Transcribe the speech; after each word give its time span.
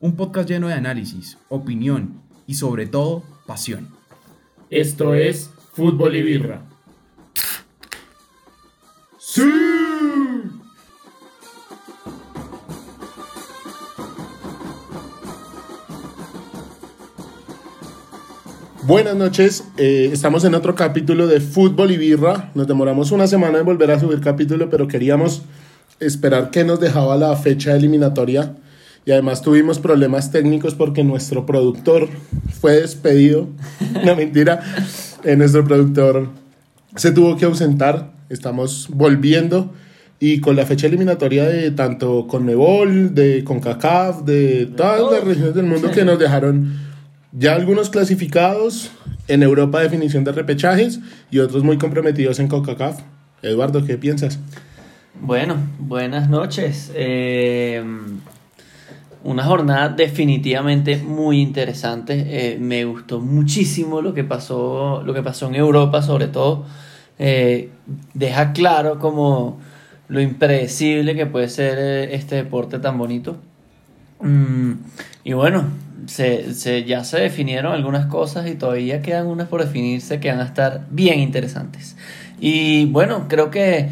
un 0.00 0.16
podcast 0.16 0.48
lleno 0.48 0.68
de 0.68 0.74
análisis, 0.74 1.36
opinión 1.50 2.22
y 2.46 2.54
sobre 2.54 2.86
todo 2.86 3.22
pasión. 3.46 3.88
Esto 4.70 5.14
es 5.14 5.50
Fútbol 5.74 6.16
y 6.16 6.22
Birra. 6.22 6.62
¡Sí! 9.18 9.42
Buenas 18.84 19.14
noches, 19.14 19.68
eh, 19.76 20.08
estamos 20.10 20.44
en 20.44 20.54
otro 20.54 20.74
capítulo 20.74 21.26
de 21.26 21.40
Fútbol 21.40 21.90
y 21.90 21.98
Birra. 21.98 22.50
Nos 22.54 22.66
demoramos 22.66 23.12
una 23.12 23.26
semana 23.26 23.58
en 23.58 23.66
volver 23.66 23.90
a 23.90 24.00
subir 24.00 24.20
capítulo, 24.20 24.70
pero 24.70 24.88
queríamos 24.88 25.42
esperar 26.00 26.50
que 26.50 26.64
nos 26.64 26.80
dejaba 26.80 27.16
la 27.16 27.36
fecha 27.36 27.76
eliminatoria. 27.76 28.56
Y 29.10 29.12
además 29.12 29.42
tuvimos 29.42 29.80
problemas 29.80 30.30
técnicos 30.30 30.76
porque 30.76 31.02
nuestro 31.02 31.44
productor 31.44 32.08
fue 32.60 32.80
despedido. 32.80 33.48
no 34.04 34.14
mentira, 34.14 34.60
eh, 35.24 35.34
nuestro 35.34 35.64
productor 35.64 36.28
se 36.94 37.10
tuvo 37.10 37.36
que 37.36 37.44
ausentar. 37.44 38.12
Estamos 38.28 38.86
volviendo 38.88 39.72
y 40.20 40.40
con 40.40 40.54
la 40.54 40.64
fecha 40.64 40.86
eliminatoria 40.86 41.48
de 41.48 41.72
tanto 41.72 42.28
Conmebol, 42.28 43.12
de 43.12 43.42
CONCACAF, 43.42 44.22
de 44.22 44.66
todas 44.76 45.10
las 45.10 45.24
regiones 45.24 45.56
del 45.56 45.66
mundo 45.66 45.90
que 45.90 46.04
nos 46.04 46.16
dejaron 46.16 46.78
ya 47.32 47.56
algunos 47.56 47.90
clasificados 47.90 48.92
en 49.26 49.42
Europa 49.42 49.80
definición 49.80 50.22
de 50.22 50.30
repechajes 50.30 51.00
y 51.32 51.40
otros 51.40 51.64
muy 51.64 51.78
comprometidos 51.78 52.38
en 52.38 52.46
CONCACAF. 52.46 53.00
Eduardo, 53.42 53.84
¿qué 53.84 53.98
piensas? 53.98 54.38
Bueno, 55.20 55.56
buenas 55.80 56.30
noches. 56.30 56.92
Eh, 56.94 57.82
una 59.22 59.44
jornada 59.44 59.88
definitivamente 59.90 60.96
muy 60.96 61.40
interesante. 61.40 62.24
Eh, 62.26 62.58
me 62.58 62.84
gustó 62.84 63.20
muchísimo 63.20 64.00
lo 64.00 64.14
que 64.14 64.24
pasó, 64.24 65.02
lo 65.04 65.12
que 65.14 65.22
pasó 65.22 65.48
en 65.48 65.56
Europa, 65.56 66.02
sobre 66.02 66.28
todo. 66.28 66.64
Eh, 67.18 67.70
deja 68.14 68.52
claro 68.52 68.98
como 68.98 69.58
lo 70.08 70.20
impredecible 70.20 71.14
que 71.14 71.26
puede 71.26 71.48
ser 71.48 71.78
este 72.10 72.36
deporte 72.36 72.78
tan 72.78 72.98
bonito. 72.98 73.36
Mm, 74.20 74.72
y 75.24 75.32
bueno, 75.34 75.64
se, 76.06 76.54
se, 76.54 76.84
ya 76.84 77.04
se 77.04 77.20
definieron 77.20 77.72
algunas 77.72 78.06
cosas 78.06 78.48
y 78.48 78.54
todavía 78.54 79.02
quedan 79.02 79.26
unas 79.26 79.48
por 79.48 79.62
definirse 79.64 80.18
que 80.20 80.30
van 80.30 80.40
a 80.40 80.44
estar 80.44 80.86
bien 80.90 81.20
interesantes. 81.20 81.96
Y 82.40 82.86
bueno, 82.86 83.26
creo 83.28 83.50
que 83.50 83.90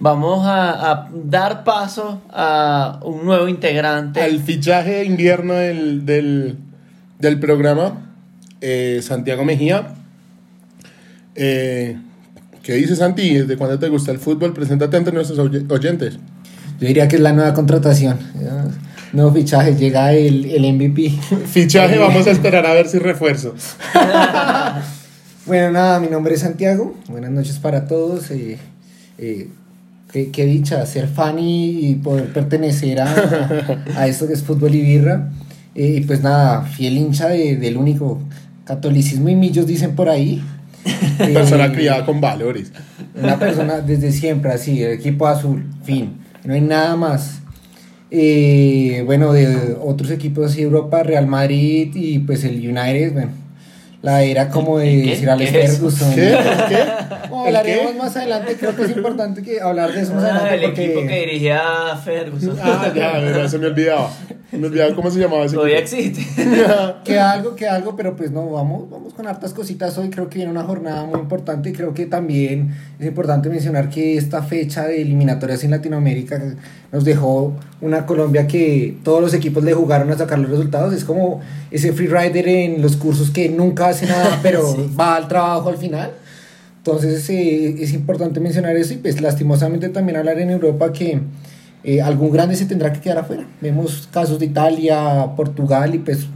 vamos 0.00 0.46
a, 0.46 0.90
a 0.90 1.08
dar 1.12 1.64
paso 1.64 2.22
a 2.30 3.00
un 3.04 3.24
nuevo 3.24 3.48
integrante. 3.48 4.20
Al 4.20 4.40
fichaje 4.40 4.96
de 4.96 5.04
invierno 5.04 5.54
del, 5.54 6.06
del, 6.06 6.56
del 7.18 7.40
programa, 7.40 8.14
eh, 8.60 9.00
Santiago 9.02 9.44
Mejía. 9.44 9.94
Eh, 11.34 11.96
¿Qué 12.62 12.74
dices, 12.74 12.98
Santi? 12.98 13.34
¿Desde 13.34 13.56
cuándo 13.56 13.78
te 13.78 13.88
gusta 13.88 14.12
el 14.12 14.18
fútbol? 14.18 14.52
Preséntate 14.52 14.96
ante 14.96 15.12
nuestros 15.12 15.38
oyentes. 15.38 16.18
Yo 16.80 16.86
diría 16.86 17.08
que 17.08 17.16
es 17.16 17.22
la 17.22 17.32
nueva 17.32 17.54
contratación. 17.54 18.18
Nuevo 19.12 19.32
fichaje, 19.32 19.74
llega 19.74 20.12
el, 20.12 20.44
el 20.44 20.72
MVP. 20.74 21.10
Fichaje, 21.46 21.98
vamos 21.98 22.26
a 22.26 22.30
esperar 22.30 22.66
a 22.66 22.74
ver 22.74 22.88
si 22.88 22.98
refuerzo. 22.98 23.54
bueno, 25.46 25.70
nada, 25.70 25.98
mi 25.98 26.08
nombre 26.08 26.34
es 26.34 26.40
Santiago. 26.40 26.94
Buenas 27.08 27.30
noches 27.30 27.58
para 27.58 27.86
todos. 27.86 28.30
Eh, 28.30 28.58
eh, 29.16 29.48
qué, 30.12 30.30
qué, 30.30 30.46
dicha 30.46 30.84
ser 30.86 31.08
fan 31.08 31.38
y, 31.38 31.88
y 31.88 31.94
poder 31.96 32.32
pertenecer 32.32 33.00
a, 33.00 33.78
a, 33.96 34.06
esto 34.06 34.26
que 34.26 34.34
es 34.34 34.42
fútbol 34.42 34.74
y 34.74 34.82
birra. 34.82 35.30
Eh, 35.74 35.98
y 35.98 36.00
pues 36.02 36.22
nada, 36.22 36.62
fiel 36.62 36.96
hincha 36.96 37.28
de, 37.28 37.56
del 37.56 37.76
único 37.76 38.20
catolicismo 38.64 39.28
y 39.28 39.36
millos 39.36 39.66
dicen 39.66 39.94
por 39.94 40.08
ahí. 40.08 40.42
persona 41.18 41.72
criada 41.72 42.04
con 42.04 42.20
valores. 42.20 42.72
Una 43.14 43.38
persona 43.38 43.80
desde 43.80 44.12
siempre 44.12 44.52
así, 44.52 44.82
el 44.82 44.92
equipo 44.92 45.26
azul, 45.26 45.66
fin. 45.84 46.18
No 46.44 46.54
hay 46.54 46.60
nada 46.60 46.96
más. 46.96 47.40
Eh, 48.10 49.02
bueno, 49.04 49.32
de 49.32 49.76
otros 49.80 50.10
equipos 50.10 50.52
así, 50.52 50.62
Europa, 50.62 51.02
Real 51.02 51.26
Madrid 51.26 51.90
y 51.94 52.20
pues 52.20 52.44
el 52.44 52.56
United, 52.56 53.12
bueno, 53.12 53.30
la 54.02 54.22
era 54.22 54.48
como 54.48 54.78
de 54.78 54.96
decir 54.96 55.28
Alex 55.28 55.50
Ferguson. 55.50 56.14
¿Qué? 56.14 56.36
¿Qué? 56.68 56.84
Hablaremos 57.34 57.94
más 57.96 58.16
adelante, 58.16 58.56
creo 58.58 58.76
que 58.76 58.82
es 58.82 58.96
importante 58.96 59.42
que 59.42 59.60
hablar 59.60 59.92
de 59.92 60.02
eso 60.02 60.14
más 60.14 60.24
adelante. 60.24 60.48
Ah, 60.50 60.54
el 60.54 60.62
porque... 60.62 60.84
equipo 60.84 61.06
que 61.06 61.20
dirigía 61.20 61.60
Ferguson. 62.04 62.56
Ah, 62.62 62.92
ya, 62.94 63.12
verdad, 63.18 63.48
se 63.48 63.58
me 63.58 63.66
olvidaba. 63.66 64.10
Me 64.50 64.66
olvidaba 64.66 64.94
cómo 64.94 65.10
se 65.10 65.20
llamaba 65.20 65.44
ese 65.44 65.56
Todavía 65.56 65.80
equipo. 65.80 65.96
existe. 66.00 66.44
queda 67.04 67.32
algo, 67.32 67.54
queda 67.54 67.74
algo, 67.74 67.96
pero 67.96 68.16
pues 68.16 68.30
no, 68.30 68.50
vamos, 68.50 68.88
vamos 68.88 69.12
con 69.12 69.26
hartas 69.26 69.52
cositas 69.52 69.98
hoy. 69.98 70.08
Creo 70.08 70.30
que 70.30 70.36
viene 70.36 70.50
una 70.50 70.62
jornada 70.64 71.04
muy 71.04 71.20
importante 71.20 71.68
y 71.68 71.72
creo 71.72 71.92
que 71.92 72.06
también 72.06 72.74
es 72.98 73.06
importante 73.06 73.50
mencionar 73.50 73.90
que 73.90 74.16
esta 74.16 74.42
fecha 74.42 74.84
de 74.86 75.02
eliminatorias 75.02 75.64
en 75.64 75.72
Latinoamérica 75.72 76.40
nos 76.90 77.04
dejó 77.04 77.54
una 77.82 78.06
Colombia 78.06 78.46
que 78.46 78.96
todos 79.04 79.20
los 79.20 79.34
equipos 79.34 79.62
le 79.64 79.74
jugaron 79.74 80.10
a 80.10 80.16
sacar 80.16 80.38
los 80.38 80.50
resultados. 80.50 80.94
Es 80.94 81.04
como 81.04 81.40
ese 81.70 81.92
freerider 81.92 82.48
en 82.48 82.80
los 82.80 82.96
cursos 82.96 83.30
que 83.30 83.50
nunca 83.50 83.87
hace 83.88 84.06
nada, 84.06 84.38
pero 84.42 84.74
sí. 84.74 84.90
va 84.98 85.16
al 85.16 85.28
trabajo 85.28 85.68
al 85.68 85.76
final. 85.76 86.12
Entonces 86.78 87.28
eh, 87.30 87.76
es 87.82 87.92
importante 87.92 88.40
mencionar 88.40 88.76
eso 88.76 88.94
y 88.94 88.96
pues 88.96 89.20
lastimosamente 89.20 89.88
también 89.88 90.16
hablar 90.16 90.38
en 90.38 90.50
Europa 90.50 90.92
que 90.92 91.20
eh, 91.84 92.00
algún 92.00 92.30
grande 92.30 92.56
se 92.56 92.66
tendrá 92.66 92.92
que 92.92 93.00
quedar 93.00 93.18
afuera. 93.18 93.46
Vemos 93.60 94.08
casos 94.10 94.38
de 94.38 94.46
Italia, 94.46 95.26
Portugal 95.36 95.94
y 95.94 95.98
pues 95.98 96.26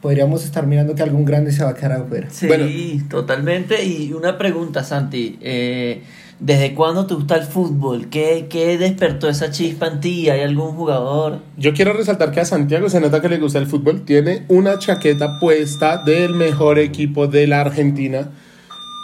podríamos 0.00 0.44
estar 0.44 0.66
mirando 0.66 0.94
que 0.94 1.02
algún 1.02 1.24
grande 1.24 1.52
se 1.52 1.64
va 1.64 1.70
a 1.70 1.74
quedar 1.74 1.92
afuera. 1.92 2.28
Sí, 2.30 2.46
bueno. 2.46 2.66
totalmente. 3.08 3.84
Y 3.84 4.12
una 4.12 4.38
pregunta, 4.38 4.82
Santi. 4.82 5.38
Eh, 5.40 6.02
¿Desde 6.40 6.74
cuándo 6.74 7.04
te 7.06 7.14
gusta 7.14 7.36
el 7.36 7.44
fútbol? 7.44 8.08
¿Qué, 8.08 8.46
¿Qué 8.48 8.78
despertó 8.78 9.28
esa 9.28 9.50
chispa 9.50 9.88
en 9.88 10.00
ti? 10.00 10.30
¿Hay 10.30 10.40
algún 10.40 10.72
jugador? 10.72 11.40
Yo 11.58 11.74
quiero 11.74 11.92
resaltar 11.92 12.32
que 12.32 12.40
a 12.40 12.46
Santiago 12.46 12.88
se 12.88 12.98
nota 12.98 13.20
que 13.20 13.28
le 13.28 13.38
gusta 13.38 13.58
el 13.58 13.66
fútbol. 13.66 14.06
Tiene 14.06 14.46
una 14.48 14.78
chaqueta 14.78 15.38
puesta 15.38 16.02
del 16.02 16.34
mejor 16.34 16.78
equipo 16.78 17.26
de 17.26 17.46
la 17.46 17.60
Argentina. 17.60 18.30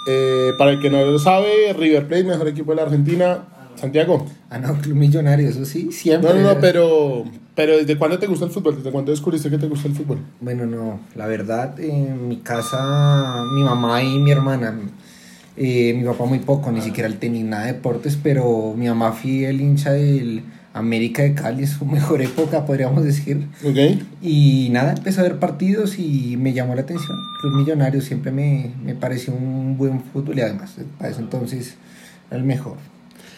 Eh, 0.09 0.53
para 0.57 0.71
el 0.71 0.81
que 0.81 0.89
no 0.89 1.05
lo 1.05 1.19
sabe, 1.19 1.75
River 1.77 2.09
Plate, 2.09 2.25
mejor 2.25 2.49
equipo 2.49 2.71
de 2.73 2.77
la 2.77 2.83
Argentina. 2.85 3.45
Santiago. 3.75 4.27
Ah, 4.49 4.59
no, 4.59 4.75
Club 4.81 4.97
Millonario, 4.97 5.49
eso 5.49 5.67
sí, 5.67 5.93
siempre. 5.93 6.33
No, 6.33 6.41
no, 6.41 6.55
no, 6.55 6.61
pero, 6.61 7.25
pero 7.55 7.77
¿desde 7.77 7.99
cuándo 7.99 8.19
te 8.19 8.27
gusta 8.27 8.47
el 8.47 8.51
fútbol? 8.51 8.77
¿Desde 8.77 8.91
cuándo 8.91 9.11
descubriste 9.11 9.51
que 9.51 9.59
te 9.59 9.69
gusta 9.69 9.89
el 9.89 9.95
fútbol? 9.95 10.19
Bueno, 10.41 10.65
no, 10.65 11.01
la 11.15 11.27
verdad, 11.27 11.79
en 11.79 12.29
mi 12.29 12.39
casa, 12.39 13.45
mi 13.53 13.63
mamá 13.63 14.03
y 14.03 14.19
mi 14.19 14.31
hermana, 14.31 14.75
eh, 15.57 15.95
mi 15.95 16.05
papá 16.05 16.25
muy 16.25 16.41
poco, 16.41 16.71
ni 16.71 16.81
siquiera 16.81 17.09
él 17.09 17.19
tenía 17.19 17.45
nada 17.45 17.67
de 17.67 17.75
deportes, 17.75 18.19
pero 18.23 18.75
mi 18.77 18.87
mamá 18.89 19.13
fiel 19.13 19.61
hincha 19.61 19.93
del 19.93 20.43
América 20.75 21.23
de 21.23 21.35
Cali, 21.35 21.63
es 21.63 21.71
su 21.71 21.85
mejor 21.87 22.21
época, 22.23 22.67
podríamos 22.67 23.05
decir. 23.05 23.47
Ok. 23.65 24.03
Y 24.23 24.69
nada, 24.71 24.93
empecé 24.93 25.21
a 25.21 25.23
ver 25.25 25.39
partidos 25.39 25.99
y 25.99 26.37
me 26.39 26.53
llamó 26.53 26.75
la 26.75 26.83
atención. 26.83 27.17
Club 27.41 27.55
Millonario 27.55 28.01
siempre 28.01 28.33
me, 28.33 28.73
me 28.85 28.95
pareció 28.95 29.35
un 29.35 29.77
buen 29.79 30.03
fútbol 30.03 30.39
y 30.39 30.43
además, 30.43 30.75
para 30.99 31.11
eso 31.11 31.21
entonces, 31.21 31.77
era 32.31 32.39
el 32.39 32.45
mejor. 32.45 32.77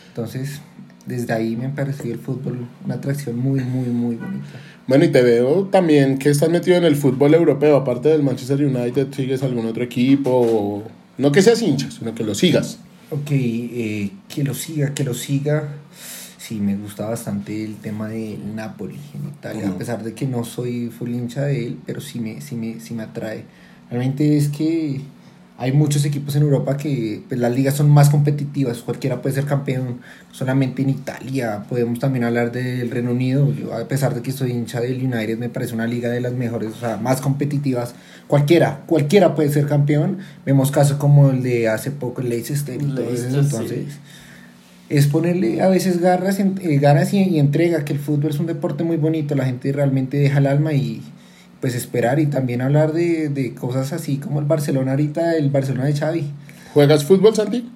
Entonces, 0.09 0.61
desde 1.07 1.33
ahí 1.33 1.57
me 1.57 1.69
pareció 1.69 2.13
el 2.13 2.19
fútbol 2.19 2.67
una 2.85 2.95
atracción 2.95 3.39
muy, 3.39 3.61
muy, 3.61 3.89
muy 3.89 4.17
bonita. 4.17 4.59
Bueno, 4.87 5.05
y 5.05 5.09
te 5.09 5.23
veo 5.23 5.65
también 5.67 6.19
que 6.19 6.31
estás 6.31 6.51
metido 6.51 6.77
en 6.77 6.85
el 6.85 6.97
fútbol 6.97 7.35
europeo, 7.35 7.77
aparte 7.77 8.09
del 8.09 8.23
Manchester 8.23 8.65
United, 8.65 9.09
¿sigues 9.13 9.43
algún 9.43 9.67
otro 9.67 9.85
equipo? 9.85 10.31
O... 10.31 10.98
No 11.19 11.33
que 11.33 11.43
seas 11.43 11.61
hincha, 11.61 11.91
sino 11.91 12.15
que 12.15 12.25
lo 12.25 12.35
sigas. 12.35 12.79
Ok, 13.11 13.31
eh, 13.31 14.11
que 14.29 14.45
lo 14.45 14.55
siga, 14.55 14.95
que 14.95 15.05
lo 15.05 15.15
siga. 15.15 15.69
Sí, 16.39 16.61
me 16.61 16.77
gusta 16.77 17.07
bastante 17.07 17.65
el 17.65 17.77
tema 17.77 18.09
del 18.09 18.55
Napoli 18.55 18.99
en 19.15 19.29
Italia, 19.29 19.65
uh 19.65 19.69
-huh. 19.69 19.75
a 19.75 19.79
pesar 19.79 20.03
de 20.03 20.15
que 20.15 20.27
no 20.27 20.45
soy 20.45 20.89
full 20.89 21.11
hincha 21.11 21.43
de 21.43 21.67
él, 21.67 21.79
pero 21.85 22.01
sí 22.01 22.21
me, 22.21 22.41
sí 22.41 22.55
me, 22.55 22.81
sí 22.81 22.95
me 22.95 23.03
atrae. 23.03 23.45
Realmente 23.91 24.37
es 24.37 24.49
que 24.49 25.01
hay 25.61 25.73
muchos 25.73 26.05
equipos 26.05 26.37
en 26.37 26.43
Europa 26.43 26.77
que 26.77 27.21
pues, 27.29 27.41
las 27.41 27.53
ligas 27.53 27.75
son 27.75 27.91
más 27.91 28.11
competitivas, 28.11 28.79
cualquiera 28.79 29.21
puede 29.21 29.35
ser 29.35 29.45
campeón, 29.45 29.99
solamente 30.31 30.83
en 30.83 30.91
Italia, 30.91 31.65
podemos 31.69 31.99
también 31.99 32.23
hablar 32.23 32.53
del 32.53 32.89
Reino 32.93 33.11
Unido, 33.11 33.53
yo 33.53 33.75
a 33.75 33.89
pesar 33.89 34.15
de 34.15 34.23
que 34.23 34.31
soy 34.31 34.53
hincha 34.53 34.81
del 34.81 35.05
United, 35.05 35.37
me 35.37 35.49
parece 35.49 35.75
una 35.75 35.89
liga 35.89 36.11
de 36.11 36.21
las 36.21 36.33
mejores, 36.33 36.71
o 36.77 36.79
sea, 36.79 36.97
más 36.97 37.21
competitivas, 37.21 37.97
cualquiera, 38.29 38.85
cualquiera 38.87 39.35
puede 39.35 39.51
ser 39.51 39.67
campeón, 39.67 40.19
vemos 40.47 40.71
casos 40.71 40.97
como 40.97 41.31
el 41.31 41.43
de 41.43 41.69
hace 41.69 41.91
poco 41.91 42.21
el 42.21 42.29
Leicester 42.29 42.81
y 42.81 42.87
todo 42.87 43.11
eso, 43.11 43.41
entonces... 43.41 43.95
Sí. 43.95 43.99
Es 44.91 45.07
ponerle 45.07 45.61
a 45.61 45.69
veces 45.69 46.01
garras, 46.01 46.41
eh, 46.41 46.79
ganas 46.79 47.13
y, 47.13 47.23
y 47.23 47.39
entrega, 47.39 47.85
que 47.85 47.93
el 47.93 47.99
fútbol 47.99 48.31
es 48.31 48.41
un 48.41 48.47
deporte 48.47 48.85
muy 48.85 48.97
bonito, 48.97 49.35
la 49.35 49.45
gente 49.45 49.71
realmente 49.71 50.17
deja 50.17 50.39
el 50.39 50.47
alma 50.47 50.73
y, 50.73 51.03
pues 51.61 51.75
esperar 51.75 52.19
y 52.21 52.27
también 52.27 52.61
hablar 52.61 52.93
de, 52.93 53.29
de, 53.29 53.55
cosas 53.55 53.93
así 53.93 54.19
como 54.19 54.41
el 54.41 54.47
Barcelona 54.47 54.93
ahorita, 54.93 55.37
el 55.37 55.51
Barcelona 55.51 55.87
de 55.87 55.95
Xavi. 55.95 56.31
¿Juegas 56.73 57.05
fútbol, 57.05 57.35
Santi? 57.35 57.69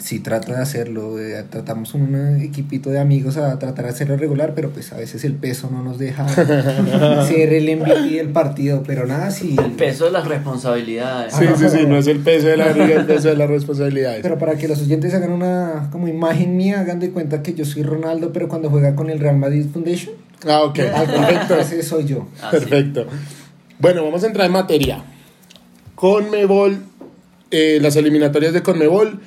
Sí, 0.00 0.20
trato 0.20 0.52
de 0.52 0.58
hacerlo. 0.58 1.18
eh, 1.18 1.44
tratamos 1.50 1.92
un 1.94 2.40
equipito 2.40 2.90
de 2.90 2.98
amigos 2.98 3.36
a 3.36 3.58
tratar 3.58 3.84
de 3.84 3.90
hacerlo 3.90 4.16
regular, 4.16 4.52
pero 4.54 4.70
pues 4.70 4.92
a 4.92 4.96
veces 4.96 5.24
el 5.24 5.34
peso 5.34 5.68
no 5.70 5.82
nos 5.82 5.98
deja 5.98 6.26
ser 7.26 7.52
el 7.52 7.76
MVP 7.78 8.16
del 8.16 8.30
partido. 8.30 8.82
Pero 8.86 9.06
nada, 9.06 9.30
sí. 9.30 9.56
El 9.62 9.72
peso 9.72 10.06
de 10.06 10.12
las 10.12 10.26
responsabilidades. 10.26 11.34
Sí, 11.34 11.44
sí, 11.56 11.68
sí, 11.68 11.86
no 11.86 11.98
es 11.98 12.06
el 12.06 12.20
peso 12.20 12.46
de 12.46 12.56
la 12.56 12.72
liga, 12.72 12.86
el 13.00 13.06
peso 13.06 13.28
de 13.28 13.36
las 13.36 13.50
responsabilidades. 13.50 14.22
Pero 14.22 14.38
para 14.38 14.56
que 14.56 14.68
los 14.68 14.80
oyentes 14.80 15.12
hagan 15.14 15.32
una 15.32 15.88
como 15.92 16.08
imagen 16.08 16.56
mía, 16.56 16.80
hagan 16.80 16.98
de 16.98 17.10
cuenta 17.10 17.42
que 17.42 17.52
yo 17.52 17.66
soy 17.66 17.82
Ronaldo, 17.82 18.32
pero 18.32 18.48
cuando 18.48 18.70
juega 18.70 18.94
con 18.94 19.10
el 19.10 19.18
Real 19.18 19.36
Madrid 19.36 19.66
Foundation, 19.70 20.14
Ah, 20.46 20.62
ok, 20.62 20.74
perfecto. 20.76 21.58
ese 21.58 21.82
soy 21.82 22.06
yo. 22.06 22.28
Así. 22.42 22.58
Perfecto. 22.58 23.06
Bueno, 23.78 24.04
vamos 24.04 24.22
a 24.24 24.26
entrar 24.26 24.46
en 24.46 24.52
materia. 24.52 25.04
Conmebol, 25.94 26.78
eh, 27.50 27.78
las 27.80 27.96
eliminatorias 27.96 28.52
de 28.52 28.62
Conmebol. 28.62 29.20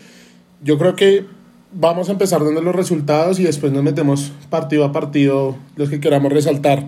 Yo 0.63 0.77
creo 0.77 0.95
que 0.95 1.25
vamos 1.71 2.09
a 2.09 2.13
empezar 2.13 2.43
dando 2.43 2.61
los 2.61 2.75
resultados 2.75 3.39
y 3.39 3.43
después 3.43 3.71
nos 3.71 3.83
metemos 3.83 4.31
partido 4.49 4.85
a 4.85 4.91
partido 4.91 5.55
los 5.75 5.89
que 5.89 5.99
queramos 5.99 6.31
resaltar. 6.31 6.87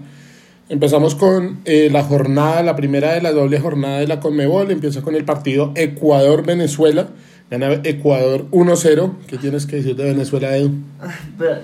Empezamos 0.70 1.14
con 1.14 1.60
eh, 1.66 1.90
la 1.92 2.04
jornada, 2.04 2.64
la 2.64 2.76
primera 2.76 3.14
de 3.14 3.22
la 3.22 3.32
doble 3.32 3.60
jornada 3.60 4.00
de 4.00 4.08
la 4.08 4.20
Conmebol. 4.20 4.72
Empieza 4.72 5.02
con 5.02 5.16
el 5.16 5.24
partido 5.24 5.72
Ecuador-Venezuela. 5.76 7.10
Gana 7.50 7.74
Ecuador 7.84 8.48
1-0. 8.50 9.14
¿Qué 9.28 9.38
tienes 9.38 9.68
que 9.68 9.76
decir 9.76 9.96
de 9.96 10.06
Venezuela, 10.06 10.58
Edu? 10.58 10.72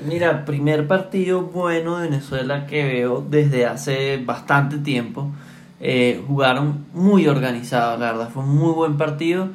Mira, 0.08 0.46
primer 0.46 0.88
partido 0.88 1.42
bueno 1.42 1.98
de 1.98 2.10
Venezuela 2.10 2.68
que 2.68 2.84
veo 2.84 3.26
desde 3.28 3.66
hace 3.66 4.18
bastante 4.18 4.78
tiempo. 4.78 5.32
Eh, 5.80 6.24
jugaron 6.28 6.86
muy 6.94 7.28
organizados, 7.28 8.00
la 8.00 8.12
verdad, 8.12 8.30
fue 8.32 8.44
un 8.44 8.56
muy 8.56 8.74
buen 8.74 8.98
partido, 8.98 9.50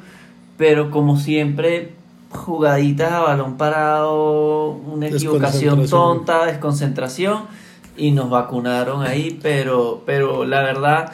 pero 0.57 0.91
como 0.91 1.17
siempre, 1.17 1.93
jugaditas 2.31 3.13
a 3.13 3.19
balón 3.21 3.55
parado, 3.55 4.71
una 4.71 5.07
equivocación 5.07 5.87
tonta, 5.87 6.45
desconcentración, 6.45 7.43
y 7.95 8.11
nos 8.11 8.29
vacunaron 8.29 9.03
ahí, 9.03 9.39
pero, 9.41 10.03
pero 10.05 10.43
la 10.43 10.61
verdad, 10.61 11.13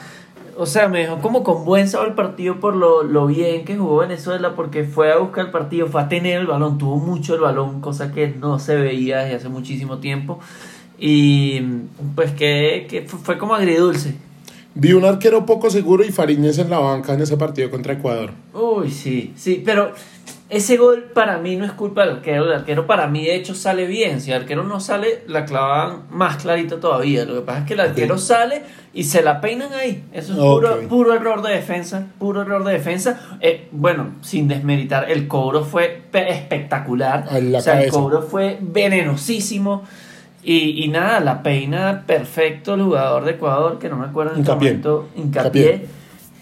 o 0.58 0.66
sea, 0.66 0.88
me 0.88 1.00
dejó 1.00 1.20
como 1.20 1.44
con 1.44 1.66
buen 1.66 1.88
sabor 1.88 2.10
el 2.10 2.14
partido 2.14 2.60
por 2.60 2.76
lo, 2.76 3.04
lo 3.04 3.28
bien 3.28 3.66
que 3.66 3.78
jugó 3.78 3.98
Venezuela, 3.98 4.56
porque 4.56 4.84
fue 4.84 5.12
a 5.12 5.18
buscar 5.18 5.46
el 5.46 5.52
partido, 5.52 5.88
fue 5.88 6.02
a 6.02 6.10
tener 6.10 6.42
el 6.42 6.48
balón, 6.48 6.78
tuvo 6.78 6.98
mucho 6.98 7.36
el 7.36 7.42
balón, 7.42 7.82
cosa 7.82 8.12
que 8.12 8.28
no 8.28 8.60
se 8.60 8.76
veía 8.76 9.20
desde 9.20 9.36
hace 9.36 9.50
muchísimo 9.50 9.98
tiempo. 10.00 10.40
Y 10.98 11.62
pues 12.16 12.32
que, 12.32 12.88
que 12.90 13.02
fue, 13.04 13.20
fue 13.20 13.38
como 13.38 13.56
agridulce. 13.56 14.16
Vi 14.76 14.94
un 14.94 15.06
arquero 15.06 15.46
poco 15.46 15.70
seguro 15.70 16.04
y 16.04 16.12
Fariñez 16.12 16.58
en 16.58 16.70
la 16.70 16.80
banca 16.80 17.14
en 17.14 17.22
ese 17.22 17.38
partido 17.38 17.70
contra 17.70 17.94
Ecuador. 17.94 18.32
Uy, 18.54 18.90
sí, 18.90 19.34
sí, 19.36 19.62
pero 19.64 19.92
ese 20.56 20.78
gol 20.78 21.06
para 21.14 21.38
mí 21.40 21.56
no 21.56 21.66
es 21.66 21.72
culpa 21.72 22.02
del 22.06 22.18
arquero. 22.18 22.46
El 22.46 22.54
arquero 22.54 22.86
para 22.88 23.08
mí, 23.08 23.24
de 23.26 23.36
hecho, 23.36 23.56
sale 23.56 23.86
bien. 23.88 24.22
Si 24.22 24.32
el 24.32 24.42
arquero 24.42 24.64
no 24.64 24.80
sale, 24.80 25.24
la 25.28 25.46
clavaban 25.46 26.04
más 26.12 26.38
clarito 26.38 26.78
todavía. 26.78 27.26
Lo 27.26 27.36
que 27.36 27.42
pasa 27.42 27.60
es 27.60 27.66
que 27.66 27.74
el 27.74 27.80
arquero 27.80 28.18
sale 28.18 28.62
y 28.94 29.04
se 29.06 29.22
la 29.24 29.42
peinan 29.42 29.74
ahí. 29.74 30.04
Eso 30.14 30.34
es 30.34 30.40
puro, 30.40 30.80
puro 30.88 31.14
error 31.14 31.42
de 31.42 31.54
defensa. 31.54 32.08
Puro 32.20 32.42
error 32.44 32.64
de 32.64 32.74
defensa. 32.74 33.38
Eh, 33.42 33.68
bueno, 33.72 34.16
sin 34.22 34.48
desmeritar, 34.48 35.10
el 35.12 35.28
cobro 35.28 35.64
fue 35.64 36.02
pe- 36.12 36.30
espectacular. 36.32 37.26
O 37.28 37.62
sea, 37.62 37.82
el 37.82 37.90
cobro 37.92 38.22
fue 38.22 38.58
venenosísimo. 38.62 39.84
Y, 40.46 40.84
y 40.84 40.90
nada, 40.90 41.20
la 41.22 41.42
peina 41.42 42.04
perfecto 42.06 42.74
el 42.74 42.84
jugador 42.84 43.24
de 43.26 43.32
Ecuador, 43.32 43.80
que 43.80 43.88
no 43.90 43.96
me 43.98 44.06
acuerdo 44.08 44.34
en 44.34 44.40
Hincapié. 44.40 44.70
momento. 44.70 45.10
Hincapié. 45.16 45.88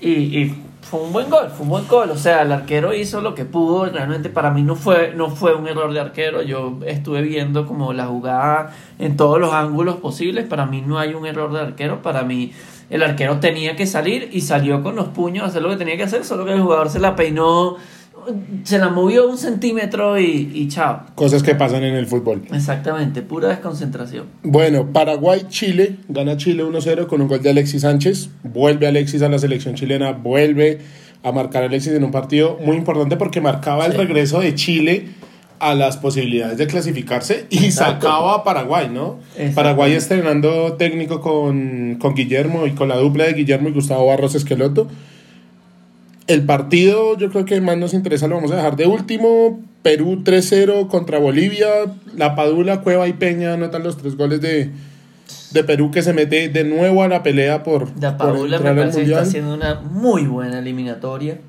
Y, 0.01 0.09
y 0.11 0.55
fue 0.81 1.00
un 1.00 1.13
buen 1.13 1.30
gol, 1.30 1.50
fue 1.50 1.63
un 1.63 1.69
buen 1.69 1.88
gol. 1.88 2.10
O 2.12 2.18
sea, 2.18 2.42
el 2.42 2.51
arquero 2.51 2.94
hizo 2.94 3.22
lo 3.22 3.36
que 3.36 3.45
pudo. 3.45 3.86
Realmente 3.86 4.30
para 4.30 4.51
mí 4.51 4.63
no 4.63 4.75
fue, 4.75 5.13
no 5.16 5.30
fue 5.30 5.54
un 5.56 5.68
error 5.68 5.94
de 5.94 6.00
arquero. 6.00 6.42
Yo 6.42 6.80
estuve 6.86 7.22
viendo 7.22 7.66
como 7.66 7.94
la 7.94 8.07
jugada 8.07 8.75
en 9.00 9.16
todos 9.16 9.39
los 9.39 9.54
ángulos 9.54 9.98
posibles. 9.98 10.45
Para 10.45 10.66
mí 10.66 10.83
no 10.86 11.00
hay 11.00 11.13
un 11.13 11.25
error 11.25 11.54
de 11.54 11.62
arquero. 11.62 12.01
Para 12.01 12.24
mí 12.24 12.51
el 12.89 13.04
arquero 13.04 13.39
tenía 13.39 13.75
que 13.75 13.86
salir 13.86 14.30
y 14.33 14.42
salió 14.42 14.83
con 14.83 14.95
los 14.95 15.10
puños 15.10 15.44
a 15.44 15.48
hacer 15.48 15.62
lo 15.62 15.69
que 15.69 15.78
tenía 15.78 15.98
que 15.98 16.04
hacer. 16.04 16.25
Solo 16.25 16.45
que 16.45 16.54
el 16.54 16.62
jugador 16.62 16.89
se 16.89 17.00
la 17.00 17.16
peinó, 17.16 17.78
se 18.63 18.77
la 18.77 18.89
movió 18.89 19.29
un 19.29 19.38
centímetro 19.38 20.19
y, 20.19 20.51
y 20.53 20.68
chao. 20.68 21.01
Cosas 21.15 21.44
que 21.44 21.56
pasan 21.56 21.83
en 21.83 21.95
el 21.95 22.07
fútbol. 22.07 22.44
Exactamente, 22.53 23.21
pura 23.21 23.50
desconcentración. 23.50 24.25
Bueno, 24.44 24.88
Paraguay-Chile. 24.91 25.97
Gana 26.09 26.38
Chile 26.38 26.63
1-0 26.63 27.07
con 27.07 27.21
un 27.21 27.27
gol 27.27 27.41
de 27.41 27.50
Alexis 27.50 27.81
Sánchez. 27.81 28.29
Vuelve 28.44 28.88
Alexis 28.88 29.21
a 29.21 29.29
la 29.29 29.39
selección 29.39 29.75
chilena. 29.75 30.12
Vuelve 30.12 30.79
a 31.23 31.31
marcar 31.31 31.63
a 31.63 31.65
Alexis 31.68 31.94
en 31.94 32.03
un 32.03 32.12
partido 32.12 32.57
muy 32.63 32.77
importante 32.77 33.18
porque 33.18 33.41
marcaba 33.41 33.85
el 33.85 33.94
regreso 33.94 34.39
de 34.39 34.56
Chile 34.56 35.06
a 35.59 35.75
las 35.75 35.97
posibilidades 35.97 36.57
de 36.57 36.65
clasificarse 36.65 37.45
y 37.51 37.65
Exacto. 37.65 38.07
sacaba 38.07 38.33
a 38.33 38.44
Paraguay, 38.44 38.89
¿no? 38.91 39.19
Paraguay 39.53 39.94
estrenando 39.94 40.73
técnico 40.73 41.21
con, 41.21 41.97
con 42.00 42.15
Guillermo 42.15 42.65
y 42.65 42.71
con 42.71 42.89
la 42.89 42.97
dupla 42.97 43.25
de 43.25 43.33
Guillermo 43.33 43.69
y 43.69 43.71
Gustavo 43.71 44.07
Barros 44.07 44.33
Esqueloto. 44.33 44.88
El 46.31 46.44
partido, 46.44 47.18
yo 47.18 47.30
creo 47.30 47.44
que 47.44 47.60
más 47.60 47.78
nos 47.78 47.94
interesa, 47.94 48.25
lo 48.25 48.36
vamos 48.36 48.54
a 48.54 48.56
dejar 48.56 48.78
de 48.78 48.88
último. 48.88 49.60
Perú 49.83 50.22
3-0 50.24 50.88
contra 50.88 51.19
Bolivia. 51.19 51.68
La 52.16 52.36
Padula, 52.36 52.80
Cueva 52.80 53.10
y 53.10 53.13
Peña 53.13 53.56
anotan 53.56 53.83
los 53.83 53.98
tres 53.98 54.16
goles 54.16 54.39
de, 54.39 54.72
de 55.51 55.63
Perú 55.66 55.92
que 55.92 56.01
se 56.01 56.13
mete 56.13 56.48
de 56.48 56.63
nuevo 56.63 57.04
a 57.04 57.10
la 57.10 57.22
pelea 57.22 57.63
por, 57.63 57.94
Da 58.00 58.18
por 58.18 58.33
Paula 58.33 58.60
me 58.60 58.74
parece 58.74 59.04
que 59.04 59.10
está 59.10 59.24
haciendo 59.24 59.54
una 59.54 59.81
muy 59.81 60.24
buena 60.24 60.60
eliminatoria. 60.60 61.39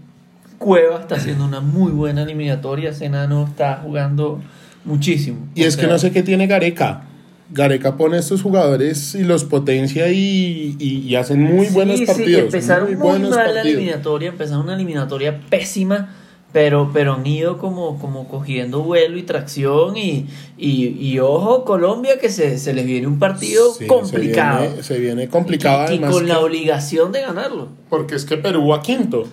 Cueva 0.59 0.99
está 0.99 1.15
haciendo 1.15 1.45
una 1.45 1.61
muy 1.61 1.93
buena 1.93 2.25
eliminatoria. 2.25 2.91
Ese 2.91 3.05
enano 3.05 3.45
está 3.45 3.83
jugando 3.85 4.41
muchísimo. 4.85 5.47
Y 5.55 5.63
es 5.63 5.77
que 5.77 5.87
no 5.87 5.97
sé 6.01 6.11
qué 6.11 6.25
tiene 6.25 6.49
Gareca. 6.49 7.05
Gareca 7.53 7.97
pone 7.97 8.17
a 8.17 8.21
estos 8.21 8.43
jugadores 8.43 9.15
y 9.15 9.23
los 9.25 9.45
potencia 9.45 10.11
y, 10.11 10.75
y- 10.79 10.99
y 11.07 11.15
hacen 11.17 11.43
muy 11.43 11.67
sí, 11.67 11.75
buenos 11.75 11.99
sí, 11.99 12.07
partidos. 12.07 12.43
empezaron 12.45 12.99
muy, 12.99 13.19
mal 13.21 13.55
la 13.55 13.61
eliminatoria. 13.63 14.29
Empezaron 14.31 14.63
una 14.65 14.75
eliminatoria 14.75 15.41
pésima. 15.51 16.17
Pero, 16.53 16.91
pero 16.93 17.15
han 17.15 17.27
ido 17.27 17.57
como, 17.57 17.99
como 17.99 18.29
cogiendo 18.29 18.83
vuelo 18.83 19.17
y 19.17 19.23
tracción. 19.23 19.97
Y, 19.97 20.27
y, 20.59 20.89
y 21.01 21.19
ojo, 21.19 21.65
Colombia, 21.65 22.19
que 22.21 22.29
se, 22.29 22.59
se 22.59 22.75
les 22.75 22.85
viene 22.85 23.07
un 23.07 23.19
partido 23.19 23.73
Sí, 23.73 23.87
complicado. 23.87 24.61
Se 24.65 24.69
viene, 24.69 24.83
se 24.83 24.99
viene 24.99 25.29
complicado 25.29 25.85
Y- 25.85 25.87
además 25.97 26.11
con 26.13 26.29
la 26.29 26.41
obligación 26.41 27.11
de 27.11 27.23
ganarlo. 27.23 27.69
porque 27.89 28.17
es 28.17 28.27
que 28.27 28.37
Perú 28.37 28.69
va 28.69 28.83
quinto. 28.83 29.27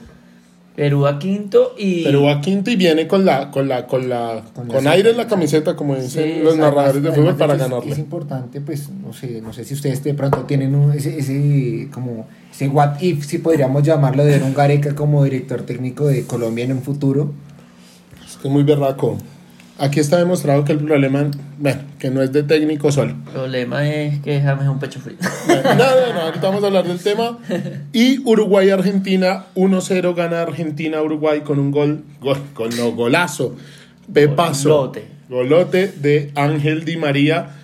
Perú 0.80 1.06
a 1.08 1.20
quinto 1.20 1.76
y. 1.78 2.06
Perú 2.06 2.24
va 2.24 2.40
quinto 2.40 2.72
y 2.72 2.78
viene 2.78 3.06
con 3.06 3.26
la 3.26 3.52
con 3.52 3.68
la 3.68 3.86
con 3.86 4.08
la 4.08 4.42
Con 4.56 4.68
con, 4.68 4.84
la- 4.84 4.92
aire 4.92 5.10
en 5.12 5.18
la 5.18 5.28
camiseta 5.28 5.76
como 5.76 5.96
dicen 5.96 6.24
Sí, 6.24 6.40
los 6.42 6.54
exacto. 6.56 6.76
narradores 6.78 7.04
de 7.04 7.12
fútbol 7.12 7.36
para 7.36 7.56
ganarle. 7.58 7.92
Es, 7.92 7.98
importante, 8.00 8.62
pues, 8.62 8.88
no 8.90 9.12
sé, 9.12 9.42
no 9.42 9.52
sé 9.52 9.66
si 9.66 9.74
ustedes 9.74 10.02
de 10.04 10.14
pronto 10.14 10.40
tienen 10.44 10.74
un- 10.76 10.94
ese, 10.94 11.20
ese, 11.20 11.90
como, 11.94 12.28
ese 12.50 12.70
what 12.70 13.02
if, 13.02 13.26
si 13.26 13.40
podríamos 13.40 13.84
llamarlo, 13.84 14.24
de 14.24 14.32
ver 14.32 14.44
un 14.44 14.54
Gareca 14.54 14.96
como 14.96 15.24
director 15.26 15.64
técnico 15.64 16.08
de 16.08 16.24
Colombia 16.24 16.64
en 16.64 16.72
un 16.72 16.82
futuro. 16.82 17.32
Es 18.26 18.38
que 18.38 18.48
es 18.48 18.54
muy 18.54 18.64
berraco. 18.64 19.18
Aquí 19.80 20.02
está 20.02 20.18
demostrado 20.18 20.66
que 20.66 20.74
el 20.74 20.80
problema, 20.80 21.32
bueno, 21.58 21.82
que 22.00 22.10
no 22.10 22.22
es 22.22 22.34
de 22.34 22.44
técnico 22.44 22.92
solo. 22.92 23.12
El 23.12 23.32
problema 23.32 23.88
es 23.90 24.20
que 24.20 24.42
James 24.42 24.64
es 24.64 24.70
un 24.70 24.80
pecho 24.80 25.00
frío. 25.00 25.16
No, 25.48 25.74
no, 25.74 26.14
no, 26.14 26.22
ahorita 26.22 26.48
vamos 26.48 26.64
a 26.64 26.68
hablar 26.68 26.86
del 26.86 27.00
tema. 27.00 27.38
Y 27.94 28.20
Uruguay-Argentina, 28.20 29.46
1-0 29.56 30.16
gana 30.16 30.42
Argentina-Uruguay 30.42 31.42
con 31.42 31.60
un 31.60 31.72
gol, 31.72 32.04
gol, 32.20 32.38
con 32.54 32.76
no, 32.76 32.92
golazo. 32.92 33.56
Pepazo. 34.12 34.70
Golote. 34.70 35.06
Golote 35.30 35.88
de 35.88 36.32
Ángel 36.36 36.84
Di 36.84 36.98
María. 36.98 37.59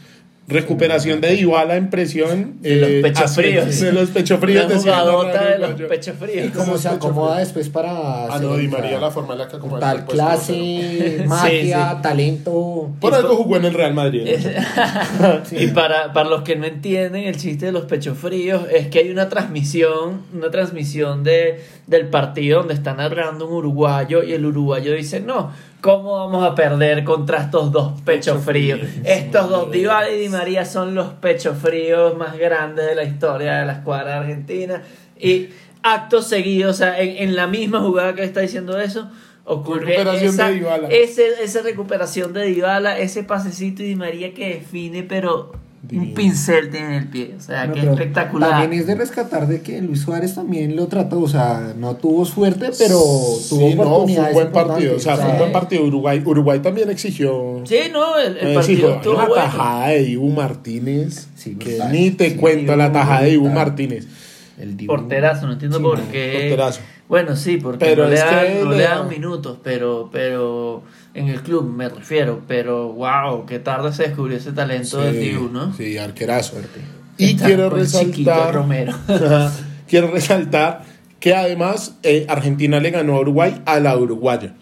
Recuperación 0.48 1.22
de 1.22 1.30
Dybala 1.32 1.76
en 1.76 1.90
presión. 1.90 2.62
De 2.62 2.76
los 2.76 2.90
eh, 2.90 3.00
pechos 3.02 3.24
hace- 3.24 3.42
fríos. 3.42 3.80
De 3.80 3.92
los 3.92 4.10
pechos 4.12 4.40
fríos. 4.40 4.66
Una 4.66 4.76
decía 4.76 4.94
el 4.94 5.00
jugadota 5.00 5.44
de 5.44 5.58
los 5.58 5.70
uruguayo. 5.70 5.88
pechos 5.88 6.16
fríos. 6.20 6.46
Y 6.48 6.50
cómo 6.50 6.78
se 6.78 6.88
acomoda 6.88 7.40
después 7.40 7.70
para... 7.70 8.26
Ah, 8.28 8.40
no, 8.40 8.56
Di 8.56 8.68
María, 8.68 9.00
la 9.00 9.10
forma 9.10 9.34
en 9.34 9.40
la 9.40 9.48
que 9.48 9.56
acomoda 9.56 9.80
Tal 9.80 10.06
clase, 10.06 11.24
magia, 11.28 11.94
sí. 11.96 12.02
talento. 12.04 12.90
Por 13.02 13.16
algo 13.16 13.36
jugó 13.38 13.58
en 13.58 13.66
el 13.66 13.74
Real 13.74 13.94
Madrid. 13.96 14.28
Y 15.52 15.68
para, 15.68 16.14
para 16.14 16.30
los 16.30 16.42
que 16.44 16.56
no 16.56 16.66
entienden 16.66 17.24
el 17.24 17.38
chiste 17.38 17.68
de 17.68 17.72
los 17.72 17.86
pechos 17.86 18.18
fríos, 18.18 18.64
es 18.72 18.88
que 18.88 19.00
hay 19.00 19.10
una 19.10 19.30
transmisión, 19.30 20.22
una 20.34 20.52
transmisión 20.52 21.24
de, 21.24 21.62
del 21.88 22.08
partido 22.10 22.60
donde 22.60 22.74
está 22.74 22.94
narrando 22.94 23.48
un 23.48 23.54
uruguayo 23.54 24.24
y 24.24 24.34
el 24.34 24.46
uruguayo 24.46 24.94
dice, 24.94 25.20
no, 25.20 25.52
¿cómo 25.86 26.18
vamos 26.18 26.44
a 26.44 26.56
perder 26.56 27.04
contra 27.04 27.44
estos 27.44 27.72
dos 27.72 28.02
pechos 28.02 28.44
fríos? 28.44 28.80
Estos 29.04 29.48
dos, 29.52 29.72
Dybala 29.72 30.10
y 30.10 30.20
Di 30.20 30.30
María 30.30 30.66
son 30.66 30.96
los 30.96 31.10
pechos 31.10 31.60
fríos 31.60 32.18
más 32.18 32.40
grandes 32.40 32.88
de 32.88 32.96
la 32.96 33.04
historia 33.04 33.60
de 33.60 33.68
la 33.68 33.74
escuadra 33.74 34.18
argentina. 34.18 34.82
Y 35.20 35.50
acto 35.84 36.24
seguido, 36.24 36.72
o 36.72 36.74
sea, 36.74 37.00
en, 37.00 37.30
en 37.30 37.36
la 37.36 37.46
misma 37.46 37.82
jugada 37.82 38.16
que 38.16 38.24
está 38.24 38.40
diciendo 38.40 38.80
eso, 38.80 39.12
ocurre 39.44 39.98
Recuperación 39.98 40.34
esa, 40.34 40.50
de 40.50 41.04
ese, 41.04 41.44
esa 41.44 41.62
recuperación 41.62 42.34
de 42.34 42.46
Dybala, 42.46 42.98
ese 42.98 43.24
pasecito 43.24 43.84
y 43.84 43.90
Di 43.90 43.96
María 43.96 44.34
que 44.34 44.56
define, 44.56 45.04
pero 45.04 45.52
un 45.92 46.14
pincel 46.14 46.70
tiene 46.70 46.88
en 46.88 46.94
el 46.94 47.08
pie. 47.08 47.36
O 47.38 47.42
sea, 47.42 47.66
No, 47.68 47.74
que 47.74 47.80
espectacular. 47.82 48.50
También 48.50 48.82
es 48.82 48.88
de 48.88 48.96
rescatar 48.96 49.48
de 49.48 49.62
que 49.62 49.82
Luis 49.82 50.02
Suárez 50.02 50.36
también 50.36 50.76
lo 50.76 50.88
trató, 50.88 51.22
o 51.22 51.28
sea, 51.28 51.74
no 51.78 51.96
tuvo 51.96 52.26
suerte, 52.26 52.70
pero 52.78 52.98
tuvo 52.98 53.38
Sí, 53.70 53.76
no, 53.76 53.84
fue 53.84 53.98
un 54.24 54.34
buen 54.34 54.52
partido. 54.52 54.96
O 54.96 55.00
sea, 55.00 55.18
fue 55.18 55.32
un 55.32 55.38
buen 55.38 55.52
partido. 55.52 55.84
Uruguay, 55.84 56.22
Uruguay 56.26 56.60
también 56.60 56.90
exigió. 56.90 57.62
Sí, 57.66 57.78
no, 57.92 58.18
el, 58.18 58.38
el 58.38 58.54
partido 58.56 58.94
exigió 58.96 59.14
bueno. 59.28 59.34
tajada 59.36 59.88
de 59.90 60.02
Ibu 60.04 60.30
Martínez. 60.30 61.28
Sí, 61.36 61.56
que 61.56 61.80
ni 61.92 62.12
te 62.12 62.32
Sí, 62.32 62.36
cuento 62.38 62.76
la 62.76 62.92
tajada 62.92 63.22
de 63.22 63.32
Ibu. 63.32 63.48
Martínez. 63.50 64.08
El 64.60 64.78
Dibu. 64.78 64.94
Porterazo, 64.94 65.48
no 65.48 65.54
entiendo 65.54 65.78
Sí, 65.78 65.84
por 65.84 66.00
qué. 66.04 66.32
porterazo. 66.40 66.80
Bueno, 67.10 67.36
sí, 67.36 67.58
porque 67.58 67.86
Pero 67.86 68.06
no, 68.06 68.10
le 68.10 68.16
dan, 68.18 68.64
no 68.64 68.72
le 68.72 68.78
le 68.78 68.84
da- 68.84 68.96
dan 69.00 69.10
minutos, 69.10 69.60
pero, 69.64 70.10
pero 70.12 70.82
en 71.16 71.30
el 71.30 71.42
club 71.42 71.64
me 71.74 71.90
refiero. 71.90 72.42
Pero 72.48 72.90
wow, 72.94 73.46
qué 73.46 73.60
tarde 73.60 73.92
se 73.94 74.04
descubrió 74.04 74.38
ese 74.38 74.52
talento 74.52 75.02
del 75.02 75.20
Dibu, 75.20 75.50
¿no? 75.50 75.74
Sí, 75.74 75.98
arquerazo. 75.98 76.58
Y 77.18 77.32
Está 77.32 77.46
quiero 77.48 77.70
resaltar. 77.70 78.54
Romero. 78.54 78.94
quiero 79.88 80.12
resaltar 80.12 80.84
que 81.20 81.34
además 81.34 81.96
eh, 82.04 82.26
Argentina 82.30 82.80
le 82.80 82.92
ganó 82.92 83.16
a 83.16 83.22
Uruguay 83.22 83.62
a 83.66 83.80
la 83.80 83.98
uruguaya. 83.98 84.54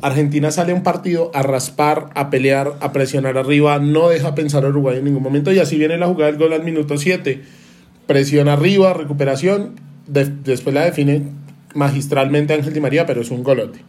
Argentina 0.00 0.50
sale 0.50 0.72
a 0.72 0.74
un 0.74 0.82
partido 0.82 1.30
a 1.34 1.42
raspar, 1.42 2.10
a 2.14 2.28
pelear, 2.30 2.74
a 2.80 2.92
presionar 2.92 3.38
arriba, 3.38 3.78
no 3.78 4.08
deja 4.10 4.34
pensar 4.34 4.64
a 4.64 4.68
Uruguay 4.68 4.98
en 4.98 5.04
ningún 5.04 5.22
momento 5.22 5.50
y 5.52 5.58
así 5.58 5.76
viene 5.78 5.96
la 5.98 6.06
jugada 6.06 6.30
del 6.30 6.38
gol 6.40 6.52
al 6.52 6.62
minuto 6.62 6.98
7. 6.98 7.42
Presión 8.06 8.48
arriba, 8.48 8.92
recuperación, 8.92 9.76
de- 10.06 10.26
después 10.26 10.74
la 10.74 10.84
define 10.84 11.22
magistralmente 11.74 12.52
Ángel 12.54 12.72
Di 12.74 12.80
María, 12.80 13.06
pero 13.06 13.22
es 13.22 13.30
un 13.30 13.42
golote. 13.42 13.80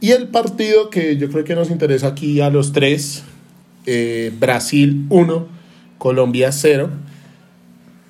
Y 0.00 0.10
el 0.10 0.28
partido 0.28 0.90
que 0.90 1.16
yo 1.16 1.28
creo 1.30 1.44
que 1.44 1.54
nos 1.54 1.70
interesa 1.70 2.08
aquí 2.08 2.40
a 2.40 2.50
los 2.50 2.72
tres, 2.72 3.22
eh, 3.86 4.32
Brasil 4.38 5.06
1, 5.08 5.46
Colombia 5.98 6.52
0. 6.52 6.90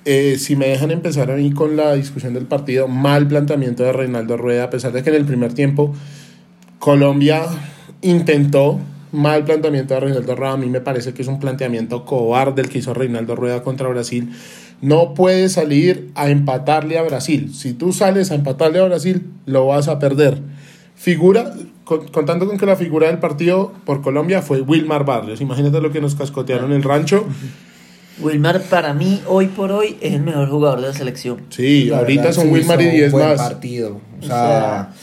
Eh, 0.05 0.37
si 0.39 0.55
me 0.55 0.67
dejan 0.67 0.91
empezar 0.91 1.29
a 1.29 1.35
mí 1.35 1.51
con 1.51 1.75
la 1.77 1.93
discusión 1.93 2.33
del 2.33 2.45
partido, 2.45 2.87
mal 2.87 3.27
planteamiento 3.27 3.83
de 3.83 3.93
Reinaldo 3.93 4.35
Rueda, 4.35 4.65
a 4.65 4.69
pesar 4.69 4.91
de 4.93 5.03
que 5.03 5.09
en 5.09 5.15
el 5.15 5.25
primer 5.25 5.53
tiempo 5.53 5.93
Colombia 6.79 7.43
intentó, 8.01 8.79
mal 9.11 9.43
planteamiento 9.43 9.93
de 9.93 9.99
Reinaldo 9.99 10.35
Rueda, 10.35 10.53
a 10.53 10.57
mí 10.57 10.67
me 10.67 10.81
parece 10.81 11.13
que 11.13 11.21
es 11.21 11.27
un 11.27 11.39
planteamiento 11.39 12.05
cobarde 12.05 12.63
el 12.63 12.69
que 12.69 12.79
hizo 12.79 12.93
Reinaldo 12.95 13.35
Rueda 13.35 13.61
contra 13.61 13.87
Brasil. 13.89 14.31
No 14.81 15.13
puedes 15.13 15.51
salir 15.51 16.09
a 16.15 16.31
empatarle 16.31 16.97
a 16.97 17.03
Brasil. 17.03 17.53
Si 17.53 17.73
tú 17.73 17.93
sales 17.93 18.31
a 18.31 18.35
empatarle 18.35 18.79
a 18.79 18.85
Brasil, 18.85 19.27
lo 19.45 19.67
vas 19.67 19.87
a 19.87 19.99
perder. 19.99 20.41
Figura, 21.01 21.51
con- 21.83 22.07
contando 22.09 22.45
con 22.45 22.57
que 22.59 22.65
la 22.67 22.75
figura 22.75 23.07
del 23.07 23.17
partido 23.17 23.71
por 23.85 24.01
Colombia 24.01 24.41
fue 24.43 24.61
Wilmar 24.61 25.03
Barrios. 25.03 25.41
Imagínate 25.41 25.81
lo 25.81 25.91
que 25.91 25.99
nos 25.99 26.13
cascotearon 26.15 26.69
en 26.71 26.77
el 26.77 26.83
rancho. 26.83 27.25
Wilmar 28.19 28.61
para 28.63 28.93
mí, 28.93 29.21
hoy 29.25 29.47
por 29.47 29.71
hoy, 29.71 29.97
es 29.99 30.13
el 30.13 30.21
mejor 30.21 30.49
jugador 30.49 30.81
de 30.81 30.87
la 30.89 30.93
selección. 30.93 31.41
Sí, 31.49 31.85
La 31.85 31.99
ahorita 31.99 32.21
verdad, 32.23 32.35
son 32.35 32.43
sí, 32.47 32.49
Wilmar 32.53 32.81
y 32.81 32.83
hizo 32.83 32.91
un 32.91 32.97
10 32.97 33.11
buen 33.13 33.27
más. 33.29 33.41
partido. 33.41 33.89
O 33.89 34.23
O 34.23 34.27
sea, 34.27 34.35
sea, 34.35 34.93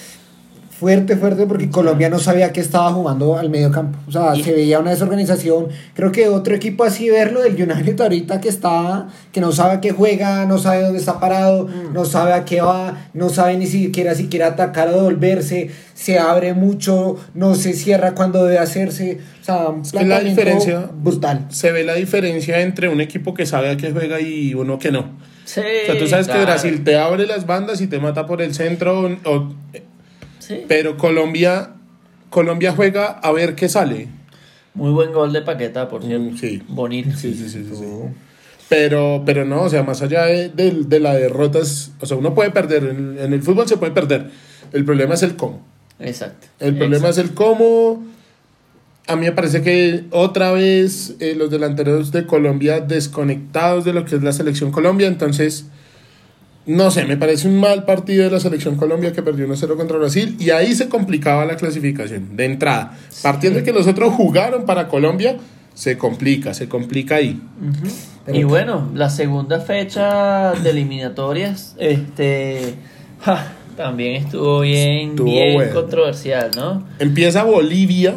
fuerte, 0.79 1.17
fuerte, 1.17 1.47
porque 1.47 1.71
Colombia 1.71 2.09
no 2.09 2.19
sabía 2.19 2.53
que 2.53 2.61
estaba 2.61 2.93
jugando 2.93 3.37
al 3.37 3.51
medio 3.51 3.71
campo. 3.73 3.99
O 4.07 4.13
sea, 4.13 4.37
Y- 4.37 4.43
se 4.45 4.53
veía 4.53 4.79
una 4.79 4.91
desorganización. 4.91 5.69
Creo 5.95 6.13
que 6.13 6.29
otro 6.29 6.55
equipo 6.55 6.85
así 6.85 7.11
verlo, 7.11 7.41
del 7.43 7.55
United 7.61 8.01
ahorita 8.01 8.41
que 8.41 8.49
está, 8.49 9.09
que 9.33 9.41
no 9.41 9.51
sabe 9.53 9.75
a 9.75 9.81
qué 9.81 9.91
juega, 9.91 10.47
no 10.47 10.59
sabe 10.59 10.83
dónde 10.83 10.99
está 11.01 11.19
parado, 11.19 11.67
Mm. 11.67 11.93
no 11.93 12.05
sabe 12.05 12.33
a 12.33 12.45
qué 12.45 12.61
va, 12.61 13.09
no 13.13 13.29
sabe 13.29 13.57
ni 13.57 13.67
siquiera 13.67 14.15
si 14.15 14.29
quiere 14.29 14.45
atacar 14.45 14.89
o 14.89 14.93
devolverse, 14.93 15.71
se 15.95 16.19
abre 16.19 16.55
mucho, 16.55 17.17
no 17.35 17.55
se 17.57 17.73
cierra 17.73 18.15
cuando 18.15 18.45
debe 18.45 18.59
hacerse. 18.59 19.19
O 19.43 19.45
sea, 19.45 19.69
un 19.69 19.81
Es 19.83 19.93
que 19.93 20.05
la 20.05 20.21
diferencia- 20.21 20.89
brutal. 20.95 21.47
Se 21.51 21.73
ve 21.73 21.83
la 21.83 21.95
diferencia 21.95 22.61
entre 22.61 22.89
un 22.89 23.01
equipo 23.01 23.35
que 23.35 23.47
sabe 23.47 23.71
a 23.71 23.77
qué 23.77 23.91
juega 23.91 24.21
y 24.21 24.55
uno 24.55 24.79
que 24.79 24.93
no. 24.93 25.07
Sí, 25.45 25.61
O 25.61 25.87
sea, 25.87 25.99
tú 25.99 26.07
sabes 26.07 26.29
que. 26.29 26.39
Brasil 26.43 26.85
te 26.85 26.97
abre 26.99 27.27
las 27.27 27.47
bandas 27.47 27.81
y 27.81 27.87
te 27.87 27.99
mata 27.99 28.27
por 28.27 28.43
el 28.43 28.55
centro, 28.55 29.07
o- 29.25 29.55
Sí. 30.49 30.65
pero 30.67 30.97
Colombia, 30.97 31.75
Colombia 32.31 32.73
juega 32.73 33.07
a 33.07 33.31
ver 33.33 33.55
qué 33.55 33.69
sale. 33.69 34.09
Muy 34.75 34.91
buen 34.93 35.13
gol 35.13 35.33
de 35.33 35.43
Paqueta, 35.43 35.89
por 35.89 36.03
cierto. 36.03 36.25
Mm, 36.31 36.37
sí. 36.39 36.63
Bonito. 36.69 37.11
Sí, 37.17 37.35
sí, 37.35 37.49
sí, 37.49 37.65
sí, 37.69 37.77
sí. 37.77 37.85
Pero, 38.69 39.23
pero 39.27 39.45
no, 39.45 39.63
o 39.63 39.69
sea, 39.69 39.83
más 39.83 40.03
allá 40.03 40.25
de, 40.27 40.49
de- 40.51 40.85
de 40.87 41.01
la 41.01 41.15
derrota, 41.15 41.59
es- 41.59 41.91
o 42.01 42.07
sea, 42.07 42.17
uno 42.17 42.35
puede 42.35 42.51
perder, 42.51 42.85
en, 42.85 43.19
en 43.19 43.33
el 43.33 43.43
fútbol 43.43 43.69
se 43.69 43.77
puede 43.77 43.93
perder. 43.93 44.31
El 44.73 44.85
problema 44.85 45.15
es 45.15 45.23
el 45.23 45.37
cómo. 45.37 45.63
Exacto. 45.99 46.47
El 46.61 46.77
problema 46.77 47.09
es 47.09 47.19
el 47.19 47.33
cómo. 47.35 48.05
A 49.07 49.17
mí 49.17 49.25
me 49.25 49.33
parece 49.33 49.63
que 49.63 50.05
otra 50.11 50.53
vez 50.53 51.15
eh, 51.19 51.35
los 51.35 51.51
delanteros 51.51 52.13
de 52.13 52.27
Colombia 52.27 52.81
desconectados 52.81 53.85
de 53.87 53.95
lo 53.95 54.05
que 54.05 54.17
es 54.17 54.23
la 54.23 54.33
selección 54.33 54.71
Colombia, 54.71 55.09
entonces, 55.09 55.65
no 56.69 56.91
sé, 56.91 57.07
me 57.07 57.17
parece 57.17 57.49
un 57.49 57.59
mal 57.59 57.87
partido 57.87 58.25
de 58.25 58.31
la 58.31 58.41
selección 58.41 58.77
Colombia 58.77 59.11
que 59.15 59.23
perdió 59.23 59.49
1-0 59.49 59.75
contra 59.75 59.97
Brasil 59.97 60.37
y 60.39 60.51
ahí 60.51 60.75
se 60.75 60.91
complicaba 60.91 61.47
la 61.47 61.57
clasificación 61.57 62.37
de 62.37 62.45
entrada. 62.45 62.95
Partiendo 63.23 63.61
de 63.61 63.65
que 63.65 63.73
los 63.73 63.87
otros 63.87 64.13
jugaron 64.13 64.67
para 64.67 64.87
Colombia, 64.87 65.39
se 65.73 65.97
complica, 65.97 66.53
se 66.53 66.69
complica 66.69 67.15
ahí. 67.17 67.41
Y 68.31 68.43
bueno, 68.43 68.91
la 68.95 69.09
segunda 69.09 69.61
fecha 69.61 70.53
de 70.53 70.69
eliminatorias, 70.69 71.75
este, 71.79 72.75
ja, 73.23 73.51
también 73.75 74.17
estuvo 74.25 74.61
bien, 74.61 75.11
Estuvo 75.11 75.25
bien 75.31 75.55
bueno. 75.55 75.73
controversial, 75.73 76.51
¿no? 76.55 76.87
Empieza 76.99 77.45
Bolivia 77.45 78.15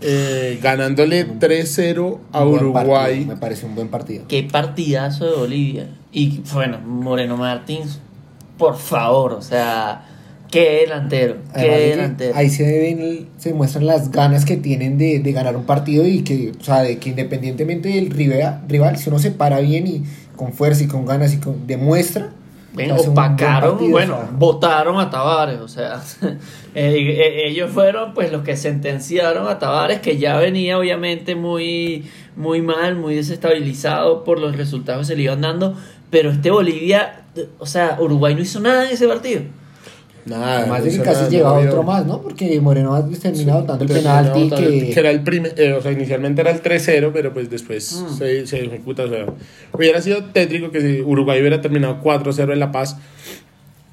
eh, 0.00 0.58
ganándole 0.60 1.24
3-0 1.28 2.18
a 2.32 2.44
Uruguay. 2.44 2.88
partido, 2.88 3.26
me 3.28 3.36
parece 3.36 3.66
un 3.66 3.76
buen 3.76 3.86
partido. 3.86 4.24
Qué 4.26 4.42
partidazo 4.42 5.24
de 5.24 5.36
Bolivia. 5.36 5.86
Y 6.12 6.42
bueno, 6.52 6.78
Moreno 6.78 7.36
Martins, 7.36 7.98
por 8.58 8.76
favor, 8.76 9.32
o 9.32 9.42
sea, 9.42 10.04
qué 10.50 10.80
delantero, 10.82 11.36
qué 11.54 11.60
Además 11.60 11.78
delantero. 11.78 12.36
ahí 12.36 12.50
se 12.50 12.64
ven, 12.64 13.28
se 13.38 13.54
muestran 13.54 13.86
las 13.86 14.10
ganas 14.10 14.44
que 14.44 14.58
tienen 14.58 14.98
de, 14.98 15.20
de 15.20 15.32
ganar 15.32 15.56
un 15.56 15.64
partido 15.64 16.06
y 16.06 16.22
que, 16.22 16.52
o 16.60 16.62
sea, 16.62 16.82
de 16.82 16.98
que 16.98 17.10
independientemente 17.10 17.88
del 17.88 18.10
rival, 18.10 18.60
rival, 18.68 18.98
si 18.98 19.08
uno 19.08 19.18
se 19.18 19.30
para 19.30 19.60
bien 19.60 19.86
y 19.86 20.04
con 20.36 20.52
fuerza 20.52 20.84
y 20.84 20.86
con 20.86 21.06
ganas 21.06 21.32
y 21.32 21.38
con, 21.38 21.66
demuestra, 21.66 22.30
Ven, 22.74 22.90
opacaron, 22.92 23.72
partido, 23.72 23.90
bueno, 23.90 24.14
o 24.14 24.20
sea. 24.20 24.30
votaron 24.32 24.98
a 24.98 25.10
Tavares, 25.10 25.60
o 25.60 25.68
sea, 25.68 26.00
eh, 26.22 26.36
eh, 26.74 27.48
ellos 27.48 27.70
fueron 27.70 28.14
pues 28.14 28.32
los 28.32 28.42
que 28.42 28.56
sentenciaron 28.56 29.46
a 29.46 29.58
Tavares, 29.58 30.00
que 30.00 30.16
ya 30.16 30.38
venía 30.38 30.78
obviamente 30.78 31.34
muy, 31.34 32.04
muy 32.34 32.62
mal, 32.62 32.96
muy 32.96 33.14
desestabilizado 33.14 34.24
por 34.24 34.38
los 34.38 34.56
resultados 34.56 35.02
que 35.02 35.06
se 35.12 35.16
le 35.16 35.24
iban 35.24 35.42
dando, 35.42 35.76
pero 36.12 36.30
este 36.30 36.52
Bolivia, 36.52 37.24
o 37.58 37.66
sea, 37.66 37.96
Uruguay 38.00 38.36
no 38.36 38.42
hizo 38.42 38.60
nada 38.60 38.86
en 38.86 38.92
ese 38.94 39.08
partido. 39.08 39.42
Nada, 40.24 40.58
además 40.58 40.78
no 40.78 40.84
de 40.84 40.90
que 40.90 40.94
hizo 40.94 41.04
casi 41.04 41.18
nada, 41.18 41.30
lleva 41.30 41.48
no 41.48 41.54
había- 41.56 41.68
otro 41.70 41.82
más, 41.82 42.06
¿no? 42.06 42.22
Porque 42.22 42.60
Moreno 42.60 42.94
ha 42.94 43.04
terminado 43.08 43.62
dando 43.62 43.82
el 43.84 43.90
penalti 43.90 44.50
que, 44.50 44.90
que 44.94 45.00
era 45.00 45.10
el 45.10 45.24
primer, 45.24 45.52
eh, 45.58 45.72
o 45.72 45.82
sea, 45.82 45.90
inicialmente 45.90 46.40
era 46.42 46.52
el 46.52 46.62
3-0, 46.62 47.10
pero 47.12 47.32
pues 47.34 47.50
después 47.50 47.92
Mm. 48.08 48.18
se, 48.18 48.46
se 48.46 48.64
ejecuta. 48.64 49.02
O 49.02 49.08
sea, 49.08 49.26
hubiera 49.72 50.00
sido 50.00 50.22
tétrico 50.26 50.70
que 50.70 50.80
si 50.80 51.00
Uruguay 51.00 51.40
hubiera 51.40 51.60
terminado 51.60 51.98
4-0 52.00 52.52
en 52.52 52.60
La 52.60 52.70
Paz. 52.70 52.98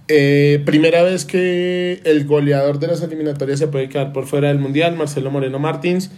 Eh, 0.08 0.62
primera 0.66 1.04
vez 1.04 1.26
que 1.26 2.02
el 2.04 2.26
goleador 2.26 2.80
de 2.80 2.88
las 2.88 3.02
eliminatorias 3.02 3.58
se 3.60 3.68
puede 3.68 3.90
quedar 3.90 4.12
por 4.12 4.26
fuera 4.26 4.48
del 4.50 4.60
Mundial, 4.60 4.96
Marcelo 4.96 5.32
Moreno 5.32 5.58
Martins. 5.60 6.12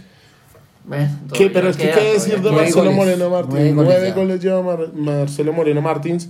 Bueno, 0.85 1.09
¿Qué, 1.33 1.49
pero 1.49 1.69
es 1.69 1.77
que 1.77 1.83
queda, 1.83 1.93
qué 1.93 1.99
todavía 2.01 2.13
decir 2.19 2.41
de 2.41 2.51
Marcelo 2.51 2.75
goles, 2.83 2.95
Moreno 2.95 3.29
Martins? 3.29 3.73
nueve 3.75 4.11
goles 4.13 4.41
lleva 4.41 4.61
Mar- 4.63 4.93
Marcelo 4.93 5.53
Moreno 5.53 5.81
Martins. 5.81 6.29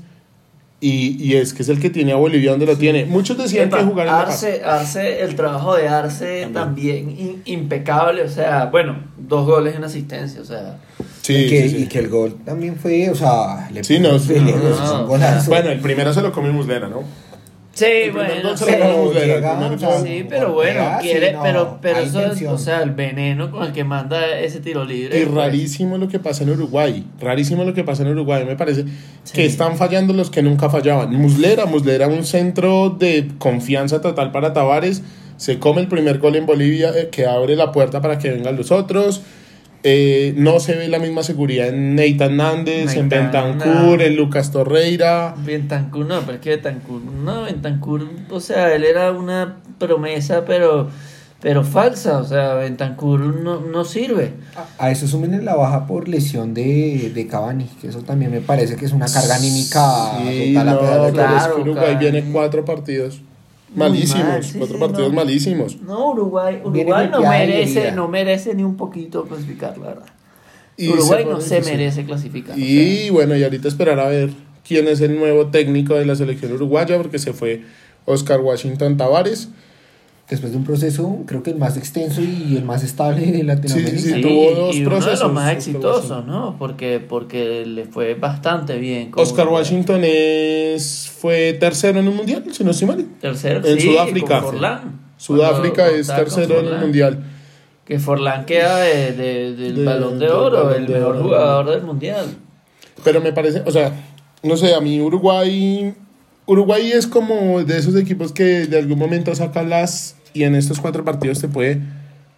Y, 0.83 1.15
y 1.23 1.35
es 1.35 1.53
que 1.53 1.61
es 1.61 1.69
el 1.69 1.79
que 1.79 1.91
tiene 1.91 2.11
a 2.11 2.15
Bolivia 2.15 2.49
donde 2.51 2.65
lo 2.65 2.75
tiene. 2.75 3.05
Muchos 3.05 3.37
decían 3.37 3.67
Epa, 3.67 3.77
que 3.77 3.83
jugar 3.83 4.07
en 4.07 4.13
La 4.13 4.25
Paz. 4.25 4.43
Arce, 4.43 4.63
Arce, 4.63 5.21
el 5.21 5.35
trabajo 5.35 5.75
de 5.75 5.87
Arce 5.87 6.49
también, 6.51 7.11
in- 7.11 7.41
impecable, 7.45 8.23
o 8.23 8.27
sea, 8.29 8.65
bueno, 8.65 8.97
dos 9.15 9.45
goles 9.45 9.75
en 9.75 9.83
asistencia, 9.83 10.41
o 10.41 10.45
sea, 10.45 10.79
Sí, 11.21 11.35
y, 11.35 11.49
que, 11.51 11.61
sí, 11.61 11.69
sí. 11.77 11.83
y 11.83 11.85
que 11.85 11.99
el 11.99 12.09
gol 12.09 12.35
también 12.43 12.77
fue, 12.77 13.11
o 13.11 13.15
sea, 13.15 13.69
le 13.71 13.83
Sí, 13.83 13.99
no, 13.99 14.13
no. 14.13 15.05
Bueno, 15.05 15.69
el 15.69 15.79
primero 15.81 16.11
se 16.15 16.21
lo 16.23 16.31
come 16.31 16.49
Muslera, 16.49 16.89
¿no? 16.89 17.03
Sí, 17.73 17.85
bueno, 18.11 18.57
sí, 18.57 18.65
sí, 20.03 20.25
pero 20.27 20.51
bueno, 20.51 20.97
quiere, 21.01 21.31
no, 21.31 21.41
pero, 21.41 21.79
pero 21.81 21.99
eso 21.99 22.19
es, 22.19 22.41
o 22.43 22.57
sea, 22.57 22.83
el 22.83 22.91
veneno 22.91 23.49
con 23.49 23.63
el 23.63 23.71
que 23.71 23.85
manda 23.85 24.39
ese 24.39 24.59
tiro 24.59 24.83
libre. 24.83 25.17
Y 25.17 25.25
pues, 25.25 25.33
rarísimo 25.33 25.97
lo 25.97 26.09
que 26.09 26.19
pasa 26.19 26.43
en 26.43 26.49
Uruguay. 26.49 27.05
Rarísimo 27.21 27.63
lo 27.63 27.73
que 27.73 27.85
pasa 27.85 28.03
en 28.03 28.09
Uruguay. 28.09 28.43
Me 28.45 28.57
parece 28.57 28.83
que 29.33 29.45
están 29.45 29.77
fallando 29.77 30.13
los 30.13 30.29
que 30.29 30.41
nunca 30.41 30.69
fallaban. 30.69 31.15
Muslera, 31.15 31.65
Muslera, 31.65 32.07
un 32.07 32.25
centro 32.25 32.89
de 32.89 33.29
confianza 33.37 34.01
total 34.01 34.33
para 34.33 34.51
Tavares. 34.51 35.01
Se 35.37 35.57
come 35.57 35.81
el 35.81 35.87
primer 35.87 36.19
gol 36.19 36.35
en 36.35 36.45
Bolivia 36.45 36.91
eh, 36.93 37.07
que 37.09 37.25
abre 37.25 37.55
la 37.55 37.71
puerta 37.71 38.01
para 38.01 38.17
que 38.17 38.31
vengan 38.31 38.57
los 38.57 38.71
otros. 38.71 39.21
Eh, 39.83 40.33
no 40.37 40.59
se 40.59 40.75
ve 40.75 40.87
la 40.87 40.99
misma 40.99 41.23
seguridad 41.23 41.69
en 41.69 41.95
Nathan 41.95 42.37
Nández, 42.37 42.95
en 42.95 43.09
Bentancur, 43.09 43.97
no. 43.97 44.01
en 44.01 44.15
Lucas 44.15 44.51
Torreira. 44.51 45.33
Bentancur, 45.43 46.05
no, 46.05 46.21
pero 46.21 46.33
es 46.33 46.39
que 46.39 46.49
Bentancur, 46.51 47.01
no, 47.01 47.43
Bentancur, 47.43 48.07
o 48.29 48.39
sea, 48.39 48.73
él 48.75 48.83
era 48.83 49.11
una 49.11 49.57
promesa, 49.79 50.45
pero 50.45 50.89
pero 51.41 51.63
falsa, 51.63 52.19
o 52.19 52.23
sea, 52.23 52.53
Bentancur 52.53 53.19
no, 53.19 53.61
no 53.61 53.83
sirve. 53.83 54.33
A, 54.77 54.91
eso 54.91 55.07
sumen 55.07 55.43
la 55.43 55.55
baja 55.55 55.87
por 55.87 56.07
lesión 56.07 56.53
de, 56.53 57.11
de 57.15 57.27
Cavani, 57.27 57.65
que 57.81 57.87
eso 57.87 58.03
también 58.03 58.29
me 58.29 58.41
parece 58.41 58.75
que 58.75 58.85
es 58.85 58.91
una 58.91 59.07
carga 59.07 59.35
anímica 59.35 60.19
Sí, 60.19 60.53
total 60.53 60.69
a 60.69 60.71
no, 60.73 60.79
pesar 60.79 61.01
de 61.01 61.11
claro, 61.11 61.61
Uruguay 61.61 61.95
viene 61.95 62.23
cuatro 62.31 62.63
partidos 62.63 63.21
malísimos, 63.75 64.27
mal, 64.27 64.43
sí, 64.43 64.57
cuatro 64.57 64.75
sí, 64.75 64.79
partidos 64.79 65.09
no. 65.09 65.15
malísimos. 65.15 65.81
No, 65.81 66.11
Uruguay, 66.11 66.61
Uruguay 66.63 67.09
no 67.11 67.21
merece, 67.21 67.91
no 67.91 68.07
merece 68.07 68.55
ni 68.55 68.63
un 68.63 68.77
poquito 68.77 69.25
clasificar, 69.25 69.77
la 69.77 69.87
verdad. 69.87 70.05
Y 70.77 70.89
Uruguay 70.89 71.23
se 71.23 71.29
no 71.29 71.41
se 71.41 71.61
merece 71.61 72.05
clasificar. 72.05 72.55
o 72.55 72.59
Y 72.59 73.09
bueno, 73.09 73.35
y 73.35 73.43
ahorita 73.43 73.67
esperar 73.67 73.99
a 73.99 74.07
ver 74.07 74.31
quién 74.67 74.87
es 74.87 75.01
el 75.01 75.17
nuevo 75.17 75.47
técnico 75.47 75.95
de 75.95 76.05
la 76.05 76.15
selección 76.15 76.53
uruguaya, 76.53 76.97
porque 76.97 77.19
se 77.19 77.33
fue 77.33 77.63
Oscar 78.05 78.39
Washington 78.41 78.97
Tavares. 78.97 79.49
Después 80.31 80.53
de 80.53 80.57
un 80.59 80.63
proceso, 80.63 81.17
creo 81.27 81.43
que 81.43 81.49
el 81.51 81.57
más 81.57 81.75
extenso 81.75 82.21
y 82.21 82.55
el 82.55 82.63
más 82.63 82.83
estable 82.83 83.25
de 83.33 83.43
Latinoamérica. 83.43 83.99
Sí, 83.99 84.21
tuvo 84.21 84.51
dos 84.55 84.75
y 84.75 84.79
uno 84.85 84.89
de 84.91 84.95
procesos, 85.01 85.23
los 85.25 85.33
más 85.33 85.51
exitosos. 85.51 86.25
¿no? 86.25 86.55
Porque, 86.57 86.99
porque 87.01 87.65
le 87.65 87.83
fue 87.83 88.13
bastante 88.15 88.77
bien. 88.79 89.11
Oscar. 89.13 89.49
Washington 89.49 90.01
es, 90.05 91.11
fue 91.19 91.51
tercero 91.59 91.99
en 91.99 92.07
el 92.07 92.13
mundial, 92.15 92.45
si 92.51 92.63
no 92.63 92.71
estoy 92.71 92.87
mal. 92.87 93.05
Tercero, 93.19 93.67
En 93.67 93.77
sí, 93.79 93.87
Sudáfrica. 93.91 94.39
con 94.39 94.51
Forlán. 94.51 94.99
Sudáfrica 95.17 95.83
Cuando 95.83 95.95
es 95.99 96.07
tercero 96.07 96.59
en 96.61 96.67
el 96.67 96.79
mundial. 96.79 97.23
Que 97.83 97.99
Forlán 97.99 98.45
queda 98.45 98.77
de- 98.79 99.11
de- 99.11 99.53
del 99.55 99.75
De- 99.75 99.83
balón 99.83 100.17
de 100.17 100.29
oro, 100.29 100.63
Balón 100.63 100.81
el 100.81 100.87
de 100.87 100.93
mejor 100.93 101.15
Oro. 101.17 101.23
jugador 101.23 101.69
del 101.71 101.81
mundial. 101.83 102.25
Pero 103.03 103.19
me 103.19 103.33
parece, 103.33 103.63
o 103.65 103.71
sea, 103.71 103.91
no 104.43 104.55
sé, 104.55 104.73
a 104.73 104.79
mí 104.79 105.01
Uruguay. 105.01 105.93
Uruguay 106.45 106.89
es 106.93 107.05
como 107.05 107.63
de 107.65 107.77
esos 107.77 107.95
equipos 107.97 108.31
que 108.31 108.65
de 108.65 108.77
algún 108.79 108.97
momento 108.97 109.35
saca 109.35 109.61
las 109.63 110.15
y 110.33 110.43
en 110.43 110.55
estos 110.55 110.79
cuatro 110.79 111.03
partidos 111.05 111.39
te 111.41 111.47
puede 111.47 111.79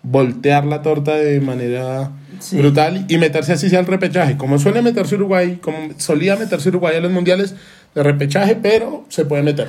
voltear 0.04 0.66
la 0.66 0.82
torta 0.82 1.16
de 1.16 1.40
manera 1.40 2.12
Sí. 2.40 2.58
brutal 2.58 3.06
y 3.08 3.18
meterse 3.18 3.54
así 3.54 3.70
sea 3.70 3.80
el 3.80 3.86
repechaje. 3.86 4.36
Como 4.38 4.60
suele 4.60 4.82
meterse 4.82 5.16
Uruguay, 5.16 5.60
como 5.62 5.78
solía 5.98 6.36
meterse 6.36 6.70
Uruguay 6.70 6.98
a 6.98 7.00
los 7.00 7.12
mundiales 7.12 7.56
de 7.96 8.04
repechaje, 8.04 8.56
pero 8.56 9.06
se 9.08 9.24
puede 9.24 9.44
meter. 9.44 9.68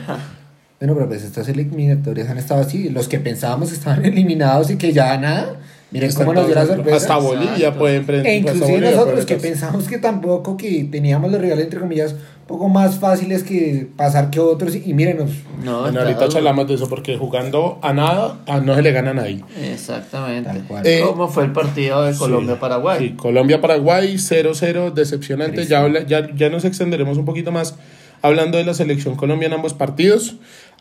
Bueno, 0.80 0.94
pero 0.94 1.06
pues 1.08 1.22
estas 1.22 1.48
eliminatorias 1.48 2.28
han 2.30 2.38
estado 2.38 2.62
así. 2.62 2.88
Los 2.88 3.06
que 3.06 3.20
pensábamos 3.20 3.70
estaban 3.70 4.04
eliminados 4.04 4.70
y 4.70 4.76
que 4.76 4.92
ya 4.92 5.16
nada. 5.18 5.56
Miren 5.94 6.08
Están 6.10 6.26
cómo 6.26 6.34
nos 6.34 6.46
dio 6.46 6.54
la 6.56 6.66
sorpresa. 6.66 6.96
Hasta 6.96 7.16
Bolivia 7.18 7.54
Exacto. 7.54 7.78
pueden 7.78 8.04
pre- 8.04 8.20
E 8.28 8.36
inclusive 8.38 8.66
Bolivia 8.66 8.90
nosotros 8.90 9.24
que 9.26 9.36
pensamos 9.36 9.88
que 9.88 9.98
tampoco 9.98 10.56
que 10.56 10.84
teníamos 10.90 11.30
los 11.30 11.40
rivales 11.40 11.64
entre 11.64 11.78
comillas 11.80 12.12
un 12.12 12.46
poco 12.48 12.68
más 12.68 12.96
fáciles 12.98 13.42
que 13.44 13.86
pasar 13.96 14.28
que 14.28 14.38
otros 14.40 14.74
y 14.74 14.92
mírenos 14.92 15.30
No, 15.62 15.82
Bueno, 15.82 16.00
ahorita 16.00 16.28
charlamos 16.28 16.66
de 16.68 16.74
eso 16.74 16.88
porque 16.90 17.16
jugando 17.16 17.78
a 17.80 17.92
nada 17.94 18.38
a- 18.46 18.58
no 18.60 18.74
se 18.74 18.82
le 18.82 18.90
gana 18.92 19.12
a 19.12 19.14
nadie. 19.14 19.42
Exactamente. 19.62 20.50
Tal 20.50 20.64
cual. 20.64 20.86
Eh, 20.86 21.00
¿Cómo 21.06 21.28
fue 21.28 21.44
el 21.44 21.52
partido 21.52 22.02
de 22.02 22.12
Sí, 22.12 22.18
Colombia-Paraguay? 22.18 22.98
Sí, 22.98 23.10
Colombia-Paraguay 23.16 24.18
0-0, 24.18 24.90
decepcionante. 24.92 25.64
Ya, 25.66 25.80
habla- 25.80 26.04
ya, 26.04 26.28
ya 26.34 26.50
nos 26.50 26.64
extenderemos 26.64 27.16
un 27.18 27.24
poquito 27.24 27.52
más 27.52 27.76
hablando 28.20 28.58
de 28.58 28.64
la 28.64 28.74
selección 28.74 29.14
Colombia 29.14 29.46
en 29.46 29.52
ambos 29.54 29.74
partidos. 29.74 30.36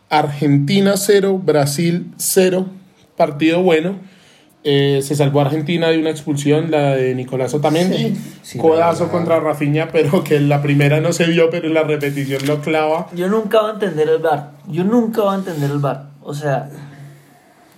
Argentina 0.10 0.96
0, 0.98 1.40
Brasil 1.44 2.08
0, 2.18 2.66
partido 3.16 3.62
bueno. 3.62 3.96
Eh, 4.66 5.02
se 5.04 5.16
salvó 5.16 5.42
Argentina 5.42 5.90
de 5.90 6.00
una 6.00 6.10
expulsión, 6.10 6.72
la 6.72 6.96
de 6.96 7.14
Nicolás 7.16 7.54
Otamendi. 7.54 8.16
sí, 8.42 8.58
Codazo 8.58 9.10
contra 9.10 9.42
Rafinha, 9.42 9.90
pero 9.92 10.24
que 10.24 10.40
la 10.40 10.62
primera 10.62 11.02
no 11.02 11.12
se 11.12 11.26
vio, 11.26 11.50
pero 11.50 11.68
la 11.68 11.84
repetición 11.84 12.46
lo 12.48 12.62
clava. 12.62 13.08
Yo 13.14 13.28
nunca 13.28 13.60
voy 13.60 13.72
a 13.72 13.74
entender 13.74 14.08
el 14.08 14.20
VAR. 14.20 14.52
Yo 14.70 14.86
nunca 14.86 15.22
voy 15.22 15.36
a 15.36 15.38
entender 15.40 15.70
el 15.70 15.80
VAR. 15.80 16.06
O 16.22 16.34
sea, 16.34 16.70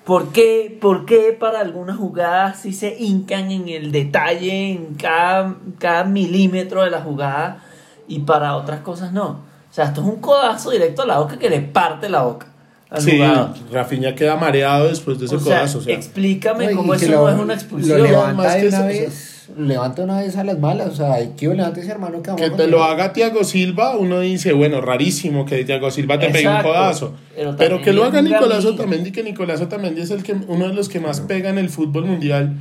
¿por 0.03 0.31
qué, 0.31 0.77
por 0.79 1.05
qué 1.05 1.35
para 1.39 1.59
algunas 1.59 1.97
jugadas 1.97 2.59
sí 2.59 2.71
se 2.71 2.95
hincan 2.99 3.49
en 3.49 3.67
el 3.67 3.91
detalle, 3.91 4.71
en 4.71 4.93
cada, 4.93 5.55
cada 5.79 6.03
milímetro 6.03 6.83
de 6.83 6.91
la 6.91 7.01
jugada 7.01 7.63
y 8.07 8.19
para 8.19 8.55
otras 8.55 8.81
cosas 8.81 9.11
no? 9.11 9.27
O 9.27 9.73
sea, 9.75 9.85
esto 9.85 10.01
es 10.01 10.07
un 10.07 10.17
codazo 10.17 10.69
directo 10.69 11.01
a 11.01 11.07
la 11.07 11.17
boca 11.17 11.39
que 11.39 11.49
le 11.49 11.61
parte 11.61 12.09
la 12.09 12.21
boca 12.21 12.47
al 12.95 13.01
Sí, 13.01 13.11
jugador. 13.11 13.49
Rafinha 13.71 14.15
queda 14.15 14.35
mareado 14.35 14.87
después 14.87 15.19
de 15.19 15.25
ese 15.25 15.35
O 15.35 15.39
sea, 15.39 15.57
codazo. 15.57 15.77
o 15.79 15.81
sea. 15.81 15.95
explícame 15.95 16.71
No, 16.71 16.77
cómo 16.77 16.93
que 16.93 17.05
eso 17.05 17.11
lo- 17.11 17.21
no 17.23 17.29
es 17.29 17.35
una 17.35 17.45
Lo 17.45 17.53
expulsión. 17.53 18.03
levanta 18.03 18.33
Más 18.33 18.53
de 18.55 18.61
que 18.61 18.67
una 18.67 18.77
eso, 18.77 18.87
vez, 18.87 19.41
lo 19.57 19.65
levanta 19.65 20.03
una 20.03 20.19
vez 20.21 20.35
a 20.37 20.43
las 20.43 20.57
malas, 20.59 20.87
o 20.87 20.95
sea, 20.95 21.13
hay 21.13 21.33
que 21.37 21.47
levantes 21.47 21.87
hermano 21.87 22.21
que 22.23 22.31
vamos 22.31 22.41
Que 22.41 22.47
a 22.53 22.55
te 22.57 22.67
lo 22.67 22.83
haga 22.83 23.13
Thiago 23.13 23.43
Silva, 23.43 23.95
uno 23.95 24.19
dice, 24.21 24.53
bueno, 24.53 24.81
rarísimo 24.81 25.45
que 25.45 25.63
Thiago 25.63 25.91
Silva 25.91 26.17
te 26.19 26.29
pegue 26.29 26.47
un 26.47 26.61
codazo. 26.63 27.13
Pero 27.57 27.81
que 27.81 27.93
lo 27.93 28.03
haga 28.05 28.21
Nicolás. 28.21 28.65
Otamendi, 28.65 29.11
que 29.11 29.21
Nicolás 29.23 29.61
Otamendi 29.61 30.01
es 30.01 30.09
el 30.11 30.23
que, 30.23 30.33
uno 30.47 30.67
de 30.67 30.73
los 30.73 30.89
que 30.89 30.99
más 30.99 31.21
pega 31.21 31.49
en 31.49 31.57
el 31.59 31.69
fútbol 31.69 32.05
mundial 32.05 32.53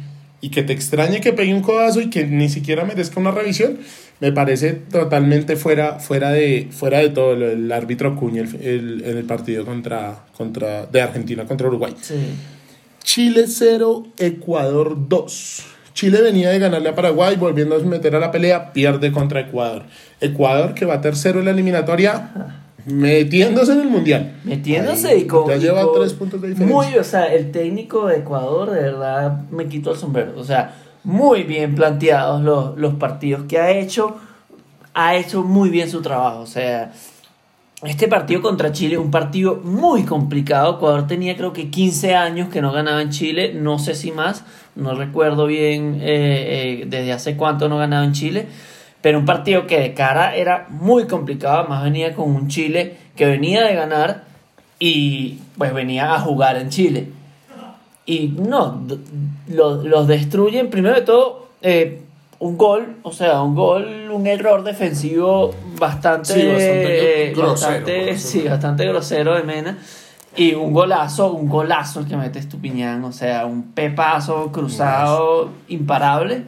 y 0.43 0.51
que 0.51 0.63
te 0.63 0.75
extrañe 0.75 1.23
que 1.23 1.33
pegue 1.33 1.55
un 1.55 1.63
codazo 1.63 2.03
y 2.03 2.11
que 2.11 2.27
ni 2.27 2.51
siquiera 2.51 2.85
merezca 2.85 3.19
una 3.19 3.31
revisión, 3.31 3.79
me 4.21 4.33
parece 4.33 4.73
totalmente 4.73 5.57
fuera, 5.57 5.99
fuera, 5.99 6.31
de, 6.31 6.69
fuera 6.71 6.99
de 6.99 7.11
todo 7.11 7.37
del 7.37 7.71
árbitro 7.73 8.15
Cuña 8.17 8.43
el- 8.43 8.55
el- 8.63 9.05
en 9.05 9.17
el 9.19 9.25
partido 9.25 9.65
contra, 9.65 10.25
contra, 10.37 10.87
de 10.87 11.03
Argentina 11.03 11.45
contra 11.45 11.67
Uruguay. 11.69 11.95
Sí. 12.01 12.15
Chile 13.03 13.45
0, 13.49 14.07
Ecuador 14.19 14.97
2. 15.09 15.65
Chile 15.93 16.23
venía 16.23 16.51
de 16.51 16.59
ganarle 16.59 16.89
a 16.89 16.95
Paraguay, 16.95 17.37
volviendo 17.37 17.77
a 17.77 17.79
meter 17.81 18.17
a 18.17 18.19
la 18.19 18.31
pelea, 18.31 18.73
pierde 18.73 19.13
contra 19.13 19.41
Ecuador. 19.41 19.83
Ecuador 20.21 20.75
que 20.75 20.85
va 20.87 21.01
tercero 21.01 21.39
en 21.41 21.45
la 21.45 21.51
eliminatoria, 21.53 22.31
metiéndose 22.87 23.73
en 23.73 23.81
el 23.81 23.89
Mundial. 23.89 24.37
Metiéndose 24.45 25.09
Ahí, 25.09 25.21
y 25.23 25.27
con. 25.27 25.49
ya 25.49 25.57
lleva 25.57 25.85
tres 25.95 26.13
puntos 26.15 26.41
de 26.41 26.49
diferencia. 26.49 26.77
Muy, 26.77 26.99
o 26.99 27.05
sea, 27.05 27.27
el 27.33 27.51
técnico 27.53 28.07
de 28.09 28.19
Ecuador, 28.19 28.71
de 28.71 28.81
verdad, 28.83 29.43
me 29.51 29.67
quito 29.69 29.93
el 29.93 29.99
sombrero. 29.99 30.33
O 30.37 30.45
sea, 30.45 30.75
muy 31.05 31.45
bien 31.45 31.75
planteados 31.75 32.43
los, 32.43 32.77
los 32.77 32.95
partidos 32.95 33.45
que 33.45 33.59
ha 33.59 33.71
hecho. 33.71 34.17
Ha 34.95 35.17
hecho 35.17 35.43
muy 35.43 35.71
bien 35.71 35.91
su 35.91 36.03
trabajo. 36.03 36.41
O 36.41 36.47
sea, 36.47 36.93
este 37.85 38.09
partido 38.09 38.41
contra 38.41 38.73
Chile 38.73 38.95
es 38.95 39.01
un 39.01 39.11
partido 39.11 39.57
muy 39.57 40.05
complicado. 40.05 40.77
Ecuador 40.77 41.07
tenía 41.07 41.37
creo 41.37 41.53
que 41.53 41.71
15 41.71 42.15
años 42.15 42.49
que 42.49 42.63
no 42.63 42.73
ganaba 42.73 43.03
en 43.03 43.11
Chile, 43.11 43.53
no 43.55 43.79
sé 43.79 43.95
si 43.95 44.11
más, 44.11 44.45
no 44.75 44.95
recuerdo 44.95 45.47
bien 45.47 45.99
eh, 46.01 46.81
eh, 46.81 46.85
desde 46.87 47.13
hace 47.13 47.37
cuánto 47.37 47.69
no 47.69 47.77
ganaba 47.77 48.05
en 48.05 48.13
Chile, 48.13 48.47
pero 49.03 49.19
un 49.19 49.27
partido 49.27 49.67
que 49.67 49.81
de 49.81 49.93
cara 49.93 50.35
era 50.35 50.67
muy 50.71 51.07
complicado, 51.07 51.59
además 51.59 51.85
venía 51.85 52.15
con 52.15 52.31
un 52.31 52.49
Chile 52.49 52.97
que 53.17 53.27
venía 53.27 53.63
de 53.65 53.75
ganar 53.75 54.25
y 54.79 55.41
pues 55.59 55.75
venía 55.75 56.15
a 56.15 56.21
jugar 56.21 56.57
en 56.57 56.71
Chile. 56.71 57.09
Y 58.07 58.29
no, 58.29 58.81
d- 58.87 58.99
lo- 59.49 59.83
los 59.83 60.07
destruyen, 60.07 60.69
primero 60.71 60.95
de 60.95 61.03
todo, 61.03 61.49
eh, 61.63 62.03
un 62.41 62.59
gol, 62.59 62.97
o 63.03 63.13
sea, 63.13 63.41
un 63.43 63.55
gol, 63.55 64.11
un 64.13 64.27
error 64.27 64.63
defensivo 64.65 65.55
bastante, 65.79 66.35
Sí, 66.35 66.47
bastante 66.47 67.29
eh, 67.29 67.33
grosero, 67.33 67.71
bastante- 67.73 68.19
sí, 68.19 68.43
bastante 68.43 68.87
grosero 68.87 69.35
de 69.35 69.43
Mena. 69.45 69.79
Y 70.37 70.53
un 70.55 70.73
golazo, 70.73 71.33
un 71.33 71.49
golazo 71.49 72.01
el 72.01 72.07
que 72.09 72.17
mete 72.17 72.41
Estupiñán, 72.41 73.05
o 73.05 73.13
sea, 73.13 73.47
un 73.47 73.71
pepazo 73.73 74.51
cruzado 74.53 75.51
imparable. 75.69 76.43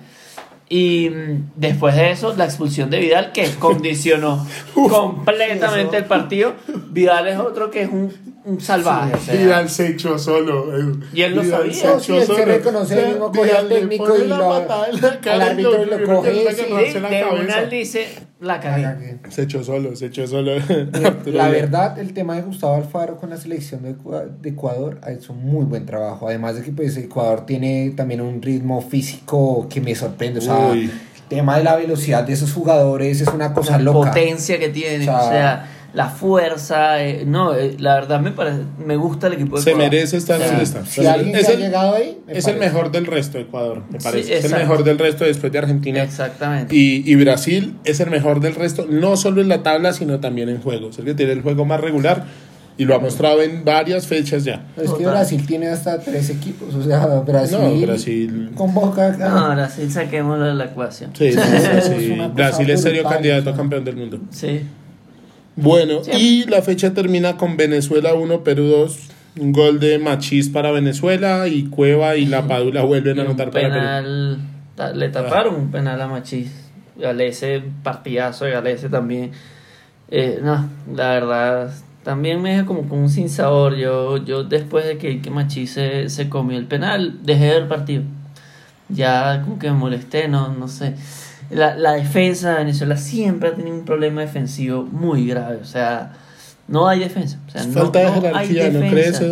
Y 0.68 1.10
mm, 1.10 1.50
después 1.56 1.94
de 1.94 2.10
eso, 2.10 2.34
la 2.36 2.44
expulsión 2.46 2.90
de 2.90 2.98
Vidal 2.98 3.32
que 3.32 3.48
condicionó 3.58 4.44
completamente 4.74 5.96
el 5.98 6.04
partido. 6.04 6.54
Vidal 6.90 7.28
es 7.28 7.38
otro 7.38 7.70
que 7.70 7.82
es 7.82 7.88
un, 7.88 8.12
un 8.44 8.60
salvaje. 8.60 9.14
o 9.14 9.18
sea, 9.18 9.34
Vidal 9.34 9.68
se 9.70 9.88
echó 9.90 10.18
solo. 10.18 10.66
Y 11.12 11.22
él 11.22 11.34
lo 11.36 11.42
Vidal 11.42 11.72
sabía. 11.72 11.98
se 12.00 12.12
echó 12.14 12.20
sí, 12.34 12.40
él 12.40 12.46
reconoce, 12.48 13.00
él 13.00 13.08
mismo 13.10 13.32
coge 13.32 13.52
al 13.52 13.68
técnico 13.68 14.16
y 14.16 14.26
la 14.26 14.38
lo- 14.38 14.48
patada 14.48 14.88
en 14.92 15.00
la 15.00 15.08
al 15.32 15.38
y 15.40 15.42
árbitro 15.42 15.84
lo 15.84 15.96
y 15.96 16.00
lo 16.00 16.06
coge, 16.16 16.48
es 16.48 16.56
sí, 16.56 16.62
de 16.64 16.94
una 16.98 17.08
cabeza. 17.10 17.62
él 17.62 17.70
dice, 17.70 18.06
la 18.40 18.60
cagué. 18.60 19.18
Se 19.30 19.42
echó 19.42 19.64
solo, 19.64 19.96
se 19.96 20.06
echó 20.06 20.26
solo. 20.26 20.52
La 21.26 21.48
verdad, 21.48 21.98
el 21.98 22.12
tema 22.12 22.36
de 22.36 22.42
Gustavo 22.42 22.74
Alfaro 22.74 23.16
con 23.16 23.30
la 23.30 23.38
selección 23.38 23.82
de 23.82 24.48
Ecuador 24.50 24.98
ha 25.02 25.10
hecho 25.12 25.32
un 25.32 25.42
muy 25.46 25.64
buen 25.64 25.86
trabajo. 25.86 26.28
Además 26.28 26.56
de 26.56 26.62
que 26.62 26.70
pues, 26.70 26.96
Ecuador 26.98 27.46
tiene 27.46 27.92
también 27.96 28.20
un 28.20 28.42
ritmo 28.42 28.82
físico 28.82 29.66
que 29.70 29.80
me 29.80 29.94
sorprende. 29.94 30.40
O 30.40 30.42
sea, 30.42 30.55
Uy. 30.72 30.84
el 30.84 30.90
tema 31.28 31.58
de 31.58 31.64
la 31.64 31.76
velocidad 31.76 32.24
de 32.24 32.32
esos 32.32 32.52
jugadores 32.52 33.20
es 33.20 33.28
una 33.28 33.52
cosa 33.52 33.72
la 33.72 33.78
loca. 33.84 34.10
potencia 34.10 34.58
que 34.58 34.68
tiene, 34.68 35.08
O 35.08 35.16
o 35.16 35.28
sea, 35.28 35.70
la 35.92 36.08
fuerza. 36.10 37.02
eh, 37.02 37.24
no, 37.26 37.54
eh, 37.54 37.74
la 37.78 37.94
verdad 37.94 38.20
me 38.20 38.30
parece, 38.30 38.58
me 38.84 38.96
gusta 38.96 39.26
el 39.28 39.32
equipo 39.34 39.56
de 39.56 39.62
Se 39.62 39.70
Ecuador. 39.70 39.90
merece 39.90 40.16
estar 40.18 40.36
O 40.36 40.40
sea, 40.40 40.48
donde 40.48 40.64
está. 40.64 40.84
Si 40.86 41.00
Se 41.02 41.08
alguien 41.08 41.34
es 41.34 41.48
ha 41.48 41.52
el, 41.52 41.58
llegado 41.60 41.94
ahí, 41.96 42.18
me 42.26 42.32
es 42.38 42.46
el 42.46 42.58
mejor 42.58 42.90
del 42.92 43.06
resto 43.06 43.38
de 43.38 43.44
Ecuador, 43.44 43.82
me 43.90 43.98
Sí, 43.98 44.04
parece. 44.04 44.36
es 44.38 44.44
el 44.44 44.52
mejor 44.58 44.84
del 44.84 44.98
resto 44.98 45.24
después 45.24 45.50
de 45.52 45.58
Argentina. 45.58 46.02
Exactamente. 46.02 46.74
Y, 46.76 47.02
y 47.10 47.14
Brasil 47.16 47.76
es 47.84 47.98
el 48.00 48.10
mejor 48.10 48.40
del 48.40 48.54
resto, 48.54 48.86
no 48.88 49.16
solo 49.16 49.40
en 49.40 49.48
la 49.48 49.62
tabla, 49.62 49.92
sino 49.94 50.20
también 50.20 50.48
en 50.50 50.60
juego. 50.60 50.90
Es 50.90 50.98
el 50.98 51.06
que 51.06 51.14
tiene 51.14 51.32
el 51.32 51.42
juego 51.42 51.64
más 51.64 51.80
regular 51.80 52.24
y 52.78 52.84
lo 52.84 52.94
ha 52.94 52.98
mostrado 52.98 53.40
en 53.42 53.64
varias 53.64 54.06
fechas 54.06 54.44
ya. 54.44 54.66
Es 54.76 54.82
que 54.82 54.98
Total. 54.98 55.12
Brasil 55.12 55.46
tiene 55.46 55.68
hasta 55.68 55.98
tres 56.00 56.28
equipos. 56.30 56.74
O 56.74 56.82
sea, 56.82 57.06
Brasil, 57.20 57.58
No, 57.60 57.86
Brasil. 57.86 58.50
convoca. 58.54 59.12
No, 59.16 59.24
ahora 59.26 59.68
sí 59.70 59.88
saquémoslo 59.90 60.44
de 60.44 60.54
la 60.54 60.64
ecuación. 60.66 61.10
Sí, 61.16 61.30
una 62.12 62.28
cosa 62.28 62.34
Brasil 62.34 62.70
es 62.70 62.82
serio 62.82 63.04
candidato 63.04 63.50
a 63.50 63.56
campeón 63.56 63.84
del 63.84 63.96
mundo. 63.96 64.20
Sí. 64.30 64.62
Bueno, 65.56 66.04
Sí. 66.04 66.10
y 66.12 66.44
la 66.44 66.60
fecha 66.62 66.92
termina 66.92 67.36
con 67.36 67.56
Venezuela 67.56 68.14
1, 68.14 68.44
Perú 68.44 68.64
2. 68.66 68.98
Un 69.38 69.52
gol 69.52 69.80
de 69.80 69.98
Machís 69.98 70.48
para 70.48 70.70
Venezuela 70.70 71.46
y 71.46 71.64
Cueva 71.66 72.16
y 72.16 72.24
La 72.26 72.46
Padula 72.46 72.82
vuelven 72.82 73.18
a 73.18 73.22
anotar 73.22 73.50
para 73.50 73.68
Perú. 73.68 73.74
penal, 73.74 74.38
le 74.94 75.08
taparon 75.10 75.54
un 75.54 75.70
penal 75.70 76.00
a 76.00 76.08
Machís. 76.08 76.50
Galese, 76.98 77.62
partidazo 77.82 78.46
de 78.46 78.52
Galese 78.52 78.88
también. 78.88 79.32
Eh, 80.10 80.40
no, 80.42 80.68
la 80.94 81.08
verdad, 81.10 81.70
también 82.06 82.40
me 82.40 82.50
deja 82.52 82.66
como 82.66 82.88
con 82.88 83.00
un 83.00 83.10
sinsabor. 83.10 83.74
Yo, 83.74 84.16
yo 84.24 84.44
después 84.44 84.86
de 84.86 84.96
que, 84.96 85.20
que 85.20 85.28
Machís 85.28 85.72
se, 85.72 86.08
se 86.08 86.28
comió 86.28 86.56
el 86.56 86.66
penal, 86.66 87.18
dejé 87.24 87.44
de 87.46 87.50
ver 87.50 87.62
el 87.62 87.68
partido. 87.68 88.02
Ya 88.88 89.42
como 89.44 89.58
que 89.58 89.68
me 89.70 89.76
molesté, 89.76 90.28
no, 90.28 90.54
no 90.54 90.68
sé. 90.68 90.94
La, 91.50 91.74
la 91.74 91.94
defensa 91.94 92.50
de 92.52 92.58
Venezuela 92.58 92.96
siempre 92.96 93.48
ha 93.48 93.54
tenido 93.54 93.76
un 93.76 93.84
problema 93.84 94.20
defensivo 94.20 94.84
muy 94.84 95.26
grave. 95.26 95.56
O 95.60 95.64
sea, 95.64 96.12
no 96.68 96.86
hay 96.86 97.00
defensa. 97.00 97.40
O 97.48 97.50
sea, 97.50 97.64
no, 97.66 97.72
Falta 97.72 97.98
de 97.98 98.04
no 98.06 98.12
hay 98.38 98.46
jerarquía, 98.48 98.70
¿no 98.70 98.88
crees? 98.88 99.22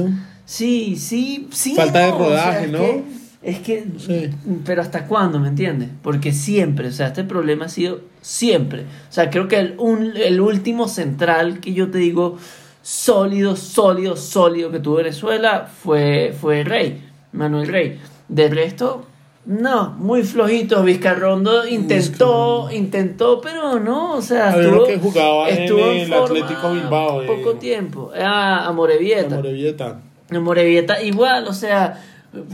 Sí, 0.45 0.97
sí, 0.97 1.49
sí. 1.53 1.75
Falta 1.77 2.01
de 2.01 2.09
no, 2.09 2.17
o 2.17 2.19
sea, 2.19 2.29
rodaje, 2.29 2.65
es 2.67 2.73
¿no? 2.73 2.79
que- 2.81 3.05
es 3.45 3.59
que, 3.61 3.87
Sí. 3.99 4.31
pero 4.65 4.81
¿hasta 4.83 5.05
cuándo, 5.07 5.39
me 5.39 5.49
entiendes? 5.49 5.91
Porque 6.03 6.33
siempre, 6.33 6.89
o 6.89 6.93
sea, 6.93 7.09
este 7.09 7.25
problema 7.25 7.67
ha 7.67 7.69
sido 7.69 8.01
siempre. 8.23 8.83
O 8.83 9.13
sea, 9.13 9.29
creo 9.31 9.49
que 9.49 9.59
el, 9.61 9.75
un- 9.79 10.17
el 10.17 10.41
último 10.41 10.89
central 10.89 11.61
que 11.61 11.75
yo 11.75 11.91
te 11.91 11.99
digo 11.99 12.39
sólido, 12.85 13.57
sólido, 13.57 14.15
sólido 14.15 14.71
que 14.71 14.79
tuvo 14.79 14.97
Venezuela 14.97 15.67
fue, 15.67 16.35
fue 16.39 16.65
Rey, 16.65 17.03
Manuel 17.33 17.67
Rey. 17.67 17.99
De 18.29 18.49
resto, 18.51 19.07
no, 19.47 19.91
muy 19.93 20.23
flojito. 20.23 20.83
Vizcarrondo 20.83 21.67
intentó, 21.67 22.71
intentó, 22.71 23.41
pero 23.41 23.81
no, 23.81 24.13
o 24.13 24.23
sea, 24.23 24.53
Había 24.53 24.67
estuvo, 24.67 24.87
que 24.87 24.99
jugaba 24.99 25.49
en 25.49 25.63
estuvo 25.63 25.87
el 25.87 26.13
Atlético 26.13 26.73
Bilbao, 26.73 27.23
eh. 27.23 27.27
Poco 27.27 27.55
tiempo. 27.55 28.11
Ah, 28.19 28.67
Amorebieta. 28.67 29.37
Morevieta. 29.37 30.01
En 30.31 30.43
Morevieta 30.43 31.03
igual, 31.03 31.47
o 31.49 31.55
sea, 31.55 32.03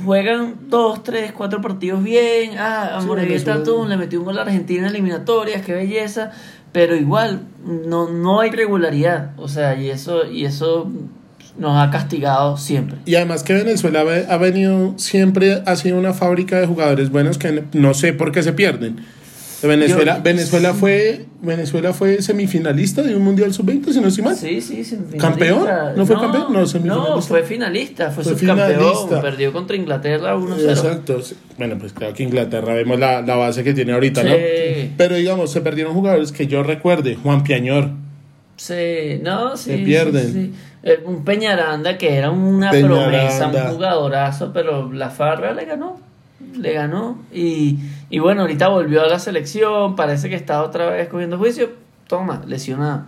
juegan 0.05 0.69
dos, 0.69 1.03
tres, 1.03 1.33
cuatro 1.33 1.61
partidos 1.61 2.05
bien. 2.05 2.57
Ah, 2.57 2.99
a 2.99 3.01
Sí, 3.01 3.45
tú, 3.65 3.85
le 3.85 3.97
metió 3.97 4.21
un 4.21 4.27
gol 4.27 4.39
a 4.39 4.43
Argentina 4.43 4.83
en 4.83 4.91
eliminatorias, 4.91 5.63
qué 5.63 5.73
belleza. 5.73 6.31
Pero 6.73 6.95
igual, 6.97 7.43
no, 7.65 8.09
no 8.11 8.41
hay 8.41 8.51
regularidad. 8.51 9.33
O 9.37 9.49
sea, 9.49 9.77
y 9.81 9.91
eso, 9.91 10.25
y 10.31 10.45
eso 10.45 10.91
nos 11.59 11.77
ha 11.77 11.91
castigado 11.91 12.57
siempre. 12.57 12.97
Y 13.07 13.17
además 13.17 13.43
que 13.43 13.55
Venezuela 13.55 14.05
ve- 14.05 14.27
ha 14.29 14.37
venido, 14.37 14.95
siempre 14.99 15.63
ha 15.67 15.77
sido 15.77 15.99
una 15.99 16.15
fábrica 16.15 16.61
de 16.61 16.67
jugadores 16.67 17.11
buenos 17.11 17.39
que 17.39 17.65
no 17.73 17.93
sé 17.95 18.13
por 18.13 18.31
qué 18.33 18.43
se 18.43 18.53
pierden. 18.53 19.05
De 19.63 19.69
Venezuela, 19.69 20.17
Yo- 20.17 20.23
Venezuela 20.23 20.73
fue 20.75 21.27
Venezuela 21.43 21.93
fue 21.93 22.23
semifinalista 22.23 23.03
de 23.03 23.15
un 23.17 23.23
Mundial 23.23 23.53
Sub-20, 23.53 23.93
si 23.93 24.01
no 24.01 24.09
estoy 24.09 24.25
mal. 24.25 24.37
Sí, 24.37 24.61
sí, 24.61 24.85
semifinalista. 24.85 25.29
¿Campeón? 25.29 25.69
¿No 25.97 26.07
fue 26.07 26.17
campeón? 26.17 26.53
No, 26.53 26.67
semifinalista. 26.67 27.11
No, 27.15 27.23
fue 27.23 27.43
finalista, 27.43 28.11
fue, 28.11 28.25
Fue 28.25 28.37
subcampeón. 28.39 28.71
finalista. 28.79 29.21
Perdió 29.23 29.53
contra 29.53 29.77
Inglaterra 29.77 30.37
1-0. 30.37 30.69
Exacto. 30.71 31.23
sí. 31.23 31.35
Bueno, 31.59 31.77
pues 31.79 31.93
claro 31.93 32.15
que 32.15 32.23
Inglaterra 32.23 32.75
vemos 32.75 32.99
la, 32.99 33.23
la 33.23 33.37
base 33.37 33.63
que 33.65 33.75
tiene 33.75 33.93
ahorita, 33.93 34.23
¿no? 34.23 34.31
Sí. 34.31 34.93
Pero 34.97 35.15
digamos, 35.17 35.51
se 35.53 35.61
perdieron 35.61 35.93
jugadores 35.95 36.33
que 36.33 36.47
yo 36.47 36.63
recuerde, 36.63 37.17
Juan 37.17 37.43
Piañor. 37.43 37.91
Sí, 38.57 39.19
no, 39.23 39.57
sí. 39.57 39.71
Se 39.71 39.77
sí, 39.79 39.85
pierden. 39.85 40.33
sí. 40.33 40.53
Eh, 40.83 41.01
Un 41.05 41.25
Peñaranda 41.25 41.97
que 41.99 42.15
era 42.17 42.31
una 42.31 42.71
Peñaranda. 42.71 43.05
promesa, 43.11 43.47
un 43.69 43.75
jugadorazo, 43.75 44.51
pero 44.53 44.93
la 44.93 45.11
Farra 45.11 45.53
le 45.55 45.65
ganó. 45.65 45.99
Le 46.57 46.73
ganó. 46.73 47.19
Y, 47.33 47.79
y 48.11 48.19
bueno, 48.19 48.43
ahorita 48.43 48.69
volvió 48.69 49.03
a 49.03 49.09
la 49.09 49.19
selección. 49.19 49.97
Parece 49.97 50.29
que 50.29 50.37
está 50.37 50.63
otra 50.63 50.91
vez 50.91 51.09
cogiendo 51.09 51.39
juicio. 51.39 51.71
Toma, 52.07 52.43
lesionado. 52.47 53.05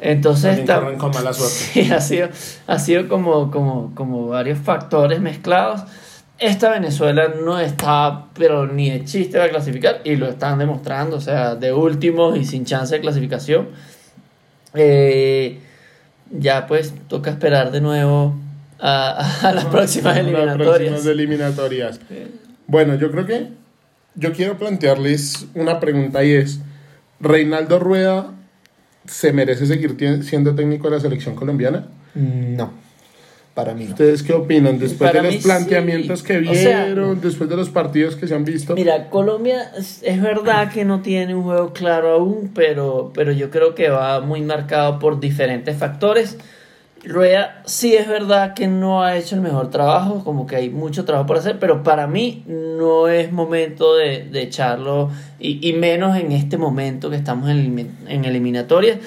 Entonces 0.00 0.42
También 0.56 0.60
está. 0.62 0.80
corren 0.80 0.98
con 0.98 1.10
mala 1.12 1.32
suerte. 1.34 1.54
Sí, 1.54 1.92
ha 1.92 2.00
sido, 2.00 2.28
ha 2.66 2.78
sido 2.78 3.08
como, 3.08 3.50
como, 3.50 3.94
como 3.94 4.28
varios 4.28 4.58
factores 4.58 5.20
mezclados. 5.20 5.82
Esta 6.38 6.70
Venezuela 6.70 7.32
no 7.44 7.60
está, 7.60 8.24
pero 8.34 8.66
ni 8.66 8.90
de 8.90 9.04
chiste 9.04 9.38
va 9.38 9.44
a 9.44 9.48
clasificar, 9.50 10.00
y 10.04 10.16
lo 10.16 10.28
están 10.28 10.58
demostrando, 10.58 11.16
o 11.16 11.20
sea, 11.20 11.54
de 11.54 11.72
últimos 11.72 12.36
y 12.36 12.44
sin 12.44 12.64
chance 12.64 12.92
de 12.94 13.00
clasificación. 13.00 13.68
Eh, 14.74 15.60
ya 16.30 16.66
pues 16.66 16.92
toca 17.06 17.30
esperar 17.30 17.70
de 17.70 17.80
nuevo 17.80 18.34
a, 18.80 19.48
a 19.48 19.52
las 19.52 19.64
próximas 19.66 20.16
Las 20.16 20.24
eliminatorias. 20.24 20.66
próximas 20.76 21.06
eliminatorias. 21.06 22.00
Bueno, 22.66 22.94
yo 22.96 23.10
creo 23.10 23.26
que 23.26 23.48
yo 24.14 24.32
quiero 24.32 24.56
plantearles 24.56 25.46
una 25.54 25.80
pregunta 25.80 26.24
y 26.24 26.32
es, 26.32 26.60
¿Reinaldo 27.20 27.78
Rueda 27.78 28.32
se 29.06 29.32
merece 29.32 29.66
seguir 29.66 29.96
siendo 30.22 30.54
técnico 30.54 30.88
de 30.88 30.96
la 30.96 31.00
selección 31.00 31.34
colombiana? 31.34 31.88
Mm, 32.14 32.56
No, 32.56 32.72
para 33.54 33.74
mí 33.74 33.84
no. 33.84 33.90
¿Ustedes 33.90 34.22
qué 34.22 34.32
opinan? 34.32 34.78
Después 34.78 35.10
Para 35.10 35.22
de 35.22 35.32
los 35.32 35.42
planteamientos 35.42 36.20
sí. 36.20 36.26
que 36.26 36.38
O 36.48 36.54
sea, 36.54 36.86
vieron, 36.86 37.20
después 37.20 37.50
de 37.50 37.56
los 37.56 37.70
partidos 37.70 38.16
que 38.16 38.26
se 38.26 38.34
han 38.34 38.44
visto. 38.44 38.74
Mira, 38.74 39.10
Colombia 39.10 39.72
es, 39.76 40.00
es 40.02 40.22
verdad 40.22 40.72
que 40.72 40.84
no 40.84 41.02
tiene 41.02 41.34
un 41.34 41.42
juego 41.42 41.72
claro 41.72 42.12
aún, 42.12 42.50
pero, 42.54 43.10
pero 43.14 43.32
yo 43.32 43.50
creo 43.50 43.74
que 43.74 43.88
va 43.90 44.20
muy 44.20 44.42
marcado 44.42 44.98
por 44.98 45.20
diferentes 45.20 45.76
factores. 45.76 46.38
Rueda 47.06 47.62
sí 47.66 47.94
es 47.94 48.08
verdad 48.08 48.54
que 48.54 48.66
no 48.66 49.02
ha 49.02 49.16
hecho 49.16 49.34
el 49.34 49.40
mejor 49.42 49.70
trabajo, 49.70 50.22
como 50.24 50.46
que 50.46 50.56
hay 50.56 50.70
mucho 50.70 51.04
trabajo 51.04 51.26
por 51.26 51.36
hacer, 51.38 51.58
pero 51.58 51.82
para 51.82 52.06
mí 52.06 52.42
no 52.46 53.08
es 53.08 53.30
momento 53.32 53.94
de, 53.94 54.24
de 54.24 54.42
echarlo, 54.42 55.10
y, 55.38 55.66
y 55.68 55.72
menos 55.74 56.16
en 56.16 56.32
este 56.32 56.56
momento 56.56 57.10
que 57.10 57.16
estamos 57.16 57.48
en, 57.50 57.96
en 58.08 58.24
eliminatorias. 58.24 58.98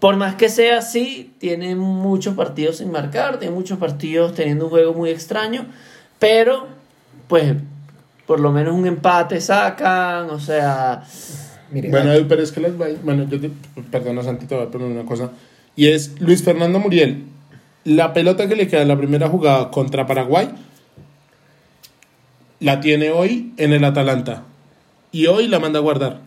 Por 0.00 0.16
más 0.16 0.34
que 0.34 0.48
sea 0.50 0.78
así, 0.78 1.32
tiene 1.38 1.74
muchos 1.74 2.34
partidos 2.34 2.76
sin 2.78 2.90
marcar, 2.90 3.38
tiene 3.38 3.54
muchos 3.54 3.78
partidos 3.78 4.34
teniendo 4.34 4.64
un 4.66 4.70
juego 4.70 4.92
muy 4.92 5.08
extraño, 5.10 5.66
pero 6.18 6.66
pues 7.28 7.54
por 8.26 8.40
lo 8.40 8.52
menos 8.52 8.74
un 8.74 8.86
empate 8.86 9.40
sacan, 9.40 10.28
o 10.30 10.38
sea, 10.40 11.02
Mire, 11.72 11.90
Bueno, 11.90 12.12
pero 12.28 12.42
es 12.42 12.52
que 12.52 12.60
las 12.60 12.72
vai- 12.72 12.96
Bueno, 13.02 13.24
yo 13.28 13.40
te. 13.40 13.50
Perdona, 13.90 14.22
Santi, 14.22 14.46
te 14.46 14.54
voy 14.54 14.64
a 14.66 14.70
poner 14.70 14.86
una 14.88 15.04
cosa. 15.04 15.30
Y 15.74 15.88
es 15.88 16.20
Luis 16.20 16.42
Fernando 16.44 16.78
Muriel. 16.78 17.24
La 17.86 18.12
pelota 18.12 18.48
que 18.48 18.56
le 18.56 18.66
queda 18.66 18.82
en 18.82 18.88
la 18.88 18.98
primera 18.98 19.28
jugada 19.28 19.70
contra 19.70 20.06
Paraguay 20.08 20.48
la 22.58 22.80
tiene 22.80 23.10
hoy 23.10 23.52
en 23.58 23.72
el 23.72 23.84
Atalanta. 23.84 24.42
Y 25.12 25.28
hoy 25.28 25.46
la 25.46 25.60
manda 25.60 25.78
a 25.78 25.82
guardar. 25.82 26.18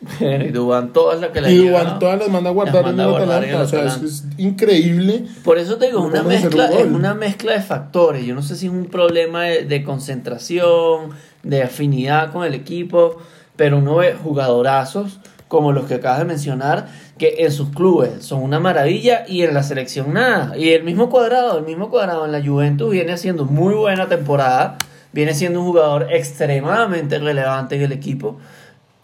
y 0.20 0.48
Dubán 0.48 0.94
todas 0.94 1.20
las 1.20 1.28
que 1.30 1.42
le 1.42 1.52
Y. 1.52 1.68
Duván 1.68 1.98
todas 1.98 2.18
las 2.18 2.30
manda 2.30 2.48
a 2.48 2.52
guardar 2.54 2.88
en 2.88 3.00
el 3.00 3.14
Atalanta. 3.14 3.60
O 3.60 3.66
sea, 3.66 3.84
es, 3.84 4.02
es 4.02 4.24
increíble. 4.38 5.26
Por 5.44 5.58
eso 5.58 5.76
te 5.76 5.88
digo, 5.88 6.00
una 6.00 6.22
mezcla, 6.22 6.70
un 6.70 6.78
es 6.78 6.86
una 6.86 7.12
mezcla 7.12 7.52
de 7.52 7.60
factores. 7.60 8.24
Yo 8.24 8.34
no 8.34 8.40
sé 8.40 8.56
si 8.56 8.64
es 8.64 8.72
un 8.72 8.86
problema 8.86 9.42
de, 9.42 9.66
de 9.66 9.84
concentración, 9.84 11.10
de 11.42 11.64
afinidad 11.64 12.32
con 12.32 12.46
el 12.46 12.54
equipo, 12.54 13.18
pero 13.56 13.76
uno 13.76 13.96
ve 13.96 14.14
jugadorazos 14.14 15.18
como 15.48 15.72
los 15.72 15.86
que 15.86 15.94
acabas 15.94 16.20
de 16.20 16.24
mencionar, 16.26 16.88
que 17.18 17.36
en 17.44 17.52
sus 17.52 17.70
clubes 17.70 18.24
son 18.24 18.42
una 18.42 18.60
maravilla 18.60 19.24
y 19.28 19.42
en 19.42 19.52
la 19.52 19.62
selección 19.62 20.14
nada. 20.14 20.56
Y 20.56 20.70
el 20.70 20.84
mismo 20.84 21.10
cuadrado, 21.10 21.58
el 21.58 21.64
mismo 21.64 21.90
cuadrado 21.90 22.24
en 22.24 22.32
la 22.32 22.42
Juventus 22.42 22.90
viene 22.90 23.12
haciendo 23.12 23.44
muy 23.44 23.74
buena 23.74 24.08
temporada, 24.08 24.78
viene 25.12 25.34
siendo 25.34 25.60
un 25.60 25.66
jugador 25.66 26.06
extremadamente 26.10 27.18
relevante 27.18 27.76
en 27.76 27.82
el 27.82 27.92
equipo. 27.92 28.38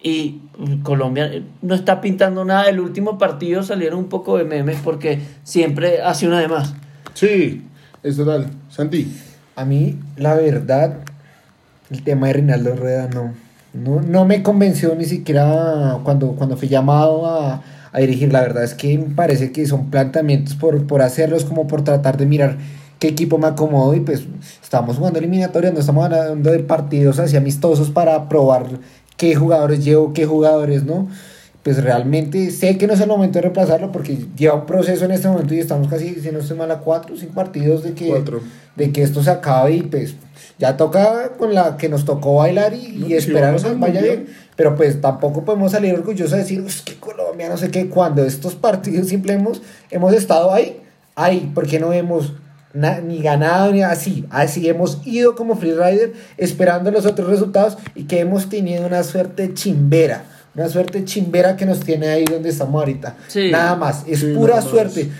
Y 0.01 0.41
Colombia 0.83 1.25
eh, 1.25 1.43
no 1.61 1.75
está 1.75 1.99
pintando 1.99 2.45
nada. 2.45 2.69
El 2.69 2.79
último 2.79 3.17
partido 3.17 3.63
salieron 3.63 3.99
un 3.99 4.09
poco 4.09 4.37
de 4.37 4.43
memes 4.43 4.77
porque 4.83 5.19
siempre 5.43 6.01
hace 6.01 6.27
una 6.27 6.39
de 6.39 6.47
más. 6.47 6.73
Sí, 7.13 7.63
es 8.03 8.15
total. 8.17 8.49
Santi. 8.69 9.11
A 9.55 9.65
mí, 9.65 9.97
la 10.17 10.35
verdad, 10.35 10.97
el 11.89 12.03
tema 12.03 12.27
de 12.27 12.33
Reinaldo 12.33 12.75
Rueda 12.75 13.07
no, 13.07 13.33
no, 13.73 14.01
no 14.01 14.25
me 14.25 14.43
convenció 14.43 14.95
ni 14.95 15.05
siquiera 15.05 15.99
cuando, 16.03 16.33
cuando 16.33 16.57
fui 16.57 16.67
llamado 16.67 17.25
a, 17.25 17.61
a 17.95 18.01
dirigir. 18.01 18.31
La 18.33 18.41
verdad 18.41 18.63
es 18.63 18.73
que 18.73 18.97
me 18.97 19.15
parece 19.15 19.51
que 19.51 19.65
son 19.65 19.89
planteamientos 19.89 20.55
por, 20.55 20.85
por 20.85 21.01
hacerlos, 21.01 21.45
como 21.45 21.65
por 21.65 21.83
tratar 21.83 22.17
de 22.17 22.25
mirar 22.25 22.57
qué 22.99 23.07
equipo 23.07 23.37
me 23.37 23.47
acomodo. 23.47 23.95
Y 23.95 24.01
pues 24.01 24.23
estamos 24.61 24.97
jugando 24.97 25.19
eliminatorias, 25.19 25.73
no 25.73 25.79
estamos 25.79 26.05
hablando 26.05 26.51
de 26.51 26.59
partidos 26.59 27.19
así 27.19 27.37
amistosos 27.37 27.89
para 27.89 28.27
probar 28.27 28.65
qué 29.15 29.33
jugadores 29.35 29.83
llevo, 29.83 30.13
qué 30.13 30.25
jugadores 30.25 30.83
no. 30.83 31.07
Pues 31.63 31.81
realmente 31.81 32.51
sé 32.51 32.77
que 32.77 32.85
no 32.85 32.93
es 32.93 32.99
el 33.01 33.07
momento 33.07 33.39
de 33.39 33.43
reemplazarlo 33.43 33.91
porque 33.91 34.19
lleva 34.37 34.53
un 34.53 34.67
proceso 34.67 35.05
en 35.05 35.11
este 35.11 35.27
momento 35.27 35.55
y 35.55 35.59
estamos 35.59 35.87
casi, 35.87 36.13
si 36.15 36.31
no 36.31 36.39
estoy 36.39 36.57
mal, 36.57 36.69
a 36.69 36.77
cuatro 36.79 37.15
o 37.15 37.17
cinco 37.17 37.33
partidos 37.33 37.81
de 37.81 37.93
que 37.93 38.09
Cuatro. 38.09 38.41
de 38.75 38.91
que 38.91 39.01
esto 39.01 39.23
se 39.23 39.31
acabe 39.31 39.73
y 39.73 39.81
pues 39.81 40.13
ya 40.59 40.77
toca 40.77 41.31
con 41.39 41.55
la 41.55 41.75
que 41.77 41.89
nos 41.89 42.05
tocó 42.05 42.35
bailar 42.35 42.73
y, 42.75 42.97
No, 42.99 43.07
y 43.07 43.13
esperar 43.13 43.55
al 43.55 43.77
vaya 43.77 44.01
bien. 44.01 44.27
Pero 44.55 44.75
pues 44.75 45.01
tampoco 45.01 45.43
podemos 45.43 45.71
salir 45.73 45.93
orgullosos 45.93 46.31
de 46.31 46.37
decir, 46.39 46.61
"Uy, 46.61 46.71
que 46.85 46.95
Colombia 46.95 47.49
no 47.49 47.57
sé 47.57 47.69
qué, 47.71 47.89
cuando 47.89 48.23
estos 48.23 48.55
partidos 48.55 49.07
simple 49.07 49.33
hemos, 49.33 49.61
hemos 49.91 50.13
estado 50.13 50.53
ahí, 50.53 50.81
ahí, 51.15 51.51
porque 51.53 51.79
no 51.79 51.91
hemos 51.93 52.33
na- 52.73 52.99
ni 53.01 53.21
ganado 53.21 53.71
ni 53.71 53.83
así, 53.83 54.25
así 54.29 54.67
hemos 54.69 55.01
ido 55.05 55.35
como 55.35 55.55
freerider 55.55 56.13
esperando 56.37 56.91
los 56.91 57.05
otros 57.05 57.29
resultados 57.29 57.77
y 57.95 58.03
que 58.03 58.19
hemos 58.19 58.49
tenido 58.49 58.85
una 58.85 59.03
suerte 59.03 59.53
chimbera. 59.53 60.23
Una 60.55 60.69
suerte 60.69 61.03
chimbera 61.03 61.57
que 61.57 61.65
nos 61.65 61.81
tiene 61.81 62.07
ahí 62.07 62.23
donde 62.23 62.47
estamos 62.49 62.79
ahorita. 62.79 63.17
Sí. 63.27 63.51
Nada 63.51 63.75
más, 63.75 64.03
es 64.07 64.21
Sí, 64.21 64.33
pura 64.33 64.61
suerte. 64.61 65.11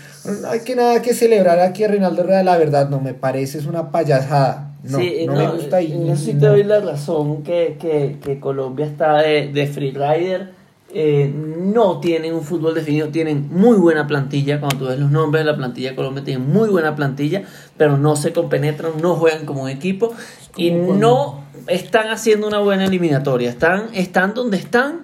No 0.42 0.50
hay 0.50 0.62
que 0.62 0.76
nada 0.78 1.02
que 1.02 1.14
celebrar 1.14 1.60
aquí 1.60 1.84
a 1.84 1.90
Reinaldo 1.90 2.24
Rueda, 2.24 2.42
la 2.42 2.58
verdad, 2.58 2.90
no 2.90 3.02
me 3.02 3.14
parece, 3.14 3.58
es 3.58 3.66
una 3.66 3.92
payasada. 3.92 4.75
No, 4.90 5.00
sí, 5.00 5.26
no, 5.26 5.34
me 5.34 5.48
gusta 5.48 5.82
y 5.82 5.98
no. 5.98 6.14
te 6.14 6.34
doy 6.34 6.64
la 6.64 6.80
razón 6.80 7.44
que, 7.44 7.78
que, 7.80 8.18
que 8.24 8.40
Colombia 8.40 8.86
está 8.86 9.22
de, 9.22 9.48
de 9.52 9.68
freerider. 9.68 10.54
Eh, 10.98 11.30
no 11.34 12.00
tienen 12.00 12.34
un 12.34 12.42
fútbol 12.42 12.74
definido, 12.74 13.10
tienen 13.10 13.50
muy 13.52 13.76
buena 13.78 14.08
plantilla. 14.08 14.60
Cuando 14.60 14.78
tú 14.78 14.86
ves 14.86 15.00
los 15.00 15.12
nombres 15.12 15.44
de 15.44 15.52
la 15.52 15.58
plantilla 15.58 15.90
de 15.90 15.96
Colombia, 15.96 16.24
tienen 16.24 16.48
muy 16.48 16.70
buena 16.70 16.96
plantilla, 16.96 17.44
pero 17.76 17.98
no 17.98 18.16
se 18.16 18.32
compenetran, 18.32 18.94
no 19.02 19.16
juegan 19.16 19.46
como 19.46 19.64
un 19.64 19.70
equipo 19.70 20.14
y 20.56 20.72
no 20.72 21.44
están 21.68 22.10
haciendo 22.10 22.48
una 22.48 22.60
buena 22.60 22.86
eliminatoria. 22.86 23.50
Están, 23.50 23.90
están 23.94 24.34
donde 24.34 24.58
están, 24.58 25.02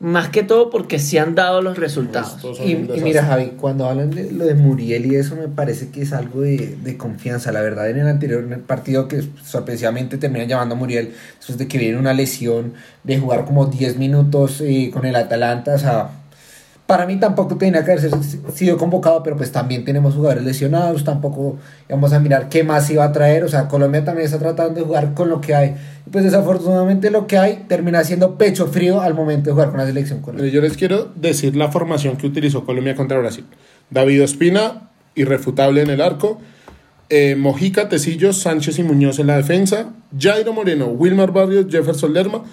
más 0.00 0.28
que 0.28 0.42
todo 0.42 0.70
porque 0.70 0.98
se 0.98 1.18
han 1.18 1.34
dado 1.34 1.62
los 1.62 1.78
resultados. 1.78 2.40
Son 2.40 2.54
Y, 2.66 2.74
mira, 3.00 3.24
Javi, 3.24 3.52
cuando 3.56 3.86
hablan 3.88 4.10
de 4.10 4.30
lo 4.30 4.44
de 4.44 4.54
Muriel 4.54 5.06
y 5.06 5.14
eso, 5.16 5.36
me 5.36 5.48
parece 5.48 5.90
que 5.90 6.02
es 6.02 6.12
algo 6.12 6.42
de, 6.42 6.76
de 6.82 6.96
confianza. 6.96 7.52
La 7.52 7.60
verdad, 7.60 7.88
en 7.88 7.98
el 7.98 8.08
anterior 8.08 8.46
partido 8.62 9.08
que 9.08 9.22
sorpresivamente 9.44 10.18
terminan 10.18 10.48
llamando 10.48 10.74
a 10.74 10.78
Muriel, 10.78 11.14
después 11.38 11.58
de 11.58 11.68
que 11.68 11.78
viene 11.78 11.98
una 11.98 12.12
lesión, 12.12 12.74
de 13.04 13.18
jugar 13.18 13.44
como 13.44 13.66
10 13.66 13.98
minutos 13.98 14.60
eh, 14.60 14.90
con 14.92 15.06
el 15.06 15.14
Atalanta, 15.16 15.74
o 15.74 15.78
sea, 15.78 16.10
para 16.86 17.06
mí 17.06 17.18
tampoco 17.18 17.56
tenía 17.56 17.82
que 17.82 17.92
haber 17.92 18.10
sido 18.54 18.76
convocado, 18.76 19.22
pero 19.22 19.36
pues 19.36 19.50
también 19.50 19.84
tenemos 19.84 20.14
jugadores 20.14 20.44
lesionados, 20.44 21.02
tampoco 21.02 21.56
vamos 21.88 22.12
a 22.12 22.20
mirar 22.20 22.50
qué 22.50 22.62
más 22.62 22.90
iba 22.90 23.04
a 23.04 23.12
traer, 23.12 23.42
o 23.44 23.48
sea, 23.48 23.68
Colombia 23.68 24.04
también 24.04 24.26
está 24.26 24.38
tratando 24.38 24.80
de 24.80 24.86
jugar 24.86 25.14
con 25.14 25.30
lo 25.30 25.40
que 25.40 25.54
hay. 25.54 25.74
Y 26.06 26.10
pues 26.10 26.24
desafortunadamente 26.24 27.10
lo 27.10 27.26
que 27.26 27.38
hay 27.38 27.64
termina 27.68 28.04
siendo 28.04 28.36
pecho 28.36 28.66
frío 28.66 29.00
al 29.00 29.14
momento 29.14 29.48
de 29.48 29.52
jugar 29.52 29.70
con 29.70 29.78
la 29.78 29.86
selección 29.86 30.20
colombiana. 30.20 30.52
yo 30.52 30.60
les 30.60 30.76
quiero 30.76 31.10
decir 31.14 31.56
la 31.56 31.70
formación 31.72 32.16
que 32.16 32.26
utilizó 32.26 32.66
Colombia 32.66 32.94
contra 32.94 33.18
Brasil. 33.18 33.46
David 33.88 34.22
Ospina, 34.22 34.90
irrefutable 35.14 35.80
en 35.82 35.88
el 35.90 36.00
arco. 36.02 36.38
eh, 37.08 37.34
Mojica, 37.36 37.88
Tecillos, 37.88 38.38
Sánchez 38.38 38.78
y 38.78 38.82
Muñoz 38.82 39.18
en 39.18 39.28
la 39.28 39.36
defensa. 39.36 39.90
Jairo 40.18 40.52
Moreno, 40.52 40.86
Wilmar 40.88 41.32
Barrios, 41.32 41.66
Jefferson 41.70 42.12
Lerma, 42.12 42.44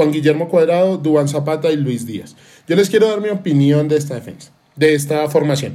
Juan 0.00 0.12
Guillermo 0.12 0.48
Cuadrado, 0.48 0.96
Dubán 0.96 1.28
Zapata 1.28 1.70
y 1.70 1.76
Luis 1.76 2.06
Díaz. 2.06 2.34
Yo 2.66 2.74
les 2.74 2.88
quiero 2.88 3.06
dar 3.06 3.20
mi 3.20 3.28
opinión 3.28 3.86
de 3.86 3.98
esta 3.98 4.14
defensa, 4.14 4.50
de 4.74 4.94
esta 4.94 5.28
formación. 5.28 5.74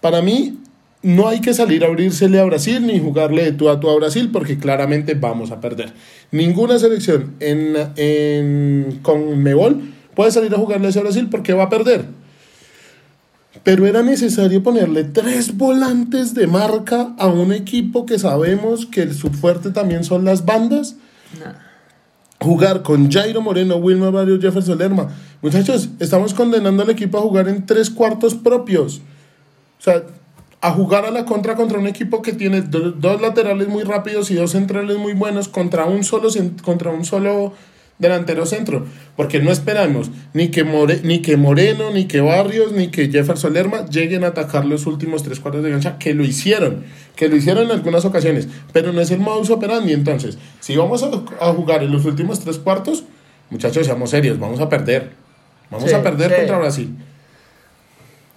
Para 0.00 0.22
mí, 0.22 0.60
no 1.02 1.26
hay 1.26 1.40
que 1.40 1.52
salir 1.54 1.82
a 1.82 1.88
abrírsele 1.88 2.38
a 2.38 2.44
Brasil 2.44 2.86
ni 2.86 3.00
jugarle 3.00 3.42
de 3.42 3.50
tú 3.50 3.68
a 3.68 3.80
tú 3.80 3.90
a 3.90 3.96
Brasil 3.96 4.30
porque 4.32 4.58
claramente 4.58 5.14
vamos 5.14 5.50
a 5.50 5.60
perder. 5.60 5.92
Ninguna 6.30 6.78
selección 6.78 7.34
en, 7.40 7.74
en, 7.96 9.00
con 9.02 9.42
Mebol 9.42 9.92
puede 10.14 10.30
salir 10.30 10.54
a 10.54 10.58
jugarle 10.58 10.86
a 10.86 11.00
Brasil 11.00 11.26
porque 11.28 11.52
va 11.52 11.64
a 11.64 11.68
perder. 11.68 12.04
Pero 13.64 13.88
era 13.88 14.04
necesario 14.04 14.62
ponerle 14.62 15.02
tres 15.02 15.56
volantes 15.56 16.32
de 16.32 16.46
marca 16.46 17.12
a 17.18 17.26
un 17.26 17.52
equipo 17.52 18.06
que 18.06 18.20
sabemos 18.20 18.86
que 18.86 19.12
su 19.12 19.30
fuerte 19.30 19.70
también 19.70 20.04
son 20.04 20.24
las 20.24 20.44
bandas. 20.44 20.94
Jugar 22.44 22.82
con 22.82 23.10
Jairo 23.10 23.40
Moreno, 23.40 23.76
Wilma 23.76 24.10
Barrios, 24.10 24.38
Jefferson 24.38 24.76
Lerma. 24.76 25.08
Muchachos, 25.40 25.88
estamos 25.98 26.34
condenando 26.34 26.82
al 26.82 26.90
equipo 26.90 27.16
a 27.16 27.22
jugar 27.22 27.48
en 27.48 27.64
tres 27.64 27.88
cuartos 27.88 28.34
propios. 28.34 28.98
O 29.80 29.82
sea, 29.82 30.02
a 30.60 30.70
jugar 30.72 31.06
a 31.06 31.10
la 31.10 31.24
contra 31.24 31.54
contra 31.56 31.78
un 31.78 31.86
equipo 31.86 32.20
que 32.20 32.34
tiene 32.34 32.60
do- 32.60 32.92
dos 32.92 33.18
laterales 33.22 33.68
muy 33.68 33.82
rápidos 33.82 34.30
y 34.30 34.34
dos 34.34 34.50
centrales 34.50 34.98
muy 34.98 35.14
buenos 35.14 35.48
contra 35.48 35.86
un 35.86 36.04
solo, 36.04 36.28
contra 36.62 36.90
un 36.90 37.06
solo 37.06 37.54
delantero 37.98 38.44
centro. 38.46 38.86
Porque 39.16 39.40
no 39.40 39.50
esperamos 39.52 40.10
ni 40.32 40.48
que, 40.48 40.64
More- 40.64 41.00
ni 41.04 41.20
que 41.20 41.36
Moreno, 41.36 41.90
ni 41.92 42.06
que 42.06 42.20
Barrios, 42.20 42.72
ni 42.72 42.88
que 42.88 43.08
Jefferson 43.08 43.52
Lerma 43.54 43.86
lleguen 43.86 44.24
a 44.24 44.28
atacar 44.28 44.64
los 44.64 44.86
últimos 44.86 45.22
tres 45.22 45.40
cuartos 45.40 45.62
de 45.62 45.70
cancha, 45.70 45.98
que 45.98 46.14
lo 46.14 46.24
hicieron, 46.24 46.84
que 47.16 47.28
lo 47.28 47.36
hicieron 47.36 47.64
en 47.64 47.70
algunas 47.70 48.04
ocasiones, 48.04 48.48
pero 48.72 48.92
no 48.92 49.00
es 49.00 49.10
el 49.10 49.20
modus 49.20 49.50
operandi. 49.50 49.92
Entonces, 49.92 50.38
si 50.60 50.76
vamos 50.76 51.02
a, 51.02 51.10
a 51.40 51.52
jugar 51.52 51.82
en 51.82 51.92
los 51.92 52.04
últimos 52.04 52.40
tres 52.40 52.58
cuartos, 52.58 53.04
muchachos, 53.50 53.86
seamos 53.86 54.10
serios, 54.10 54.38
vamos 54.38 54.60
a 54.60 54.68
perder. 54.68 55.10
Vamos 55.70 55.88
Sí, 55.88 55.94
a 55.94 56.02
perder 56.02 56.30
sí. 56.30 56.36
contra 56.38 56.58
Brasil. 56.58 56.94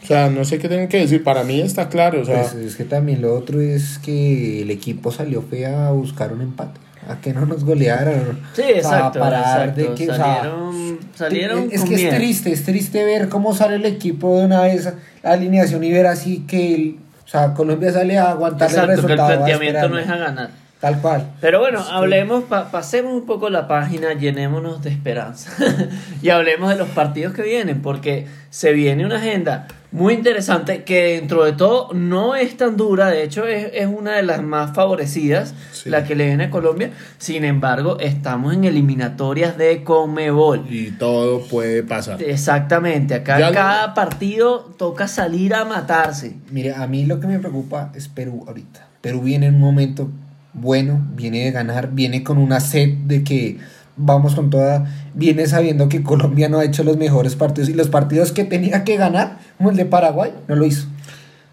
O 0.01 0.05
sea, 0.05 0.29
no 0.29 0.45
sé 0.45 0.59
qué 0.59 0.67
tienen 0.69 0.87
que 0.87 0.99
decir. 0.99 1.23
Para 1.23 1.43
mí 1.43 1.59
está 1.59 1.89
claro. 1.89 2.21
O 2.21 2.25
sea, 2.25 2.43
Pues 2.43 2.53
es 2.53 2.75
que 2.75 2.83
también 2.83 3.21
lo 3.21 3.33
otro 3.35 3.59
es 3.59 3.97
que 3.99 4.61
el 4.61 4.69
equipo 4.71 5.11
salió 5.11 5.41
fea 5.41 5.87
a 5.87 5.91
buscar 5.91 6.31
un 6.31 6.41
empate. 6.41 6.79
A 7.09 7.21
que 7.21 7.33
no 7.33 7.45
nos 7.45 7.63
golearan. 7.63 8.39
Sí, 8.53 8.63
exacto. 8.63 9.19
parar 9.19 9.73
de 9.73 9.93
que, 9.93 10.09
o 10.09 10.15
sea, 10.15 10.25
salieron 10.41 10.99
salieron 11.15 11.69
es 11.71 11.83
que 11.85 12.07
es 12.09 12.15
triste, 12.15 12.51
es 12.51 12.63
triste 12.65 13.03
ver 13.05 13.29
cómo 13.29 13.55
sale 13.55 13.75
el 13.75 13.85
equipo 13.85 14.37
de 14.39 14.45
una 14.45 14.61
vez 14.61 14.93
la 15.23 15.31
alineación 15.31 15.83
y 15.83 15.91
ver 15.91 16.05
así 16.07 16.45
que 16.47 16.75
el, 16.75 16.95
o 17.25 17.27
sea, 17.29 17.53
Colombia 17.53 17.91
sale 17.91 18.17
a 18.17 18.31
aguantar 18.31 18.69
el 18.69 18.75
Exacto, 18.75 18.87
que 18.87 18.93
el 18.93 19.01
resultado. 19.03 19.29
a 19.29 19.35
planteamiento 19.37 19.89
no 19.89 19.99
es 19.99 20.09
a 20.09 20.17
ganar. 20.17 20.49
Tal 20.79 21.01
cual. 21.01 21.25
Pero 21.41 21.59
bueno, 21.59 21.79
hablemos, 21.89 22.43
pa- 22.43 22.69
pasemos 22.69 23.11
un 23.13 23.25
poco 23.25 23.49
la 23.49 23.67
página, 23.67 24.13
llenémonos 24.13 24.83
de 24.83 24.91
esperanza 24.91 25.51
y 26.21 26.29
hablemos 26.29 26.69
de 26.69 26.75
los 26.75 26.87
partidos 26.89 27.33
que 27.33 27.41
vienen, 27.41 27.81
porque 27.81 28.27
se 28.51 28.73
viene 28.73 29.03
una 29.05 29.15
agenda 29.15 29.67
muy 29.91 30.13
interesante 30.15 30.83
que 30.83 31.13
dentro 31.19 31.45
de 31.45 31.53
todo 31.53 31.93
no 31.93 32.35
es 32.35 32.57
tan 32.57 32.75
dura, 32.75 33.07
de 33.09 33.23
hecho 33.23 33.47
es, 33.47 33.69
es 33.73 33.87
una 33.87 34.15
de 34.17 34.23
las 34.23 34.43
más 34.43 34.75
favorecidas, 34.75 35.53
Sí. 35.71 35.89
la 35.89 36.03
que 36.03 36.15
le 36.15 36.25
viene 36.27 36.45
a 36.45 36.49
Colombia, 36.49 36.91
sin 37.17 37.45
embargo 37.45 37.97
estamos 37.99 38.53
en 38.53 38.65
eliminatorias 38.65 39.57
de 39.57 39.83
Comebol. 39.83 40.65
y 40.69 40.91
todo 40.91 41.41
puede 41.47 41.83
pasar. 41.83 42.21
Exactamente, 42.21 43.13
acá 43.15 43.39
Ya 43.39 43.47
lo- 43.49 43.53
cada 43.53 43.93
partido 43.93 44.73
toca 44.77 45.07
salir 45.07 45.53
a 45.53 45.63
matarse. 45.65 46.35
Mire, 46.51 46.73
a 46.73 46.85
mí 46.87 47.05
lo 47.05 47.19
que 47.19 47.27
me 47.27 47.39
preocupa 47.39 47.91
es 47.95 48.07
Perú 48.07 48.43
ahorita. 48.47 48.87
Perú 49.01 49.21
viene 49.21 49.47
en 49.47 49.55
un 49.55 49.61
momento 49.61 50.09
bueno, 50.53 50.99
viene 51.15 51.45
de 51.45 51.51
ganar, 51.51 51.91
viene 51.91 52.23
con 52.23 52.39
una 52.39 52.59
sed 52.59 52.89
de 53.05 53.23
que 53.23 53.59
vamos 53.97 54.35
con 54.35 54.49
toda, 54.49 54.85
viene 55.13 55.47
sabiendo 55.47 55.89
que 55.89 56.03
Colombia 56.03 56.47
no 56.49 56.59
ha 56.59 56.65
hecho 56.65 56.83
los 56.83 56.97
mejores 56.97 57.35
partidos 57.35 57.69
y 57.69 57.73
los 57.73 57.89
partidos 57.89 58.31
que 58.31 58.43
tenía 58.43 58.83
que 58.83 58.95
ganar, 58.97 59.39
como 59.57 59.71
el 59.71 59.75
de 59.75 59.85
Paraguay, 59.85 60.31
no 60.47 60.55
lo 60.55 60.65
hizo. 60.65 60.87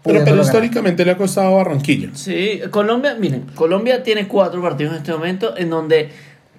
Pero, 0.03 0.23
ganar. 0.23 0.39
históricamente 0.39 1.03
le 1.03 1.11
ha 1.11 1.17
costado 1.17 1.47
a 1.47 1.57
Barranquilla. 1.63 2.09
Sí, 2.13 2.61
Colombia, 2.69 3.15
miren, 3.19 3.47
Colombia 3.55 4.03
tiene 4.03 4.27
cuatro 4.27 4.61
partidos 4.61 4.93
en 4.93 4.99
este 4.99 5.11
momento 5.11 5.57
en 5.57 5.71
donde 5.71 6.09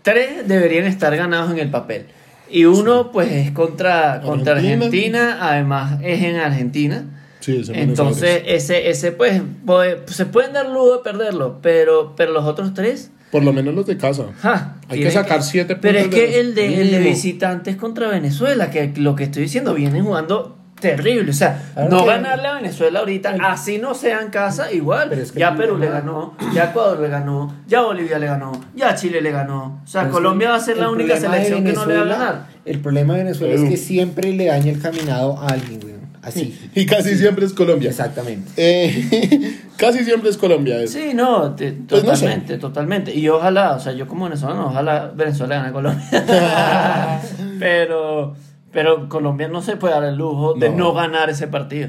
tres 0.03 0.47
deberían 0.49 0.85
estar 0.87 1.17
ganados 1.17 1.53
en 1.53 1.59
el 1.61 1.71
papel. 1.71 2.07
Y 2.51 2.65
uno, 2.65 3.11
pues, 3.13 3.31
es 3.33 3.51
contra, 3.53 4.21
contra 4.25 4.55
Argentina. 4.55 4.85
Argentina, 4.87 5.39
además 5.41 5.99
es 6.03 6.23
en 6.23 6.37
Argentina. 6.37 7.05
Sí, 7.41 7.59
ese 7.61 7.81
Entonces, 7.81 8.43
ese, 8.47 8.91
ese 8.91 9.13
pues, 9.13 9.41
puede- 9.65 9.99
se 10.07 10.27
pueden 10.27 10.53
dar 10.53 10.69
lujo 10.69 10.97
de 10.97 11.03
perderlo, 11.05 11.59
pero, 11.63 12.15
pero 12.17 12.33
los 12.33 12.45
otros 12.45 12.75
tres, 12.75 13.11
Por 13.31 13.43
lo 13.45 13.53
menos 13.53 13.75
los 13.75 13.87
de 13.87 13.97
casa. 13.97 14.25
ja, 14.41 14.77
Hay 14.89 15.01
que 15.01 15.11
sacar 15.11 15.43
siete 15.43 15.77
Pero 15.77 15.99
es 15.99 16.05
puntos 16.05 16.21
de 16.21 16.27
que 16.27 16.41
el 16.41 16.55
de, 16.55 16.81
el 16.83 16.91
de 16.91 16.99
visitantes 17.01 17.77
contra 17.77 18.09
Venezuela, 18.09 18.71
que 18.71 18.93
lo 18.97 19.15
que 19.17 19.25
estoy 19.25 19.43
diciendo, 19.43 19.75
vienen 19.75 20.05
jugando 20.05 20.57
terrible. 20.81 21.31
O 21.31 21.35
sea, 21.35 21.61
Claro 21.75 21.91
no 21.91 22.05
que- 22.05 22.11
ganarle 22.11 22.49
a 22.49 22.55
Venezuela 22.55 23.01
ahorita, 23.01 23.37
así 23.43 23.79
no 23.79 23.95
sea 23.95 24.21
en 24.21 24.29
casa, 24.31 24.71
igual. 24.73 25.09
Pero 25.09 25.23
es 25.23 25.33
que 25.33 25.41
ya 25.41 25.57
Perú 25.57 25.77
le 25.79 25.89
ganó, 25.89 26.35
ya 26.55 26.67
Ecuador 26.71 27.01
le 27.01 27.09
ganó, 27.09 27.55
ya 27.67 27.81
Bolivia 27.83 28.19
le 28.19 28.27
ganó, 28.27 28.53
ya 28.77 28.95
Chile 28.95 29.21
le 29.21 29.31
ganó. 29.33 29.81
O 29.85 29.87
sea, 29.89 30.03
Pero 30.03 30.13
Colombia 30.15 30.51
va 30.51 30.57
a 30.57 30.61
ser 30.61 30.77
la 30.77 30.91
única 30.91 31.17
selección 31.19 31.65
que 31.65 31.73
no 31.73 31.85
le 31.87 31.97
va 31.97 32.03
a 32.03 32.05
ganar. 32.05 32.47
El 32.65 32.79
problema 32.81 33.15
de 33.15 33.25
Venezuela 33.25 33.55
Perú. 33.55 33.65
es 33.65 33.71
que 33.71 33.77
siempre 33.77 34.33
le 34.33 34.47
daña 34.47 34.71
el 34.71 34.81
caminado 34.81 35.39
a 35.39 35.49
alguien, 35.49 35.81
güey. 35.81 35.96
Así. 36.27 36.59
Y 36.75 36.85
casi 36.87 37.17
siempre 37.17 37.47
es 37.47 37.53
Colombia. 37.53 37.89
Exactamente. 37.91 38.51
Eh, 38.57 39.57
casi 39.77 40.05
siempre 40.05 40.29
es 40.31 40.37
Colombia. 40.37 40.83
eso. 40.83 40.99
Sí, 40.99 41.13
no, 41.15 41.55
te- 41.55 41.73
Pues 41.73 42.03
no 42.05 42.15
sé. 42.17 42.25
totalmente, 42.27 42.59
totalmente. 42.59 43.15
Y 43.15 43.29
ojalá, 43.29 43.73
o 43.77 43.81
sea, 43.81 43.93
yo 43.93 44.07
como 44.07 44.25
venezolano, 44.25 44.67
ojalá 44.67 45.13
Venezuela 45.15 45.57
gane 45.57 45.69
a 45.69 45.73
Colombia. 45.73 46.07
pero, 47.59 48.35
pero 48.73 49.09
Colombia 49.09 49.49
no 49.49 49.63
se 49.63 49.77
puede 49.77 49.95
dar 49.95 50.05
el 50.05 50.17
lujo 50.17 50.55
de 50.55 50.71
No. 50.71 50.77
no 50.77 50.93
ganar 50.95 51.31
ese 51.31 51.47
partido. 51.49 51.89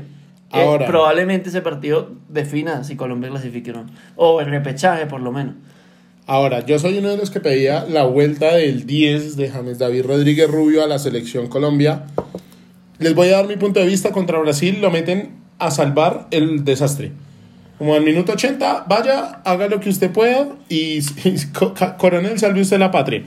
Ahora. 0.49 0.87
probablemente 0.87 1.49
ese 1.49 1.61
partido 1.61 2.11
defina 2.29 2.85
si 2.85 2.95
Colombia 2.95 3.29
clasifica 3.29 3.71
o 3.71 3.73
no. 3.73 3.85
O 4.15 4.39
el 4.39 4.47
repechaje, 4.47 5.05
por 5.05 5.19
lo 5.19 5.33
menos. 5.33 5.55
Ahora, 6.25 6.65
yo 6.65 6.79
soy 6.79 6.97
uno 6.99 7.09
de 7.09 7.17
los 7.17 7.31
que 7.31 7.39
pedía 7.41 7.85
la 7.87 8.03
vuelta 8.05 8.55
del 8.55 8.85
10 8.85 9.35
de 9.35 9.49
James 9.49 9.77
David 9.77 10.05
Rodríguez 10.05 10.49
Rubio 10.49 10.83
a 10.83 10.87
la 10.87 10.99
selección 10.99 11.47
Colombia. 11.47 12.03
Les 12.99 13.13
voy 13.13 13.29
a 13.29 13.37
dar 13.37 13.47
mi 13.47 13.55
punto 13.55 13.79
de 13.79 13.85
vista 13.85 14.11
contra 14.11 14.39
Brasil. 14.39 14.79
Lo 14.81 14.91
meten 14.91 15.31
a 15.59 15.71
salvar 15.71 16.27
el 16.31 16.65
desastre. 16.65 17.11
Como 17.77 17.93
al 17.93 18.03
minuto 18.03 18.31
80, 18.31 18.85
vaya, 18.87 19.41
haga 19.43 19.67
lo 19.67 19.79
que 19.79 19.89
usted 19.89 20.11
pueda 20.11 20.47
y, 20.67 20.99
y 21.23 21.35
coronel, 21.97 22.39
salve 22.39 22.61
usted 22.61 22.79
la 22.79 22.89
patria. 22.89 23.23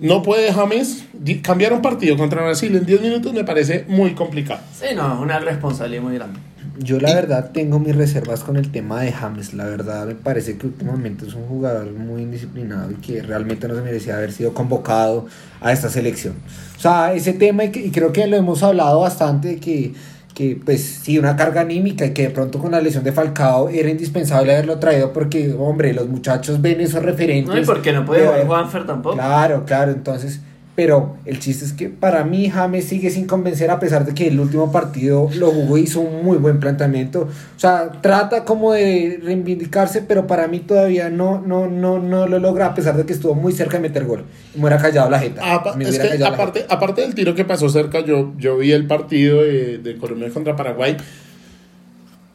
No 0.00 0.22
puede 0.22 0.52
James 0.52 1.04
cambiar 1.42 1.72
un 1.72 1.82
partido 1.82 2.16
contra 2.16 2.42
Brasil 2.42 2.74
en 2.74 2.86
10 2.86 3.02
minutos, 3.02 3.32
me 3.32 3.44
parece 3.44 3.84
muy 3.86 4.14
complicado. 4.14 4.60
Sí, 4.74 4.86
no, 4.96 5.20
una 5.20 5.38
responsabilidad 5.38 6.02
muy 6.02 6.14
grande. 6.14 6.40
Yo 6.82 6.98
la 6.98 7.14
verdad 7.14 7.50
tengo 7.52 7.78
mis 7.78 7.94
reservas 7.94 8.40
con 8.42 8.56
el 8.56 8.70
tema 8.72 9.02
de 9.02 9.12
James. 9.12 9.52
La 9.54 9.66
verdad 9.66 10.06
me 10.06 10.14
parece 10.14 10.56
que 10.56 10.66
últimamente 10.66 11.26
es 11.26 11.34
un 11.34 11.44
jugador 11.46 11.92
muy 11.92 12.22
indisciplinado 12.22 12.90
y 12.90 12.94
que 12.94 13.22
realmente 13.22 13.68
no 13.68 13.74
se 13.74 13.82
merecía 13.82 14.16
haber 14.16 14.32
sido 14.32 14.54
convocado 14.54 15.26
a 15.60 15.72
esta 15.72 15.90
selección. 15.90 16.34
O 16.76 16.80
sea, 16.80 17.12
ese 17.12 17.34
tema 17.34 17.64
y, 17.64 17.70
que- 17.70 17.84
y 17.84 17.90
creo 17.90 18.12
que 18.12 18.26
lo 18.26 18.36
hemos 18.36 18.62
hablado 18.62 19.00
bastante 19.00 19.56
que, 19.56 19.92
que 19.92 20.10
que 20.34 20.58
pues 20.64 20.80
sí, 21.02 21.18
una 21.18 21.36
carga 21.36 21.60
anímica 21.62 22.06
y 22.06 22.14
que 22.14 22.22
de 22.22 22.30
pronto 22.30 22.60
con 22.60 22.70
la 22.70 22.80
lesión 22.80 23.04
de 23.04 23.12
Falcao 23.12 23.68
era 23.68 23.90
indispensable 23.90 24.52
haberlo 24.52 24.78
traído 24.78 25.12
porque, 25.12 25.52
hombre, 25.58 25.92
los 25.92 26.08
muchachos 26.08 26.62
ven 26.62 26.80
esos 26.80 27.02
referentes. 27.02 27.52
No, 27.54 27.60
y 27.60 27.64
porque 27.66 27.92
no 27.92 28.06
puede 28.06 28.22
de- 28.22 28.26
jugar 28.28 28.46
Juanfer 28.46 28.86
tampoco. 28.86 29.16
Claro, 29.16 29.64
claro, 29.66 29.90
entonces, 29.92 30.40
pero 30.76 31.16
el 31.26 31.38
chiste 31.40 31.64
es 31.66 31.72
que 31.74 31.88
para 31.90 32.24
mí 32.24 32.48
James 32.48 32.86
sigue 32.86 33.10
sin 33.10 33.26
convencer 33.26 33.70
a 33.70 33.78
pesar 33.80 34.06
de 34.06 34.14
que 34.14 34.28
el 34.28 34.40
último 34.40 34.72
partido 34.72 35.28
lo 35.34 35.50
jugó 35.50 35.76
y 35.76 35.82
hizo 35.82 36.00
un 36.00 36.24
muy 36.24 36.38
buen 36.38 36.58
planteamiento. 36.58 37.22
O 37.22 37.58
sea, 37.60 37.90
trata 38.00 38.44
como 38.44 38.72
de 38.72 39.20
reivindicarse, 39.22 40.00
pero 40.00 40.26
para 40.26 40.48
mí 40.48 40.60
todavía 40.60 41.10
no, 41.10 41.40
no, 41.44 41.66
no, 41.68 41.98
no 41.98 42.26
lo 42.26 42.38
logra 42.38 42.66
a 42.66 42.74
pesar 42.74 42.96
de 42.96 43.04
que 43.04 43.12
estuvo 43.12 43.34
muy 43.34 43.52
cerca 43.52 43.76
de 43.76 43.82
meter 43.82 44.04
gol. 44.06 44.24
Me 44.54 44.60
hubiera 44.62 44.78
callado 44.78 45.10
la 45.10 45.18
jeta. 45.18 45.54
Apa- 45.54 45.74
Me 45.76 45.84
es 45.84 45.98
que 45.98 46.08
callado 46.08 46.18
la 46.20 46.28
aparte, 46.28 46.64
aparte 46.68 47.00
del 47.02 47.14
tiro 47.14 47.34
que 47.34 47.44
pasó 47.44 47.68
cerca, 47.68 48.00
yo, 48.00 48.32
yo 48.38 48.56
vi 48.56 48.72
el 48.72 48.86
partido 48.86 49.42
de, 49.42 49.78
de 49.78 49.96
Colombia 49.98 50.30
contra 50.30 50.56
Paraguay 50.56 50.96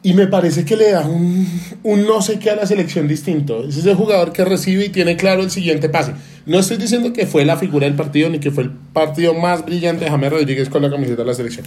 y 0.03 0.13
me 0.13 0.27
parece 0.27 0.65
que 0.65 0.75
le 0.75 0.91
da 0.91 1.01
un, 1.07 1.47
un 1.81 2.05
no 2.05 2.21
sé 2.21 2.37
qué 2.37 2.51
a 2.51 2.55
la 2.55 2.67
selección 2.67 3.07
distinto. 3.07 3.67
Es 3.67 3.77
ese 3.77 3.95
jugador 3.95 4.31
que 4.33 4.45
recibe 4.45 4.85
y 4.85 4.89
tiene 4.89 5.17
claro 5.17 5.41
el 5.41 5.49
siguiente 5.49 5.89
pase. 5.89 6.13
No 6.45 6.59
estoy 6.59 6.77
diciendo 6.77 7.11
que 7.11 7.25
fue 7.25 7.43
la 7.43 7.57
figura 7.57 7.85
del 7.87 7.95
partido 7.95 8.29
ni 8.29 8.39
que 8.39 8.51
fue 8.51 8.63
el 8.63 8.71
partido 8.71 9.33
más 9.33 9.65
brillante 9.65 10.05
de 10.05 10.11
James 10.11 10.31
Rodríguez 10.31 10.69
con 10.69 10.81
la 10.83 10.89
camiseta 10.91 11.23
de 11.23 11.27
la 11.27 11.33
selección. 11.33 11.65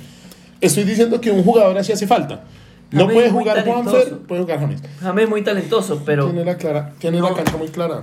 Estoy 0.61 0.85
diciendo 0.85 1.21
que 1.21 1.31
un 1.31 1.43
jugador 1.43 1.77
así 1.79 1.93
hace 1.93 2.07
falta. 2.07 2.45
No 2.91 3.01
James 3.01 3.14
puede 3.14 3.31
jugar. 3.31 3.64
Juanfer, 3.64 4.19
puede 4.19 4.43
jugar 4.43 4.61
James. 4.61 4.83
James 5.01 5.25
es 5.25 5.31
muy 5.31 5.43
talentoso, 5.43 6.03
pero 6.05 6.27
Tiene 6.27 6.45
la, 6.45 6.57
clara, 6.57 6.93
tiene 6.99 7.21
la 7.21 7.35
cancha 7.35 7.57
muy 7.57 7.69
clara. 7.69 8.03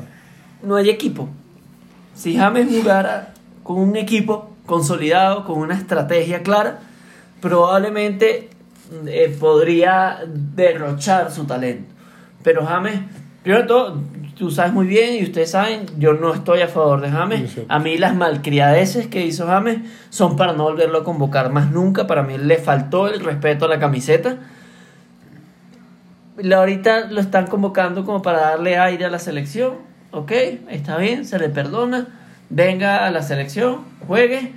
no 0.61 0.75
hay 0.75 0.89
equipo. 0.89 1.29
Si 2.13 2.35
James 2.35 2.67
jugara 2.69 3.33
con 3.63 3.77
un 3.77 3.95
equipo 3.95 4.51
consolidado, 4.65 5.45
con 5.45 5.59
una 5.59 5.75
estrategia 5.75 6.43
clara, 6.43 6.79
probablemente 7.41 8.49
eh, 9.07 9.35
podría 9.39 10.19
derrochar 10.27 11.31
su 11.31 11.45
talento. 11.45 11.93
Pero 12.43 12.65
James, 12.65 12.99
primero 13.43 13.63
de 13.63 13.67
todo, 13.67 14.01
tú 14.35 14.51
sabes 14.51 14.73
muy 14.73 14.85
bien 14.87 15.15
y 15.15 15.23
ustedes 15.23 15.51
saben, 15.51 15.85
yo 15.97 16.13
no 16.13 16.33
estoy 16.33 16.61
a 16.61 16.67
favor 16.67 17.01
de 17.01 17.07
Sí, 17.09 17.13
James. 17.15 17.51
sí. 17.51 17.65
A 17.69 17.79
mí 17.79 17.97
las 17.97 18.15
malcriadeces 18.15 19.07
que 19.07 19.25
hizo 19.25 19.47
James 19.47 19.79
son 20.09 20.35
para 20.35 20.53
no 20.53 20.63
volverlo 20.63 20.99
a 20.99 21.03
convocar 21.03 21.51
más 21.51 21.71
nunca. 21.71 22.05
Para 22.07 22.23
mí 22.23 22.37
le 22.37 22.57
faltó 22.57 23.07
el 23.07 23.21
respeto 23.21 23.65
a 23.65 23.67
la 23.69 23.79
camiseta. 23.79 24.37
La- 26.37 26.57
ahorita 26.57 27.05
lo 27.11 27.21
están 27.21 27.47
convocando 27.47 28.03
como 28.05 28.21
para 28.21 28.39
darle 28.41 28.77
aire 28.77 29.05
a 29.05 29.09
la 29.09 29.19
selección. 29.19 29.73
Ok, 30.11 30.31
está 30.69 30.97
bien, 30.97 31.25
se 31.25 31.39
le 31.39 31.49
perdona. 31.49 32.07
Venga 32.49 33.05
a 33.05 33.11
la 33.11 33.21
selección, 33.21 33.79
juegue. 34.07 34.51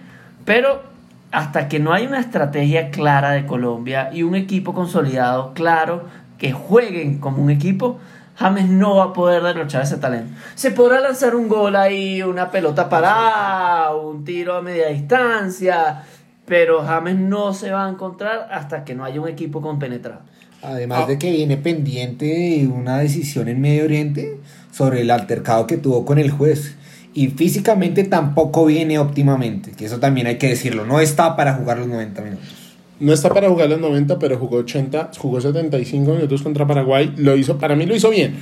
Pero 0.44 0.82
hasta 1.30 1.68
que 1.68 1.78
no 1.78 1.92
hay 1.92 2.06
una 2.06 2.20
estrategia 2.20 2.90
clara 2.90 3.30
de 3.32 3.46
Colombia 3.46 4.10
y 4.12 4.22
un 4.22 4.34
equipo 4.34 4.74
consolidado, 4.74 5.52
claro, 5.54 6.04
que 6.38 6.52
jueguen 6.52 7.18
como 7.18 7.42
un 7.42 7.50
equipo, 7.50 7.98
James 8.38 8.68
no 8.68 8.96
va 8.96 9.04
a 9.04 9.12
poder 9.12 9.42
derrochar 9.42 9.82
ese 9.82 9.96
talento. 9.96 10.32
Se 10.54 10.70
podrá 10.70 11.00
lanzar 11.00 11.34
un 11.34 11.48
gol 11.48 11.74
ahí, 11.74 12.22
una 12.22 12.52
pelota 12.52 12.88
parada, 12.88 13.96
un 13.96 14.24
tiro 14.24 14.54
a 14.54 14.62
media 14.62 14.88
distancia, 14.88 16.04
pero 16.46 16.84
James 16.84 17.16
no 17.16 17.52
se 17.52 17.72
va 17.72 17.86
a 17.86 17.90
encontrar 17.90 18.48
hasta 18.52 18.84
que 18.84 18.94
no 18.94 19.04
haya 19.04 19.20
un 19.20 19.28
equipo 19.28 19.60
compenetrado. 19.60 20.20
Además 20.62 21.08
de 21.08 21.18
que 21.18 21.32
viene 21.32 21.56
pendiente 21.56 22.68
una 22.72 22.98
decisión 22.98 23.48
en 23.48 23.60
Medio 23.60 23.84
Oriente 23.84 24.38
sobre 24.70 25.00
el 25.00 25.10
altercado 25.10 25.66
que 25.66 25.76
tuvo 25.76 26.04
con 26.04 26.18
el 26.18 26.30
juez. 26.30 26.76
Y 27.14 27.28
físicamente 27.28 28.04
tampoco 28.04 28.66
viene 28.66 29.00
óptimamente, 29.00 29.72
que 29.72 29.86
eso 29.86 29.98
también 29.98 30.28
hay 30.28 30.38
que 30.38 30.48
decirlo. 30.48 30.84
No 30.84 31.00
está 31.00 31.34
para 31.34 31.54
jugar 31.54 31.78
los 31.78 31.88
90 31.88 32.22
minutos. 32.22 32.67
No 33.00 33.12
está 33.12 33.32
para 33.32 33.48
jugar 33.48 33.68
los 33.70 33.80
90, 33.80 34.18
pero 34.18 34.38
jugó 34.38 34.58
80, 34.58 35.12
jugó 35.18 35.40
75 35.40 36.14
minutos 36.14 36.42
contra 36.42 36.66
Paraguay. 36.66 37.12
Lo 37.16 37.36
hizo, 37.36 37.58
para 37.58 37.76
mí 37.76 37.86
lo 37.86 37.94
hizo 37.94 38.10
bien. 38.10 38.34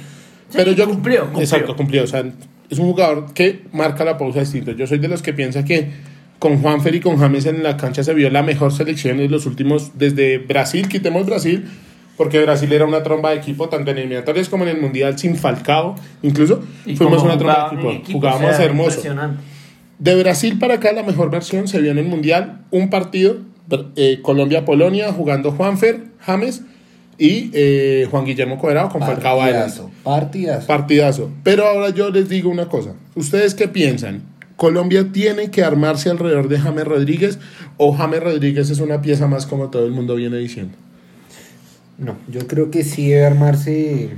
Sí, 0.48 0.56
pero 0.56 0.72
yo 0.72 0.88
cumplió, 0.88 1.22
cumplió. 1.24 1.42
Exacto, 1.42 1.76
cumplió. 1.76 2.04
O 2.04 2.06
sea, 2.06 2.24
es 2.70 2.78
un 2.78 2.86
jugador 2.86 3.32
que 3.34 3.64
marca 3.72 4.04
la 4.04 4.16
pausa 4.16 4.40
distinto. 4.40 4.72
Yo 4.72 4.86
soy 4.86 4.98
de 4.98 5.08
los 5.08 5.22
que 5.22 5.32
piensa 5.32 5.64
que 5.64 5.90
con 6.38 6.60
Juanfer 6.60 6.94
y 6.94 7.00
con 7.00 7.18
James 7.18 7.46
en 7.46 7.62
la 7.62 7.76
cancha 7.76 8.04
se 8.04 8.14
vio 8.14 8.30
la 8.30 8.42
mejor 8.42 8.72
selección 8.72 9.20
en 9.20 9.30
los 9.30 9.46
últimos, 9.46 9.92
desde 9.98 10.38
Brasil, 10.38 10.88
quitemos 10.88 11.26
Brasil, 11.26 11.64
porque 12.16 12.40
Brasil 12.40 12.72
era 12.72 12.84
una 12.84 13.02
tromba 13.02 13.30
de 13.30 13.36
equipo, 13.36 13.68
tanto 13.68 13.90
en 13.90 13.98
eliminatorias 13.98 14.48
como 14.48 14.64
en 14.64 14.70
el 14.70 14.80
Mundial, 14.80 15.18
sin 15.18 15.36
Falcao. 15.36 15.96
Incluso 16.22 16.62
Y 16.84 16.96
fuimos 16.96 17.22
una 17.22 17.38
tromba 17.38 17.70
de 17.70 17.92
equipo. 17.92 18.18
Jugábamos 18.18 18.50
o 18.52 18.56
sea, 18.56 18.64
hermoso. 18.64 19.02
De 19.98 20.14
Brasil 20.14 20.58
para 20.58 20.74
acá 20.74 20.92
la 20.92 21.02
mejor 21.02 21.30
versión 21.30 21.68
se 21.68 21.80
vio 21.80 21.90
en 21.90 21.98
el 21.98 22.06
Mundial, 22.06 22.60
un 22.70 22.90
partido, 22.90 23.38
eh, 23.96 24.20
Colombia-Polonia, 24.22 25.12
jugando 25.12 25.52
Juanfer, 25.52 26.04
James 26.20 26.62
y 27.18 27.50
eh, 27.54 28.06
Juan 28.10 28.24
Guillermo 28.24 28.58
Cuadrado 28.58 28.90
con 28.90 29.00
Falcao 29.00 29.40
adelante. 29.40 29.80
Partidazo, 30.02 30.66
partidazo. 30.66 31.30
Pero 31.42 31.66
ahora 31.66 31.90
yo 31.90 32.10
les 32.10 32.28
digo 32.28 32.50
una 32.50 32.68
cosa, 32.68 32.94
¿ustedes 33.14 33.54
qué 33.54 33.68
piensan? 33.68 34.22
¿Colombia 34.56 35.12
tiene 35.12 35.50
que 35.50 35.62
armarse 35.62 36.08
alrededor 36.08 36.48
de 36.48 36.58
James 36.58 36.84
Rodríguez 36.84 37.38
o 37.76 37.92
James 37.92 38.22
Rodríguez 38.22 38.70
es 38.70 38.80
una 38.80 39.02
pieza 39.02 39.26
más 39.26 39.46
como 39.46 39.68
todo 39.68 39.84
el 39.84 39.92
mundo 39.92 40.14
viene 40.14 40.38
diciendo? 40.38 40.74
No, 41.98 42.16
yo 42.28 42.46
creo 42.46 42.70
que 42.70 42.84
sí 42.84 43.08
debe 43.08 43.26
armarse 43.26 44.10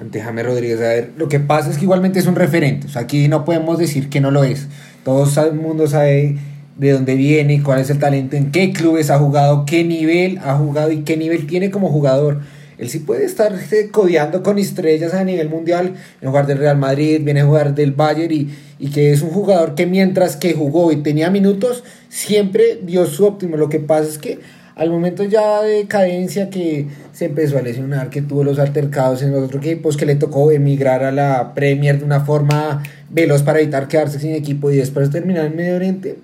ante 0.00 0.20
James 0.20 0.44
Rodríguez. 0.44 0.78
A 0.78 0.88
ver, 0.88 1.12
lo 1.16 1.28
que 1.28 1.40
pasa 1.40 1.70
es 1.70 1.78
que 1.78 1.84
igualmente 1.84 2.18
es 2.18 2.26
un 2.26 2.36
referente. 2.36 2.86
O 2.86 2.90
sea, 2.90 3.02
aquí 3.02 3.28
no 3.28 3.44
podemos 3.44 3.78
decir 3.78 4.08
que 4.08 4.20
no 4.20 4.30
lo 4.30 4.44
es. 4.44 4.68
Todo 5.04 5.28
el 5.44 5.54
mundo 5.54 5.86
sabe 5.86 6.36
de 6.76 6.92
dónde 6.92 7.14
viene, 7.14 7.62
cuál 7.62 7.80
es 7.80 7.90
el 7.90 7.98
talento, 7.98 8.36
en 8.36 8.50
qué 8.50 8.72
clubes 8.72 9.10
ha 9.10 9.18
jugado, 9.18 9.64
qué 9.66 9.84
nivel 9.84 10.38
ha 10.38 10.56
jugado 10.56 10.90
y 10.90 11.02
qué 11.02 11.16
nivel 11.16 11.46
tiene 11.46 11.70
como 11.70 11.88
jugador. 11.88 12.40
Él 12.76 12.88
sí 12.88 12.98
puede 12.98 13.24
estar 13.24 13.52
codeando 13.92 14.42
con 14.42 14.58
estrellas 14.58 15.14
a 15.14 15.22
nivel 15.22 15.48
mundial, 15.48 15.94
en 16.20 16.28
jugar 16.28 16.46
del 16.46 16.58
Real 16.58 16.76
Madrid, 16.76 17.20
viene 17.22 17.42
a 17.42 17.46
jugar 17.46 17.74
del 17.74 17.92
Bayern 17.92 18.32
y, 18.32 18.48
y 18.80 18.90
que 18.90 19.12
es 19.12 19.22
un 19.22 19.30
jugador 19.30 19.74
que 19.76 19.86
mientras 19.86 20.36
que 20.36 20.54
jugó 20.54 20.90
y 20.90 20.96
tenía 20.96 21.30
minutos, 21.30 21.84
siempre 22.08 22.80
dio 22.82 23.06
su 23.06 23.24
óptimo. 23.24 23.56
Lo 23.56 23.68
que 23.68 23.78
pasa 23.78 24.08
es 24.08 24.18
que 24.18 24.40
al 24.74 24.90
momento 24.90 25.22
ya 25.22 25.62
de 25.62 25.86
cadencia 25.86 26.50
que 26.50 26.86
se 27.12 27.26
empezó 27.26 27.58
a 27.58 27.62
lesionar, 27.62 28.10
que 28.10 28.22
tuvo 28.22 28.42
los 28.42 28.58
altercados 28.58 29.22
en 29.22 29.30
los 29.30 29.44
otros 29.44 29.64
equipos, 29.64 29.96
que 29.96 30.06
le 30.06 30.16
tocó 30.16 30.50
emigrar 30.50 31.04
a 31.04 31.12
la 31.12 31.54
Premier 31.54 31.98
de 31.98 32.04
una 32.04 32.24
forma 32.24 32.82
veloz 33.08 33.42
para 33.42 33.60
evitar 33.60 33.86
quedarse 33.86 34.18
sin 34.18 34.32
equipo 34.32 34.72
y 34.72 34.76
después 34.76 35.10
terminar 35.10 35.46
en 35.46 35.56
Medio 35.56 35.76
Oriente, 35.76 36.16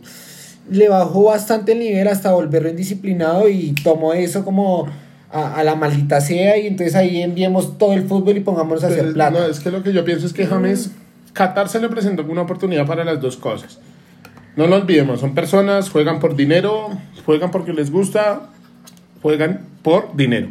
le 0.70 0.88
bajó 0.88 1.24
bastante 1.24 1.72
el 1.72 1.80
nivel 1.80 2.08
hasta 2.08 2.32
volverlo 2.32 2.68
indisciplinado 2.68 3.48
y 3.48 3.74
tomó 3.82 4.12
eso 4.12 4.44
como 4.44 4.86
a, 5.30 5.56
a 5.56 5.64
la 5.64 5.74
maldita 5.74 6.20
sea 6.20 6.56
y 6.58 6.66
entonces 6.66 6.94
ahí 6.94 7.22
enviemos 7.22 7.76
todo 7.76 7.92
el 7.92 8.04
fútbol 8.04 8.36
y 8.36 8.40
pongámonos 8.40 8.84
a 8.84 8.86
hacer 8.86 9.00
Pero, 9.00 9.14
plata. 9.14 9.38
No, 9.38 9.46
es 9.46 9.60
que 9.60 9.70
lo 9.70 9.82
que 9.82 9.92
yo 9.92 10.04
pienso 10.04 10.26
es 10.26 10.32
que 10.32 10.46
James, 10.46 10.92
Qatar 11.32 11.68
se 11.68 11.80
le 11.80 11.88
presentó 11.88 12.24
una 12.24 12.42
oportunidad 12.42 12.86
para 12.86 13.04
las 13.04 13.20
dos 13.20 13.36
cosas. 13.36 13.78
No 14.56 14.66
lo 14.66 14.76
olvidemos, 14.76 15.20
son 15.20 15.34
personas, 15.34 15.90
juegan 15.90 16.20
por 16.20 16.36
dinero, 16.36 16.88
juegan 17.24 17.50
porque 17.50 17.72
les 17.72 17.90
gusta, 17.90 18.50
juegan 19.22 19.66
por 19.82 20.16
dinero. 20.16 20.48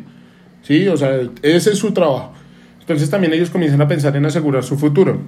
¿Sí? 0.63 0.87
O 0.87 0.97
sea, 0.97 1.19
ese 1.41 1.71
es 1.71 1.77
su 1.77 1.91
trabajo. 1.91 2.33
Entonces 2.79 3.09
también 3.09 3.33
ellos 3.33 3.49
comienzan 3.49 3.81
a 3.81 3.87
pensar 3.87 4.15
en 4.15 4.25
asegurar 4.25 4.63
su 4.63 4.77
futuro. 4.77 5.19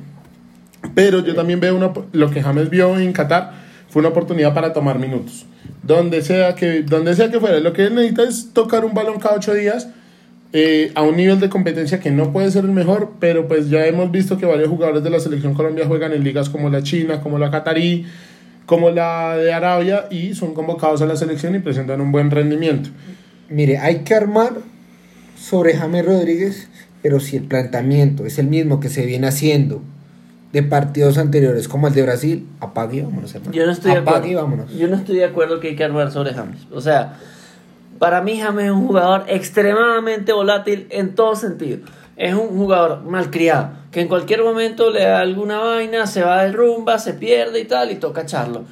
Pero 0.96 1.24
yo 1.24 1.36
también 1.36 1.60
veo 1.60 1.76
una, 1.76 1.92
lo 2.12 2.32
que 2.32 2.42
James 2.42 2.70
vio 2.70 2.98
en 2.98 3.14
Qatar 3.14 3.54
fue 3.92 4.00
una 4.00 4.10
oportunidad 4.10 4.54
para 4.54 4.72
tomar 4.72 4.98
minutos. 4.98 5.46
Donde 5.84 6.22
sea 6.22 6.56
que, 6.56 6.82
donde 6.82 7.14
sea 7.14 7.30
que 7.30 7.40
fuera, 7.40 7.60
lo 7.60 7.74
que 7.74 7.88
él 7.88 7.96
necesita 7.96 8.24
es 8.24 8.54
tocar 8.54 8.86
un 8.86 8.94
balón 8.94 9.20
cada 9.20 9.36
ocho 9.36 9.54
días 9.54 9.90
eh, 10.54 10.92
a 10.96 11.02
un 11.02 11.18
nivel 11.18 11.42
de 11.42 11.50
competencia 11.50 12.00
que 12.00 12.10
no 12.10 12.32
puede 12.32 12.50
ser 12.52 12.64
el 12.64 12.72
mejor, 12.72 13.14
pero 13.20 13.50
pues 13.50 13.70
ya 13.70 13.86
hemos 13.86 14.10
visto 14.10 14.38
que 14.38 14.46
varios 14.46 14.70
jugadores 14.70 15.04
de 15.04 15.10
la 15.10 15.20
selección 15.20 15.54
Colombia 15.54 15.86
juegan 15.88 16.14
en 16.14 16.24
ligas 16.24 16.50
como 16.50 16.70
la 16.70 16.82
China, 16.84 17.20
como 17.20 17.38
la 17.38 17.52
Qatarí, 17.52 18.06
como 18.66 18.92
la 18.92 19.36
de 19.36 19.52
Arabia 19.52 20.06
y 20.10 20.36
son 20.36 20.54
convocados 20.54 21.02
a 21.02 21.06
la 21.06 21.18
selección 21.18 21.54
y 21.56 21.60
presentan 21.60 22.00
un 22.00 22.14
buen 22.14 22.32
rendimiento. 22.32 22.90
Mire, 23.50 23.78
hay 23.78 24.00
que 24.00 24.14
armar 24.14 24.54
sobre 25.38 25.76
James 25.76 26.06
Rodríguez, 26.06 26.70
pero 27.02 27.20
si 27.20 27.36
el 27.36 27.44
planteamiento 27.44 28.26
es 28.26 28.40
el 28.40 28.48
mismo 28.48 28.80
que 28.80 28.88
se 28.88 29.06
viene 29.06 29.28
haciendo 29.28 29.82
de 30.54 30.64
partidos 30.64 31.18
anteriores 31.18 31.68
como 31.68 31.88
el 31.88 31.94
de 31.94 32.02
Brasil, 32.04 32.48
apague 32.60 32.98
y 32.98 33.02
vámonos, 33.02 33.34
hermano. 33.34 33.54
Yo 33.54 33.66
no 33.66 33.72
estoy 33.72 33.92
de 33.92 33.98
apague 33.98 34.30
y 34.30 34.32
acuerdo. 34.32 34.42
vámonos. 34.44 34.74
Yo 34.74 34.88
no 34.88 34.96
estoy 34.96 35.16
de 35.18 35.26
acuerdo 35.26 35.60
que 35.60 35.70
hay 35.70 35.76
que 35.76 35.84
armar 35.84 36.12
sobre 36.12 36.34
James. 36.34 36.68
O 36.72 36.82
sea, 36.82 37.18
para 38.00 38.22
mí 38.22 38.40
James 38.40 38.66
es 38.66 38.72
un 38.72 38.88
jugador 38.88 39.26
extremadamente 39.28 40.34
volátil 40.34 40.88
en 40.90 41.16
todo 41.16 41.36
sentido. 41.36 41.80
Es 42.18 42.34
un 42.34 42.50
jugador 42.50 43.04
malcriado, 43.04 43.72
que 43.92 44.02
en 44.02 44.08
cualquier 44.08 44.44
momento 44.44 44.92
le 44.92 45.04
da 45.04 45.22
alguna 45.22 45.60
vaina, 45.60 46.06
se 46.06 46.22
va 46.22 46.44
de 46.44 46.52
rumba, 46.52 47.00
se 47.00 47.14
pierde 47.14 47.60
y 47.62 47.66
tal, 47.66 47.92
y 47.92 47.96
toca 47.96 48.22
echarlo. 48.22 48.66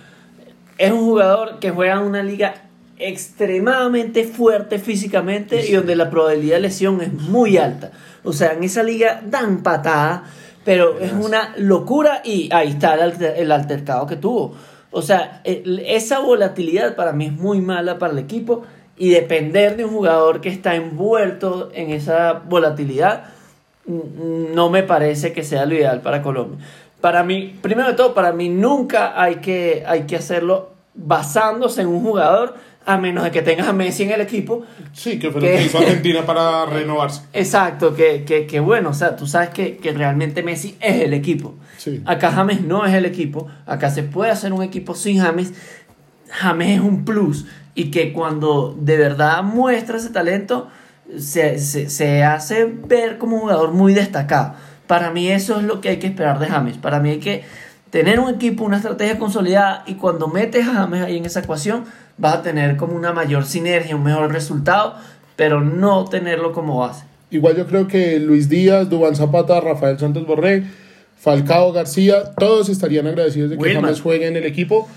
Es 0.78 0.92
un 0.92 1.00
jugador 1.00 1.60
que 1.60 1.72
juega 1.72 1.96
en 1.96 2.00
una 2.02 2.24
liga 2.24 2.54
extremadamente 3.00 4.26
fuerte 4.26 4.78
físicamente 4.78 5.66
y 5.68 5.74
donde 5.74 5.96
la 5.96 6.10
probabilidad 6.10 6.56
de 6.56 6.62
lesión 6.62 7.02
es 7.02 7.14
muy 7.14 7.58
alta. 7.58 7.92
O 8.24 8.34
sea, 8.34 8.54
en 8.54 8.64
esa 8.64 8.84
liga 8.84 9.22
dan 9.26 9.64
patada, 9.64 10.26
pero 10.66 11.00
es 11.00 11.12
una 11.14 11.54
locura 11.58 12.22
y 12.24 12.50
ahí 12.54 12.70
está 12.70 12.94
el, 12.96 13.02
alter- 13.02 13.36
el 13.38 13.52
altercado 13.52 14.06
que 14.08 14.16
tuvo. 14.16 14.56
O 14.92 15.02
sea, 15.02 15.42
el- 15.44 15.80
esa 15.86 16.20
volatilidad 16.20 16.96
para 16.96 17.14
mí 17.14 17.26
es 17.28 17.34
muy 17.34 17.62
mala 17.62 17.98
para 18.00 18.14
el 18.14 18.20
equipo 18.20 18.64
y 18.98 19.10
depender 19.10 19.78
de 19.78 19.86
un 19.86 19.92
jugador 19.92 20.42
que 20.42 20.50
está 20.50 20.76
envuelto 20.76 21.70
en 21.74 21.92
esa 21.92 22.34
volatilidad 22.34 23.26
mm, 23.86 24.54
no 24.54 24.70
me 24.70 24.84
parece 24.84 25.32
que 25.34 25.44
sea 25.44 25.66
lo 25.66 25.76
ideal 25.76 26.02
para 26.02 26.22
Colombia. 26.22 26.60
Para 27.02 27.24
mí, 27.24 27.58
primero 27.62 27.88
de 27.90 27.94
todo, 27.96 28.14
para 28.14 28.34
mí 28.34 28.50
nunca 28.50 29.22
hay 29.22 29.36
que, 29.36 29.84
hay 29.88 30.02
que 30.04 30.18
hacerlo 30.18 30.72
basándose 30.96 31.82
en 31.82 31.88
un 31.88 32.02
jugador, 32.04 32.56
a 32.90 32.98
menos 32.98 33.24
de 33.24 33.30
que 33.30 33.44
tengas 33.44 33.68
a 33.68 33.74
Messi 33.74 34.04
en 34.04 34.12
el 34.12 34.22
equipo. 34.22 34.66
Sí, 34.94 35.20
que 35.20 35.30
fue 35.30 35.42
lo 35.42 35.48
que 35.48 35.64
hizo 35.64 35.78
Argentina 35.80 36.26
para 36.26 36.66
renovarse. 36.66 37.22
Exacto, 37.34 37.94
que, 37.94 38.24
que, 38.26 38.48
que 38.48 38.60
bueno, 38.60 38.90
o 38.90 38.94
sea, 38.94 39.16
tú 39.16 39.28
sabes 39.28 39.50
que, 39.50 39.78
que 39.78 39.92
realmente 39.92 40.42
Messi 40.42 40.76
es 40.82 41.04
el 41.04 41.14
equipo. 41.14 41.54
Sí. 41.78 42.02
Acá 42.06 42.32
James 42.32 42.62
no 42.62 42.88
es 42.88 42.94
el 42.96 43.06
equipo, 43.06 43.48
acá 43.68 43.92
se 43.92 44.02
puede 44.02 44.32
hacer 44.32 44.54
un 44.54 44.64
equipo 44.64 44.96
sin 44.96 45.20
James. 45.20 45.54
James 46.32 46.78
es 46.78 46.82
un 46.82 47.06
plus 47.06 47.46
y 47.76 47.92
que 47.92 48.12
cuando 48.12 48.76
de 48.80 48.98
verdad 48.98 49.44
muestra 49.44 49.98
ese 49.98 50.10
talento, 50.10 50.68
se, 51.16 51.60
se, 51.60 51.92
se 51.92 52.24
hace 52.24 52.66
ver 52.66 53.20
como 53.20 53.36
un 53.36 53.42
jugador 53.44 53.72
muy 53.72 53.94
destacado. 53.94 54.56
Para 54.88 55.12
mí 55.12 55.30
eso 55.30 55.60
es 55.60 55.64
lo 55.64 55.80
que 55.80 55.90
hay 55.90 55.98
que 55.98 56.08
esperar 56.08 56.40
de 56.40 56.48
James. 56.48 56.78
Para 56.78 57.00
mí 57.00 57.12
hay 57.12 57.20
que 57.20 57.44
tener 57.90 58.20
un 58.20 58.30
equipo, 58.30 58.64
una 58.64 58.78
estrategia 58.78 59.18
consolidada 59.18 59.84
y 59.88 59.96
cuando 59.96 60.28
metes 60.28 60.68
a 60.68 60.74
James 60.74 61.02
ahí 61.02 61.18
en 61.18 61.26
esa 61.26 61.40
ecuación 61.40 61.86
vas 62.18 62.36
a 62.36 62.42
tener 62.42 62.78
como 62.78 62.96
una 62.96 63.14
mayor 63.14 63.46
sinergia, 63.46 63.96
un 63.96 64.04
mejor 64.04 64.32
resultado, 64.32 64.96
pero 65.36 65.62
no 65.62 66.06
tenerlo 66.06 66.52
como 66.52 66.78
base. 66.78 67.06
Igual 67.32 67.56
yo 67.56 67.66
creo 67.68 67.88
que 67.88 68.20
Luis 68.20 68.50
Díaz, 68.50 68.90
Dubán 68.90 69.16
Zapata, 69.16 69.60
Rafael 69.62 69.98
Santos 70.00 70.26
Borré, 70.26 70.64
Falcao 71.18 71.72
García, 71.72 72.34
todos 72.36 72.70
estarían 72.70 73.08
agradecidos 73.08 73.52
de 73.52 73.58
que 73.58 73.64
Wilman. 73.64 73.84
James 73.84 74.02
juegue 74.02 74.28
en 74.28 74.36
el 74.36 74.46
equipo 74.46 74.88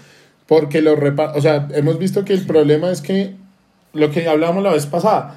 porque 0.46 0.82
los 0.82 0.98
repa 0.98 1.32
o 1.34 1.40
sea, 1.40 1.68
hemos 1.74 1.98
visto 1.98 2.24
que 2.24 2.32
el 2.32 2.46
problema 2.46 2.90
es 2.90 3.00
que 3.00 3.34
lo 3.92 4.10
que 4.10 4.28
hablábamos 4.28 4.62
la 4.62 4.72
vez 4.72 4.86
pasada, 4.86 5.36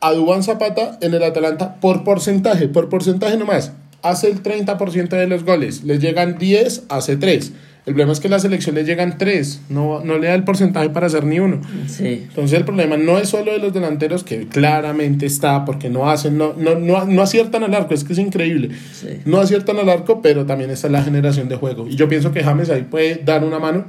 a 0.00 0.12
Dubán 0.12 0.42
Zapata 0.42 0.98
en 1.00 1.14
el 1.14 1.22
Atalanta 1.22 1.76
por 1.80 2.04
porcentaje, 2.04 2.68
por 2.68 2.88
porcentaje 2.88 3.36
nomás, 3.36 3.72
hace 4.02 4.28
el 4.28 4.42
30% 4.42 5.08
de 5.08 5.26
los 5.26 5.44
goles, 5.44 5.84
les 5.84 6.00
llegan 6.00 6.38
10, 6.38 6.84
hace 6.88 7.16
3. 7.16 7.52
El 7.84 7.94
problema 7.94 8.12
es 8.12 8.20
que 8.20 8.28
a 8.28 8.30
la 8.30 8.38
selección 8.38 8.76
le 8.76 8.84
llegan 8.84 9.18
3, 9.18 9.62
no, 9.68 10.04
no 10.04 10.16
le 10.16 10.28
da 10.28 10.34
el 10.34 10.44
porcentaje 10.44 10.90
para 10.90 11.06
hacer 11.06 11.24
ni 11.24 11.40
uno. 11.40 11.60
Sí. 11.88 12.26
Entonces 12.28 12.56
el 12.56 12.64
problema 12.64 12.96
no 12.96 13.18
es 13.18 13.28
solo 13.28 13.50
de 13.50 13.58
los 13.58 13.72
delanteros, 13.72 14.22
que 14.22 14.46
claramente 14.46 15.26
está, 15.26 15.64
porque 15.64 15.88
no 15.88 16.08
hacen, 16.08 16.38
no, 16.38 16.54
no, 16.56 16.76
no, 16.76 17.04
no 17.04 17.22
aciertan 17.22 17.64
al 17.64 17.74
arco, 17.74 17.92
es 17.94 18.04
que 18.04 18.12
es 18.12 18.20
increíble. 18.20 18.70
Sí. 18.92 19.08
No 19.24 19.40
aciertan 19.40 19.78
al 19.78 19.88
arco, 19.88 20.22
pero 20.22 20.46
también 20.46 20.70
está 20.70 20.88
la 20.88 21.02
generación 21.02 21.48
de 21.48 21.56
juego. 21.56 21.88
Y 21.88 21.96
yo 21.96 22.08
pienso 22.08 22.30
que 22.30 22.44
James 22.44 22.70
ahí 22.70 22.82
puede 22.82 23.16
dar 23.16 23.42
una 23.42 23.58
mano. 23.58 23.86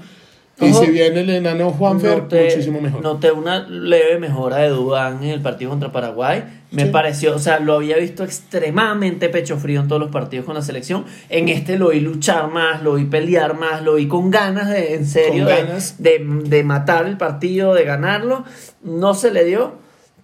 Y 0.66 0.74
si 0.74 0.92
viene 0.92 1.22
el 1.22 1.30
enano 1.30 1.72
Juanfer, 1.72 2.24
Noté- 2.24 2.46
muchísimo 2.50 2.82
mejor. 2.82 3.02
Noté 3.02 3.32
una 3.32 3.68
leve 3.68 4.20
mejora 4.20 4.58
de 4.58 4.70
Dubán 4.70 5.24
en 5.24 5.30
el 5.30 5.42
partido 5.42 5.72
contra 5.72 5.92
Paraguay. 5.92 6.44
Me 6.72 6.86
Sí. 6.86 6.90
pareció, 6.90 7.36
o 7.36 7.40
sea, 7.40 7.60
lo 7.60 7.76
había 7.76 7.98
visto 7.98 8.24
extremadamente 8.24 9.30
pecho 9.30 9.58
frío 9.58 9.82
en 9.82 9.88
todos 9.88 10.02
los 10.02 10.12
partidos 10.12 10.46
con 10.46 10.56
la 10.56 10.62
selección. 10.62 11.06
En 11.30 11.50
este 11.50 11.78
lo 11.78 11.90
vi 11.90 12.00
luchar 12.00 12.50
más, 12.52 12.82
lo 12.82 12.96
vi 12.96 13.06
pelear 13.06 13.58
más, 13.58 13.84
lo 13.84 13.96
vi 13.96 14.08
con 14.08 14.32
ganas 14.32 14.70
de, 14.70 14.96
en 14.96 15.06
serio, 15.06 15.46
de, 15.46 16.26
de 16.46 16.64
matar 16.64 17.06
el 17.06 17.18
partido, 17.18 17.74
de 17.74 17.84
ganarlo. 17.84 18.44
No 18.84 19.14
se 19.14 19.32
le 19.32 19.44
dio, 19.46 19.74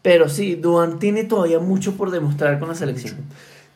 pero 0.01 0.29
sí, 0.29 0.55
Dubán 0.55 0.97
tiene 0.99 1.23
todavía 1.23 1.59
mucho 1.59 1.93
por 1.97 2.09
demostrar 2.11 2.59
con 2.59 2.69
la 2.69 2.75
selección. 2.75 3.17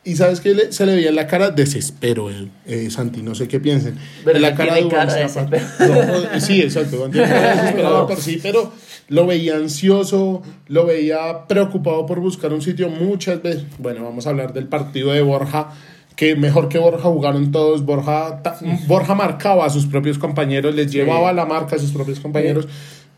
Y 0.06 0.16
sabes 0.16 0.40
que 0.40 0.52
le- 0.54 0.72
se 0.72 0.84
le 0.84 0.96
veía 0.96 1.08
en 1.08 1.16
la 1.16 1.26
cara 1.26 1.50
desespero, 1.50 2.30
eh, 2.30 2.48
eh, 2.66 2.90
Santi, 2.90 3.22
no 3.22 3.34
sé 3.34 3.48
qué 3.48 3.58
piensen. 3.58 3.96
Pero 4.24 4.36
en 4.36 4.42
la 4.42 4.54
cara 4.54 4.74
tiene 4.74 4.88
Duván 4.90 5.06
cara 5.08 5.14
de 5.14 6.32
No, 6.34 6.40
sí, 6.40 6.60
exacto. 6.60 7.08
De 7.08 7.20
desesperado 7.26 8.00
de 8.06 8.14
por 8.14 8.22
sí, 8.22 8.38
pero 8.42 8.70
lo 9.08 9.26
veía 9.26 9.56
ansioso, 9.56 10.42
lo 10.68 10.84
veía 10.86 11.46
preocupado 11.48 12.04
por 12.06 12.20
buscar 12.20 12.52
un 12.52 12.60
sitio 12.62 12.88
muchas 12.90 13.42
veces. 13.42 13.64
Bueno, 13.78 14.04
vamos 14.04 14.26
a 14.26 14.30
hablar 14.30 14.52
del 14.52 14.66
partido 14.66 15.10
de 15.12 15.22
Borja, 15.22 15.70
que 16.16 16.36
mejor 16.36 16.68
que 16.68 16.78
Borja 16.78 17.08
jugaron 17.08 17.50
todos. 17.50 17.84
Borja, 17.84 18.42
ta- 18.42 18.58
Borja 18.86 19.14
marcaba 19.14 19.64
a 19.64 19.70
sus 19.70 19.86
propios 19.86 20.18
compañeros, 20.18 20.74
les 20.74 20.92
llevaba 20.92 21.32
la 21.32 21.46
marca 21.46 21.76
a 21.76 21.78
sus 21.78 21.92
propios 21.92 22.20
compañeros. 22.20 22.68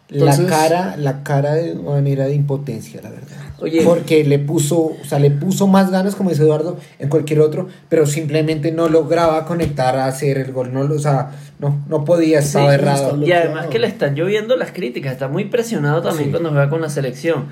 Entonces- 0.09 0.39
la 0.45 0.49
cara, 0.49 0.97
la 0.97 1.23
cara 1.25 1.55
de 1.55 1.75
manera 1.75 2.27
de 2.27 2.35
impotencia, 2.35 3.01
la 3.03 3.11
verdad. 3.11 3.37
Oye. 3.59 3.83
Porque 3.83 4.23
le 4.23 4.39
puso, 4.39 4.79
o 4.79 5.05
sea, 5.09 5.19
le 5.19 5.31
puso 5.31 5.67
más 5.67 5.91
ganas, 5.91 6.15
como 6.15 6.31
dice 6.31 6.43
Eduardo, 6.43 6.77
en 6.99 7.09
cualquier 7.09 7.41
otro, 7.41 7.69
pero 7.89 8.07
simplemente 8.07 8.71
no 8.71 8.89
lograba 8.89 9.47
conectar 9.47 9.97
a 9.97 10.07
hacer 10.07 10.39
el 10.39 10.53
gol. 10.53 10.73
No, 10.73 10.85
lo- 10.85 10.95
o 10.95 10.99
sea, 10.99 11.31
no, 11.59 11.81
no 11.89 12.05
podía, 12.05 12.39
estaba 12.41 12.69
Sí, 12.69 12.75
errado. 12.75 13.25
Y 13.27 13.33
además 13.33 13.67
que 13.67 13.79
le 13.79 13.87
están 13.89 14.15
lloviendo 14.15 14.57
las 14.57 14.73
críticas, 14.73 15.13
está 15.13 15.27
muy 15.29 15.47
presionado 15.47 16.03
también 16.03 16.27
Sí. 16.27 16.31
cuando 16.31 16.51
juega 16.51 16.69
con 16.71 16.81
la 16.83 16.91
selección. 16.91 17.47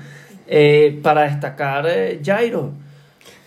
Eh, 0.47 0.99
para 1.01 1.23
destacar 1.23 1.85
eh, 1.89 2.21
Jairo. 2.23 2.69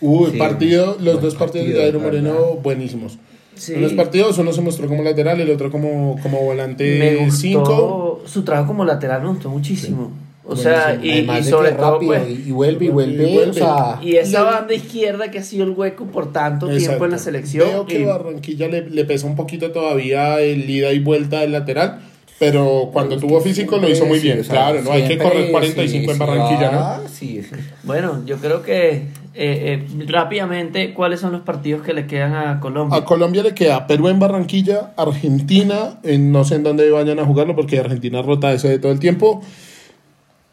Uy, 0.01 0.31
Sí, 0.31 0.37
partido, 0.37 0.97
los 0.99 1.21
dos 1.21 1.35
partidos 1.35 1.67
de 1.69 1.73
Jairo 1.75 1.99
Moreno 2.01 2.33
verdad. 2.33 2.61
buenísimos. 2.61 3.17
Sí. 3.59 3.73
En 3.73 3.81
los 3.81 3.91
partidos 3.93 4.37
uno 4.37 4.53
se 4.53 4.61
mostró 4.61 4.87
como 4.87 5.03
lateral, 5.03 5.39
el 5.41 5.49
otro 5.51 5.69
como, 5.69 6.17
como 6.23 6.39
volante 6.41 7.17
gustó 7.19 7.37
5. 7.37 8.21
su 8.25 8.43
trabajo 8.43 8.67
como 8.67 8.85
lateral, 8.85 9.21
me 9.21 9.27
gustó 9.29 9.49
muchísimo. 9.49 10.11
O 10.45 10.55
sea, 10.55 10.97
y, 10.99 11.29
y 11.29 11.43
sobre 11.43 11.73
todo, 11.73 11.91
rápido 11.93 12.13
pues, 12.13 12.27
y, 12.29 12.49
y 12.49 12.51
vuelve 12.51 12.85
y 12.85 12.87
y 12.87 12.91
vuelve, 12.91 13.33
vuelve. 13.33 13.49
o 13.51 13.53
sea, 13.53 13.99
y 14.01 14.15
esa 14.15 14.41
banda 14.43 14.73
izquierda 14.73 15.29
que 15.29 15.37
ha 15.39 15.43
sido 15.43 15.65
el 15.65 15.71
hueco 15.71 16.05
por 16.05 16.31
tanto 16.33 16.67
tiempo 16.69 17.05
en 17.05 17.11
la 17.11 17.19
selección. 17.19 17.67
Veo 17.67 17.85
que 17.85 17.99
y- 17.99 18.05
Barranquilla 18.05 18.67
le, 18.67 18.89
le 18.89 19.05
pesa 19.05 19.27
un 19.27 19.35
poquito 19.35 19.71
todavía 19.71 20.39
el 20.39 20.67
ida 20.67 20.91
y 20.91 20.99
vuelta 20.99 21.41
del 21.41 21.51
lateral, 21.51 21.99
pero 22.39 22.89
cuando 22.91 23.17
tuvo 23.17 23.41
físico 23.41 23.77
lo 23.77 23.87
hizo 23.89 24.05
muy 24.07 24.19
bien. 24.19 24.41
claro, 24.41 24.81
no 24.81 24.91
hay 24.91 25.07
que 25.07 25.17
correr 25.19 25.51
45 25.51 26.05
sí, 26.05 26.11
en 26.11 26.17
Barranquilla, 26.17 26.71
¿no? 26.71 27.07
Sí, 27.09 27.43
sí. 27.43 27.55
Bueno, 27.83 28.23
yo 28.25 28.37
creo 28.37 28.63
que 28.63 29.03
eh, 29.41 29.87
eh, 29.89 30.05
rápidamente, 30.05 30.93
¿cuáles 30.93 31.21
son 31.21 31.31
los 31.31 31.41
partidos 31.41 31.81
que 31.81 31.93
le 31.93 32.07
quedan 32.07 32.35
a 32.35 32.59
Colombia? 32.59 32.97
A 32.97 33.05
Colombia 33.05 33.41
le 33.41 33.53
queda 33.53 33.87
Perú 33.87 34.09
en 34.09 34.19
Barranquilla, 34.19 34.91
Argentina, 34.97 36.01
en, 36.03 36.33
no 36.33 36.43
sé 36.43 36.55
en 36.55 36.63
dónde 36.63 36.91
vayan 36.91 37.19
a 37.19 37.25
jugarlo 37.25 37.55
porque 37.55 37.79
Argentina 37.79 38.21
rota 38.21 38.51
eso 38.51 38.67
de 38.67 38.79
todo 38.79 38.91
el 38.91 38.99
tiempo. 38.99 39.41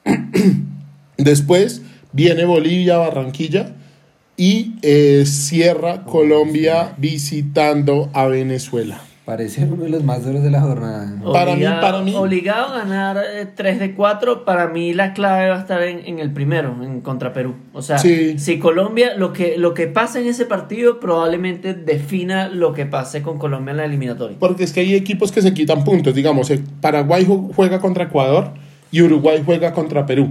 Después 1.18 1.82
viene 2.12 2.44
Bolivia, 2.44 2.98
Barranquilla 2.98 3.74
y 4.36 4.76
eh, 4.82 5.24
cierra 5.26 6.04
Colombia 6.04 6.94
visitando 6.96 8.08
a 8.12 8.26
Venezuela. 8.26 9.00
Parece 9.26 9.64
uno 9.64 9.82
de 9.82 9.88
los 9.90 10.04
más 10.04 10.24
duros 10.24 10.44
de 10.44 10.52
la 10.52 10.60
jornada. 10.60 11.12
para 11.32 11.46
mí- 11.46 11.52
Obligado- 11.64 11.80
para 11.80 12.00
mí- 12.00 12.14
Obligado 12.14 12.72
a 12.74 12.78
ganar 12.78 13.16
eh, 13.18 13.44
3 13.52 13.80
de 13.80 13.92
4, 13.92 14.44
para 14.44 14.68
mí 14.68 14.94
la 14.94 15.14
clave 15.14 15.48
va 15.50 15.56
a 15.56 15.60
estar 15.60 15.82
en, 15.82 16.06
en 16.06 16.20
el 16.20 16.30
primero, 16.30 16.76
en 16.80 17.00
contra 17.00 17.32
Perú. 17.32 17.56
O 17.72 17.82
sea, 17.82 17.98
Sí. 17.98 18.38
si 18.38 18.60
Colombia, 18.60 19.14
lo 19.16 19.32
que, 19.32 19.58
lo 19.58 19.74
que 19.74 19.88
pase 19.88 20.20
en 20.20 20.28
ese 20.28 20.46
partido 20.46 21.00
probablemente 21.00 21.74
defina 21.74 22.48
lo 22.48 22.72
que 22.72 22.86
pase 22.86 23.20
con 23.22 23.36
Colombia 23.38 23.72
en 23.72 23.78
la 23.78 23.84
eliminatoria. 23.86 24.36
Porque 24.38 24.62
es 24.62 24.72
que 24.72 24.78
hay 24.80 24.94
equipos 24.94 25.32
que 25.32 25.42
se 25.42 25.52
quitan 25.52 25.82
puntos. 25.82 26.14
Digamos, 26.14 26.48
eh, 26.50 26.62
Paraguay 26.80 27.24
ju- 27.26 27.50
juega 27.52 27.80
contra 27.80 28.04
Ecuador 28.04 28.50
y 28.92 29.02
Uruguay 29.02 29.42
juega 29.44 29.72
contra 29.72 30.06
Perú. 30.06 30.28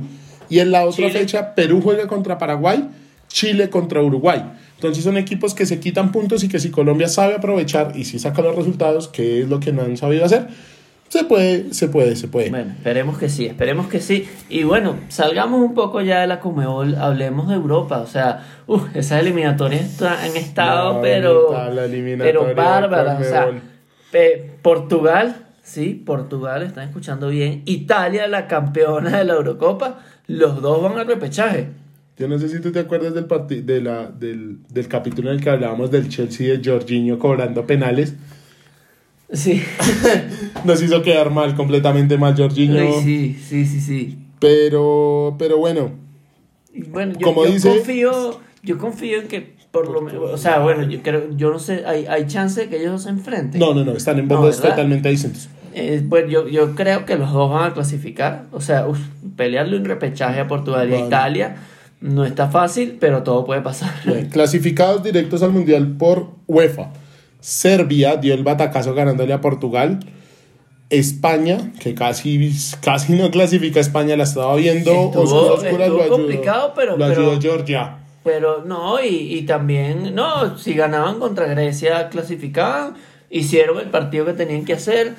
Y 0.49 0.59
en 0.59 0.71
la 0.71 0.83
otra 0.85 1.07
Chile. 1.07 1.11
fecha, 1.19 1.53
Perú 1.53 1.81
juega 1.83 2.07
contra 2.07 2.37
Paraguay, 2.37 2.87
Chile 3.27 3.69
contra 3.69 4.01
Uruguay. 4.01 4.41
Entonces 4.85 5.03
son 5.03 5.17
equipos 5.17 5.53
que 5.53 5.65
se 5.65 5.79
quitan 5.79 6.11
puntos 6.11 6.43
y 6.43 6.47
que 6.49 6.59
si 6.59 6.69
Colombia 6.71 7.07
sabe 7.07 7.35
aprovechar 7.35 7.93
y 7.95 8.05
si 8.05 8.19
saca 8.19 8.41
los 8.41 8.55
resultados, 8.55 9.07
que 9.07 9.41
es 9.41 9.49
lo 9.49 9.59
que 9.59 9.71
no 9.73 9.81
han 9.81 9.97
sabido 9.97 10.25
hacer, 10.25 10.47
se 11.09 11.23
puede, 11.23 11.73
se 11.73 11.87
puede, 11.87 12.15
se 12.15 12.27
puede. 12.27 12.49
Bueno, 12.49 12.71
esperemos 12.71 13.17
que 13.17 13.29
sí, 13.29 13.45
esperemos 13.45 13.87
que 13.87 13.99
sí. 13.99 14.27
Y 14.49 14.63
bueno, 14.63 14.95
salgamos 15.09 15.61
un 15.61 15.73
poco 15.73 16.01
ya 16.01 16.19
de 16.21 16.27
la 16.27 16.39
Comebol, 16.39 16.95
hablemos 16.95 17.47
de 17.47 17.55
Europa. 17.55 17.99
O 17.99 18.07
sea, 18.07 18.43
uf, 18.67 18.83
esas 18.95 19.21
eliminatorias 19.21 20.01
han 20.01 20.35
estado, 20.35 20.95
No, 20.95 21.01
pero, 21.01 21.47
pero 22.25 22.41
bárbaras. 22.55 23.21
O 23.21 23.23
sea, 23.23 23.45
pe- 24.11 24.57
Portugal, 24.61 25.35
sí, 25.61 25.93
Portugal, 26.05 26.63
están 26.63 26.87
escuchando 26.87 27.29
bien. 27.29 27.61
Italia, 27.65 28.27
la 28.27 28.47
campeona 28.47 29.17
de 29.17 29.25
la 29.25 29.33
Eurocopa. 29.33 29.99
Los 30.27 30.61
dos 30.61 30.81
van 30.81 30.97
al 30.97 31.07
repechaje. 31.07 31.69
Yo 32.17 32.27
no 32.29 32.39
sé 32.39 32.47
si 32.47 32.61
tú 32.61 32.71
te 32.71 32.79
acuerdas 32.79 33.13
del, 33.13 33.65
de 33.65 33.81
la, 33.81 34.07
del, 34.07 34.59
del 34.69 34.87
capítulo 34.87 35.29
en 35.29 35.37
el 35.37 35.43
que 35.43 35.49
hablábamos 35.49 35.91
del 35.91 36.07
Chelsea 36.07 36.57
de 36.57 36.61
Jorginho 36.63 37.19
cobrando 37.19 37.65
penales. 37.67 38.13
Sí, 39.33 39.61
Nos 40.65 40.81
hizo 40.81 41.01
quedar 41.01 41.29
mal, 41.31 41.55
completamente 41.55 42.17
mal 42.17 42.35
Jorginho. 42.37 43.01
Sí, 43.01 43.37
sí, 43.43 43.65
sí, 43.65 43.81
sí. 43.81 44.17
Pero, 44.39 45.35
pero 45.37 45.57
bueno, 45.57 45.91
Bueno, 46.89 47.13
yo, 47.13 47.25
Como 47.25 47.45
yo 47.45 47.51
dice- 47.51 47.69
confío, 47.69 48.39
yo 48.63 48.77
confío 48.77 49.19
en 49.21 49.27
que 49.27 49.55
por 49.71 49.89
lo 49.89 50.01
menos, 50.01 50.23
o 50.31 50.37
sea, 50.37 50.59
bueno, 50.59 50.83
yo 50.83 51.01
creo, 51.01 51.35
yo 51.35 51.51
no 51.51 51.59
sé, 51.59 51.83
hay, 51.85 52.05
hay 52.05 52.27
chance 52.27 52.61
de 52.61 52.69
que 52.69 52.79
ellos 52.79 53.03
se 53.03 53.09
enfrenten. 53.09 53.59
no, 53.59 53.73
no, 53.73 53.83
no, 53.83 53.91
están 53.91 54.19
en 54.19 54.27
No, 54.29 54.41
¿verdad? 54.41 54.69
totalmente 54.69 55.09
distintos. 55.09 55.49
Eh, 55.73 56.01
pues 56.07 56.29
yo, 56.29 56.47
yo 56.47 56.73
creo 56.75 57.05
que 57.05 57.17
los 57.17 57.33
dos 57.33 57.51
van 57.51 57.71
a 57.71 57.73
clasificar. 57.73 58.45
O 58.53 58.61
sea, 58.61 58.87
uf, 58.87 58.99
pelearle 59.35 59.75
un 59.75 59.83
repechaje 59.83 60.39
a 60.39 60.47
Portugal 60.47 60.89
y 60.89 60.93
a. 60.93 61.05
Italia 61.07 61.55
no 62.01 62.25
está 62.25 62.49
fácil, 62.49 62.97
pero 62.99 63.23
todo 63.23 63.45
puede 63.45 63.61
pasar. 63.61 63.93
Bien, 64.05 64.29
Clasificados 64.29 65.03
directos 65.03 65.41
al 65.43 65.51
Mundial 65.51 65.95
por 65.97 66.29
UEFA. 66.47 66.91
Serbia 67.39 68.17
dio 68.17 68.33
el 68.33 68.43
batacazo 68.43 68.93
ganándole 68.93 69.33
a 69.33 69.41
Portugal. 69.41 69.99
España, 70.89 71.71
que 71.79 71.95
casi, 71.95 72.51
casi 72.81 73.13
no 73.13 73.31
clasifica 73.31 73.79
a 73.79 73.81
España, 73.81 74.15
la 74.15 74.23
estaba 74.23 74.55
viendo. 74.55 74.91
Estuvo- 74.91 75.21
oscura, 75.23 75.53
oscura, 75.53 75.85
estuvo 75.85 75.97
lo 75.97 76.03
ayudó- 76.03 76.15
complicado, 76.17 76.73
pero- 76.75 76.97
Lo 76.97 77.05
ayudó 77.05 77.29
pero- 77.29 77.41
Georgia. 77.41 77.97
Pero 78.23 78.63
no, 78.65 78.99
y, 79.03 79.07
y 79.37 79.41
también, 79.43 80.15
no, 80.15 80.57
si 80.57 80.73
ganaban 80.73 81.19
contra 81.19 81.45
Grecia, 81.45 82.09
clasificaban, 82.09 82.95
hicieron 83.29 83.79
el 83.79 83.89
partido 83.91 84.25
que 84.25 84.33
tenían 84.33 84.65
que 84.65 84.73
hacer. 84.73 85.13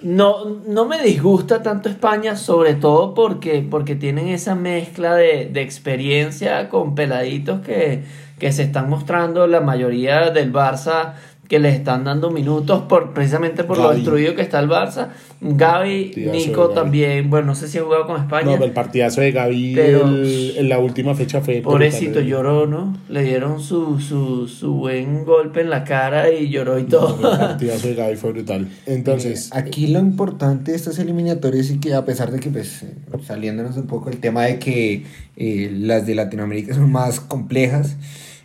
No, 0.00 0.44
no 0.44 0.84
me 0.84 1.02
disgusta 1.02 1.62
tanto 1.62 1.88
España, 1.88 2.36
sobre 2.36 2.74
todo 2.74 3.14
porque, 3.14 3.66
porque 3.68 3.96
tienen 3.96 4.28
esa 4.28 4.54
mezcla 4.54 5.14
de, 5.16 5.46
de 5.46 5.60
experiencia 5.60 6.68
con 6.68 6.94
peladitos 6.94 7.62
que, 7.62 8.04
que 8.38 8.52
se 8.52 8.62
están 8.62 8.88
mostrando 8.88 9.46
la 9.48 9.60
mayoría 9.60 10.30
del 10.30 10.52
Barça, 10.52 11.14
que 11.48 11.58
les 11.58 11.74
están 11.74 12.04
dando 12.04 12.30
minutos 12.30 12.82
por 12.82 13.14
precisamente 13.14 13.64
por 13.64 13.78
lo 13.78 13.90
destruido 13.92 14.34
que 14.34 14.42
está 14.42 14.60
el 14.60 14.68
Barça. 14.68 15.08
Gaby, 15.40 16.04
Partidazo 16.08 16.32
Nico 16.36 16.68
también, 16.70 17.30
bueno, 17.30 17.46
no 17.46 17.54
sé 17.54 17.68
si 17.68 17.78
ha 17.78 17.82
jugado 17.82 18.06
con 18.06 18.20
España. 18.20 18.46
No, 18.46 18.52
pero 18.52 18.64
el 18.66 18.72
partidazo 18.72 19.20
de 19.22 19.32
Gaby 19.32 19.72
Pero- 19.74 20.06
el- 20.08 20.54
en 20.58 20.68
la 20.68 20.78
última 20.78 21.14
fecha 21.14 21.40
fue. 21.40 21.62
Pobrecito 21.62 22.10
brutal. 22.14 22.26
lloró, 22.26 22.66
¿no? 22.66 22.98
Le 23.08 23.22
dieron 23.22 23.60
su, 23.62 23.98
su, 24.00 24.46
su 24.48 24.74
buen 24.74 25.24
golpe 25.24 25.60
en 25.62 25.70
la 25.70 25.84
cara 25.84 26.30
y 26.30 26.50
lloró 26.50 26.78
y 26.78 26.84
todo. 26.84 27.16
El 27.32 27.38
partidazo 27.38 27.88
de 27.88 27.94
Gaby 27.94 28.16
fue 28.16 28.32
brutal. 28.32 28.68
Entonces, 28.86 29.48
Aquí 29.52 29.86
lo 29.86 30.00
importante 30.00 30.72
de 30.72 30.76
estas 30.76 30.98
eliminatorias 30.98 31.70
y 31.70 31.78
que 31.78 31.94
a 31.94 32.04
pesar 32.04 32.30
de 32.30 32.40
que, 32.40 32.50
pues, 32.50 32.82
eh, 32.82 32.94
saliéndonos 33.26 33.76
un 33.78 33.86
poco 33.86 34.10
el 34.10 34.18
tema 34.18 34.42
de 34.44 34.58
que 34.58 35.04
eh, 35.36 35.70
las 35.72 36.04
de 36.06 36.14
Latinoamérica 36.14 36.74
son 36.74 36.90
más 36.92 37.20
complejas, 37.20 37.96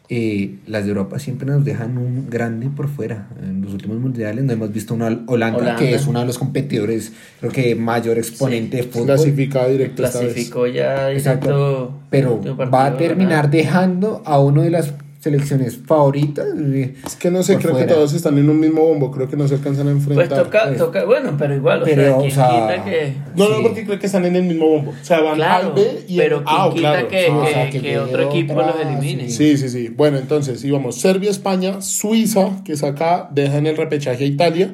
eh, 0.10 0.56
las 0.68 0.84
de 0.84 0.90
Europa 0.90 1.18
siempre 1.18 1.48
nos 1.48 1.64
dejan 1.64 1.98
un 1.98 2.30
grande 2.30 2.70
por 2.70 2.90
fuera. 2.90 3.30
En 3.42 3.62
los 3.62 3.74
últimos 3.74 3.98
mundiales 4.00 4.44
no 4.44 4.52
hemos 4.54 4.72
visto 4.72 4.94
una 4.94 5.08
Holanda, 5.28 5.60
Holanda. 5.60 5.76
que 5.78 5.96
es 5.96 6.06
uno 6.08 6.20
de 6.20 6.26
los 6.26 6.38
competidores, 6.38 7.14
creo 7.40 7.52
que 7.52 7.76
mayor 7.76 8.18
exponente 8.18 8.78
de 8.78 8.84
fútbol. 8.84 9.08
clasificado 9.08 9.70
directo 9.70 10.04
esta 10.04 10.20
vez. 10.20 10.34
Clasificó 10.34 10.68
ya 10.68 11.12
Exacto. 11.12 11.48
directo. 11.48 12.00
Pero 12.10 12.34
último 12.36 12.56
va 12.70 12.86
a 12.86 12.98
terminar 12.98 13.50
¿verdad? 13.50 13.50
dejando 13.50 14.22
a 14.26 14.40
uno 14.40 14.62
de 14.62 14.72
las 14.72 14.94
selecciones 15.24 15.80
favoritas. 15.88 16.46
eh, 16.58 16.96
Es 17.06 17.16
que 17.16 17.32
no 17.32 17.42
sé, 17.44 17.56
creo 17.58 17.72
fuera. 17.72 17.88
que 17.88 17.94
todos 17.94 18.12
están 18.14 18.38
en 18.38 18.50
un 18.50 18.60
mismo 18.60 18.82
bombo. 18.82 19.10
Creo 19.10 19.30
que 19.30 19.38
no 19.38 19.48
se 19.48 19.56
alcanzan 19.56 19.88
a 19.88 19.92
enfrentar. 19.92 20.28
Pues 20.28 20.44
toca, 20.44 20.64
pues. 20.66 20.78
toca, 20.78 21.06
bueno, 21.06 21.36
pero 21.40 21.56
igual, 21.56 21.82
o 21.82 21.86
Pero, 21.86 22.02
sea, 22.04 22.16
o 22.16 22.20
¿quién 22.20 22.32
sea, 22.32 22.50
quita 22.50 22.84
que. 22.84 23.14
No, 23.38 23.48
no, 23.50 23.56
Sí. 23.56 23.62
porque 23.64 23.86
creo 23.86 24.00
que 24.00 24.06
están 24.06 24.26
en 24.26 24.36
el 24.36 24.44
mismo 24.44 24.68
bombo. 24.68 24.92
O 24.92 25.06
sea, 25.06 25.22
van 25.22 25.36
Claro, 25.36 25.68
al 25.70 25.74
B 25.74 26.06
y 26.10 26.18
pero 26.18 26.40
el 26.40 26.44
¿quién 26.44 26.58
Ah, 26.60 26.70
quita 26.74 26.90
claro. 26.92 27.08
que, 27.08 27.28
Ah, 27.28 27.38
o 27.38 27.46
que- 27.46 27.52
sea, 27.54 27.66
que 27.66 27.72
que 27.72 27.80
llegue 27.80 28.00
otro 28.00 28.22
equipo 28.30 28.54
otra, 28.54 28.68
los 28.68 28.76
elimine? 28.86 29.30
Sí, 29.30 29.56
sí, 29.58 29.70
sí. 29.70 29.88
Bueno, 29.88 30.18
entonces 30.18 30.62
íbamos 30.66 31.00
Serbia, 31.00 31.30
España, 31.32 31.82
Suiza, 31.82 32.62
que 32.66 32.74
es 32.74 32.84
acá, 32.84 33.30
deja 33.32 33.58
en 33.58 33.68
el 33.68 33.78
repechaje 33.78 34.26
a 34.26 34.28
Italia, 34.28 34.74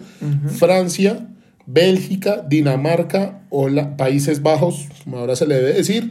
Francia, 0.58 1.28
Bélgica, 1.68 2.44
Dinamarca, 2.50 3.42
Hola- 3.52 3.96
Países 3.98 4.42
Bajos, 4.42 4.88
como 5.04 5.18
ahora 5.20 5.36
se 5.36 5.46
le 5.46 5.56
debe 5.56 5.74
decir, 5.74 6.10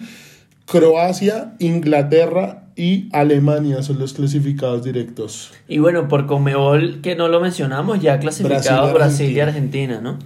Croacia, 0.70 1.54
Inglaterra 1.58 2.64
y 2.76 3.08
Alemania 3.12 3.82
son 3.82 3.98
los 3.98 4.12
clasificados 4.12 4.84
directos. 4.84 5.50
Y 5.66 5.78
bueno, 5.78 6.08
por 6.08 6.26
Comebol, 6.26 7.00
que 7.00 7.16
no 7.16 7.28
lo 7.28 7.40
mencionamos, 7.40 8.00
ya 8.00 8.18
clasificados 8.20 8.92
Brasil 8.92 8.94
Brasil, 8.94 9.30
y 9.36 9.40
Argentina, 9.40 10.00
¿no? 10.00 10.18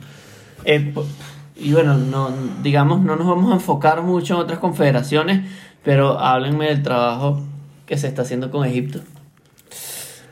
Eh, 0.64 0.90
po- 0.92 1.06
y 1.56 1.72
bueno, 1.72 1.96
no, 1.96 2.30
digamos, 2.62 3.00
no 3.02 3.14
nos 3.16 3.26
vamos 3.26 3.50
a 3.52 3.54
enfocar 3.54 4.02
mucho 4.02 4.34
en 4.34 4.40
otras 4.40 4.58
confederaciones, 4.58 5.48
pero 5.84 6.18
háblenme 6.18 6.66
del 6.66 6.82
trabajo 6.82 7.40
que 7.86 7.96
se 7.96 8.08
está 8.08 8.22
haciendo 8.22 8.50
con 8.50 8.66
Egipto. 8.66 9.00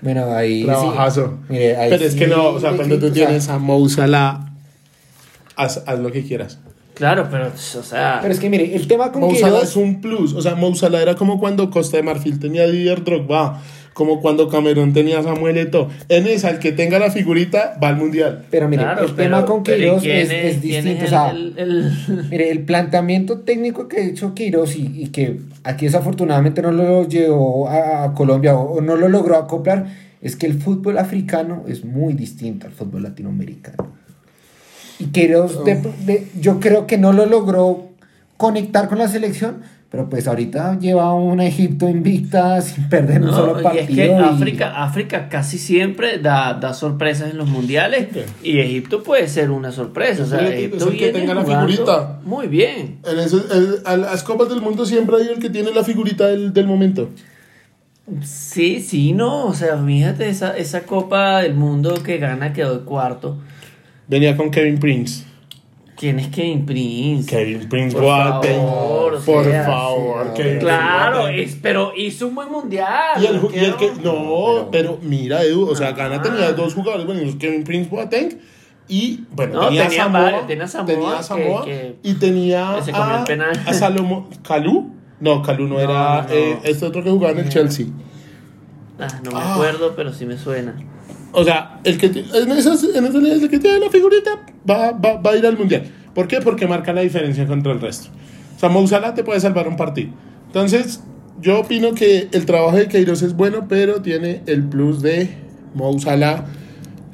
Bueno, 0.02 0.24
ahí. 0.34 0.60
sí. 0.60 0.66
Trabajazo. 0.66 1.38
Mire, 1.48 1.76
ahí 1.76 1.90
Pero 1.90 2.04
es 2.04 2.14
que 2.14 2.24
sí, 2.24 2.30
no, 2.30 2.48
o 2.48 2.60
sea, 2.60 2.72
cuando 2.72 2.98
tú 2.98 3.10
tienes 3.10 3.48
a 3.48 3.58
Mo 3.58 3.86
Salah, 3.88 4.50
haz, 5.56 5.84
haz 5.86 5.98
lo 6.00 6.10
que 6.10 6.24
quieras. 6.24 6.58
Claro, 7.00 7.28
pero, 7.30 7.46
o 7.48 7.82
sea, 7.82 8.18
Pero 8.20 8.32
es 8.34 8.38
que 8.38 8.50
mire, 8.50 8.76
el 8.76 8.86
tema 8.86 9.10
con 9.10 9.22
Mo 9.22 9.34
Salah 9.34 9.60
Queiroz- 9.60 9.62
es 9.64 9.76
un 9.76 10.00
plus. 10.02 10.34
O 10.34 10.42
sea, 10.42 10.54
Mo 10.54 10.74
Salah 10.74 11.00
era 11.00 11.14
como 11.14 11.40
cuando 11.40 11.70
Costa 11.70 11.96
de 11.96 12.02
Marfil 12.02 12.38
tenía 12.38 12.64
a 12.64 12.66
Didier 12.66 13.02
Drogba, 13.04 13.62
como 13.94 14.20
cuando 14.20 14.48
Camerún 14.50 14.92
tenía 14.92 15.18
a 15.20 15.22
Samuel 15.22 15.56
Eto'o. 15.56 15.88
En 16.10 16.26
esa, 16.26 16.50
el 16.50 16.58
que 16.58 16.72
tenga 16.72 16.98
la 16.98 17.10
figurita 17.10 17.78
va 17.82 17.88
al 17.88 17.96
mundial. 17.96 18.44
Pero 18.50 18.68
mire, 18.68 18.82
claro, 18.82 19.00
el 19.06 19.12
pero- 19.12 19.16
tema 19.16 19.46
con 19.46 19.62
pero 19.62 19.78
¿y 19.96 20.00
Queiroz 20.00 20.04
es, 20.04 20.60
distinto. 20.62 20.90
es 20.90 21.04
o 21.04 21.08
sea, 21.08 21.30
el- 21.30 21.54
el- 21.56 21.70
el- 22.08 22.24
Mire, 22.30 22.50
el 22.50 22.64
planteamiento 22.64 23.38
técnico 23.40 23.88
que 23.88 23.96
ha 23.96 24.04
hecho 24.04 24.34
Queiroz 24.34 24.76
y, 24.76 25.02
y 25.02 25.06
que 25.08 25.40
aquí 25.64 25.86
desafortunadamente 25.86 26.60
no 26.60 26.70
lo 26.70 27.08
llevó 27.08 27.66
a, 27.68 28.04
a 28.04 28.12
Colombia 28.14 28.54
o, 28.56 28.74
o 28.76 28.80
no 28.82 28.96
lo 28.96 29.08
logró 29.08 29.36
acoplar 29.36 29.86
es 30.20 30.36
que 30.36 30.44
el 30.44 30.60
fútbol 30.60 30.98
africano 30.98 31.64
es 31.66 31.82
muy 31.82 32.12
distinto 32.12 32.66
al 32.66 32.72
fútbol 32.74 33.04
latinoamericano. 33.04 33.98
Y 35.00 35.64
de- 35.64 35.92
de- 36.06 36.28
yo 36.38 36.60
creo 36.60 36.86
que 36.86 36.98
no 36.98 37.12
lo 37.12 37.26
logró 37.26 37.88
conectar 38.36 38.88
con 38.88 38.98
la 38.98 39.08
selección, 39.08 39.62
pero 39.90 40.08
pues 40.08 40.28
ahorita 40.28 40.78
lleva 40.78 41.12
un 41.14 41.40
Egipto 41.40 41.88
invicta 41.88 42.60
sin 42.62 42.88
perder 42.88 43.20
un 43.22 43.28
No, 43.28 43.34
solo 43.36 43.60
y 43.60 43.62
partido. 43.64 43.82
es 43.84 43.90
que 43.90 44.06
y- 44.06 44.10
África, 44.10 44.82
África 44.84 45.28
casi 45.28 45.58
siempre 45.58 46.18
da, 46.18 46.54
da 46.54 46.72
sorpresas 46.74 47.30
en 47.32 47.38
los 47.38 47.48
mundiales 47.48 48.06
y 48.42 48.58
Egipto 48.60 49.02
puede 49.02 49.26
ser 49.28 49.50
una 49.50 49.72
sorpresa. 49.72 50.22
O 50.22 50.26
sea, 50.26 50.38
el 50.40 50.46
que- 50.52 50.58
Egipto 50.58 50.76
es 50.76 50.82
el 50.82 50.88
que 50.90 50.96
viene 51.10 51.18
tenga 51.18 51.34
la 51.34 51.44
figurita. 51.44 52.20
Muy 52.24 52.46
bien. 52.46 52.98
En 53.04 53.18
ese- 53.18 53.36
el- 53.52 53.78
a 53.84 53.96
las 53.96 54.22
copas 54.22 54.48
del 54.48 54.60
mundo 54.60 54.86
siempre 54.86 55.16
hay 55.16 55.28
el 55.28 55.38
que 55.40 55.50
tiene 55.50 55.72
la 55.72 55.82
figurita 55.82 56.26
del, 56.28 56.52
del 56.52 56.66
momento. 56.66 57.08
Sí, 58.22 58.80
sí, 58.80 59.12
no. 59.12 59.46
O 59.46 59.54
sea, 59.54 59.76
fíjate, 59.78 60.28
esa, 60.28 60.56
esa 60.56 60.82
Copa 60.82 61.42
del 61.42 61.54
Mundo 61.54 61.94
que 62.02 62.18
gana 62.18 62.52
quedó 62.52 62.78
de 62.78 62.84
cuarto. 62.84 63.38
Venía 64.10 64.36
con 64.36 64.50
Kevin 64.50 64.78
Prince. 64.80 65.24
¿Quién 65.96 66.18
es 66.18 66.28
Kevin 66.28 66.66
Prince? 66.66 67.28
Kevin 67.30 67.68
Prince, 67.68 67.94
Por 67.94 68.02
guate. 68.04 68.54
favor, 68.54 69.22
Por 69.24 69.44
sea, 69.44 69.64
favor, 69.64 70.34
Kevin 70.34 70.58
Claro, 70.58 71.24
Prince, 71.26 71.42
es, 71.44 71.58
pero 71.62 71.92
hizo 71.96 72.26
un 72.26 72.34
buen 72.34 72.50
mundial. 72.50 73.22
Y 73.22 73.26
el, 73.26 73.40
ju- 73.40 73.50
y 73.54 73.58
el 73.58 73.76
que, 73.76 73.92
¿no? 74.02 74.68
pero 74.72 74.98
mira, 75.02 75.42
Edu, 75.44 75.68
o 75.68 75.76
sea, 75.76 75.92
Ghana 75.92 76.20
tenía 76.22 76.52
dos 76.52 76.74
jugadores 76.74 77.06
buenos, 77.06 77.36
Kevin 77.36 77.62
Prince 77.64 77.88
Boateng 77.90 78.38
y, 78.88 79.24
bueno, 79.32 79.54
No, 79.60 79.66
tenía, 79.68 79.84
tenía 79.88 80.04
Samoa, 80.04 80.20
varios, 80.22 80.46
tenía 80.48 80.66
Samoa 80.68 80.86
tenía 80.86 81.16
que- 81.18 81.22
Samoa 81.22 81.64
que- 81.66 81.96
y 82.02 82.14
tenía 82.14 82.74
que 82.78 82.82
se 82.82 82.90
comió 82.92 83.14
a, 83.14 83.18
el 83.20 83.24
penal. 83.26 83.62
a 83.66 83.72
Salomo, 83.74 84.28
¿Calú? 84.42 84.90
No, 85.20 85.42
Calú 85.42 85.68
no, 85.68 85.74
No, 85.74 85.80
era 85.80 86.22
no. 86.22 86.28
eh, 86.34 86.58
este 86.64 86.86
otro 86.86 87.04
que 87.04 87.10
jugaba 87.10 87.32
en 87.38 87.40
el 87.44 87.48
Chelsea. 87.50 87.86
Ah, 88.98 89.06
no 89.22 89.30
me 89.32 89.38
Ah. 89.38 89.52
acuerdo, 89.54 89.92
pero 89.94 90.12
sí 90.14 90.24
me 90.26 90.36
suena. 90.38 90.74
O 91.32 91.44
sea, 91.44 91.80
el 91.84 91.96
que 91.98 92.06
en 92.06 92.50
esas, 92.52 92.82
en 92.84 93.04
esas 93.04 93.22
ligas, 93.22 93.42
el 93.42 93.48
que 93.50 93.58
tiene 93.58 93.78
la 93.78 93.90
figurita 93.90 94.30
va, 94.68 94.92
va, 94.92 95.14
va 95.20 95.30
a 95.32 95.36
ir 95.36 95.46
al 95.46 95.56
mundial. 95.56 95.84
¿Por 96.14 96.26
qué? 96.26 96.40
Porque 96.40 96.66
marca 96.66 96.92
la 96.92 97.02
diferencia 97.02 97.46
contra 97.46 97.72
el 97.72 97.80
resto. 97.80 98.08
O 98.56 98.58
sea, 98.60 98.68
Mo 98.68 98.86
Salah 98.86 99.14
te 99.14 99.22
puede 99.24 99.38
salvar 99.40 99.68
un 99.68 99.76
partido. 99.76 100.10
Entonces, 100.46 101.00
yo 101.40 101.60
opino 101.60 101.94
que 101.94 102.28
el 102.32 102.46
trabajo 102.46 102.76
de 102.76 102.88
Queiroz 102.88 103.22
es 103.22 103.34
bueno, 103.34 103.66
pero 103.68 104.02
tiene 104.02 104.42
el 104.46 104.64
plus 104.64 105.00
de 105.02 105.28
Mo 105.74 105.96
Salah, 106.00 106.44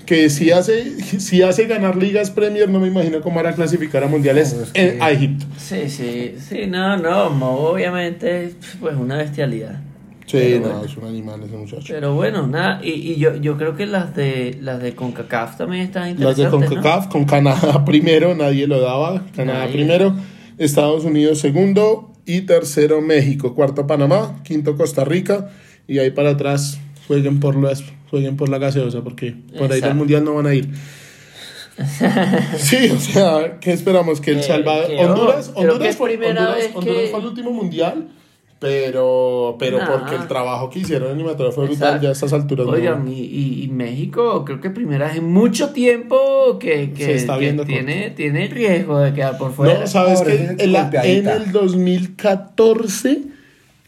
que 0.07 0.31
si 0.31 0.51
hace, 0.51 0.99
si 1.21 1.43
hace 1.43 1.67
ganar 1.67 1.97
ligas 1.97 2.31
Premier, 2.31 2.71
no 2.71 2.81
me 2.81 2.89
imagino 2.89 3.21
cómo 3.21 3.39
hará 3.41 3.53
clasificar 3.55 4.03
a 4.03 4.07
mundiales 4.09 4.55
No, 4.55 4.63
es 4.63 4.71
que- 4.71 4.89
en- 4.95 5.03
a 5.03 5.11
Egipto. 5.11 5.45
Sí, 5.59 5.89
sí, 5.91 6.37
sí, 6.39 6.67
no, 6.67 6.97
no, 6.97 7.29
Mo 7.31 7.51
obviamente, 7.59 8.55
pues 8.81 8.97
una 8.97 9.17
bestialidad. 9.19 9.81
Sí, 10.27 10.39
Pero 10.39 10.59
no, 10.61 10.69
bueno. 10.73 10.85
es 10.85 10.97
un 10.97 11.05
animal 11.05 11.43
ese 11.45 11.57
muchacho. 11.57 11.85
Pero 11.89 12.15
bueno, 12.15 12.47
nada, 12.49 12.81
y, 12.85 12.91
y 12.91 13.17
yo, 13.17 13.37
yo 13.37 13.57
creo 13.57 13.77
que 13.77 13.87
las 13.87 14.15
de 14.17 14.59
las 14.61 14.83
de 14.83 14.95
CONCACAF 14.97 15.57
también 15.59 15.83
están 15.85 16.03
Las 16.19 16.37
interesantes, 16.37 16.69
de 16.71 16.77
CONCACAF, 16.77 17.07
con 17.09 17.25
Canadá 17.27 17.85
primero, 17.87 18.35
nadie 18.35 18.67
lo 18.67 18.81
daba. 18.81 19.23
Canadá 19.37 19.61
Nadie. 19.61 19.73
primero, 19.75 20.15
Estados 20.59 21.05
Unidos 21.05 21.39
segundo 21.39 22.13
y 22.27 22.41
tercero 22.41 23.01
México, 23.01 23.55
cuarto 23.55 23.87
Panamá, 23.87 24.41
quinto 24.43 24.77
Costa 24.77 25.05
Rica 25.05 25.49
y 25.87 25.99
ahí 26.01 26.11
para 26.11 26.31
atrás 26.31 26.81
jueguen 27.07 27.39
por 27.39 27.55
las 27.57 27.85
jueguen 28.11 28.37
por 28.37 28.49
la 28.49 28.59
gaseosa 28.59 29.03
porque 29.03 29.33
por 29.53 29.71
ahí 29.71 29.79
Exacto. 29.79 29.87
al 29.91 29.95
mundial 29.97 30.25
no 30.25 30.35
van 30.35 30.47
a 30.49 30.55
ir. 30.55 30.69
sí, 32.59 32.91
o 32.91 32.99
sea, 32.99 33.59
¿qué 33.61 33.73
esperamos? 33.73 34.21
Que 34.21 34.33
El 34.33 34.43
Salvador, 34.43 34.91
Honduras, 34.99 35.53
Honduras, 35.55 35.97
fue, 35.97 36.09
primera 36.11 36.49
Honduras, 36.51 36.71
Honduras 36.75 37.03
que- 37.03 37.09
fue 37.11 37.21
el 37.21 37.27
último 37.27 37.51
mundial, 37.53 38.09
pero 38.59 39.57
pero 39.59 39.79
Nah. 39.79 39.87
porque 39.91 40.15
el 40.17 40.27
trabajo 40.27 40.71
que 40.71 40.79
hicieron 40.79 41.09
en 41.09 41.15
animatoria 41.17 41.53
fue 41.53 41.65
brutal 41.67 41.83
Exacto. 41.89 42.03
ya 42.03 42.09
a 42.09 42.13
estas 42.13 42.33
alturas. 42.33 42.67
Oigan, 42.67 43.07
y, 43.07 43.21
y- 43.21 43.65
y 43.65 43.69
México 43.69 44.45
creo 44.45 44.61
que 44.61 44.71
primera 44.71 45.09
vez 45.09 45.17
en 45.19 45.31
mucho 45.31 45.71
tiempo 45.71 46.59
que, 46.59 46.93
que, 46.93 47.05
Se 47.05 47.15
está 47.15 47.35
que 47.35 47.41
viendo 47.41 47.65
tiene, 47.65 48.11
tiene 48.11 48.47
riesgo 48.49 48.99
de 48.99 49.13
quedar 49.13 49.37
por 49.39 49.53
fuera. 49.53 49.81
No, 49.81 49.87
sabes 49.87 50.21
Pobre, 50.21 50.57
que 50.57 50.65
en, 50.65 50.73
la- 50.73 50.91
en 51.05 51.29
el 51.29 51.53
2014 51.53 53.23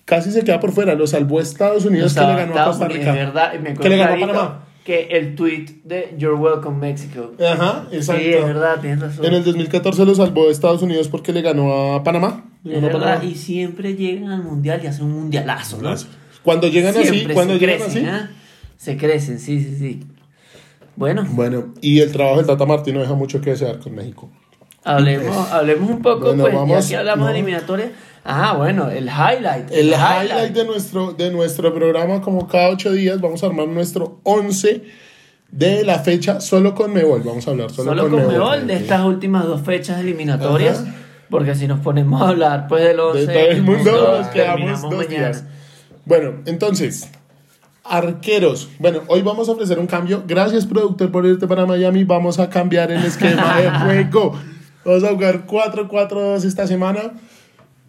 casi 0.04 0.30
se 0.30 0.42
queda 0.44 0.60
por 0.60 0.72
fuera. 0.72 0.94
Lo 0.94 1.06
salvó 1.06 1.40
Estados 1.40 1.84
Unidos 1.84 2.12
que 2.14 2.20
Estaba 2.20 2.34
le 2.34 2.40
ganó 2.40 2.52
a 2.52 2.56
Estados 2.56 2.76
Costa 2.78 2.84
Unidos, 2.86 3.00
Rica. 3.06 3.20
es 3.20 3.26
verdad, 3.26 3.52
me 3.60 3.74
Que 3.74 3.88
le 3.88 3.96
ganó 3.96 4.14
a 4.14 4.20
Panamá. 4.20 4.64
Que 4.88 5.06
el 5.18 5.34
tweet 5.34 5.66
de 5.84 6.14
You're 6.16 6.36
Welcome 6.36 6.78
Mexico. 6.78 7.32
Ajá, 7.38 7.86
exacto. 7.92 8.22
Sí, 8.22 8.30
es 8.30 8.42
verdad, 8.42 8.80
tienes 8.80 9.00
razón. 9.00 9.22
En 9.26 9.34
el 9.34 9.44
2014 9.44 10.06
lo 10.06 10.14
salvó 10.14 10.48
Estados 10.50 10.80
Unidos 10.80 11.08
porque 11.08 11.30
le 11.34 11.42
ganó 11.42 11.92
a 11.94 12.02
Panamá. 12.02 12.46
Le 12.64 12.76
ganó 12.76 12.86
verdad, 12.86 13.16
Panamá. 13.16 13.24
y 13.26 13.34
siempre 13.34 13.96
llegan 13.96 14.30
al 14.30 14.42
mundial 14.42 14.80
y 14.82 14.86
hacen 14.86 15.04
un 15.04 15.12
mundialazo, 15.12 15.82
¿no? 15.82 15.94
Cuando 16.42 16.68
llegan 16.68 16.96
así, 16.96 17.26
cuando 17.34 17.58
llegan 17.58 17.80
crecen, 17.80 18.06
así, 18.06 18.08
¿ah? 18.08 18.30
Se 18.78 18.96
crecen, 18.96 19.38
sí, 19.38 19.62
sí, 19.62 19.76
sí. 19.78 20.00
Bueno, 20.96 21.26
Bueno, 21.32 21.74
y 21.82 22.00
el 22.00 22.10
trabajo 22.10 22.38
del 22.38 22.46
Tata 22.46 22.64
Martino 22.64 23.00
deja 23.00 23.12
mucho 23.12 23.42
que 23.42 23.50
desear 23.50 23.80
con 23.80 23.94
México. 23.94 24.30
hablemos, 24.84 25.36
hablemos 25.52 25.90
un 25.90 26.00
poco, 26.00 26.28
Bueno, 26.28 26.44
pues, 26.44 26.54
vamos, 26.54 26.88
ya 26.88 26.88
que 26.88 26.96
hablamos 27.00 27.26
no. 27.26 27.26
de 27.26 27.38
eliminatoria. 27.38 27.92
Ah, 28.24 28.54
bueno, 28.56 28.90
el 28.90 29.06
highlight. 29.08 29.70
El 29.70 29.88
highlight 29.88 30.52
de 30.52 30.64
nuestro, 30.64 31.12
de 31.12 31.30
nuestro 31.30 31.72
programa, 31.74 32.20
como 32.20 32.46
cada 32.46 32.68
ocho 32.70 32.92
días, 32.92 33.20
vamos 33.20 33.42
a 33.42 33.46
armar 33.46 33.68
nuestro 33.68 34.20
11 34.24 34.82
de 35.50 35.84
la 35.84 35.98
fecha 36.00 36.40
solo 36.40 36.74
con 36.74 36.92
Mebol. 36.92 37.22
Vamos 37.22 37.46
a 37.48 37.52
hablar 37.52 37.70
solo, 37.70 37.90
Solo 37.90 38.02
con 38.02 38.10
con 38.12 38.20
Mebol. 38.20 38.32
Mebol 38.34 38.66
de 38.66 38.74
estas 38.76 39.04
últimas 39.04 39.44
dos 39.44 39.62
fechas 39.62 40.00
eliminatorias. 40.00 40.80
Ajá. 40.80 40.94
Porque 41.30 41.54
si 41.54 41.66
nos 41.66 41.80
ponemos 41.80 42.22
a 42.22 42.28
hablar 42.28 42.66
pues 42.68 42.84
del 42.84 42.98
11 43.00 43.26
De 43.26 43.26
todo 43.26 43.46
el 43.50 43.62
mundo 43.62 44.18
nos 44.18 44.28
quedamos 44.28 44.82
dos 44.82 44.94
mañana. 44.94 45.08
días. 45.08 45.44
Bueno, 46.06 46.34
entonces, 46.46 47.10
arqueros. 47.84 48.68
Bueno, 48.78 49.00
hoy 49.08 49.22
vamos 49.22 49.48
a 49.48 49.52
ofrecer 49.52 49.78
un 49.78 49.86
cambio. 49.86 50.22
Gracias, 50.26 50.66
productor, 50.66 51.10
por 51.10 51.26
irte 51.26 51.46
para 51.46 51.66
Miami. 51.66 52.04
Vamos 52.04 52.38
a 52.38 52.48
cambiar 52.48 52.90
el 52.90 53.04
esquema 53.04 53.60
de 53.60 53.70
juego. 54.10 54.38
Vamos 54.84 55.04
a 55.04 55.08
jugar 55.08 55.46
4-4-2 55.46 56.44
esta 56.44 56.66
semana. 56.66 57.12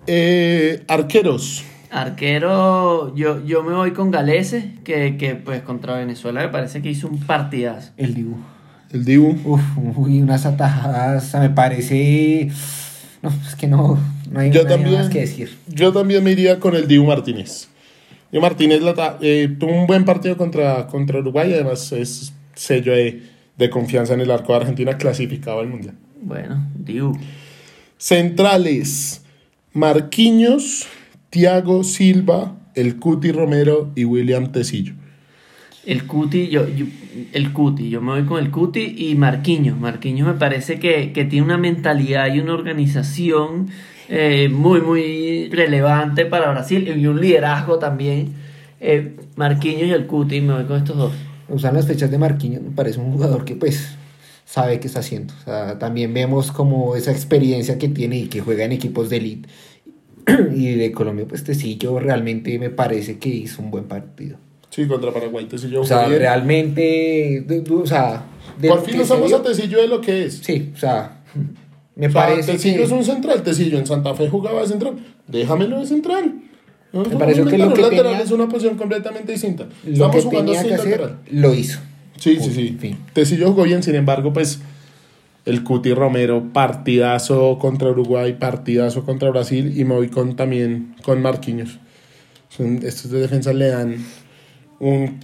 Eh, 0.08 0.84
arqueros. 0.88 1.64
Arquero, 1.92 3.16
yo, 3.16 3.44
yo 3.46 3.64
me 3.64 3.74
voy 3.74 3.92
con 3.94 4.12
Galese, 4.12 4.76
que, 4.84 5.18
que 5.18 5.36
pues 5.36 5.62
contra 5.62 5.96
Venezuela 5.96 6.42
me 6.42 6.50
parece 6.50 6.82
que 6.82 6.90
hizo 6.92 7.08
un 7.08 7.20
partidazo. 7.20 7.92
El 7.98 8.14
Dibu. 8.14 8.38
El 8.92 9.06
Dibu. 9.06 9.36
Uf, 9.44 9.62
uy, 9.96 10.22
unas 10.22 10.46
atajadas, 10.46 11.34
me 11.36 11.50
parece... 11.50 12.50
No, 13.22 13.30
es 13.48 13.56
que 13.56 13.68
no, 13.68 14.00
no 14.32 14.40
hay 14.40 14.52
Yo 14.52 14.66
también. 14.66 14.94
más 14.94 15.10
que 15.10 15.22
decir. 15.22 15.58
Yo 15.68 15.92
también 15.92 16.24
me 16.24 16.32
iría 16.32 16.60
con 16.60 16.76
el 16.76 16.88
Dibu 16.88 17.06
Martínez. 17.06 17.68
Dibu 18.32 18.42
Martínez 18.42 18.82
la 18.82 19.18
eh, 19.22 19.56
tuvo 19.60 19.72
un 19.72 19.88
buen 19.88 20.06
partido 20.06 20.38
contra, 20.38 20.88
contra 20.88 21.20
Uruguay. 21.20 21.52
Además, 21.54 21.92
es 21.92 22.32
sello 22.54 22.94
de, 22.94 23.24
de 23.58 23.70
confianza 23.70 24.14
en 24.14 24.22
el 24.22 24.32
arco 24.32 24.54
de 24.54 24.60
Argentina 24.60 24.98
clasificado 24.98 25.60
al 25.60 25.68
mundial. 25.68 25.96
Bueno, 26.22 26.66
Diu. 26.76 27.18
Centrales: 27.98 29.19
Marquinhos, 29.74 30.88
Thiago 31.30 31.84
Silva, 31.84 32.56
el 32.76 32.98
Cuti 32.98 33.32
Romero 33.32 33.92
y 33.96 34.06
William 34.06 34.52
Tecillo. 34.52 34.94
El 35.86 36.06
Cuti, 36.06 36.48
yo, 36.50 36.68
yo- 36.68 36.86
el 37.34 37.54
Cuti, 37.54 37.90
yo 37.90 38.02
me 38.02 38.12
voy 38.14 38.24
con 38.26 38.44
el 38.44 38.52
Cuti 38.52 38.96
y 38.98 39.16
Marquinhos. 39.16 39.80
Marquinhos 39.80 40.28
me 40.28 40.34
parece 40.34 40.80
que, 40.80 41.12
que 41.14 41.26
tiene 41.26 41.46
una 41.46 41.58
mentalidad 41.58 42.34
y 42.34 42.40
una 42.40 42.54
organización 42.54 43.68
eh, 44.10 44.50
muy, 44.52 44.82
muy 44.82 45.50
relevante 45.50 46.26
para 46.26 46.50
Brasil 46.52 46.88
y 46.96 47.06
un 47.08 47.22
liderazgo 47.22 47.80
también. 47.80 48.34
Eh, 48.82 49.16
Marquinhos 49.36 49.84
y 49.88 49.92
el 49.92 50.06
Cuti, 50.08 50.42
me 50.42 50.54
voy 50.54 50.66
con 50.66 50.78
estos 50.78 50.98
dos. 50.98 51.14
Usar 51.48 51.74
las 51.74 51.88
fechas 51.88 52.12
de 52.12 52.18
Marquinhos 52.18 52.62
me 52.62 52.72
parece 52.72 53.00
un 53.00 53.12
jugador 53.14 53.46
que 53.46 53.56
pues 53.56 53.96
sabe 54.50 54.80
qué 54.80 54.88
está 54.88 55.00
haciendo. 55.02 55.34
O 55.42 55.44
sea, 55.46 55.78
también 55.78 56.12
vemos 56.14 56.52
como 56.52 56.96
esa 56.96 57.12
experiencia 57.12 57.78
que 57.78 57.88
tiene 57.88 58.18
y 58.18 58.28
que 58.28 58.42
juega 58.42 58.66
en 58.66 58.72
equipos 58.72 59.10
de 59.10 59.18
elite. 59.18 59.50
y 60.56 60.76
de 60.76 60.92
Colombia, 60.92 61.26
pues 61.28 61.44
Tecillo 61.44 62.00
realmente 62.00 62.58
me 62.60 62.70
parece 62.70 63.18
que 63.20 63.30
hizo 63.30 63.62
un 63.62 63.72
buen 63.72 63.86
partido. 63.86 64.38
Sí, 64.70 64.86
contra 64.88 65.12
Paraguay, 65.12 65.46
Tecillo. 65.46 65.82
O 65.82 65.86
sea, 65.86 66.08
bien. 66.08 66.20
realmente, 66.20 67.46
o 67.72 67.86
sea, 67.86 68.24
Por 68.62 68.82
fin 68.86 69.02
vio- 69.02 69.36
a 69.38 69.44
Tecillo 69.44 69.82
de 69.82 69.88
lo 69.88 70.02
que 70.02 70.26
es. 70.26 70.36
Sí, 70.44 70.72
o 70.76 70.78
sea, 70.78 71.22
me 71.96 72.08
O 72.08 72.12
sea, 72.12 72.22
parece 72.28 72.52
Tecillo 72.54 72.78
que... 72.78 72.84
es 72.84 72.92
un 72.92 73.04
central. 73.04 73.42
Tecillo 73.44 73.78
en 73.80 73.86
Santa 73.88 74.14
Fe 74.16 74.30
jugaba 74.30 74.62
de 74.62 74.68
central. 74.68 74.94
Déjamelo 75.28 75.80
de 75.80 75.86
central. 75.88 76.34
No, 76.92 77.04
Me 77.04 77.16
pareció 77.18 77.46
que 77.46 77.58
lo 77.58 77.74
que 77.74 77.82
lateral 77.84 78.06
tenía- 78.14 78.24
es 78.24 78.32
una 78.32 78.48
posición 78.48 78.78
completamente 78.78 79.32
distinta. 79.32 79.68
Lo 79.86 79.92
Estamos 79.92 80.16
que 80.16 80.22
jugando 80.24 80.52
tenía 80.54 80.62
sin 80.62 80.70
que 80.70 80.94
hacer, 80.96 81.16
lo 81.32 81.54
hizo. 81.54 81.80
Sí, 82.20 82.32
sí, 82.32 82.38
Punto, 82.38 82.54
sí. 82.54 82.78
fin. 82.80 82.98
Tecillo 83.14 83.48
jugó 83.50 83.64
bien, 83.64 83.82
sin 83.84 83.96
embargo, 83.96 84.32
pues 84.34 84.62
el 85.46 85.64
Cuti 85.64 85.94
Romero, 85.94 86.44
partidazo 86.54 87.58
contra 87.60 87.90
Uruguay, 87.90 88.34
partidazo 88.34 89.04
contra 89.06 89.30
Brasil 89.30 89.74
y 89.80 89.84
me 89.86 89.96
voy 89.96 90.10
con 90.10 90.36
también 90.36 90.96
con 91.04 91.22
Marquinhos. 91.22 91.80
Son- 92.50 92.80
estos 92.84 93.10
de 93.12 93.22
defensa 93.22 93.54
le 93.54 93.68
dan 93.70 93.96
un 94.80 95.20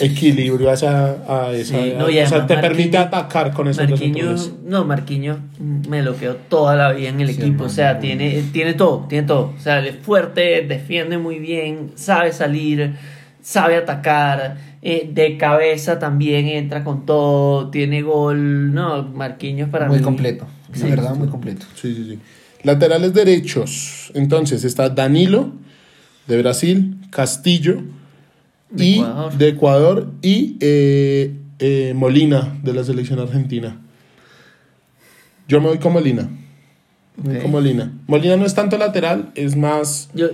equilibrio 0.00 0.70
a 0.70 0.74
esa, 0.74 1.10
a 1.28 1.52
esa 1.52 1.82
Sí, 1.82 1.92
no, 1.98 2.08
y 2.08 2.18
o 2.18 2.26
sea, 2.26 2.46
te 2.46 2.56
permite 2.56 2.96
atacar 2.96 3.52
con 3.52 3.68
esos 3.68 3.86
dos 3.88 4.00
Marquinhos, 4.00 4.52
no, 4.64 4.84
Marquinhos 4.84 5.38
me 5.60 6.02
lo 6.02 6.16
quedó 6.16 6.36
toda 6.36 6.74
la 6.76 6.92
vida 6.92 7.10
en 7.10 7.20
el 7.20 7.28
Sí, 7.28 7.40
equipo. 7.40 7.64
O 7.64 7.68
sea, 7.68 7.98
tiene, 7.98 8.42
tiene 8.52 8.72
todo, 8.74 9.04
tiene 9.08 9.26
todo. 9.26 9.52
O 9.56 9.60
sea, 9.60 9.80
él 9.80 9.86
es 9.88 9.96
fuerte, 9.96 10.62
defiende 10.66 11.18
muy 11.18 11.38
bien, 11.38 11.92
sabe 11.94 12.32
salir, 12.32 12.94
sabe 13.42 13.76
atacar, 13.76 14.56
eh, 14.80 15.10
de 15.12 15.36
cabeza 15.36 15.98
también 15.98 16.46
entra 16.46 16.82
con 16.84 17.04
todo, 17.04 17.68
tiene 17.70 18.00
gol. 18.02 18.72
No, 18.72 19.02
Marquinhos 19.04 19.68
para 19.68 19.86
muy 19.88 19.98
mí. 19.98 20.02
completo. 20.02 20.46
La 20.70 20.76
Sí. 20.78 20.88
verdad, 20.88 21.14
muy 21.14 21.28
completo. 21.28 21.66
Sí, 21.74 21.94
sí, 21.94 22.04
sí. 22.10 22.18
Laterales 22.62 23.12
derechos. 23.12 24.10
Entonces 24.14 24.64
está 24.64 24.88
Danilo 24.88 25.52
de 26.28 26.38
Brasil, 26.40 26.96
Castillo 27.10 27.82
De 28.70 28.84
y 28.84 28.94
Ecuador. 29.00 29.32
de 29.38 29.48
Ecuador 29.48 30.10
y 30.22 30.56
eh, 30.60 31.36
eh, 31.58 31.92
Molina 31.94 32.56
de 32.62 32.72
la 32.72 32.84
selección 32.84 33.18
argentina. 33.18 33.76
Yo 35.48 35.60
me 35.60 35.68
voy 35.68 35.78
con 35.78 35.92
Molina. 35.92 36.28
Me 37.22 37.34
voy 37.34 37.42
con 37.42 37.50
Molina. 37.50 37.92
Molina 38.06 38.36
no 38.36 38.46
es 38.46 38.54
tanto 38.54 38.78
lateral, 38.78 39.32
es 39.34 39.56
más. 39.56 40.08
Yo, 40.14 40.28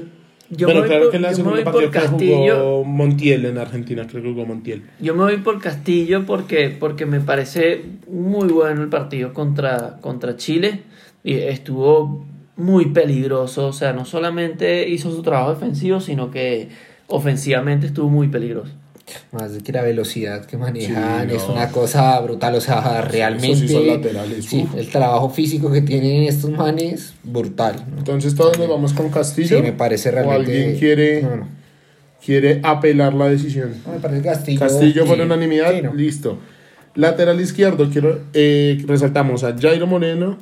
yo 0.51 0.69
voy 0.69 0.83
claro 0.83 1.05
por, 1.05 1.11
que 1.11 1.19
la 1.19 1.33
yo 1.33 1.45
me 1.45 1.51
segunda 1.51 1.65
partida 1.65 1.91
Castillo. 1.91 2.57
jugó 2.57 2.85
Montiel 2.85 3.45
en 3.45 3.59
Argentina, 3.59 4.07
creo 4.07 4.23
que 4.23 4.31
jugó 4.31 4.47
Montiel. 4.47 4.83
Yo 5.01 5.15
me 5.15 5.25
voy 5.25 5.37
por 5.39 5.61
Castillo 5.61 6.25
porque, 6.27 6.69
porque 6.71 7.07
me 7.07 7.21
parece 7.21 7.85
muy 8.09 8.49
bueno 8.49 8.83
el 8.83 8.89
partido 8.89 9.33
contra, 9.35 9.99
contra 10.01 10.37
Chile 10.37 10.83
y 11.23 11.35
estuvo 11.35 12.25
muy 12.57 12.87
peligroso. 12.87 13.69
O 13.69 13.73
sea, 13.73 13.93
no 13.93 14.05
solamente 14.05 14.89
hizo 14.89 15.11
su 15.11 15.23
trabajo 15.23 15.55
defensivo, 15.55 16.01
sino 16.01 16.31
que 16.31 16.69
ofensivamente 17.09 17.87
estuvo 17.87 18.09
muy 18.09 18.29
peligroso. 18.29 18.73
Más 19.33 19.53
de 19.55 19.61
que 19.61 19.73
la 19.73 19.83
velocidad 19.83 20.45
que 20.47 20.57
manejan 20.57 21.29
Sí, 21.29 21.37
es 21.37 21.47
no. 21.47 21.55
una 21.55 21.69
cosa 21.71 22.19
brutal. 22.21 22.55
O 22.55 22.61
sea, 22.61 23.03
realmente. 23.03 23.69
Sí 23.69 23.69
son 23.69 23.87
laterales, 23.87 24.45
sí, 24.45 24.67
el 24.77 24.89
trabajo 24.89 25.31
físico 25.31 25.71
que 25.73 25.83
tienen 25.83 26.25
estos 26.25 26.51
manes, 26.51 27.15
brutal. 27.23 27.85
¿no? 27.91 27.99
Entonces 27.99 28.35
todos 28.35 28.59
nos 28.59 28.69
vamos 28.69 28.93
con 28.93 29.09
Castillo. 29.11 29.57
Sí, 29.59 29.63
me 29.63 29.73
parece 29.73 30.11
realmente. 30.11 30.37
¿O 30.37 30.55
alguien 30.55 30.79
quiere, 30.79 31.23
No, 31.23 31.49
quiere 32.25 32.61
apelar 32.63 33.15
la 33.15 33.29
decisión? 33.29 33.75
Me 33.91 33.99
parece 34.01 34.23
Castillo. 34.23 34.61
Castillo 34.61 35.07
por 35.07 35.21
unanimidad, 35.21 35.73
listo. 35.95 36.39
Lateral 36.95 37.41
izquierdo, 37.41 37.89
quiero 37.91 38.21
eh, 38.35 38.83
resaltamos 38.87 39.45
a 39.45 39.57
Jairo 39.57 39.87
Moreno, 39.87 40.37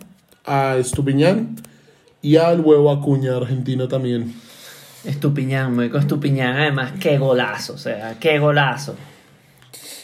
a 0.45 0.77
Estupiñán 0.79 1.57
y 2.23 2.37
al 2.37 2.61
huevo 2.61 2.91
Acuña, 2.91 3.37
argentino 3.37 3.89
también. 3.89 4.33
Estupiñán, 5.07 5.75
con 5.91 6.01
Estupiñán. 6.01 6.57
Además, 6.57 6.93
qué 7.01 7.19
golazo, 7.19 7.75
o 7.75 7.79
sea, 7.79 8.17
qué 8.21 8.39
golazo. 8.39 8.95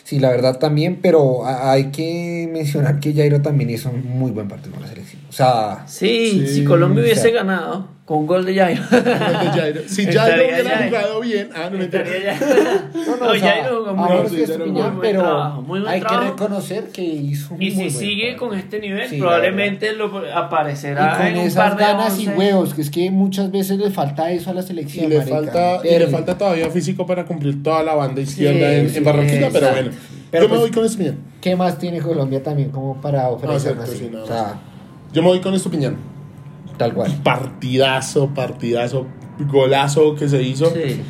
Sí, 0.05 0.19
la 0.19 0.31
verdad 0.31 0.59
también, 0.59 0.99
pero 1.01 1.47
hay 1.47 1.91
que 1.91 2.49
mencionar 2.53 3.01
que 3.01 3.15
Jairo 3.15 3.41
también 3.41 3.71
hizo 3.71 3.89
un 3.91 4.07
muy 4.19 4.31
buen 4.31 4.47
partido 4.49 4.73
con 4.73 4.83
la 4.83 4.89
selección. 4.89 5.23
O 5.29 5.33
sea, 5.33 5.85
Sí, 5.87 6.45
Sí, 6.47 6.55
si 6.55 6.65
Colombia 6.65 7.01
o 7.03 7.05
hubiese 7.05 7.23
sea. 7.23 7.33
ganado 7.33 7.89
un 8.17 8.27
gol 8.27 8.45
de 8.45 8.55
Jairo. 8.55 8.83
Gol 8.91 9.03
de 9.05 9.11
Jairo. 9.61 9.81
Si 9.87 10.07
Jairo 10.07 10.45
hubiera 10.45 10.85
jugado 10.87 11.21
bien, 11.21 11.49
ah, 11.55 11.69
no 11.71 11.79
me 11.79 11.89
ya- 11.89 12.05
no, 12.95 13.17
no, 13.17 13.25
No, 13.27 13.31
o 13.31 13.35
sea, 13.35 13.51
Jairo 13.53 13.79
jugó 13.85 13.95
muy 13.95 14.09
bien. 14.09 14.29
sí 14.29 14.47
Jairo 14.47 14.67
muy 14.67 14.83
buen 14.83 15.01
pero 15.01 15.21
trabajo, 15.23 15.63
muy 15.63 15.81
buen 15.81 15.93
hay 15.93 16.01
trabajo. 16.01 16.21
que 16.23 16.31
reconocer 16.31 16.85
que 16.93 17.03
hizo 17.03 17.55
un 17.55 17.63
Y 17.63 17.65
muy 17.67 17.71
si 17.71 17.77
buen 17.77 17.91
sigue 17.91 18.23
partido. 18.33 18.49
con 18.49 18.59
este 18.59 18.81
nivel, 18.81 19.09
Sí, 19.09 19.19
probablemente 19.19 19.93
lo 19.95 20.07
y 20.27 20.31
aparecerá 20.35 21.17
con 21.17 21.27
en 21.27 21.35
un 21.39 21.41
esas 21.47 21.71
par 21.71 21.77
de 21.79 21.85
ganas 21.85 22.19
y 22.21 22.27
once. 22.29 22.39
huevos, 22.39 22.75
que 22.75 22.83
es 22.83 22.91
que 22.91 23.11
muchas 23.11 23.51
veces 23.51 23.79
le 23.79 23.91
falta 23.91 24.31
eso 24.31 24.51
a 24.51 24.55
la 24.55 24.61
Y 24.61 24.65
selección. 24.65 25.09
le, 25.11 25.19
marica. 25.19 25.35
falta, 25.37 25.81
y 25.89 25.99
le 25.99 26.07
falta 26.09 26.39
todavía 26.39 26.71
físico 26.71 27.07
para 27.07 27.25
cumplir 27.25 27.63
toda 27.63 27.83
la 27.83 27.95
banda 27.95 28.21
izquierda 28.21 28.69
Sí, 28.71 28.75
en, 28.77 28.91
sí, 28.91 28.99
en 28.99 29.05
Barranquilla, 29.05 29.49
pero 29.53 29.71
bueno. 29.71 29.91
Pero 30.31 30.45
yo 30.45 30.49
me 30.49 30.57
pues- 30.57 30.61
voy 30.61 30.71
con 30.71 30.85
Estupiñán. 30.87 31.19
¿Qué 31.41 31.57
más 31.57 31.79
tiene 31.79 32.01
Colombia 32.01 32.43
también 32.43 32.71
como 32.71 33.01
para 33.01 33.29
ofrecer 33.29 33.61
cierto, 33.61 33.83
así? 33.83 33.97
sí, 33.99 34.09
nada 34.11 34.25
o 34.25 34.27
sea, 34.27 34.55
Yo 35.13 35.21
me 35.23 35.29
voy 35.29 35.41
con 35.41 35.53
Estupiñán. 35.55 35.97
Tal 36.83 36.95
cual. 36.95 37.13
Partidazo, 37.23 38.29
partidazo, 38.35 39.07
golazo 39.51 40.15
que 40.15 40.29
se 40.29 40.43
hizo. 40.43 40.67
Sí. 40.73 41.01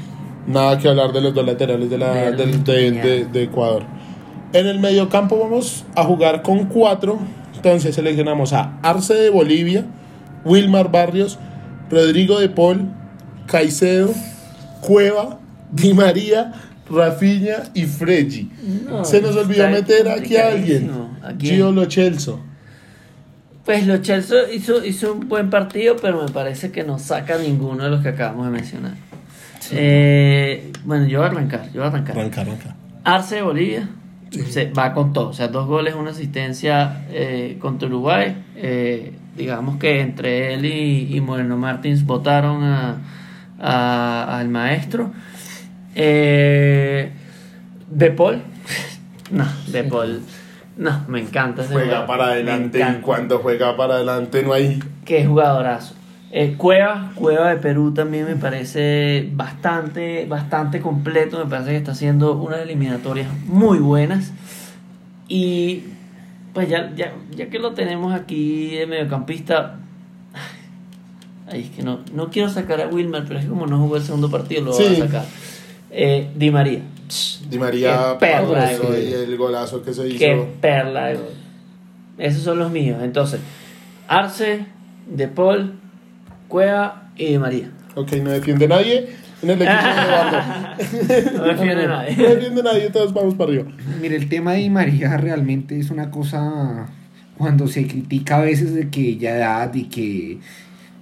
Nada 0.46 0.78
que 0.78 0.88
hablar 0.88 1.12
de 1.12 1.20
los 1.20 1.34
dos 1.34 1.46
laterales 1.46 1.88
de, 1.88 1.98
la, 1.98 2.30
de, 2.32 2.46
de- 2.90 3.24
de 3.26 3.42
Ecuador. 3.44 3.84
En 4.52 4.66
el 4.66 4.80
mediocampo 4.80 5.38
vamos 5.38 5.84
a 5.94 6.04
jugar 6.04 6.42
con 6.42 6.66
cuatro. 6.66 7.18
Entonces 7.54 7.94
seleccionamos 7.94 8.52
a 8.52 8.78
Arce 8.82 9.14
de 9.14 9.30
Bolivia, 9.30 9.86
Wilmar 10.44 10.90
Barrios, 10.90 11.38
Rodrigo 11.90 12.40
de 12.40 12.48
Paul, 12.48 12.88
Caicedo, 13.46 14.10
Cueva, 14.80 15.38
Di 15.70 15.94
María, 15.94 16.52
Rafinha 16.90 17.70
y 17.72 17.84
Freggi. 17.84 18.50
No, 18.88 19.04
Se 19.04 19.22
nos 19.22 19.36
olvidó 19.36 19.68
meter 19.70 20.08
aquí 20.08 20.36
a 20.36 20.48
alguien. 20.48 20.90
¿A? 21.22 21.32
Gio 21.38 21.70
Lo 21.70 21.88
Celso. 21.88 22.40
Pues 23.64 23.86
los 23.86 24.02
Chelsea 24.02 24.52
hizo, 24.52 24.84
hizo 24.84 25.12
un 25.14 25.28
buen 25.28 25.48
partido, 25.50 25.96
pero 26.00 26.22
me 26.24 26.30
parece 26.30 26.72
que 26.72 26.82
no 26.82 26.98
saca 26.98 27.38
ninguno 27.38 27.84
de 27.84 27.90
los 27.90 28.02
que 28.02 28.08
acabamos 28.08 28.46
de 28.46 28.52
mencionar. 28.52 28.94
Eh, 29.70 30.72
bueno, 30.84 31.06
yo 31.06 31.20
voy 31.20 31.28
a 31.28 31.30
arrancar, 31.30 31.66
yo 31.66 31.80
voy 31.80 31.84
a 31.84 31.86
arrancar. 31.86 32.18
Arranca, 32.18 32.40
arranca. 32.40 32.74
Arce 33.04 33.36
de 33.36 33.42
Bolivia, 33.42 33.88
se 34.50 34.70
va 34.72 34.92
con 34.92 35.12
todo. 35.12 35.28
O 35.28 35.32
sea, 35.32 35.46
dos 35.48 35.66
goles, 35.68 35.94
una 35.94 36.10
asistencia 36.10 37.04
eh, 37.10 37.56
contra 37.60 37.86
Uruguay. 37.88 38.36
Eh, 38.56 39.12
digamos 39.36 39.78
que 39.78 40.00
entre 40.00 40.54
él 40.54 40.64
y, 40.66 41.16
y 41.16 41.20
Moreno 41.20 41.56
Martins 41.56 42.04
votaron 42.04 42.64
a, 42.64 42.96
a- 43.60 44.38
al 44.40 44.48
maestro. 44.48 45.12
Eh, 45.94 47.12
de 47.90 48.10
Paul. 48.10 48.42
no, 49.30 49.44
De 49.68 49.84
Paul. 49.84 50.20
No, 50.76 51.04
me 51.08 51.20
encanta 51.20 51.62
ese 51.62 51.72
Juega 51.72 51.86
jugador, 51.86 52.06
para 52.06 52.24
adelante 52.26 52.80
y 52.80 53.00
cuando 53.02 53.38
juega 53.38 53.76
para 53.76 53.94
adelante 53.94 54.42
no 54.42 54.52
hay... 54.52 54.82
Qué 55.04 55.26
jugadorazo. 55.26 55.94
Eh, 56.34 56.54
Cueva, 56.56 57.12
Cueva 57.14 57.50
de 57.50 57.56
Perú 57.56 57.92
también 57.92 58.24
me 58.24 58.36
parece 58.36 59.28
bastante, 59.34 60.24
bastante 60.24 60.80
completo. 60.80 61.38
Me 61.38 61.50
parece 61.50 61.72
que 61.72 61.76
está 61.76 61.92
haciendo 61.92 62.36
unas 62.36 62.60
eliminatorias 62.60 63.28
muy 63.44 63.78
buenas. 63.80 64.32
Y 65.28 65.84
pues 66.54 66.70
ya, 66.70 66.90
ya, 66.96 67.12
ya 67.36 67.50
que 67.50 67.58
lo 67.58 67.72
tenemos 67.74 68.14
aquí 68.14 68.76
de 68.76 68.86
mediocampista. 68.86 69.78
Ay, 71.50 71.64
es 71.64 71.70
que 71.70 71.82
no, 71.82 72.00
no 72.14 72.30
quiero 72.30 72.48
sacar 72.48 72.80
a 72.80 72.86
Wilmer, 72.86 73.24
pero 73.24 73.38
es 73.38 73.44
que 73.44 73.50
como 73.50 73.66
no 73.66 73.78
jugó 73.78 73.96
el 73.96 74.02
segundo 74.02 74.30
partido, 74.30 74.62
lo 74.64 74.72
voy 74.72 74.86
a 74.86 74.96
sacar. 74.96 75.24
Eh, 75.90 76.30
Di 76.34 76.50
María. 76.50 76.80
Di 77.52 77.58
María 77.58 78.16
perla 78.18 78.72
y 78.72 79.12
el 79.12 79.36
golazo 79.36 79.82
que 79.82 79.92
se 79.94 80.08
hizo. 80.08 80.18
Qué 80.18 80.46
perla 80.60 81.12
gol. 81.14 81.28
Esos 82.18 82.42
son 82.42 82.58
los 82.58 82.70
míos. 82.70 82.98
Entonces, 83.02 83.40
Arce, 84.08 84.66
De 85.06 85.28
Paul, 85.28 85.74
Cueva 86.48 87.10
y 87.16 87.26
Di 87.26 87.38
María. 87.38 87.70
Ok, 87.94 88.12
no 88.22 88.30
defiende 88.30 88.66
nadie. 88.68 89.08
En 89.42 89.50
el 89.50 89.60
equipo 89.62 89.82
de 89.82 90.02
Eduardo. 90.02 90.38
No 91.36 91.44
defiende 91.44 91.82
a 91.84 91.88
No 91.88 91.96
nadie. 91.96 92.16
defiende 92.28 92.62
nadie, 92.62 92.90
todos 92.90 93.12
vamos 93.12 93.34
para 93.34 93.50
arriba. 93.50 93.64
Mire, 94.00 94.16
el 94.16 94.28
tema 94.28 94.52
de 94.52 94.58
Di 94.60 94.70
María 94.70 95.16
realmente 95.16 95.78
es 95.78 95.90
una 95.90 96.10
cosa 96.10 96.86
cuando 97.36 97.66
se 97.66 97.86
critica 97.88 98.36
a 98.36 98.42
veces 98.42 98.72
de 98.74 98.88
que 98.88 99.16
ya 99.16 99.36
edad 99.36 99.74
y 99.74 99.84
que 99.84 100.38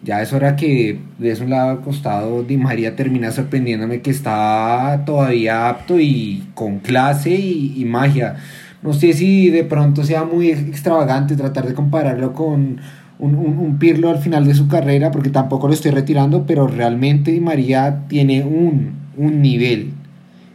ya 0.02 0.22
es 0.22 0.32
hora 0.32 0.56
que 0.56 0.98
de 1.18 1.34
un 1.42 1.50
lado 1.50 1.70
al 1.70 1.80
costado 1.82 2.42
Di 2.42 2.56
María 2.56 2.96
termina 2.96 3.30
sorprendiéndome 3.32 4.00
que 4.00 4.10
está 4.10 5.02
todavía 5.04 5.68
apto 5.68 6.00
y 6.00 6.44
con 6.54 6.78
clase 6.78 7.30
y, 7.30 7.74
y 7.76 7.84
magia. 7.84 8.36
No 8.82 8.94
sé 8.94 9.12
si 9.12 9.50
de 9.50 9.62
pronto 9.64 10.02
sea 10.04 10.24
muy 10.24 10.50
extravagante 10.50 11.36
tratar 11.36 11.66
de 11.66 11.74
compararlo 11.74 12.32
con 12.32 12.80
un, 13.18 13.34
un- 13.34 13.58
un 13.58 13.78
Pirlo 13.78 14.08
al 14.08 14.18
final 14.18 14.46
de 14.46 14.54
su 14.54 14.68
carrera, 14.68 15.10
porque 15.10 15.28
tampoco 15.28 15.66
lo 15.68 15.74
estoy 15.74 15.90
retirando, 15.90 16.46
pero 16.46 16.66
realmente 16.66 17.30
Di 17.32 17.40
María 17.40 18.04
tiene 18.08 18.42
un, 18.42 18.92
un 19.18 19.42
nivel 19.42 19.92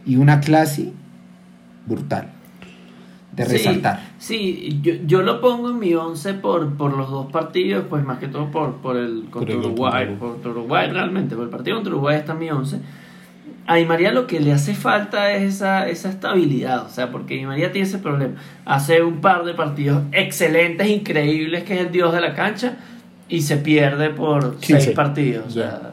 y 0.04 0.16
una 0.16 0.40
clase 0.40 0.90
brutal 1.86 2.28
de 3.36 3.44
resaltar. 3.44 4.00
Sí, 4.00 4.05
yo, 4.82 4.94
yo 5.06 5.22
lo 5.22 5.40
pongo 5.40 5.70
en 5.70 5.78
mi 5.78 5.94
11 5.94 6.34
por, 6.34 6.74
por 6.76 6.96
los 6.96 7.10
dos 7.10 7.30
partidos, 7.30 7.84
pues 7.88 8.02
más 8.04 8.18
que 8.18 8.28
todo 8.28 8.50
por, 8.50 8.76
por 8.76 8.96
el 8.96 9.24
contra 9.30 9.52
el 9.54 9.60
Uruguay. 9.60 10.06
contra 10.06 10.28
Contra 10.28 10.50
Uruguay 10.52 10.90
realmente, 10.90 11.34
por 11.34 11.44
el 11.44 11.50
partido 11.50 11.76
contra 11.76 11.92
Uruguay 11.92 12.16
está 12.18 12.32
en 12.32 12.38
mi 12.38 12.50
11. 12.50 12.78
A 13.68 13.76
Di 13.76 13.84
María 13.84 14.12
lo 14.12 14.26
que 14.26 14.38
le 14.40 14.52
hace 14.52 14.74
falta 14.74 15.32
es 15.32 15.54
esa, 15.56 15.88
esa 15.88 16.08
estabilidad, 16.08 16.86
o 16.86 16.88
sea, 16.88 17.10
porque 17.10 17.34
Di 17.34 17.44
María 17.46 17.72
tiene 17.72 17.86
ese 17.88 17.98
problema. 17.98 18.34
Hace 18.64 19.02
un 19.02 19.20
par 19.20 19.44
de 19.44 19.54
partidos 19.54 20.02
excelentes, 20.12 20.88
increíbles, 20.88 21.64
que 21.64 21.74
es 21.74 21.80
el 21.80 21.90
dios 21.92 22.12
de 22.14 22.20
la 22.20 22.34
cancha, 22.34 22.76
y 23.28 23.42
se 23.42 23.56
pierde 23.56 24.10
por 24.10 24.56
15. 24.58 24.80
seis 24.80 24.96
partidos. 24.96 25.46
O 25.48 25.50
sea, 25.50 25.62
Ya. 25.82 25.92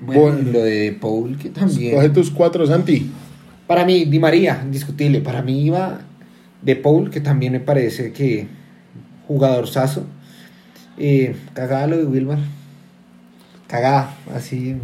Bueno, 0.00 0.20
Bueno. 0.22 0.38
y 0.48 0.52
lo 0.52 0.60
de 0.62 0.98
Paul, 1.00 1.36
que 1.36 1.50
también. 1.50 1.94
Coge 1.94 2.08
tus 2.10 2.30
cuatro, 2.30 2.66
Santi. 2.66 3.10
Para 3.66 3.84
mí, 3.84 4.06
Di 4.06 4.18
María, 4.18 4.60
indiscutible. 4.64 5.20
Para 5.20 5.42
mí 5.42 5.60
iba 5.66 6.00
de 6.62 6.76
Paul, 6.76 7.10
que 7.10 7.20
también 7.20 7.52
me 7.52 7.60
parece 7.60 8.12
que 8.12 8.46
jugador 9.26 9.68
saso. 9.68 10.06
Eh, 10.96 11.36
cagada 11.54 11.86
lo 11.86 11.96
de 11.98 12.04
Wilmar. 12.04 12.38
Cagada, 13.66 14.14
así, 14.34 14.76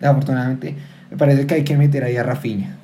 afortunadamente. 0.00 0.74
Me 1.10 1.16
parece 1.16 1.46
que 1.46 1.54
hay 1.54 1.64
que 1.64 1.76
meter 1.76 2.04
ahí 2.04 2.16
a 2.16 2.22
Rafinha. 2.22 2.76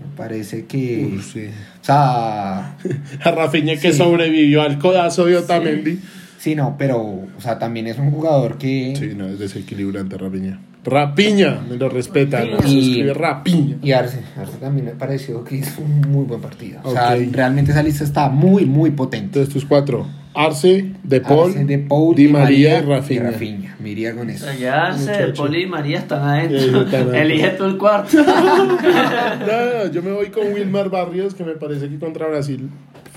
Me 0.00 0.16
parece 0.16 0.66
que. 0.66 1.18
Sí. 1.22 1.46
O 1.80 1.84
sea. 1.84 2.76
A 3.24 3.30
Rafinha 3.30 3.76
que 3.76 3.92
Sí. 3.92 3.98
sobrevivió 3.98 4.62
al 4.62 4.78
codazo 4.78 5.24
de 5.24 5.36
Otamendi. 5.38 5.98
Sí, 6.38 6.54
no, 6.54 6.76
pero. 6.78 6.98
O 7.00 7.40
sea, 7.40 7.58
también 7.58 7.86
es 7.86 7.98
un 7.98 8.10
jugador 8.10 8.58
que. 8.58 8.94
Sí, 8.96 9.12
no, 9.16 9.26
es 9.28 9.38
desequilibrante 9.38 10.16
Rapiña. 10.18 10.60
Rapiña, 10.84 11.60
me 11.68 11.76
lo 11.76 11.88
respeta, 11.88 12.44
¿no? 12.44 12.60
Se 12.62 12.68
Y- 12.68 13.02
Rapiña. 13.12 13.76
Y 13.82 13.92
Arce, 13.92 14.20
Arce 14.36 14.56
también 14.58 14.86
me 14.86 14.92
pareció 14.92 15.44
que 15.44 15.56
hizo 15.56 15.80
un 15.80 16.00
muy 16.10 16.24
buen 16.24 16.40
partido. 16.40 16.80
O 16.82 16.92
sea, 16.92 17.14
realmente 17.30 17.70
esa 17.70 17.82
lista 17.84 18.02
está 18.02 18.28
muy, 18.28 18.66
muy 18.66 18.90
potente. 18.90 19.26
Entonces 19.38 19.52
tus 19.54 19.64
cuatro. 19.64 20.06
Arce, 20.34 20.86
De 21.04 21.20
Paul, 21.20 21.50
Arce, 21.50 21.64
De 21.66 21.78
Paul, 21.78 22.16
Di 22.16 22.26
María 22.26 22.78
y 22.78 22.82
Rafinha. 22.82 23.30
Rafinha. 23.30 23.76
Me 23.80 23.90
iría 23.90 24.14
con 24.14 24.28
o 24.28 24.30
eso. 24.32 24.46
sea, 24.46 24.56
ya 24.56 24.86
Arce, 24.86 25.10
Muchacho. 25.10 25.42
Poli 25.42 25.62
y 25.62 25.66
María 25.66 25.98
están 25.98 26.22
adentro. 26.22 27.12
Elige 27.14 27.50
tú 27.50 27.64
el 27.64 27.76
cuarto. 27.76 28.16
No, 28.16 28.64
no, 28.66 29.84
no, 29.84 29.92
yo 29.92 30.02
me 30.02 30.10
voy 30.12 30.28
con 30.30 30.52
Wilmar 30.52 30.88
Barrios, 30.90 31.34
que 31.34 31.44
me 31.44 31.52
parece 31.52 31.88
que 31.88 31.98
contra 31.98 32.26
Brasil 32.28 32.70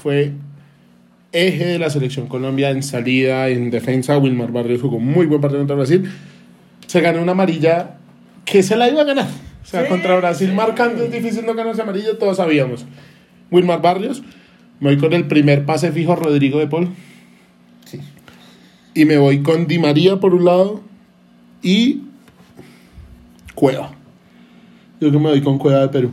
fue 0.03 0.33
eje 1.31 1.65
de 1.65 1.79
la 1.79 1.89
selección 1.89 2.27
Colombia 2.27 2.69
en 2.69 2.83
salida, 2.83 3.47
en 3.49 3.71
defensa. 3.71 4.17
Wilmar 4.17 4.51
Barrios 4.51 4.81
jugó 4.81 4.99
muy 4.99 5.25
buen 5.25 5.41
partido 5.41 5.61
contra 5.61 5.77
Brasil. 5.77 6.11
Se 6.95 7.01
ganó 7.01 7.21
una 7.21 7.33
amarilla 7.33 7.97
que 8.45 8.63
se 8.63 8.77
la 8.77 8.87
iba 8.87 9.01
a 9.01 9.03
ganar. 9.03 9.27
O 9.61 9.67
sea, 9.67 9.81
Sí, 9.83 9.89
contra 9.89 10.15
Brasil 10.15 10.47
sí. 10.47 10.55
marcando 10.55 11.03
es 11.03 11.11
difícil 11.11 11.45
no 11.45 11.53
ganarse 11.53 11.81
amarilla, 11.81 12.17
todos 12.17 12.37
sabíamos. 12.37 12.85
Wilmar 13.51 13.81
Barrios, 13.81 14.23
me 14.79 14.91
voy 14.91 14.97
con 14.97 15.11
el 15.11 15.27
primer 15.27 15.65
pase 15.65 15.91
fijo 15.91 16.15
Rodrigo 16.15 16.57
de 16.57 16.67
Paul. 16.67 16.87
Sí. 17.83 17.99
Y 18.93 19.03
me 19.03 19.17
voy 19.17 19.41
con 19.43 19.67
Di 19.67 19.77
María 19.77 20.21
por 20.21 20.33
un 20.33 20.45
lado 20.45 20.83
y 21.61 22.03
Cueva. 23.55 23.91
Yo 25.01 25.11
que 25.11 25.19
me 25.19 25.31
voy 25.31 25.41
con 25.41 25.57
Cueva 25.57 25.81
de 25.81 25.89
Perú. 25.89 26.11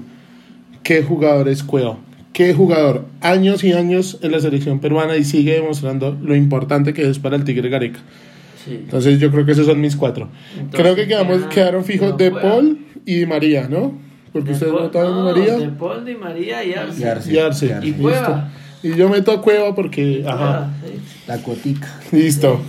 ¿Qué 0.82 1.04
jugador 1.04 1.48
es 1.48 1.62
Cueva? 1.62 1.96
¿Qué 2.32 2.54
jugador? 2.54 3.06
Años 3.20 3.62
y 3.62 3.72
años 3.72 4.18
en 4.20 4.32
la 4.32 4.40
selección 4.40 4.80
peruana 4.80 5.16
y 5.16 5.22
sigue 5.22 5.52
demostrando 5.52 6.18
lo 6.20 6.34
importante 6.34 6.92
que 6.92 7.08
es 7.08 7.20
para 7.20 7.36
el 7.36 7.44
Tigre 7.44 7.68
Gareca. 7.68 8.00
Sí. 8.64 8.74
Entonces 8.74 9.18
yo 9.18 9.30
creo 9.30 9.44
que 9.44 9.52
esos 9.52 9.66
son 9.66 9.80
mis 9.80 9.96
cuatro. 9.96 10.28
Entonces, 10.52 10.80
creo 10.80 10.94
que 10.94 11.06
quedamos, 11.06 11.38
queda- 11.38 11.48
quedaron 11.48 11.84
fijos 11.84 12.16
de. 12.16 12.30
Paul 12.30 12.86
y 13.04 13.16
Di 13.16 13.26
María, 13.26 13.66
¿no? 13.68 13.92
Porque 14.32 14.48
De 14.48 14.54
ustedes 14.54 14.72
Paul- 14.72 14.82
votaron 14.84 15.14
no, 15.14 15.24
María 15.24 15.56
De 15.58 15.68
Paul, 15.68 16.04
Di 16.04 16.14
María 16.14 16.64
y 16.64 16.72
Arce. 16.74 17.00
Y 17.00 17.04
Arce. 17.04 17.32
y 17.32 17.38
Arce. 17.38 17.66
Y 17.66 17.70
Arce. 17.70 17.86
Y 17.86 17.90
Listo. 17.90 18.02
Cueva. 18.02 18.52
Y 18.84 18.94
yo 18.96 19.08
meto 19.08 19.30
a 19.30 19.40
Cueva 19.42 19.74
porque... 19.74 20.24
Ajá. 20.26 20.58
Ah, 20.64 20.70
sí. 20.84 20.92
La 21.28 21.38
cuotica. 21.38 21.88
Listo. 22.10 22.60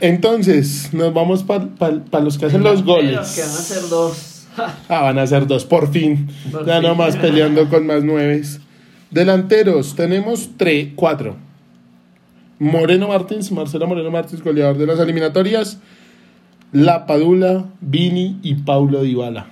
Entonces, 0.00 0.92
nos 0.92 1.14
vamos 1.14 1.44
para 1.44 2.20
los 2.22 2.36
que 2.38 2.46
hacen 2.46 2.62
los 2.62 2.82
goles. 2.84 3.10
Que 3.34 3.40
van 3.42 3.50
a 3.50 3.54
ser 3.54 3.88
dos. 3.88 4.28
Ah, 4.88 5.00
van 5.00 5.18
a 5.18 5.26
ser 5.26 5.46
dos, 5.46 5.64
por 5.64 5.90
fin. 5.90 6.28
Por 6.50 6.66
ya 6.66 6.74
fin. 6.80 6.82
nomás 6.88 7.16
peleando 7.16 7.70
con 7.70 7.86
más 7.86 8.04
nueves. 8.04 8.60
Delanteros, 9.10 9.94
tenemos 9.96 10.50
tres, 10.58 10.88
cuatro. 10.94 11.36
Moreno 12.70 13.08
Martins, 13.08 13.50
Marcelo 13.50 13.86
Moreno 13.86 14.10
Martins, 14.10 14.42
goleador 14.42 14.78
de 14.78 14.86
las 14.86 14.98
eliminatorias. 15.00 15.78
La 16.72 17.06
Padula, 17.06 17.66
Vini 17.80 18.38
y 18.42 18.54
Paulo 18.54 19.02
Dybala. 19.02 19.46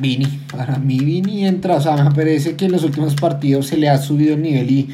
Vini. 0.00 0.26
Para 0.50 0.76
mí 0.78 0.98
Vini 0.98 1.46
entra. 1.46 1.76
O 1.76 1.80
sea, 1.80 1.96
me 2.02 2.10
parece 2.12 2.56
que 2.56 2.66
en 2.66 2.72
los 2.72 2.84
últimos 2.84 3.14
partidos 3.14 3.66
se 3.66 3.76
le 3.76 3.88
ha 3.88 3.98
subido 3.98 4.34
el 4.34 4.42
nivel 4.42 4.70
y 4.70 4.88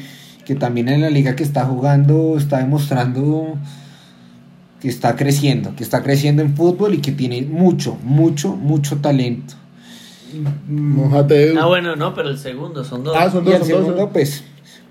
que 0.45 0.55
también 0.55 0.89
en 0.89 1.01
la 1.01 1.09
liga 1.09 1.35
que 1.35 1.43
está 1.43 1.65
jugando 1.65 2.37
está 2.37 2.57
demostrando 2.59 3.57
que 4.81 4.89
está 4.89 5.15
creciendo, 5.15 5.73
que 5.77 5.83
está 5.83 6.03
creciendo 6.03 6.41
en 6.41 6.55
fútbol 6.57 6.93
y 6.93 6.97
que 6.97 7.13
tiene 7.13 7.41
mucho, 7.43 7.97
mucho, 8.03 8.53
mucho 8.55 8.97
talento. 8.97 9.53
Mojate. 10.67 11.53
Ah, 11.57 11.67
bueno, 11.67 11.95
no, 11.95 12.13
pero 12.13 12.29
el 12.29 12.37
segundo 12.37 12.83
son 12.83 13.03
dos. 13.05 13.15
Ah, 13.17 13.29
son 13.29 13.43
Y 13.47 13.51
dos, 13.51 13.53
el 13.53 13.59
son 13.61 13.69
dos. 13.69 13.77
segundo, 13.79 13.97
son- 14.03 14.09
pues, 14.11 14.43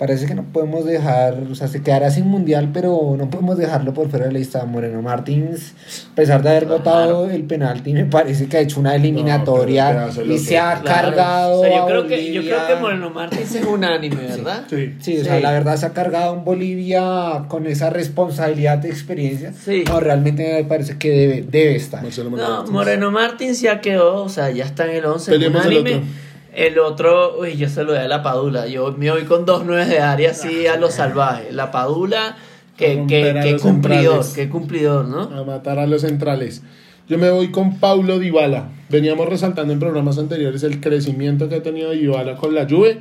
parece 0.03 0.27
que 0.27 0.35
no 0.35 0.43
podemos 0.43 0.85
dejar, 0.85 1.35
o 1.49 1.55
sea, 1.55 1.69
se 1.69 1.81
quedará 1.81 2.11
sin 2.11 2.27
mundial, 2.27 2.71
pero 2.75 3.15
no 3.17 3.31
podemos 3.31 3.57
dejarlo 3.57 3.95
por 3.95 4.11
fuera 4.11 4.27
de 4.27 4.33
la 4.33 4.39
lista. 4.41 4.65
Moreno 4.65 5.01
Martins, 5.01 5.75
a 6.11 6.15
pesar 6.17 6.43
de 6.43 6.49
haber 6.51 6.65
Claro. 6.65 6.79
votado 6.79 7.31
el 7.31 7.45
penalti, 7.45 7.93
me 7.93 8.07
parece 8.07 8.49
que 8.49 8.57
ha 8.57 8.61
hecho 8.61 8.81
una 8.81 8.97
eliminatoria 8.97 9.93
No, 9.93 10.13
pero 10.13 10.33
y 10.35 10.39
se 10.39 10.59
ha 10.59 10.81
Claro. 10.81 10.85
cargado. 11.15 11.61
O 11.61 11.63
sea, 11.65 11.77
yo 11.77 11.83
a 11.85 11.87
creo 11.87 12.07
que, 12.09 12.33
yo 12.33 12.43
creo 12.43 12.67
que 12.67 12.75
Moreno 12.81 13.11
Martins 13.11 13.55
es 13.55 13.65
unánime, 13.65 14.17
¿verdad? 14.17 14.65
Sí. 14.69 14.95
Sí, 14.99 15.19
o 15.21 15.25
sea, 15.25 15.37
Sí. 15.37 15.43
la 15.43 15.53
verdad 15.53 15.77
se 15.77 15.87
ha 15.87 15.93
cargado 15.93 16.35
en 16.35 16.45
Bolivia 16.45 17.45
con 17.47 17.69
esa 17.69 17.91
responsabilidad 17.91 18.79
de 18.79 18.89
experiencia. 18.89 19.53
Sí. 19.53 19.85
No, 19.87 20.01
realmente 20.01 20.53
me 20.53 20.65
parece 20.65 20.99
que 20.99 21.11
debe, 21.11 21.43
debe 21.49 21.77
estar. 21.77 22.03
Marcelo 22.03 22.31
Moreno 22.31 22.49
No, 22.49 22.55
Martins. 22.57 22.73
Moreno 22.73 23.11
Martins 23.13 23.61
ya 23.61 23.81
quedó, 23.81 24.25
o 24.25 24.29
sea, 24.29 24.51
ya 24.51 24.65
está 24.65 24.85
en 24.87 24.97
el 24.97 25.05
11 25.05 25.31
Peleemos 25.31 25.65
el 25.67 25.73
unánime. 25.79 25.97
otro. 25.99 26.09
El 26.55 26.79
otro, 26.79 27.39
uy, 27.41 27.57
yo 27.57 27.69
se 27.69 27.83
lo 27.83 27.93
doy 27.93 28.03
a 28.03 28.09
la 28.09 28.23
Padula. 28.23 28.67
Yo 28.67 28.93
me 28.93 29.11
voy 29.11 29.23
con 29.23 29.47
dos 29.47 29.65
nueves 29.65 29.89
de 29.89 30.01
área 30.01 30.33
así 30.33 30.67
a 30.67 30.77
lo 30.77 30.91
salvaje. 30.91 31.51
La 31.51 31.71
Padula, 31.71 32.37
que, 32.77 33.05
que, 33.09 33.35
que 33.43 33.57
cumplidor, 33.59 34.25
que 34.35 34.49
cumplidor, 34.49 35.07
¿no? 35.07 35.23
A 35.23 35.45
matar 35.45 35.79
a 35.79 35.87
los 35.87 36.03
centrales. 36.03 36.63
Yo 37.09 37.19
me 37.19 37.31
voy 37.31 37.51
con 37.51 37.79
Paulo 37.79 38.19
Dybala. 38.19 38.69
Veníamos 38.91 39.29
resaltando 39.29 39.73
en 39.73 39.79
programas 39.79 40.19
anteriores 40.19 40.63
el 40.63 40.81
crecimiento 40.81 41.49
que 41.49 41.57
ha 41.57 41.63
tenido 41.63 41.91
Dybala 41.91 42.37
con 42.37 42.55
la 42.55 42.69
Juve. 42.69 42.99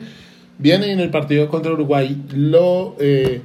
Viene 0.58 0.92
en 0.92 1.00
el 1.00 1.10
partido 1.10 1.48
contra 1.50 1.74
Uruguay, 1.74 2.22
lo, 2.34 2.96
eh, 3.00 3.42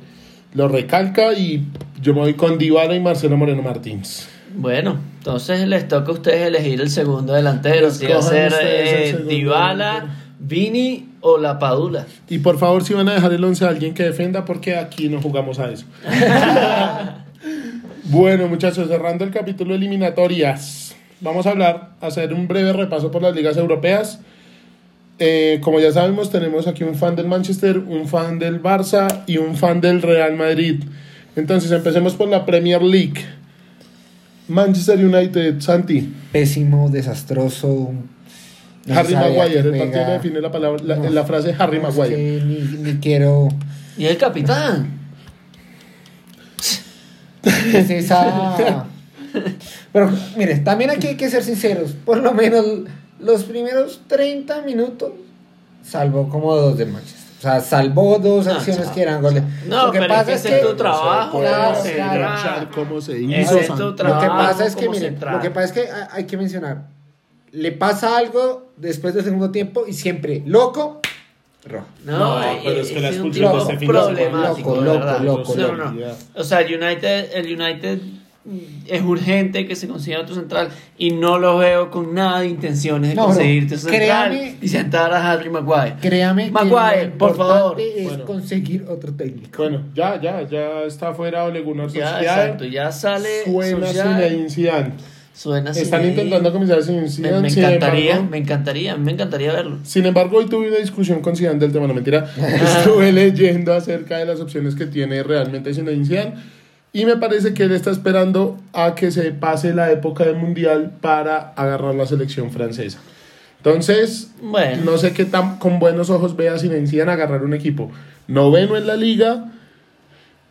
lo 0.55 0.69
recalca 0.69 1.33
y 1.33 1.65
yo 2.01 2.15
me 2.15 2.21
voy 2.21 2.35
con 2.35 2.59
Dybala 2.59 2.95
y 2.95 3.01
Marcelo 3.01 3.37
Moreno 3.37 3.63
Martins. 3.63 4.29
Bueno, 4.55 4.99
entonces 5.27 5.67
les 5.67 5.89
toca 5.89 6.13
a 6.13 6.15
ustedes 6.15 6.47
elegir 6.47 6.81
el 6.81 6.89
segundo 6.89 7.33
delantero. 7.33 7.91
Si 7.91 8.07
va 8.07 8.19
a 8.19 8.23
ser 8.23 8.55
eh, 8.63 9.25
Dybala. 9.29 10.07
Vini 10.39 11.15
o 11.21 11.37
La 11.37 11.59
Padula. 11.59 12.07
Y 12.29 12.39
por 12.39 12.59
favor, 12.59 12.85
si 12.85 12.95
van 12.95 13.09
a 13.09 13.15
dejar 13.15 13.33
el 13.33 13.43
11 13.43 13.65
a 13.65 13.69
alguien 13.71 13.93
que 13.93 14.05
defenda, 14.05 14.45
porque 14.45 14.77
aquí 14.77 15.09
no 15.09 15.21
jugamos 15.21 15.59
a 15.59 15.73
eso. 15.73 15.85
bueno, 18.05 18.47
muchachos, 18.47 18.87
cerrando 18.87 19.25
el 19.25 19.33
capítulo 19.33 19.71
de 19.71 19.79
eliminatorias, 19.79 20.95
vamos 21.21 21.45
a 21.47 21.51
hablar, 21.51 21.91
hacer 22.01 22.33
un 22.33 22.47
breve 22.47 22.73
repaso 22.73 23.11
por 23.11 23.21
las 23.21 23.35
ligas 23.35 23.57
europeas. 23.57 24.21
Eh, 25.19 25.59
como 25.61 25.81
ya 25.81 25.91
sabemos, 25.91 26.31
tenemos 26.31 26.69
aquí 26.69 26.85
un 26.85 26.95
fan 26.95 27.17
del 27.17 27.27
Manchester, 27.27 27.79
un 27.79 28.07
fan 28.07 28.39
del 28.39 28.63
Barça 28.63 29.25
y 29.27 29.39
un 29.39 29.57
fan 29.57 29.81
del 29.81 30.03
Real 30.03 30.37
Madrid. 30.37 30.85
Entonces, 31.35 31.73
empecemos 31.73 32.15
por 32.15 32.29
la 32.29 32.47
Premier 32.47 32.81
League. 32.81 33.25
Manchester 34.49 35.05
United, 35.05 35.61
Santi. 35.61 36.13
Pésimo, 36.33 36.89
desastroso. 36.89 37.93
no 38.87 38.95
Harry 38.99 39.15
Maguire, 39.15 39.49
que 39.49 39.59
el 39.59 39.65
partido 39.65 39.89
juega. 39.93 40.11
define 40.13 40.41
la, 40.41 40.51
palabra, 40.53 40.83
la, 40.85 40.97
No. 40.97 41.11
la 41.11 41.25
frase 41.25 41.55
Harry 41.59 41.81
No, 41.81 41.89
es 41.89 41.97
Maguire. 41.97 42.17
que 42.17 42.43
ni, 42.45 42.93
ni 42.93 42.99
quiero. 43.01 43.49
Y 43.99 44.05
el 44.07 44.17
capitán. 44.17 44.91
Es 47.73 47.91
esa. 47.91 48.87
Pero 49.93 50.11
mire, 50.37 50.57
también 50.59 50.91
aquí 50.91 51.09
hay 51.09 51.17
que 51.17 51.29
ser 51.31 51.43
sinceros. 51.43 51.93
Por 52.05 52.19
lo 52.19 52.33
menos 52.33 52.65
los 53.21 53.45
primeros 53.45 54.01
30 54.09 54.63
minutos 54.63 55.13
salvó 55.85 56.29
como 56.29 56.55
dos 56.57 56.77
de 56.79 56.87
Manchester. 56.87 57.26
O 57.39 57.43
sea, 57.43 57.61
salvó 57.61 58.19
dos 58.19 58.47
No, 58.47 58.53
acciones 58.53 58.85
chao. 58.85 58.95
que 58.95 59.03
eran 59.03 59.21
goles. 59.23 59.43
No, 59.67 59.87
lo 59.87 59.93
que 59.93 59.99
pero 59.99 60.15
pasa 60.15 60.33
es 60.33 60.45
es 60.45 60.51
que 60.51 60.57
es 60.59 60.67
tu 60.67 60.75
trabajo. 60.77 61.33
¿cómo 61.33 61.83
se 61.83 61.95
claro. 61.95 62.69
como 62.75 63.01
se 63.01 63.21
hizo, 63.21 63.59
es 63.59 63.67
tu 63.67 63.75
Santi. 63.77 63.83
Lo 63.83 63.91
que 63.97 64.03
trabajo, 64.03 64.37
pasa 64.37 64.67
es 64.67 64.75
que, 64.77 64.87
cómo 64.87 64.97
mire, 64.99 65.11
se 65.11 65.17
trata. 65.17 65.37
lo 65.37 65.43
que 65.43 65.51
pasa 65.51 65.67
es 65.67 65.73
que 65.73 65.89
hay- 66.13 66.25
que 66.25 66.37
mencionar. 66.37 66.87
Le 67.53 67.73
pasa 67.73 68.17
algo 68.17 68.71
después 68.77 69.15
del 69.15 69.25
segundo 69.25 69.51
tiempo 69.51 69.85
y 69.87 69.93
siempre 69.93 70.43
loco, 70.47 71.01
rojo. 71.65 71.87
No, 72.05 72.19
No, 72.19 72.43
eh, 72.43 72.61
pero 72.65 72.81
es 72.81 72.91
que 72.91 73.01
la 73.01 73.09
expulsión 73.09 73.53
de 73.53 73.59
este 73.59 73.79
fin 73.79 73.89
de 73.89 73.93
loco, 73.95 74.09
loco, 74.11 74.15
verdad. 74.15 75.21
loco, 75.21 75.55
No, 75.57 75.63
loco. 75.69 75.77
no, 75.77 75.91
no. 75.93 76.07
O 76.35 76.45
sea, 76.45 76.61
United, 76.61 77.31
el 77.35 77.61
United 77.61 77.99
es 78.87 79.03
urgente 79.03 79.67
que 79.67 79.75
se 79.75 79.89
consiga 79.89 80.21
otro 80.21 80.35
central 80.35 80.69
y 80.97 81.11
no 81.11 81.39
lo 81.39 81.59
veo 81.59 81.91
con 81.91 82.15
nada 82.15 82.41
de 82.41 82.49
intenciones 82.49 83.11
de 83.11 83.17
No, 83.17 83.27
conseguirte 83.27 83.77
central 83.77 84.33
créame- 84.33 84.55
y 84.63 84.69
sentar 84.69 85.13
a 85.13 85.33
Harry 85.33 85.51
Maguire. 85.51 85.97
Créame 86.01 86.51
Maguire, 86.51 87.03
que 87.03 87.07
por 87.19 87.37
favor. 87.37 87.79
importante 87.81 87.99
es 88.01 88.05
Bueno. 88.09 88.25
conseguir 88.25 88.85
otro 88.89 89.13
técnico. 89.13 89.63
Bueno, 89.63 89.83
ya, 89.95 90.21
ya, 90.21 90.43
ya 90.49 90.83
está 90.85 91.13
fuera 91.15 91.45
Ole 91.45 91.61
Gunnar 91.63 91.89
Ya, 91.89 92.21
exacto, 92.21 92.65
ya 92.65 92.93
sale. 92.93 93.45
Suena 93.45 93.87
Zinedine 93.89 94.49
Zidane. 94.51 94.93
Suena 95.35 95.71
Están 95.73 95.85
Zinedine. 96.01 96.09
intentando 96.23 96.51
comenzar 96.51 96.83
sin 96.83 97.03
Me, 97.03 97.09
Zidane. 97.11 97.41
me 97.41 97.49
encantaría, 97.49 98.11
embargo- 98.13 98.31
me 98.31 98.39
encantaría, 98.39 98.97
me 98.97 99.13
encantaría 99.13 99.53
verlo. 99.53 99.79
Sin 99.83 100.07
embargo, 100.07 100.39
hoy 100.39 100.47
tuve 100.47 100.69
una 100.69 100.79
discusión 100.79 101.21
con 101.21 101.37
Zidane 101.37 101.59
del 101.59 101.73
tema, 101.73 101.87
no 101.87 101.93
mentira. 101.93 102.25
Estuve 102.39 103.13
leyendo 103.13 103.75
acerca 103.75 104.17
de 104.17 104.25
las 104.25 104.41
opciones 104.41 104.75
que 104.75 104.87
tiene 104.87 105.23
realmente 105.23 105.75
Zinedine 105.75 106.07
Zidane 106.07 106.35
y 106.93 107.05
me 107.05 107.17
parece 107.17 107.53
que 107.55 107.65
él 107.65 107.73
está 107.73 107.91
esperando 107.91 108.59
a 108.73 108.95
que 108.95 109.11
se 109.11 109.31
pase 109.33 109.75
la 109.75 109.91
época 109.93 110.25
del 110.25 110.37
Mundial 110.37 110.93
para 111.01 111.53
agarrar 111.55 111.95
la 111.95 112.07
selección 112.07 112.51
francesa. 112.51 112.99
Entonces, 113.59 114.31
Bueno. 114.41 114.85
no 114.85 114.97
sé 114.99 115.13
qué 115.13 115.25
tan 115.25 115.59
con 115.59 115.79
buenos 115.79 116.09
ojos 116.09 116.37
vea 116.37 116.59
Zinedine 116.59 116.87
Zidane 116.87 117.13
agarrar 117.13 117.43
un 117.43 117.53
equipo 117.53 117.91
noveno 118.29 118.77
en 118.77 118.87
la 118.87 118.97
liga, 118.97 119.53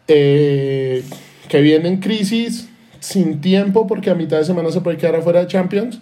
eh, 0.08 1.04
que 1.48 1.62
viene 1.62 1.88
en 1.88 1.98
crisis, 2.00 2.70
sin 3.00 3.42
tiempo, 3.42 3.88
porque 3.88 4.10
a 4.10 4.16
mitad 4.16 4.38
de 4.38 4.46
semana 4.46 4.70
se 4.72 4.82
puede 4.82 4.98
quedar 4.98 5.16
afuera 5.16 5.42
de 5.42 5.48
Champions. 5.48 6.00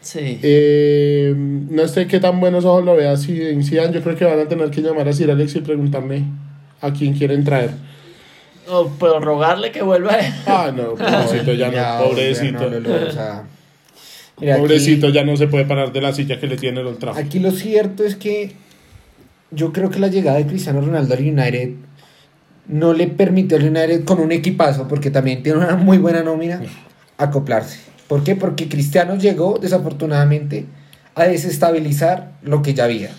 Sí. 0.00 0.38
Eh, 0.42 1.34
no 1.36 1.86
sé 1.88 2.06
qué 2.06 2.20
tan 2.20 2.40
buenos 2.40 2.64
ojos 2.64 2.84
lo 2.84 2.96
vea 2.96 3.16
si 3.16 3.36
Zidane. 3.62 3.92
Yo 3.92 4.02
creo 4.02 4.16
que 4.16 4.24
van 4.24 4.38
a 4.40 4.48
tener 4.48 4.70
que 4.70 4.80
llamar 4.80 5.06
a 5.08 5.12
Sir 5.12 5.30
Alex 5.30 5.56
y 5.56 5.60
preguntarle 5.60 6.24
a 6.80 6.92
quién 6.92 7.12
quieren 7.14 7.44
traer. 7.44 7.70
O, 8.70 8.88
pero 9.00 9.20
rogarle 9.20 9.72
que 9.72 9.82
vuelva. 9.82 10.16
Ah, 10.46 10.72
no, 10.74 10.94
pobrecito, 10.94 11.52
ya 11.54 11.70
no, 11.70 12.04
pobrecito. 12.08 12.70
ya 12.70 12.70
no, 12.70 12.80
no, 12.80 13.00
no, 13.00 13.06
o 13.08 13.10
sea, 13.10 13.44
mira, 14.40 14.54
aquí- 14.54 14.60
pobrecito, 14.62 15.08
ya 15.08 15.24
no 15.24 15.36
se 15.36 15.48
puede 15.48 15.64
parar 15.64 15.92
de 15.92 16.00
la 16.00 16.12
silla 16.12 16.38
que 16.38 16.46
le 16.46 16.56
tiene 16.56 16.80
el 16.80 16.96
Trafford. 16.96 17.24
Aquí 17.24 17.38
lo 17.40 17.50
cierto 17.50 18.04
es 18.04 18.16
que 18.16 18.52
yo 19.50 19.72
creo 19.72 19.90
que 19.90 19.98
la 19.98 20.08
llegada 20.08 20.38
de 20.38 20.46
Cristiano 20.46 20.80
Ronaldo 20.80 21.14
al 21.14 21.20
United 21.20 21.70
no 22.68 22.92
le 22.92 23.08
permitió 23.08 23.56
al 23.58 23.64
United 23.64 24.04
con 24.04 24.20
un 24.20 24.30
equipazo, 24.30 24.86
porque 24.86 25.10
también 25.10 25.42
tiene 25.42 25.58
una 25.58 25.74
muy 25.74 25.98
buena 25.98 26.22
nómina, 26.22 26.62
acoplarse. 27.18 27.80
¿Por 28.06 28.22
qué? 28.24 28.36
Porque 28.36 28.68
Cristiano 28.68 29.16
llegó, 29.16 29.58
desafortunadamente, 29.60 30.66
a 31.14 31.24
desestabilizar 31.24 32.32
lo 32.42 32.62
que 32.62 32.74
ya 32.74 32.84
había. 32.84 33.10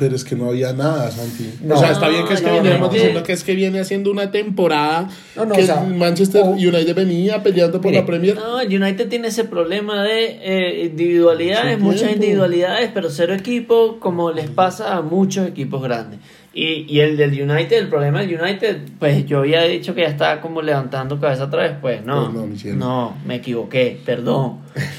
Pero 0.00 0.16
es 0.16 0.24
que 0.24 0.34
no 0.34 0.48
había 0.48 0.72
nada, 0.72 1.10
Santi. 1.10 1.50
No. 1.62 1.74
o 1.74 1.78
sea, 1.78 1.92
está 1.92 2.08
bien 2.08 2.24
que 2.26 2.32
es 2.34 2.40
que 2.40 2.50
No, 2.50 2.88
diciendo 2.88 3.22
que 3.22 3.32
es 3.34 3.44
que 3.44 3.54
viene 3.54 3.78
haciendo 3.80 4.10
una 4.10 4.30
temporada 4.32 5.08
No, 5.36 5.44
no, 5.44 5.54
que 5.54 5.62
o 5.62 5.66
sea, 5.66 5.80
Manchester 5.82 6.42
o- 6.42 6.52
United 6.52 6.94
venía 6.94 7.42
peleando 7.42 7.80
por 7.82 7.90
Mire, 7.90 8.00
la 8.00 8.06
Premier. 8.06 8.34
No, 8.36 8.56
United 8.56 9.08
tiene 9.08 9.28
ese 9.28 9.44
problema 9.44 10.02
de 10.02 10.38
eh, 10.42 10.86
individualidades, 10.86 11.78
muchas 11.78 12.00
tiempo. 12.00 12.14
individualidades, 12.16 12.90
pero 12.94 13.10
cero 13.10 13.34
equipo, 13.34 13.98
como 14.00 14.32
les 14.32 14.48
pasa 14.50 14.96
a 14.96 15.02
muchos 15.02 15.46
equipos 15.46 15.82
grandes. 15.82 16.18
Y, 16.52 16.84
y 16.88 16.98
el 16.98 17.16
del 17.16 17.30
United, 17.30 17.78
el 17.78 17.88
problema 17.88 18.20
del 18.22 18.40
United, 18.40 18.78
pues 18.98 19.24
yo 19.24 19.38
había 19.38 19.62
dicho 19.62 19.94
que 19.94 20.00
ya 20.00 20.08
estaba 20.08 20.40
como 20.40 20.62
levantando 20.62 21.20
cabeza 21.20 21.44
otra 21.44 21.62
vez, 21.62 21.72
pues 21.80 22.04
no, 22.04 22.24
Pues 22.24 22.34
no, 22.34 22.46
mi 22.48 22.58
cielo. 22.58 22.76
no, 22.78 23.16
me 23.24 23.36
equivoqué, 23.36 24.00
perdón, 24.04 24.58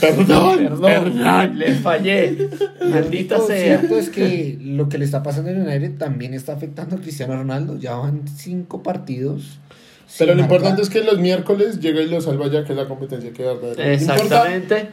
Perdón, 0.00 0.78
perdón, 0.80 1.58
les 1.58 1.80
fallé, 1.80 2.48
maldita 2.80 3.38
Lo 3.38 3.46
sea. 3.46 3.78
cierto 3.78 3.98
es 3.98 4.08
que 4.10 4.56
lo 4.60 4.88
que 4.88 4.98
le 4.98 5.04
está 5.04 5.22
pasando 5.22 5.50
al 5.50 5.58
United 5.58 5.98
también 5.98 6.32
está 6.34 6.52
afectando 6.52 6.96
a 6.96 7.00
Cristiano 7.00 7.34
Ronaldo. 7.34 7.78
Ya 7.78 7.94
van 7.94 8.28
cinco 8.28 8.82
partidos. 8.82 9.58
Pero 10.18 10.34
lo 10.34 10.42
importante 10.42 10.82
es 10.82 10.90
que 10.90 11.02
los 11.02 11.18
miércoles 11.18 11.80
llega 11.80 12.02
y 12.02 12.08
lo 12.08 12.20
salva 12.20 12.46
ya, 12.48 12.64
que 12.64 12.72
es 12.72 12.78
la 12.78 12.86
competencia 12.86 13.32
que 13.32 13.50
importa. 13.50 13.92
Exactamente. 13.92 14.88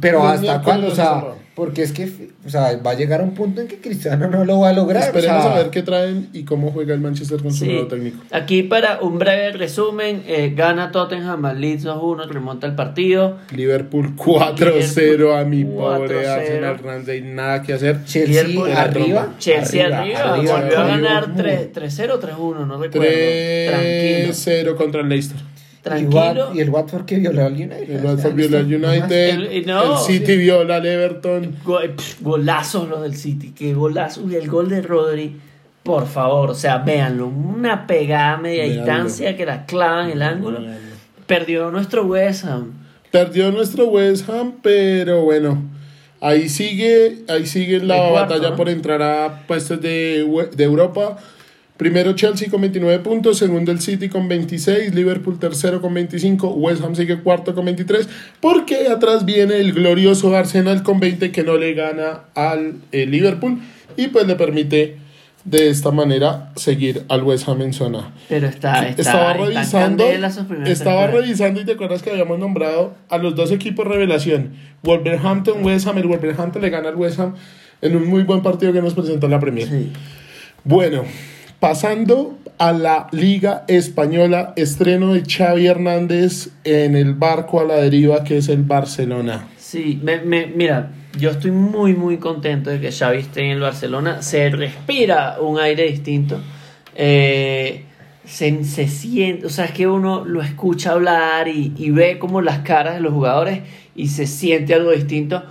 Pero 0.00 0.26
hasta 0.26 0.62
cuándo, 0.62 0.86
o 0.86 0.90
lo 0.90 0.96
sea. 0.96 1.24
Porque 1.60 1.82
es 1.82 1.92
que, 1.92 2.10
o 2.46 2.48
sea, 2.48 2.74
va 2.84 2.92
a 2.92 2.94
llegar 2.94 3.20
un 3.20 3.34
punto 3.34 3.60
en 3.60 3.68
que 3.68 3.76
Cristiano 3.80 4.28
no 4.30 4.46
lo 4.46 4.60
va 4.60 4.70
a 4.70 4.72
lograr. 4.72 5.02
Esperemos 5.02 5.40
o 5.44 5.48
sea, 5.48 5.52
a 5.52 5.58
ver 5.58 5.68
qué 5.70 5.82
traen 5.82 6.30
y 6.32 6.44
cómo 6.44 6.70
juega 6.72 6.94
el 6.94 7.00
Manchester 7.00 7.42
con 7.42 7.52
su 7.52 7.64
Sí. 7.66 7.70
nuevo 7.72 7.86
técnico. 7.86 8.16
Aquí 8.30 8.62
para 8.62 9.00
un 9.00 9.18
breve 9.18 9.52
resumen, 9.52 10.22
eh, 10.26 10.54
gana 10.56 10.90
Tottenham 10.90 11.44
al 11.44 11.60
Leeds 11.60 11.84
2-1, 11.84 12.24
remonta 12.32 12.66
el 12.66 12.74
partido. 12.74 13.36
Liverpool 13.54 14.16
4-0 14.16 15.36
a 15.36 15.44
mi 15.44 15.64
pobre 15.64 16.14
4-0. 16.24 16.30
Arsenal 16.32 16.78
Ramsey, 16.78 17.20
nada 17.20 17.62
que 17.62 17.74
hacer. 17.74 18.04
Chelsea 18.06 18.42
Liverpool 18.44 18.72
arriba. 18.72 19.28
Chelsea 19.38 19.84
arriba, 19.86 20.18
arriba, 20.32 20.36
volvió 20.60 20.78
a 20.78 20.86
ganar 20.86 21.28
Muy- 21.28 21.36
3 21.36 21.72
3-0 21.74 22.18
3-1, 22.18 22.64
no 22.66 22.78
recuerdo. 22.80 23.06
Tranquilo. 23.06 24.32
3-0 24.32 24.76
contra 24.76 25.00
el 25.02 25.08
Leicester. 25.10 25.38
Y, 25.80 25.82
Tranquilo. 25.82 26.50
Y 26.54 26.60
el 26.60 26.68
Watford 26.70 27.06
que 27.06 27.16
violó 27.16 27.46
al 27.46 27.54
United. 27.54 27.90
El 27.90 28.04
Watford 28.04 28.34
viola 28.34 28.58
al 28.58 28.66
United, 28.66 29.28
El- 29.30 29.52
y 29.52 29.64
no, 29.64 29.94
el 29.98 30.04
City 30.04 30.36
viola 30.36 30.76
al 30.76 30.84
Everton. 30.86 31.56
Go- 31.64 31.80
pff, 31.96 32.20
golazos 32.20 32.88
los 32.88 33.00
del 33.02 33.16
City, 33.16 33.52
qué 33.56 33.72
golazo. 33.72 34.22
Uy, 34.22 34.34
el 34.36 34.46
gol 34.48 34.68
de 34.68 34.82
Rodri, 34.82 35.36
por 35.82 36.06
favor, 36.06 36.50
o 36.50 36.54
sea, 36.54 36.78
véanlo. 36.78 37.28
Una 37.28 37.86
pegada 37.86 38.34
a 38.34 38.36
media 38.36 38.64
distancia 38.64 39.36
que 39.36 39.46
la 39.46 39.64
clava 39.64 40.04
en 40.04 40.10
el 40.10 40.22
ángulo. 40.22 40.60
Perdió 41.26 41.70
nuestro 41.70 42.04
West 42.04 42.44
Ham. 42.44 42.72
Perdió 43.10 43.50
nuestro 43.50 43.86
West 43.86 44.28
Ham, 44.28 44.56
pero 44.62 45.22
bueno, 45.24 45.62
ahí 46.20 46.48
sigue, 46.48 47.24
ahí 47.28 47.46
sigue 47.46 47.78
la 47.80 47.96
cuarto, 47.96 48.12
batalla 48.34 48.50
¿no? 48.50 48.56
por 48.56 48.68
entrar 48.68 49.00
a 49.02 49.46
puestos 49.46 49.80
de, 49.80 50.26
de 50.54 50.64
Europa. 50.64 51.16
Primero 51.80 52.12
Chelsea 52.12 52.50
con 52.50 52.60
29 52.60 53.02
puntos, 53.02 53.38
segundo 53.38 53.72
el 53.72 53.80
City 53.80 54.10
con 54.10 54.28
26, 54.28 54.94
Liverpool 54.94 55.38
tercero 55.38 55.80
con 55.80 55.94
25, 55.94 56.48
West 56.48 56.84
Ham 56.84 56.94
sigue 56.94 57.22
cuarto 57.22 57.54
con 57.54 57.64
23, 57.64 58.06
porque 58.38 58.88
atrás 58.88 59.24
viene 59.24 59.56
el 59.56 59.72
glorioso 59.72 60.36
Arsenal 60.36 60.82
con 60.82 61.00
20 61.00 61.32
que 61.32 61.42
no 61.42 61.56
le 61.56 61.72
gana 61.72 62.24
al 62.34 62.74
eh, 62.92 63.06
Liverpool 63.06 63.60
y 63.96 64.08
pues 64.08 64.26
le 64.26 64.34
permite 64.34 64.98
de 65.44 65.70
esta 65.70 65.90
manera 65.90 66.52
seguir 66.54 67.06
al 67.08 67.22
West 67.22 67.48
Ham 67.48 67.62
en 67.62 67.72
zona. 67.72 68.12
Pero 68.28 68.48
está, 68.48 68.86
está, 68.86 69.00
estaba 69.00 69.32
revisando, 69.32 70.04
estaba 70.04 70.66
temporadas. 70.66 71.14
revisando 71.14 71.60
y 71.62 71.64
te 71.64 71.72
acuerdas 71.72 72.02
que 72.02 72.10
habíamos 72.10 72.38
nombrado 72.38 72.92
a 73.08 73.16
los 73.16 73.34
dos 73.34 73.52
equipos 73.52 73.86
revelación, 73.86 74.50
Wolverhampton, 74.82 75.64
West 75.64 75.86
Ham, 75.86 75.96
el 75.96 76.08
Wolverhampton 76.08 76.60
le 76.60 76.68
gana 76.68 76.90
al 76.90 76.96
West 76.96 77.18
Ham 77.18 77.36
en 77.80 77.96
un 77.96 78.06
muy 78.06 78.24
buen 78.24 78.42
partido 78.42 78.70
que 78.70 78.82
nos 78.82 78.92
presentó 78.92 79.28
la 79.28 79.40
Premier. 79.40 79.66
Sí. 79.66 79.90
Bueno, 80.62 81.04
pasando 81.60 82.38
a 82.58 82.72
la 82.72 83.06
Liga 83.12 83.64
Española, 83.68 84.52
estreno 84.56 85.14
de 85.14 85.22
Xavi 85.24 85.66
Hernández 85.66 86.48
en 86.64 86.96
el 86.96 87.14
barco 87.14 87.60
a 87.60 87.64
la 87.64 87.76
deriva 87.76 88.24
que 88.24 88.38
es 88.38 88.48
el 88.48 88.62
Barcelona. 88.62 89.46
Sí, 89.56 90.00
me, 90.02 90.20
me- 90.20 90.46
mira, 90.46 90.90
yo 91.18 91.30
estoy 91.30 91.50
muy, 91.52 91.94
muy 91.94 92.16
contento 92.18 92.70
de 92.70 92.80
que 92.80 92.90
Xavi 92.92 93.18
esté 93.18 93.42
en 93.44 93.50
el 93.52 93.60
Barcelona. 93.60 94.22
Se 94.22 94.50
respira 94.50 95.36
un 95.40 95.58
aire 95.58 95.84
distinto. 95.84 96.40
Eh, 96.96 97.84
se, 98.24 98.64
se 98.64 98.88
siente, 98.88 99.46
o 99.46 99.48
sea, 99.50 99.64
es 99.66 99.72
que 99.72 99.86
uno 99.86 100.24
lo 100.24 100.42
escucha 100.42 100.92
hablar 100.92 101.48
y, 101.48 101.72
y 101.76 101.90
ve 101.90 102.18
como 102.18 102.42
las 102.42 102.58
caras 102.60 102.94
de 102.94 103.00
los 103.00 103.12
jugadores 103.12 103.60
y 103.96 104.08
se 104.08 104.26
siente 104.26 104.74
algo 104.74 104.90
distinto 104.92 105.42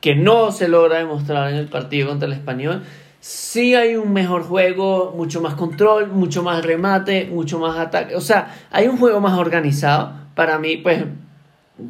que 0.00 0.14
no 0.14 0.52
se 0.52 0.68
logra 0.68 0.98
demostrar 0.98 1.50
en 1.50 1.56
el 1.56 1.66
partido 1.66 2.08
contra 2.08 2.26
el 2.26 2.32
español. 2.34 2.82
Sí 3.20 3.74
hay 3.74 3.96
un 3.96 4.12
mejor 4.12 4.42
juego, 4.44 5.12
mucho 5.16 5.40
más 5.40 5.54
control, 5.54 6.08
mucho 6.08 6.42
más 6.42 6.64
remate, 6.64 7.26
mucho 7.26 7.58
más 7.58 7.76
ataque. 7.78 8.14
O 8.14 8.20
sea, 8.20 8.54
hay 8.70 8.86
un 8.86 8.96
juego 8.96 9.20
más 9.20 9.36
organizado. 9.38 10.12
Para 10.34 10.58
mí, 10.58 10.76
pues, 10.76 11.04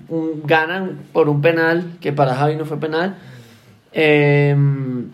un- 0.08 0.42
ganan 0.44 0.98
por 1.12 1.28
un 1.28 1.40
penal, 1.42 1.92
que 2.00 2.12
para 2.12 2.34
Javi 2.34 2.56
no 2.56 2.64
fue 2.64 2.78
penal. 2.80 3.16
Em, 3.92 5.10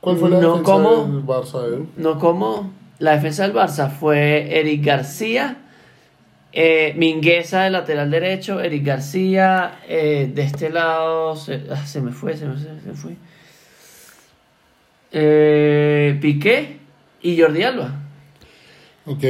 ¿Cuál 0.00 0.16
fue 0.16 0.30
la 0.30 0.40
no 0.40 0.48
defensa 0.58 0.72
como, 0.72 0.90
del 1.06 1.24
Barça? 1.26 1.66
Edu? 1.66 1.86
no 1.96 2.18
como 2.18 2.70
la 2.98 3.12
defensa 3.12 3.42
del 3.42 3.54
Barça 3.54 3.90
fue 3.90 4.58
Eric 4.60 4.84
García, 4.84 5.56
eh, 6.52 6.94
Mingueza 6.96 7.62
de 7.64 7.70
lateral 7.70 8.10
derecho, 8.10 8.60
Eric 8.60 8.84
García 8.84 9.80
eh, 9.88 10.30
de 10.34 10.42
este 10.42 10.70
lado 10.70 11.36
se, 11.36 11.62
ah, 11.70 11.84
se 11.86 12.00
me 12.00 12.12
fue, 12.12 12.36
se 12.36 12.46
me, 12.46 12.58
se 12.58 12.68
me 12.86 12.94
fue. 12.94 13.16
Eh, 15.12 16.18
Piqué 16.20 16.78
y 17.22 17.40
Jordi 17.40 17.62
Alba. 17.62 18.02
Ok. 19.06 19.24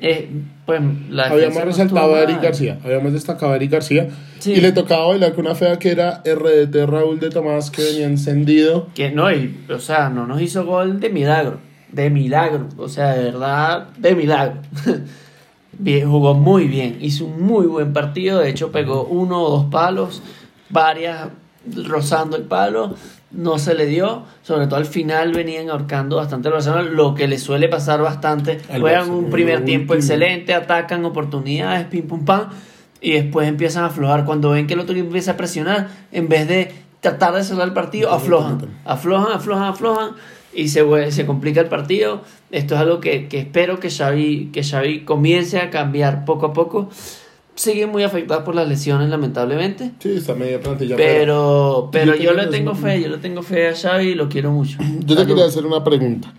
Eh, 0.00 0.28
pues 0.66 0.80
la 1.08 1.28
defensa 1.28 1.60
no 1.60 1.66
resaltado 1.66 2.14
a 2.14 2.20
Eric. 2.20 2.42
García. 2.42 2.78
Habíamos 2.84 3.12
destacado 3.12 3.52
a 3.52 3.56
Eric 3.56 3.70
García. 3.70 4.08
Sí. 4.38 4.52
Y 4.52 4.60
le 4.60 4.72
tocaba 4.72 5.06
bailar 5.06 5.32
con 5.32 5.46
una 5.46 5.54
fea 5.54 5.78
que 5.78 5.90
era 5.90 6.22
RDT 6.24 6.86
Raúl 6.86 7.18
de 7.18 7.30
Tomás 7.30 7.70
que 7.70 7.82
venía 7.82 8.06
encendido. 8.06 8.88
Que 8.94 9.10
no, 9.10 9.32
y, 9.32 9.64
o 9.70 9.78
sea, 9.78 10.10
no 10.10 10.26
nos 10.26 10.42
hizo 10.42 10.66
gol 10.66 11.00
de 11.00 11.08
milagro. 11.08 11.60
De 11.90 12.10
milagro. 12.10 12.68
O 12.76 12.88
sea, 12.88 13.14
de 13.14 13.24
verdad, 13.24 13.88
de 13.96 14.14
milagro. 14.14 14.60
bien, 15.72 16.10
jugó 16.10 16.34
muy 16.34 16.68
bien. 16.68 16.98
Hizo 17.00 17.24
un 17.24 17.42
muy 17.42 17.66
buen 17.66 17.92
partido. 17.92 18.40
De 18.40 18.50
hecho, 18.50 18.70
pegó 18.70 19.04
uno 19.04 19.42
o 19.42 19.50
dos 19.50 19.70
palos. 19.70 20.22
Varias 20.68 21.28
rozando 21.86 22.36
el 22.36 22.44
palo. 22.44 22.94
No 23.30 23.58
se 23.58 23.74
le 23.74 23.86
dio. 23.86 24.22
Sobre 24.42 24.66
todo 24.66 24.76
al 24.76 24.86
final 24.86 25.32
venían 25.32 25.68
ahorcando 25.70 26.16
bastante 26.16 26.48
Barcelona. 26.48 26.82
Lo 26.82 27.14
que 27.14 27.28
le 27.28 27.38
suele 27.38 27.68
pasar 27.68 28.00
bastante. 28.00 28.60
Al 28.70 28.80
Juegan 28.80 29.10
un 29.10 29.30
primer 29.30 29.64
tiempo 29.64 29.92
último. 29.92 30.14
excelente. 30.14 30.54
Atacan 30.54 31.04
oportunidades. 31.04 31.86
Pim 31.86 32.06
pum 32.06 32.24
pam. 32.24 32.48
Y 33.00 33.12
después 33.12 33.48
empiezan 33.48 33.84
a 33.84 33.86
aflojar. 33.86 34.24
Cuando 34.24 34.50
ven 34.50 34.66
que 34.66 34.74
el 34.74 34.80
otro 34.80 34.92
equipo 34.92 35.08
empieza 35.08 35.32
a 35.32 35.36
presionar. 35.36 35.88
En 36.12 36.28
vez 36.28 36.48
de 36.48 36.72
tratar 37.00 37.34
de 37.34 37.44
cerrar 37.44 37.68
el 37.68 37.74
partido, 37.74 38.10
aflojan. 38.12 38.58
Aflojan, 38.84 39.32
aflojan, 39.32 39.64
aflojan. 39.64 40.10
Y 40.54 40.68
se, 40.68 41.10
se 41.12 41.26
complica 41.26 41.60
el 41.60 41.68
partido. 41.68 42.22
Esto 42.50 42.74
es 42.74 42.80
algo 42.80 43.00
que, 43.00 43.28
que 43.28 43.40
espero 43.40 43.78
que 43.78 43.90
Xavi, 43.90 44.50
que 44.52 44.62
Xavi 44.62 45.04
comience 45.04 45.58
a 45.58 45.68
cambiar 45.70 46.24
poco 46.24 46.46
a 46.46 46.52
poco. 46.52 46.88
Sigue 47.56 47.86
muy 47.86 48.02
afectado 48.02 48.44
por 48.44 48.54
las 48.54 48.68
lesiones, 48.68 49.08
lamentablemente. 49.08 49.92
Sí, 49.98 50.16
está 50.16 50.34
media 50.34 50.60
plantilla. 50.60 50.94
Pero, 50.96 51.88
pero 51.90 52.14
Yo 52.14 52.34
le 52.34 52.46
tengo 52.46 52.74
fe, 52.74 53.00
yo 53.02 53.08
le 53.08 53.16
tengo 53.18 53.42
fe 53.42 53.68
a 53.68 53.74
Xavi 53.74 54.08
y 54.08 54.14
lo 54.14 54.28
quiero 54.28 54.50
mucho. 54.52 54.78
Yo 55.00 55.06
te 55.06 55.14
Salud. 55.14 55.26
quería 55.28 55.46
hacer 55.46 55.64
una 55.66 55.82
pregunta. 55.82 56.32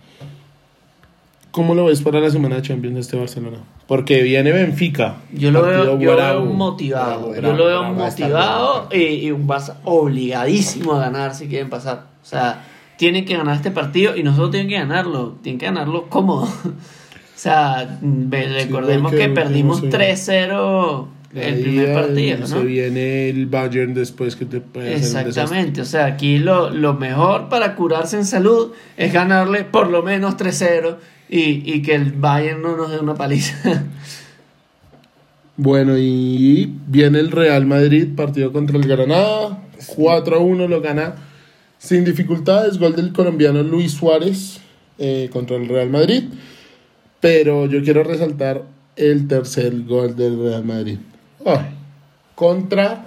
¿Cómo 1.50 1.74
lo 1.74 1.86
ves 1.86 2.02
para 2.02 2.20
la 2.20 2.30
semana 2.30 2.56
de 2.56 2.62
Champions 2.62 2.94
de 2.94 3.00
este 3.00 3.16
Barcelona? 3.16 3.58
Porque 3.88 4.22
viene 4.22 4.52
Benfica. 4.52 5.16
Yo 5.32 5.50
lo 5.50 5.62
veo, 5.62 5.78
partido 5.78 5.98
yo 5.98 6.10
lo 6.10 6.16
bravo. 6.16 6.42
veo 6.44 6.52
motivado. 6.52 7.30
Bravo, 7.30 7.34
yo 7.48 7.52
lo 7.54 7.64
veo 7.66 7.82
motivado 7.94 8.88
y 8.94 9.30
un 9.32 9.48
Barça 9.48 9.74
obligadísimo 9.84 10.92
a 10.92 11.00
ganar 11.00 11.34
si 11.34 11.48
quieren 11.48 11.68
pasar. 11.68 12.06
O 12.22 12.26
sea, 12.26 12.64
tienen 12.96 13.24
que 13.24 13.36
ganar 13.36 13.56
este 13.56 13.70
partido 13.72 14.14
y 14.16 14.22
nosotros 14.22 14.50
tienen 14.52 14.68
que 14.68 14.76
ganarlo. 14.76 15.36
Tienen 15.42 15.58
que 15.58 15.66
ganarlo 15.66 16.08
cómodo. 16.08 16.46
o 17.38 17.40
sea, 17.40 18.00
recordemos 18.02 19.12
porque 19.12 19.28
que 19.28 19.32
perdimos 19.32 19.80
último, 19.80 19.92
sí. 19.92 20.32
3-0 20.32 21.06
el 21.36 21.60
primer 21.60 21.94
partido, 21.94 22.46
Se 22.48 22.54
¿no? 22.56 22.62
viene 22.62 23.28
el 23.28 23.46
Bayern 23.46 23.94
después 23.94 24.34
que 24.34 24.44
te 24.44 24.60
puede. 24.60 24.96
Exactamente, 24.96 25.82
o 25.82 25.84
sea, 25.84 26.06
aquí 26.06 26.38
lo, 26.38 26.70
lo 26.70 26.94
mejor 26.94 27.48
para 27.48 27.76
curarse 27.76 28.16
en 28.16 28.24
salud 28.24 28.72
es 28.96 29.12
ganarle 29.12 29.62
por 29.62 29.88
lo 29.88 30.02
menos 30.02 30.36
3-0 30.36 30.96
y, 31.28 31.72
y 31.72 31.82
que 31.82 31.94
el 31.94 32.10
Bayern 32.10 32.60
no 32.60 32.76
nos 32.76 32.90
dé 32.90 32.98
una 32.98 33.14
paliza. 33.14 33.84
Bueno, 35.60 35.98
y 35.98 36.72
viene 36.86 37.18
el 37.18 37.32
Real 37.32 37.66
Madrid, 37.66 38.14
partido 38.14 38.52
contra 38.52 38.78
el 38.78 38.86
Granada. 38.86 39.58
4-1 39.96 40.68
lo 40.68 40.80
gana 40.80 41.16
sin 41.78 42.04
dificultades. 42.04 42.78
Gol 42.78 42.94
del 42.94 43.12
colombiano 43.12 43.64
Luis 43.64 43.90
Suárez 43.90 44.60
eh, 44.98 45.28
contra 45.32 45.56
el 45.56 45.68
Real 45.68 45.90
Madrid. 45.90 46.26
Pero 47.20 47.66
yo 47.66 47.82
quiero 47.82 48.04
resaltar 48.04 48.62
el 48.96 49.28
tercer 49.28 49.82
gol 49.82 50.16
del 50.16 50.38
Real 50.38 50.64
Madrid. 50.64 50.98
Ay, 51.44 51.66
contra 52.34 53.04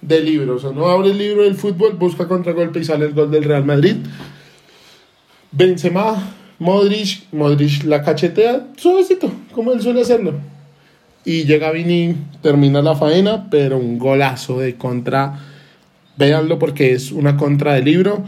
de 0.00 0.20
libro. 0.20 0.56
O 0.56 0.58
sea, 0.58 0.70
no 0.70 0.86
abre 0.86 1.10
el 1.10 1.18
libro 1.18 1.42
del 1.42 1.54
fútbol, 1.54 1.94
busca 1.94 2.26
contragolpe 2.26 2.80
y 2.80 2.84
sale 2.84 3.06
el 3.06 3.14
gol 3.14 3.30
del 3.30 3.44
Real 3.44 3.64
Madrid. 3.64 3.96
Benzema, 5.52 6.34
Modric, 6.58 7.32
Modric 7.32 7.84
la 7.84 8.02
cachetea 8.02 8.68
suavecito, 8.76 9.30
como 9.52 9.72
él 9.72 9.80
suele 9.80 10.02
hacerlo. 10.02 10.34
Y 11.24 11.44
llega 11.44 11.70
Vini, 11.70 12.14
termina 12.40 12.80
la 12.80 12.94
faena, 12.94 13.50
pero 13.50 13.78
un 13.78 13.98
golazo 13.98 14.58
de 14.58 14.76
contra. 14.76 15.38
Véanlo 16.16 16.58
porque 16.58 16.92
es 16.92 17.12
una 17.12 17.36
contra 17.36 17.74
de 17.74 17.82
libro. 17.82 18.24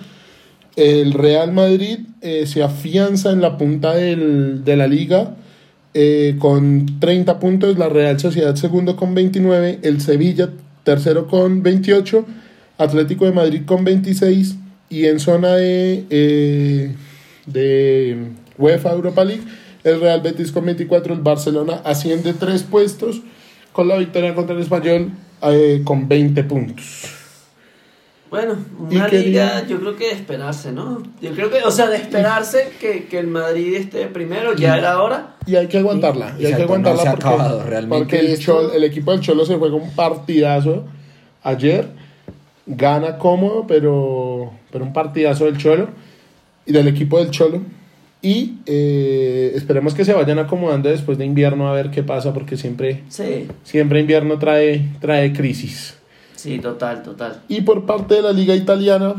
El 0.76 1.12
Real 1.12 1.52
Madrid 1.52 1.98
eh, 2.22 2.46
se 2.46 2.62
afianza 2.62 3.30
en 3.30 3.40
la 3.40 3.58
punta 3.58 3.94
del- 3.94 4.64
de 4.64 4.76
la 4.76 4.86
liga 4.86 5.34
eh, 5.94 6.36
con 6.38 6.98
30 7.00 7.38
puntos. 7.38 7.78
La 7.78 7.88
Real 7.90 8.18
Sociedad 8.18 8.54
segundo 8.56 8.96
con 8.96 9.14
29. 9.14 9.80
El 9.82 10.00
Sevilla 10.00 10.48
tercero 10.84 11.26
con 11.26 11.62
28. 11.62 12.24
Atlético 12.78 13.26
de 13.26 13.32
Madrid 13.32 13.62
con 13.66 13.84
26. 13.84 14.56
Y 14.88 15.06
en 15.06 15.20
zona 15.20 15.54
de, 15.56 16.04
eh, 16.10 16.94
de 17.46 18.16
UEFA 18.58 18.92
Europa 18.92 19.24
League, 19.24 19.42
el 19.84 20.00
Real 20.00 20.20
Betis 20.22 20.52
con 20.52 20.64
24. 20.66 21.14
El 21.14 21.20
Barcelona 21.20 21.80
asciende 21.84 22.32
tres 22.34 22.62
puestos 22.62 23.20
con 23.72 23.88
la 23.88 23.96
victoria 23.98 24.34
contra 24.34 24.54
el 24.54 24.62
Español 24.62 25.10
con 25.84 26.08
20 26.08 26.44
puntos. 26.44 26.84
Bueno, 28.32 28.56
una 28.78 29.08
quería- 29.08 29.26
liga, 29.26 29.66
yo 29.68 29.78
creo 29.78 29.94
que 29.94 30.06
de 30.06 30.12
esperarse, 30.12 30.72
¿no? 30.72 31.02
Yo 31.20 31.32
creo 31.32 31.50
que, 31.50 31.58
o 31.64 31.70
sea, 31.70 31.90
de 31.90 31.98
esperarse 31.98 32.70
que, 32.80 33.04
que 33.04 33.18
el 33.18 33.26
Madrid 33.26 33.74
esté 33.74 34.06
primero, 34.06 34.54
ya 34.56 34.78
era 34.78 35.02
hora. 35.02 35.36
Y 35.46 35.54
hay 35.54 35.66
que 35.66 35.76
aguantarla. 35.76 36.34
Y, 36.38 36.46
hay 36.46 36.52
que 36.52 36.58
no 36.60 36.64
aguantarla 36.64 37.02
ha 37.02 37.10
porque, 37.10 37.26
acabado. 37.28 37.62
Realmente 37.62 38.04
porque 38.06 38.20
el, 38.20 38.70
el 38.74 38.84
equipo 38.84 39.10
del 39.12 39.20
Cholo 39.20 39.44
se 39.44 39.56
juega 39.56 39.74
un 39.76 39.90
partidazo 39.94 40.86
ayer. 41.42 41.88
Gana 42.64 43.18
cómodo, 43.18 43.66
pero, 43.68 44.50
pero 44.70 44.82
un 44.82 44.94
partidazo 44.94 45.44
del 45.44 45.58
Cholo 45.58 45.90
y 46.64 46.72
del 46.72 46.88
equipo 46.88 47.18
del 47.18 47.30
Cholo. 47.30 47.60
Y 48.22 48.60
eh, 48.64 49.52
esperemos 49.54 49.92
que 49.92 50.06
se 50.06 50.14
vayan 50.14 50.38
acomodando 50.38 50.88
después 50.88 51.18
de 51.18 51.26
invierno 51.26 51.68
a 51.68 51.74
ver 51.74 51.90
qué 51.90 52.02
pasa, 52.02 52.32
porque 52.32 52.56
siempre, 52.56 53.02
Sí, 53.10 53.46
siempre 53.62 54.00
invierno 54.00 54.38
trae, 54.38 54.88
trae 55.02 55.34
crisis. 55.34 55.98
Sí, 56.42 56.58
total, 56.58 57.02
total. 57.02 57.40
Y 57.48 57.60
por 57.62 57.86
parte 57.86 58.14
de 58.16 58.22
la 58.22 58.32
liga 58.32 58.54
italiana, 58.54 59.14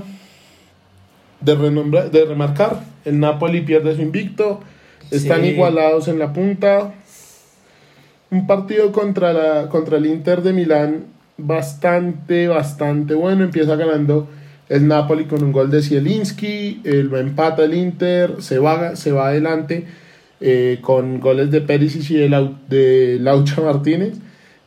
de, 1.42 1.56
renombra- 1.56 2.10
de 2.10 2.26
remarcar, 2.26 2.82
el 3.06 3.20
Napoli 3.20 3.62
pierde 3.62 3.96
su 3.96 4.02
invicto, 4.02 4.60
están 5.12 5.42
Sí. 5.42 5.48
igualados 5.50 6.08
en 6.08 6.20
la 6.20 6.34
punta. 6.34 6.94
Un 8.32 8.48
partido 8.48 8.92
contra, 8.92 9.32
la, 9.34 9.70
contra 9.70 9.98
el 9.98 10.06
Inter 10.06 10.42
de 10.42 10.54
Milán 10.54 11.06
bastante, 11.38 12.48
bastante 12.48 13.14
bueno. 13.14 13.44
Empieza 13.44 13.76
ganando 13.76 14.28
el 14.70 14.88
Napoli 14.88 15.26
con 15.26 15.44
un 15.44 15.52
gol 15.52 15.70
de 15.70 15.82
Zielinski, 15.82 16.82
lo 16.84 17.18
empata 17.20 17.64
el 17.66 17.74
Inter, 17.76 18.38
se 18.40 18.58
va, 18.60 18.96
se 18.96 19.12
va 19.12 19.28
adelante 19.28 19.86
eh, 20.42 20.80
con 20.82 21.20
goles 21.20 21.52
de 21.52 21.62
Perisic 21.62 22.10
y 22.12 22.16
de, 22.16 22.30
Lau- 22.30 22.58
de 22.70 23.18
Laucha 23.22 23.62
Martínez. 23.62 24.14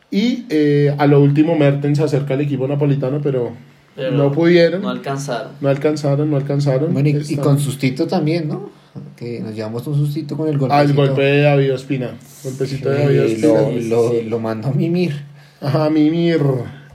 Y 0.09 0.45
eh, 0.49 0.95
a 0.97 1.05
lo 1.07 1.21
último 1.21 1.55
Mertens 1.57 1.97
se 1.97 2.03
acerca 2.03 2.33
al 2.33 2.41
equipo 2.41 2.67
napolitano, 2.67 3.19
pero, 3.21 3.51
Pero 3.95 4.11
no 4.11 4.31
pudieron, 4.31 4.81
No 4.81 4.87
no, 4.87 4.91
alcanzaron. 4.93 5.51
alcanzaron, 5.63 6.31
no 6.31 6.37
alcanzaron. 6.37 6.93
Bueno, 6.93 7.09
y, 7.09 7.21
y 7.27 7.35
con 7.35 7.59
sustito 7.59 8.07
también, 8.07 8.47
¿no? 8.47 8.69
Que 9.15 9.41
nos 9.41 9.53
llevamos 9.53 9.85
un 9.87 9.95
sustito 9.95 10.37
con 10.37 10.47
el 10.47 10.57
golpe. 10.57 10.73
Ah, 10.75 10.81
el 10.81 10.93
golpe 10.93 11.21
de 11.21 11.41
David 11.41 11.73
Ospina. 11.73 12.11
Golpecito 12.43 12.89
de 12.89 12.99
David 12.99 13.23
Ospina. 13.25 13.47
lo, 13.89 14.11
lo, 14.13 14.21
lo 14.23 14.39
mandó 14.39 14.69
a 14.69 14.71
mimir. 14.71 15.13
Ajá, 15.61 15.89
Mimir. 15.89 16.39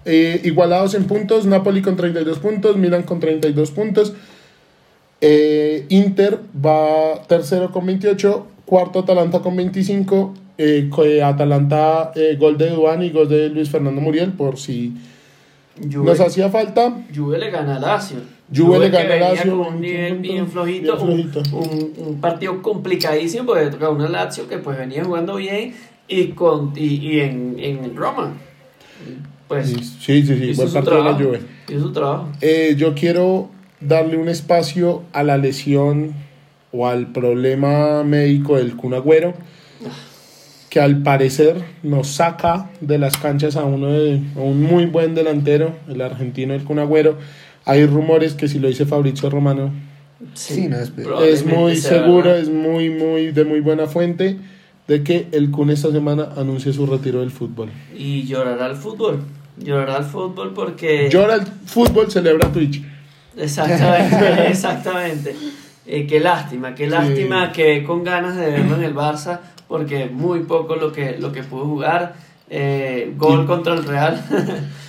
Eh, 0.04 0.40
igualados 0.44 0.94
en 0.94 1.04
puntos, 1.04 1.46
Napoli 1.46 1.82
con 1.82 1.96
32 1.96 2.38
puntos, 2.38 2.76
Milan 2.76 3.02
con 3.02 3.20
32 3.20 3.70
puntos. 3.72 4.14
Eh, 5.20 5.86
Inter 5.90 6.40
va 6.64 7.22
tercero 7.28 7.70
con 7.70 7.86
28, 7.86 8.46
cuarto 8.64 9.00
Atalanta 9.00 9.40
con 9.40 9.56
25, 9.56 10.34
eh, 10.62 10.90
eh, 11.04 11.22
Atalanta 11.22 12.12
eh, 12.14 12.36
gol 12.38 12.56
de 12.58 12.70
Duván 12.70 13.02
y 13.02 13.10
gol 13.10 13.28
de 13.28 13.48
Luis 13.48 13.68
Fernando 13.70 14.00
Muriel, 14.00 14.32
por 14.32 14.58
si 14.58 14.92
Juve, 15.90 16.04
nos 16.10 16.20
hacía 16.20 16.48
falta. 16.50 16.92
Juve 17.14 17.38
le 17.38 17.50
gana 17.50 17.76
a 17.76 17.78
Lazio. 17.80 18.18
Juve 18.54 18.78
le 18.78 18.90
que 18.90 18.96
gana 18.96 19.04
a 19.04 19.12
venía 19.14 19.30
Lazio, 19.34 19.58
con 19.58 19.74
un 19.74 19.80
nivel 19.80 20.18
bien 20.18 20.22
bien 20.22 20.48
flojito, 20.48 20.98
flojito. 20.98 21.42
Un, 21.52 21.92
un- 21.98 22.06
un 22.08 22.20
partido 22.20 22.60
complicadísimo 22.62 23.46
porque 23.46 23.66
tocaba 23.66 23.94
una 23.94 24.08
Lazio 24.08 24.46
que 24.48 24.58
pues 24.58 24.76
venía 24.78 25.04
jugando 25.04 25.36
bien 25.36 25.74
y 26.08 26.28
con 26.28 26.72
y, 26.76 26.96
y 26.96 27.20
en, 27.20 27.56
en 27.58 27.96
Roma. 27.96 28.34
Pues 29.48 29.68
Sí, 29.68 29.82
sí, 30.00 30.22
sí, 30.26 30.32
hizo 30.50 30.62
buen 30.62 30.68
su 30.68 30.74
partido 30.74 30.96
de 30.96 31.02
la 31.10 31.16
trabajo. 31.16 31.24
Juve. 31.24 31.40
Hizo 31.68 31.80
su 31.86 31.92
trabajo. 31.92 32.28
Eh, 32.40 32.74
yo 32.76 32.94
quiero 32.94 33.48
darle 33.80 34.16
un 34.16 34.28
espacio 34.28 35.02
a 35.12 35.22
la 35.22 35.36
lesión 35.38 36.12
o 36.72 36.86
al 36.86 37.08
problema 37.12 38.02
médico 38.04 38.56
del 38.56 38.76
Kun 38.76 38.94
Agüero, 38.94 39.34
que 40.72 40.80
al 40.80 41.02
parecer 41.02 41.56
nos 41.82 42.06
saca 42.08 42.70
de 42.80 42.96
las 42.96 43.18
canchas 43.18 43.56
a 43.56 43.64
uno 43.64 43.88
de, 43.92 44.22
a 44.36 44.40
un 44.40 44.62
muy 44.62 44.86
buen 44.86 45.14
delantero, 45.14 45.74
el 45.86 46.00
argentino 46.00 46.54
el 46.54 46.64
Kun 46.64 46.78
Agüero. 46.78 47.18
Hay 47.66 47.84
rumores 47.84 48.32
que 48.32 48.48
si 48.48 48.58
lo 48.58 48.68
dice 48.68 48.86
Fabrizio 48.86 49.28
Romano 49.28 49.70
Sí, 50.32 50.68
no, 50.68 50.78
es- 50.78 50.90
es 51.28 51.44
muy 51.44 51.76
seguro, 51.76 52.30
verdad. 52.30 52.38
es 52.38 52.48
muy, 52.48 52.88
muy 52.88 53.32
de 53.32 53.44
muy 53.44 53.60
buena 53.60 53.86
fuente 53.86 54.38
de 54.88 55.02
que 55.02 55.26
el 55.32 55.50
Kun 55.50 55.68
esta 55.68 55.90
semana 55.92 56.30
anuncie 56.38 56.72
su 56.72 56.86
retiro 56.86 57.20
del 57.20 57.30
fútbol. 57.32 57.68
Y 57.94 58.22
llorará 58.22 58.64
al 58.64 58.76
fútbol. 58.76 59.18
Llorará 59.58 59.96
al 59.96 60.04
fútbol 60.04 60.54
porque... 60.54 61.10
Llora 61.10 61.34
el 61.34 61.42
fútbol, 61.66 62.10
celebra 62.10 62.50
Twitch. 62.50 62.82
Exactamente, 63.36 64.48
exactamente. 64.48 65.36
Eh, 65.86 66.06
qué 66.06 66.18
lástima, 66.20 66.74
qué 66.74 66.86
lástima 66.86 67.52
que 67.52 67.82
con 67.84 68.04
ganas 68.04 68.36
de 68.36 68.46
verlo 68.46 68.76
en 68.76 68.84
el 68.84 68.94
Barça, 68.94 69.40
porque 69.72 70.04
muy 70.12 70.40
poco 70.40 70.76
lo 70.76 70.92
que, 70.92 71.16
lo 71.18 71.32
que 71.32 71.42
pudo 71.42 71.64
jugar. 71.64 72.12
Eh, 72.50 73.14
gol 73.16 73.44
Y- 73.44 73.46
contra 73.46 73.72
el 73.72 73.84
Real. 73.84 74.22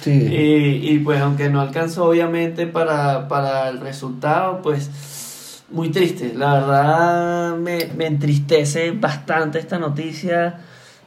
Sí. 0.02 0.12
y, 0.12 0.92
y 0.92 1.00
pues 1.00 1.22
aunque 1.22 1.50
no 1.50 1.62
alcanzó 1.62 2.10
obviamente 2.10 2.68
para, 2.68 3.30
para 3.30 3.70
el 3.70 3.80
resultado, 3.80 4.62
pues 4.62 5.64
muy 5.72 5.90
triste. 5.90 6.34
La 6.36 6.56
verdad 6.56 7.56
me, 7.56 7.88
me 7.96 8.08
entristece 8.08 8.92
bastante 8.92 9.60
esta 9.60 9.80
noticia. 9.80 10.60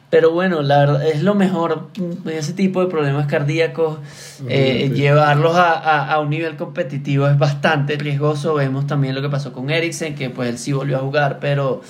Pero 0.09 0.31
bueno, 0.31 0.61
la 0.63 0.79
verdad 0.79 1.05
es 1.05 1.21
lo 1.21 1.35
mejor, 1.35 1.89
ese 2.31 2.53
tipo 2.53 2.79
de 2.81 2.87
problemas 2.87 3.27
cardíacos, 3.27 3.99
eh, 4.47 4.89
llevarlos 4.95 5.55
a, 5.57 5.73
a- 5.73 6.13
a 6.13 6.19
un 6.21 6.29
nivel 6.29 6.55
competitivo 6.55 7.27
es 7.27 7.37
bastante 7.37 7.97
riesgoso. 7.97 8.55
Vemos 8.55 8.87
también 8.87 9.13
lo 9.13 9.21
que 9.21 9.27
pasó 9.29 9.51
con 9.53 9.69
Eriksen, 9.69 10.15
que 10.15 10.29
pues 10.31 10.49
él 10.49 10.57
sí 10.57 10.71
volvió 10.73 10.95
a 10.97 11.01
jugar, 11.01 11.37
pero, 11.41 11.81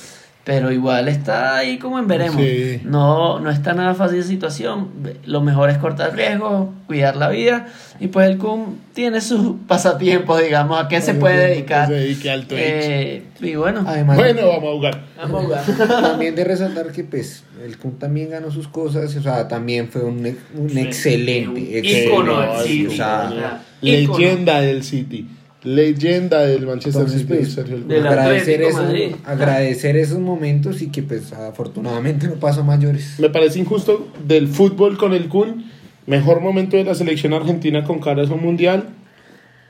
pero 0.48 0.72
igual 0.72 1.10
está 1.10 1.58
ahí 1.58 1.78
como 1.78 2.00
en 2.00 2.08
veremos. 2.08 2.41
Sí. 2.41 2.80
No, 2.86 3.38
no 3.41 3.52
está 3.52 3.74
nada 3.74 3.93
fácil 3.95 4.20
la 4.20 4.24
situación. 4.24 4.88
Lo 5.26 5.41
mejor 5.41 5.70
es 5.70 5.78
cortar 5.78 6.16
riesgos, 6.16 6.70
cuidar 6.88 7.18
la 7.18 7.28
vida. 7.28 7.68
Y 8.00 8.08
pues 8.08 8.30
el 8.30 8.38
Kun 8.38 8.80
tiene 8.93 9.20
sus 9.20 9.58
pasatiempos, 9.68 10.41
digamos, 10.41 10.82
a 10.82 10.88
qué 10.88 11.02
se 11.02 11.16
puede 11.16 11.50
dedicar. 11.50 11.89
Se 11.89 11.95
dedique 11.95 12.32
al 12.32 12.48
Twitch. 12.48 12.62
Eh, 12.64 13.24
y 13.41 13.56
bueno, 13.56 13.84
Además, 13.86 14.16
bueno, 14.16 14.48
vamos 14.48 14.64
a 14.64 14.72
jugar. 14.72 15.02
vamos 15.18 15.54
a 15.54 15.64
jugar. 15.66 15.88
también 16.02 16.34
de 16.34 16.45
resaltar 16.45 16.93
que 16.93 17.04
pues 17.04 17.43
el 17.66 17.78
Kun 17.78 18.00
también 18.00 18.30
ganó 18.30 18.50
sus 18.50 18.70
cosas, 18.70 19.14
o 19.18 19.22
sea, 19.22 19.50
también 19.50 19.89
fue 19.89 20.04
un, 20.06 20.26
un 20.56 20.70
Sí, 20.70 20.80
excelente, 20.80 21.50
un 21.50 21.58
excelente. 21.58 22.06
ícono 22.06 22.39
del 22.39 22.66
City. 22.66 22.88
o 22.88 22.91
sea. 22.91 23.62
Leyenda 23.82 24.62
del 24.62 24.82
City. 24.86 25.28
Leyenda 25.76 26.41
del 26.45 26.65
Manchester 26.65 27.01
Entonces, 27.01 27.22
City. 27.22 27.34
pues, 27.34 27.53
Sergio 27.53 27.80
del 27.80 28.07
agradecer, 28.07 28.61
esos, 28.61 28.82
Madrid. 28.82 29.15
agradecer 29.26 29.97
esos 29.97 30.20
momentos 30.20 30.82
y 30.82 30.89
que 30.89 31.03
pues 31.03 31.34
afortunadamente 31.34 32.28
no 32.28 32.36
pasa 32.36 32.61
a 32.61 32.63
mayores. 32.63 33.15
Me 33.20 33.30
parece 33.30 33.59
injusto 33.59 34.07
del 34.26 34.47
fútbol 34.47 34.97
con 34.97 35.13
el 35.13 35.28
Kun. 35.28 35.65
Mejor 36.05 36.39
momento 36.39 36.78
de 36.78 36.86
la 36.86 36.95
selección 36.95 37.34
argentina 37.34 37.84
con 37.84 37.99
caras 37.99 38.30
a 38.30 38.36
un 38.36 38.43
mundial. 38.43 38.89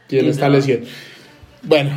Tiene 0.07 0.29
esta 0.29 0.49
no. 0.49 0.55
lesión. 0.55 0.81
Bueno. 1.63 1.91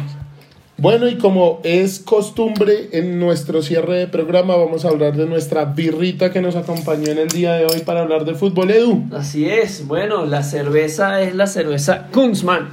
Bueno, 0.78 1.06
y 1.06 1.16
como 1.18 1.60
es 1.62 1.98
costumbre 1.98 2.88
en 2.92 3.20
nuestro 3.20 3.60
cierre 3.60 3.98
de 3.98 4.06
programa, 4.06 4.56
vamos 4.56 4.86
a 4.86 4.88
hablar 4.88 5.14
de 5.14 5.26
nuestra 5.26 5.66
birrita 5.66 6.32
que 6.32 6.40
nos 6.40 6.56
acompañó 6.56 7.10
en 7.10 7.18
el 7.18 7.28
día 7.28 7.52
de 7.52 7.66
hoy 7.66 7.80
para 7.84 8.00
hablar 8.00 8.24
de 8.24 8.34
fútbol, 8.34 8.70
Edu. 8.70 9.04
Así 9.12 9.46
es, 9.46 9.86
bueno, 9.86 10.24
la 10.24 10.42
cerveza 10.42 11.20
es 11.20 11.34
la 11.34 11.46
cerveza 11.46 12.06
Kunzmann. 12.10 12.70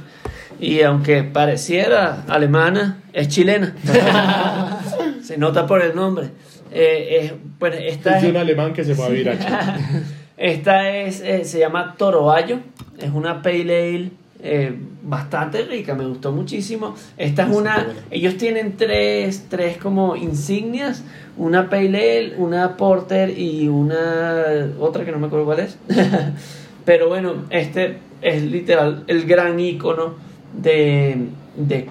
Y 0.60 0.82
aunque 0.82 1.22
pareciera 1.22 2.24
alemana, 2.28 2.98
es 3.12 3.28
chilena. 3.28 3.74
Se 5.22 5.36
nota 5.38 5.66
por 5.66 5.82
el 5.82 5.94
nombre. 5.94 6.28
Eh, 6.72 7.18
es- 7.22 7.32
pues 7.58 7.74
esta 7.80 8.18
Es 8.18 8.24
es, 8.24 8.30
un 8.30 8.36
alemán 8.36 8.72
que 8.72 8.84
se 8.84 8.94
fue 8.94 9.06
a 9.06 9.08
vivir 9.08 9.30
aquí. 9.30 9.44
esta 10.36 10.90
es 10.90 11.20
eh, 11.20 11.44
se 11.44 11.58
llama 11.58 11.94
Toroayo. 11.96 12.58
Es 12.98 13.10
una 13.12 13.42
pale 13.42 13.62
ale 13.62 14.10
eh, 14.42 14.72
bastante 15.02 15.62
rica, 15.62 15.94
me 15.94 16.06
gustó 16.06 16.30
muchísimo. 16.32 16.94
Esta 17.16 17.44
es 17.44 17.56
una, 17.56 17.86
ellos 18.10 18.36
tienen 18.36 18.76
tres, 18.76 19.46
tres 19.48 19.76
como 19.78 20.14
insignias, 20.16 21.02
una 21.36 21.68
pale 21.68 21.88
ale, 22.18 22.34
una 22.36 22.76
porter 22.76 23.36
y 23.36 23.68
una 23.68 24.70
otra 24.78 25.04
que 25.04 25.12
no 25.12 25.18
me 25.18 25.26
acuerdo 25.26 25.46
cuál 25.46 25.60
es. 25.60 25.78
Pero 26.84 27.08
bueno, 27.08 27.44
este 27.50 27.98
es 28.22 28.42
literal 28.42 29.04
el 29.08 29.24
gran 29.26 29.58
icono 29.60 30.14
de, 30.52 31.28
de. 31.56 31.88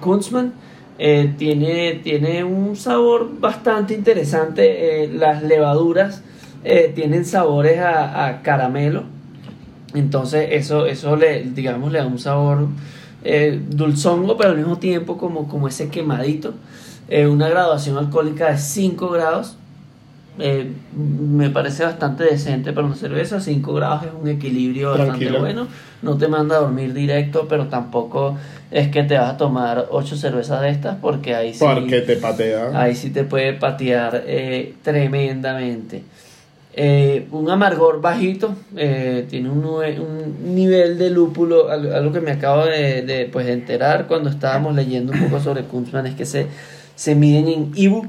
Eh, 1.00 1.34
tiene, 1.38 2.00
tiene 2.02 2.42
un 2.42 2.74
sabor 2.76 3.38
bastante 3.38 3.94
interesante. 3.94 5.04
eh, 5.04 5.08
las 5.12 5.42
levaduras 5.42 6.22
eh, 6.64 6.92
tienen 6.94 7.24
sabores 7.24 7.78
a, 7.78 8.26
a 8.26 8.42
caramelo. 8.42 9.04
Entonces 9.94 10.48
eso, 10.52 10.86
eso 10.86 11.16
le, 11.16 11.44
digamos, 11.44 11.92
le 11.92 11.98
da 11.98 12.06
un 12.06 12.18
sabor 12.18 12.68
dulzongo, 13.70 14.36
pero 14.36 14.50
al 14.50 14.56
mismo 14.56 14.78
tiempo 14.78 15.18
como, 15.18 15.48
como 15.48 15.68
ese 15.68 15.88
quemadito. 15.88 16.54
Una 17.30 17.48
graduación 17.48 17.96
alcohólica 17.96 18.50
de 18.50 18.58
5 18.58 19.08
grados. 19.08 19.56
Eh, 20.40 20.70
me 20.96 21.50
parece 21.50 21.84
bastante 21.84 22.24
decente 22.24 22.72
para 22.72 22.86
una 22.86 22.96
cerveza. 22.96 23.40
5 23.40 23.74
grados 23.74 24.04
es 24.04 24.10
un 24.20 24.28
equilibrio 24.28 24.90
bastante 24.90 25.24
bueno. 25.40 25.66
No 26.02 26.16
te 26.16 26.28
manda 26.28 26.56
a 26.56 26.60
dormir 26.60 26.94
directo, 26.94 27.46
pero 27.48 27.66
tampoco 27.66 28.36
es 28.70 28.88
que 28.88 29.02
te 29.02 29.18
vas 29.18 29.34
a 29.34 29.36
tomar 29.36 29.86
8 29.90 30.16
cervezas 30.16 30.60
de 30.62 30.70
estas 30.70 30.96
porque 30.96 31.34
ahí 31.34 31.52
sí, 31.54 31.64
Porque 31.64 32.00
te 32.02 32.16
patea. 32.16 32.70
ahí 32.80 32.94
sí 32.94 33.10
te 33.10 33.24
puede 33.24 33.54
patear 33.54 34.22
eh, 34.26 34.74
tremendamente. 34.82 36.02
Eh, 36.80 37.26
un 37.32 37.50
amargor 37.50 38.00
bajito, 38.00 38.54
tiene 38.76 39.50
un, 39.50 39.64
un 39.64 40.54
nivel 40.54 40.96
de 40.96 41.10
lúpulo, 41.10 41.68
al- 41.70 41.92
algo 41.92 42.12
que 42.12 42.20
me 42.20 42.30
acabo 42.30 42.66
de, 42.66 43.02
de, 43.02 43.24
pues, 43.24 43.46
de 43.46 43.54
enterar 43.54 44.06
cuando 44.06 44.30
estábamos 44.30 44.76
leyendo 44.76 45.12
un 45.12 45.18
poco 45.24 45.40
sobre 45.42 45.64
Kunzmann, 45.64 46.06
es 46.06 46.14
que 46.14 46.24
se, 46.24 46.46
se 46.94 47.16
miden 47.16 47.48
en 47.48 47.72
IBU 47.74 48.06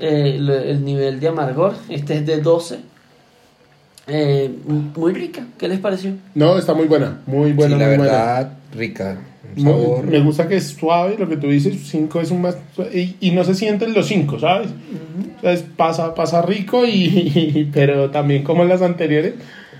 eh, 0.00 0.36
el 0.38 0.84
nivel 0.84 1.20
de 1.20 1.28
amargor, 1.28 1.74
este 1.88 2.14
es 2.18 2.26
de 2.26 2.40
12. 2.40 2.78
Eh, 4.08 4.50
muy 4.94 5.12
rica, 5.12 5.44
¿qué 5.58 5.66
les 5.68 5.80
pareció? 5.80 6.12
No, 6.34 6.56
está 6.58 6.74
muy 6.74 6.86
buena. 6.86 7.20
Muy 7.26 7.52
buena, 7.52 7.74
sí, 7.76 7.80
la 7.82 7.88
muy 7.88 7.96
buena. 7.98 8.12
verdad, 8.12 8.52
rica. 8.74 9.18
Un 9.56 9.64
Muy- 9.64 10.02
me 10.10 10.20
gusta 10.20 10.46
que 10.46 10.56
es 10.56 10.68
suave, 10.68 11.16
lo 11.18 11.28
que 11.28 11.36
tú 11.36 11.48
dices, 11.48 11.76
5 11.88 12.20
es 12.20 12.30
un 12.30 12.42
más... 12.42 12.56
Y, 12.94 13.16
y 13.20 13.30
no 13.32 13.42
se 13.42 13.54
sienten 13.54 13.94
los 13.94 14.06
5, 14.06 14.38
¿sabes? 14.38 14.68
O 14.68 15.40
sea, 15.40 15.52
es- 15.52 15.62
pasa, 15.62 16.14
pasa 16.14 16.42
rico, 16.42 16.84
y, 16.86 17.68
pero 17.74 18.10
también 18.10 18.44
como 18.44 18.62
en 18.62 18.68
las 18.68 18.82
anteriores, 18.82 19.34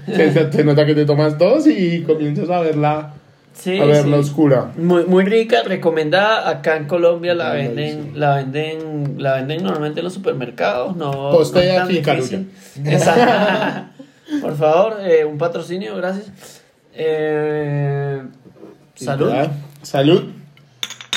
se, 0.07 0.32
se- 0.32 0.53
se 0.53 0.65
nota 0.65 0.86
que 0.86 0.95
te 0.95 1.05
tomas 1.05 1.39
dos 1.39 1.66
y 1.69 2.03
comienzas 2.03 2.49
a 2.51 2.61
verla, 2.61 3.15
Sí, 3.59 3.78
a 3.78 3.85
verla 3.87 4.16
sí. 4.19 4.23
oscura. 4.23 4.73
Muy, 4.77 5.05
muy 5.07 5.24
rica, 5.24 5.62
recomendada. 5.65 6.49
Acá 6.49 6.77
en 6.77 6.87
Colombia 6.87 7.35
la 7.35 7.53
venden, 7.53 8.12
la 8.15 8.37
venden, 8.37 9.15
la 9.19 9.35
venden 9.37 9.62
normalmente 9.62 10.01
en 10.01 10.05
los 10.05 10.12
supermercados. 10.15 10.95
No, 10.97 11.11
Postea 11.33 11.85
no 11.85 11.91
es 11.91 12.07
aquí. 12.09 12.47
Exacto. 12.85 13.89
Por 14.43 14.57
favor, 14.57 14.99
eh, 15.03 15.24
un 15.24 15.39
patrocinio, 15.39 15.97
gracias. 15.97 16.31
Eh, 16.95 18.23
salud. 18.95 19.31
Ya. 19.31 19.51
Salud. 19.83 20.24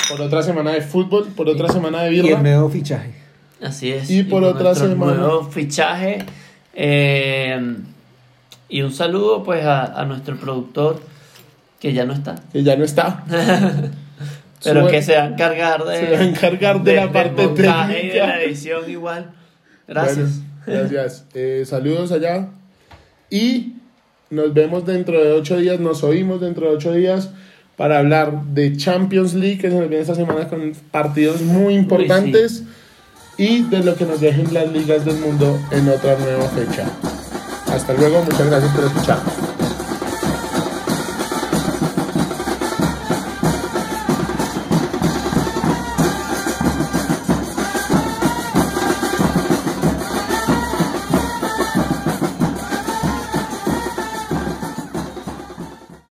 Por 0.10 0.22
otra 0.22 0.42
semana 0.42 0.72
de 0.72 0.82
fútbol, 0.82 1.28
por 1.36 1.48
otra 1.50 1.70
semana 1.70 2.04
de 2.04 2.14
Y 2.14 2.20
el 2.20 2.24
birra. 2.26 2.42
nuevo 2.42 2.70
fichaje. 2.70 3.14
Así 3.62 3.92
es. 3.92 4.10
Y 4.10 4.24
por 4.24 4.44
otra 4.44 4.74
semana. 4.76 5.14
Nuevo 5.16 5.44
fichaje. 5.44 6.26
eh, 6.74 7.76
y 8.72 8.82
un 8.84 8.92
saludo 8.94 9.44
pues 9.44 9.66
a, 9.66 10.00
a 10.00 10.06
nuestro 10.06 10.36
productor 10.38 11.02
que 11.80 11.94
ya 11.94 12.06
no 12.06 12.14
está. 12.14 12.36
Que 12.52 12.64
ya 12.64 12.76
no 12.76 12.84
está. 12.84 13.24
Pero 14.64 14.82
Sue- 14.84 14.92
que 14.92 15.02
se 15.02 15.16
va 15.16 15.24
a 15.24 15.28
encargar 15.28 15.84
de, 15.86 15.98
se 15.98 16.12
va 16.12 16.18
a 16.20 16.24
encargar 16.26 16.84
de 16.84 16.96
la 16.96 17.02
del 17.04 17.12
parte 17.12 17.44
montaje 17.48 17.92
y 17.94 17.96
de 17.96 18.02
técnica. 18.14 18.28
la 18.28 18.42
edición 18.44 18.90
igual. 18.90 19.32
Gracias. 19.88 20.42
Bueno, 20.66 20.82
gracias. 20.90 21.26
Eh, 21.34 21.64
saludos 21.66 22.12
allá. 22.12 22.50
Y 23.30 23.76
nos 24.30 24.54
vemos 24.54 24.86
dentro 24.86 25.24
de 25.24 25.32
ocho 25.32 25.58
días, 25.58 25.80
nos 25.80 26.04
oímos 26.04 26.42
dentro 26.42 26.70
de 26.70 26.76
ocho 26.76 26.92
días 26.94 27.30
para 27.78 28.00
hablar 28.00 28.44
de 28.48 28.76
Champions 28.76 29.34
League, 29.34 29.58
que 29.60 29.70
se 29.70 29.80
nos 29.80 29.88
viene 29.88 30.02
esta 30.02 30.16
semana 30.16 30.48
con 30.50 30.74
partidos 30.92 31.42
muy 31.42 31.76
importantes. 31.76 32.64
y 33.38 33.64
de 33.64 33.82
lo 33.86 33.96
que 33.96 34.06
nos 34.06 34.20
dejen 34.20 34.54
las 34.54 34.70
ligas 34.74 35.06
del 35.06 35.16
mundo 35.16 35.58
en 35.72 35.88
otra 35.88 36.18
nueva 36.20 36.44
fecha. 36.50 36.84
Hasta 37.74 37.94
luego, 37.94 38.22
muchas 38.24 38.46
gracias 38.48 38.76
por 38.76 38.84
escuchar. 38.84 39.20